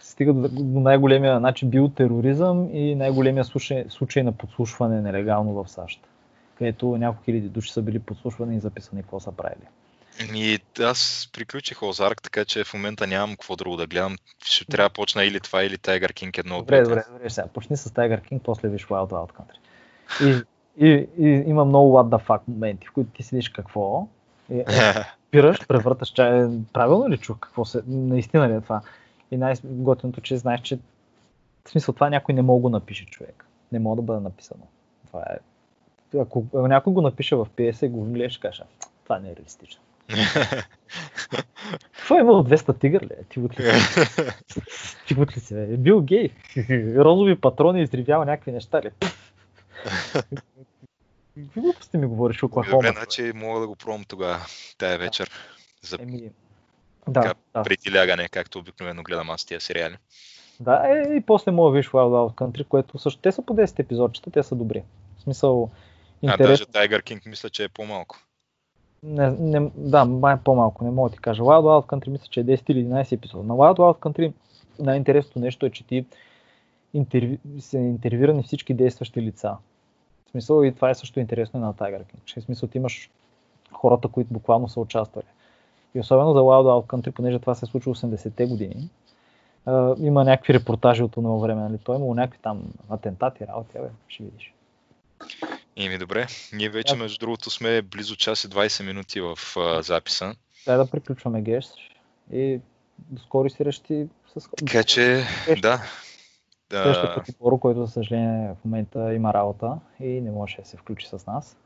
се 0.00 0.10
стига 0.10 0.32
до, 0.32 0.80
най-големия 0.80 1.40
начин 1.40 1.70
биотероризъм 1.70 2.68
и 2.72 2.94
най-големия 2.94 3.44
случай, 3.44 3.84
случай 3.88 4.22
на 4.22 4.32
подслушване 4.32 5.00
нелегално 5.00 5.52
в 5.52 5.70
САЩ, 5.70 6.00
където 6.54 6.96
няколко 6.96 7.24
хиляди 7.24 7.48
души 7.48 7.72
са 7.72 7.82
били 7.82 7.98
подслушвани 7.98 8.56
и 8.56 8.60
записани 8.60 9.02
какво 9.02 9.20
са 9.20 9.32
правили. 9.32 9.66
И 10.34 10.58
аз 10.80 11.28
приключих 11.32 11.82
Озарк, 11.82 12.22
така 12.22 12.44
че 12.44 12.64
в 12.64 12.74
момента 12.74 13.06
нямам 13.06 13.30
какво 13.30 13.56
друго 13.56 13.76
да 13.76 13.86
гледам. 13.86 14.16
Ще 14.44 14.64
трябва 14.64 14.88
да 14.88 14.92
почна 14.92 15.24
или 15.24 15.40
това, 15.40 15.64
или 15.64 15.76
Tiger 15.76 16.12
King 16.12 16.38
едно 16.38 16.58
от 16.58 16.66
Добре, 16.66 16.82
добре, 16.82 17.04
добре, 17.12 17.30
сега 17.30 17.46
почни 17.46 17.76
с 17.76 17.90
Tiger 17.90 18.30
King, 18.30 18.38
после 18.38 18.68
виж 18.68 18.86
Wild 18.86 19.10
Wild 19.10 19.30
Country. 19.32 19.58
И, 20.24 20.44
и, 20.86 21.08
и 21.18 21.44
има 21.46 21.64
много 21.64 21.92
what 21.92 22.08
the 22.08 22.26
fuck 22.26 22.40
моменти, 22.48 22.86
в 22.86 22.92
които 22.92 23.10
ти 23.10 23.22
седиш 23.22 23.48
какво, 23.48 24.08
и, 24.50 24.58
е, 24.58 24.64
спираш, 25.28 25.66
превърташ 25.66 26.08
чай. 26.08 26.48
Правилно 26.72 27.08
ли 27.08 27.18
чух 27.18 27.38
какво 27.38 27.64
се... 27.64 27.82
Наистина 27.86 28.48
ли 28.48 28.52
е 28.52 28.60
това? 28.60 28.80
И 29.30 29.36
най-готиното, 29.36 30.20
че 30.20 30.36
знаеш, 30.36 30.60
че 30.60 30.78
в 31.64 31.70
смисъл 31.70 31.94
това 31.94 32.10
някой 32.10 32.34
не 32.34 32.42
мога 32.42 32.70
да 32.70 32.76
напише 32.76 33.06
човек. 33.06 33.46
Не 33.72 33.78
мога 33.78 33.96
да 33.96 34.02
бъде 34.02 34.20
написано. 34.20 34.66
Това 35.06 35.20
е... 35.20 35.38
Ако 36.18 36.44
ако 36.54 36.68
някой 36.68 36.92
го 36.92 37.02
напише 37.02 37.36
в 37.36 37.46
PS 37.56 37.86
и 37.86 37.88
го 37.88 38.04
гледаш, 38.04 38.40
«А, 38.44 38.50
това 39.04 39.18
не 39.18 39.30
е 39.30 39.36
реалистично. 39.36 39.82
Какво 41.96 42.16
е 42.16 42.20
имало 42.20 42.42
200 42.42 42.80
тигър 42.80 43.02
ли? 43.02 43.08
е? 43.20 43.24
Ти 43.28 43.40
ли? 43.40 43.46
Ти 45.06 45.14
ли 45.14 45.40
си? 45.40 45.54
бе? 45.54 45.76
Бил 45.76 46.00
гей. 46.00 46.30
Розови 46.96 47.40
патрони 47.40 47.82
изривява 47.82 48.24
някакви 48.24 48.52
неща 48.52 48.82
ли? 48.82 48.90
Какви 51.34 51.60
глупости 51.60 51.96
ми 51.96 52.06
говориш, 52.06 52.42
Оклахома? 52.42 52.76
Добре, 52.76 52.92
значи 52.96 53.32
мога 53.34 53.60
да 53.60 53.66
го 53.66 53.76
пробвам 53.76 54.04
тогава, 54.08 54.40
тая 54.78 54.98
вечер. 54.98 55.30
За 55.82 55.96
Еми, 56.00 56.30
да, 57.08 57.20
така, 57.20 57.34
да. 57.54 57.62
преди 57.62 57.94
лягане, 57.94 58.28
както 58.28 58.58
обикновено 58.58 59.02
гледам 59.02 59.30
аз 59.30 59.44
тия 59.44 59.60
сериали. 59.60 59.96
Да, 60.60 60.82
е, 60.88 61.16
и 61.16 61.20
после 61.20 61.50
мога 61.50 61.70
да 61.70 61.76
виж 61.76 61.88
Wild 61.88 61.92
Wild 61.92 62.34
Country, 62.34 62.68
което 62.68 62.98
също 62.98 63.20
те 63.20 63.32
са 63.32 63.42
по 63.42 63.54
10 63.54 63.78
епизодчета, 63.78 64.30
те 64.30 64.42
са 64.42 64.54
добри. 64.54 64.82
В 65.18 65.22
смисъл, 65.22 65.70
А 66.22 66.32
интересно. 66.32 66.46
даже 66.46 66.64
Tiger 66.88 67.02
King 67.02 67.28
мисля, 67.28 67.50
че 67.50 67.64
е 67.64 67.68
по-малко. 67.68 68.16
Не, 69.04 69.30
не, 69.30 69.70
да, 69.76 70.04
май 70.04 70.36
по-малко, 70.44 70.84
не 70.84 70.90
мога 70.90 71.10
да 71.10 71.16
ти 71.16 71.22
кажа. 71.22 71.42
Wild 71.42 71.62
Wild 71.62 71.86
Country 71.86 72.08
мисля, 72.08 72.26
че 72.30 72.40
е 72.40 72.44
10 72.44 72.70
или 72.70 72.86
11 72.86 73.12
епизода. 73.12 73.44
На 73.44 73.54
Wild 73.54 73.76
Wild 73.76 73.98
Country 73.98 74.32
най-интересното 74.78 75.38
нещо 75.38 75.66
е, 75.66 75.70
че 75.70 75.86
ти 75.86 76.06
интервю... 76.94 77.36
са 77.60 77.78
интервюирани 77.78 78.42
всички 78.42 78.74
действащи 78.74 79.22
лица. 79.22 79.56
В 80.26 80.30
смисъл 80.30 80.64
и 80.64 80.74
това 80.74 80.90
е 80.90 80.94
също 80.94 81.20
интересно 81.20 81.60
на 81.60 81.74
Tiger 81.74 82.00
King. 82.00 82.40
В 82.40 82.44
смисъл 82.44 82.68
ти 82.68 82.78
имаш 82.78 83.10
хората, 83.72 84.08
които 84.08 84.32
буквално 84.32 84.68
са 84.68 84.80
участвали. 84.80 85.26
И 85.94 86.00
особено 86.00 86.32
за 86.32 86.38
Wild 86.38 86.84
Wild 86.84 86.86
Country, 86.86 87.10
понеже 87.10 87.38
това 87.38 87.54
се 87.54 87.66
случва 87.66 87.94
80-те 87.94 88.46
години, 88.46 88.88
а, 89.66 89.94
има 89.98 90.24
някакви 90.24 90.54
репортажи 90.54 91.02
от 91.02 91.12
това 91.12 91.36
време. 91.36 91.62
Нали? 91.62 91.78
Той 91.78 91.96
имало 91.96 92.14
някакви 92.14 92.38
там 92.42 92.62
атентати, 92.90 93.46
работи, 93.46 93.72
бе, 93.74 93.88
ще 94.08 94.24
видиш. 94.24 94.54
Ими 95.76 95.98
добре, 95.98 96.26
ние 96.52 96.68
вече 96.68 96.96
между 96.96 97.18
другото 97.18 97.50
сме 97.50 97.82
близо 97.82 98.16
час 98.16 98.44
и 98.44 98.48
20 98.48 98.86
минути 98.86 99.20
в 99.20 99.38
а, 99.56 99.82
записа. 99.82 100.34
Дай 100.66 100.76
да 100.76 100.90
приключваме 100.90 101.42
геш 101.42 101.66
и 102.32 102.60
до 102.98 103.22
скори 103.22 103.50
срещи 103.50 104.06
с 104.36 104.48
Така 104.56 104.84
че, 104.84 105.24
да. 105.62 105.82
Следващия 106.70 107.14
да 107.14 107.22
Боро, 107.40 107.58
който 107.58 107.86
за 107.86 107.92
съжаление 107.92 108.48
в 108.48 108.64
момента 108.64 109.14
има 109.14 109.34
работа 109.34 109.78
и 110.00 110.20
не 110.20 110.30
може 110.30 110.56
да 110.56 110.64
се 110.64 110.76
включи 110.76 111.06
с 111.08 111.26
нас. 111.26 111.56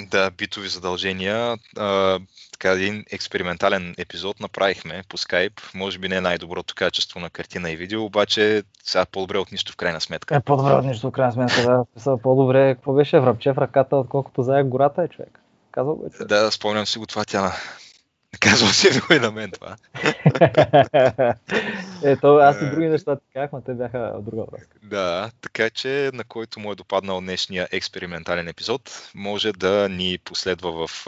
Да, 0.00 0.30
битови 0.30 0.68
задължения. 0.68 1.56
А, 1.76 2.18
така 2.52 2.70
един 2.70 3.04
експериментален 3.10 3.94
епизод 3.98 4.40
направихме 4.40 5.02
по 5.08 5.16
скайп. 5.16 5.60
Може 5.74 5.98
би 5.98 6.08
не 6.08 6.16
е 6.16 6.20
най-доброто 6.20 6.74
качество 6.74 7.20
на 7.20 7.30
картина 7.30 7.70
и 7.70 7.76
видео, 7.76 8.04
обаче 8.04 8.62
сега 8.84 9.04
по-добре 9.04 9.38
от 9.38 9.52
нищо 9.52 9.72
в 9.72 9.76
крайна 9.76 10.00
сметка. 10.00 10.36
Е, 10.36 10.40
по-добре 10.40 10.72
от 10.72 10.84
нищо, 10.84 11.08
в 11.08 11.12
крайна 11.12 11.32
сметка, 11.32 11.62
да. 11.62 12.16
По-добре, 12.22 12.74
какво 12.74 12.92
беше, 12.92 13.20
връбче 13.20 13.52
в 13.52 13.58
ръката, 13.58 13.96
отколкото 13.96 14.42
зая 14.42 14.64
гората 14.64 15.02
е 15.02 15.08
човек. 15.08 15.40
Казал 15.72 15.94
го 15.94 16.06
е 16.06 16.10
човек. 16.10 16.28
Да, 16.28 16.50
спомням 16.50 16.86
си 16.86 16.98
го 16.98 17.06
това 17.06 17.24
тя. 17.24 17.52
Казвам 18.40 18.70
си 18.70 19.00
го 19.00 19.14
и 19.14 19.18
на 19.18 19.30
мен 19.30 19.50
това. 19.50 19.76
Ето, 22.04 22.26
аз 22.26 22.62
и 22.62 22.70
други 22.70 22.88
неща 22.88 23.16
ти 23.16 23.22
казах, 23.32 23.52
но 23.52 23.60
те 23.60 23.74
бяха 23.74 24.12
от 24.16 24.24
друга 24.24 24.44
връзка. 24.52 24.76
Да, 24.82 25.30
така 25.40 25.70
че 25.70 26.10
на 26.14 26.24
който 26.24 26.60
му 26.60 26.72
е 26.72 26.74
допаднал 26.74 27.20
днешния 27.20 27.68
експериментален 27.72 28.48
епизод, 28.48 29.10
може 29.14 29.52
да 29.52 29.88
ни 29.88 30.18
последва 30.24 30.70
в 30.70 31.06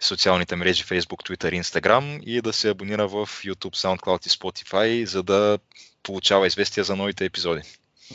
социалните 0.00 0.56
мрежи 0.56 0.84
Facebook, 0.84 1.30
Twitter, 1.30 1.60
Instagram 1.60 2.20
и 2.20 2.40
да 2.40 2.52
се 2.52 2.70
абонира 2.70 3.08
в 3.08 3.14
YouTube, 3.14 3.76
SoundCloud 3.76 4.26
и 4.26 4.30
Spotify, 4.30 5.04
за 5.04 5.22
да 5.22 5.58
получава 6.02 6.46
известия 6.46 6.84
за 6.84 6.96
новите 6.96 7.24
епизоди. 7.24 7.62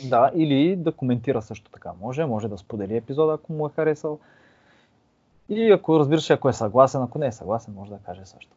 Да, 0.04 0.30
или 0.36 0.76
да 0.76 0.92
коментира 0.92 1.42
също 1.42 1.70
така. 1.70 1.90
Може, 2.00 2.24
може 2.24 2.48
да 2.48 2.58
сподели 2.58 2.96
епизода, 2.96 3.34
ако 3.34 3.52
му 3.52 3.66
е 3.66 3.70
харесал. 3.76 4.18
И 5.48 5.70
ако 5.70 5.98
разбираш, 5.98 6.30
ако 6.30 6.48
е 6.48 6.52
съгласен, 6.52 7.02
ако 7.02 7.18
не 7.18 7.26
е 7.26 7.32
съгласен, 7.32 7.74
може 7.74 7.90
да 7.90 7.98
каже 8.06 8.20
също. 8.24 8.50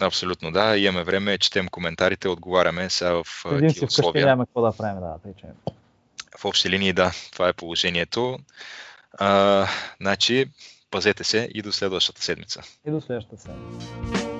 Абсолютно, 0.00 0.52
да. 0.52 0.76
Имаме 0.76 1.04
време, 1.04 1.38
четем 1.38 1.68
коментарите, 1.68 2.28
отговаряме 2.28 2.90
сега 2.90 3.10
в 3.10 3.44
Един 3.52 3.70
си 3.70 3.76
вкъщи 3.76 4.00
условия. 4.00 4.26
няма 4.26 4.46
какво 4.46 4.62
да 4.62 4.72
правим, 4.72 5.00
да, 5.00 5.14
тъй 5.22 5.32
че. 5.40 5.46
в 6.38 6.44
общи 6.44 6.70
линии, 6.70 6.92
да, 6.92 7.12
това 7.32 7.48
е 7.48 7.52
положението. 7.52 8.38
А, 9.12 9.66
значи, 10.00 10.46
пазете 10.90 11.24
се 11.24 11.48
и 11.54 11.62
до 11.62 11.72
следващата 11.72 12.22
седмица. 12.22 12.62
И 12.86 12.90
до 12.90 13.00
следващата 13.00 13.42
седмица. 13.42 14.37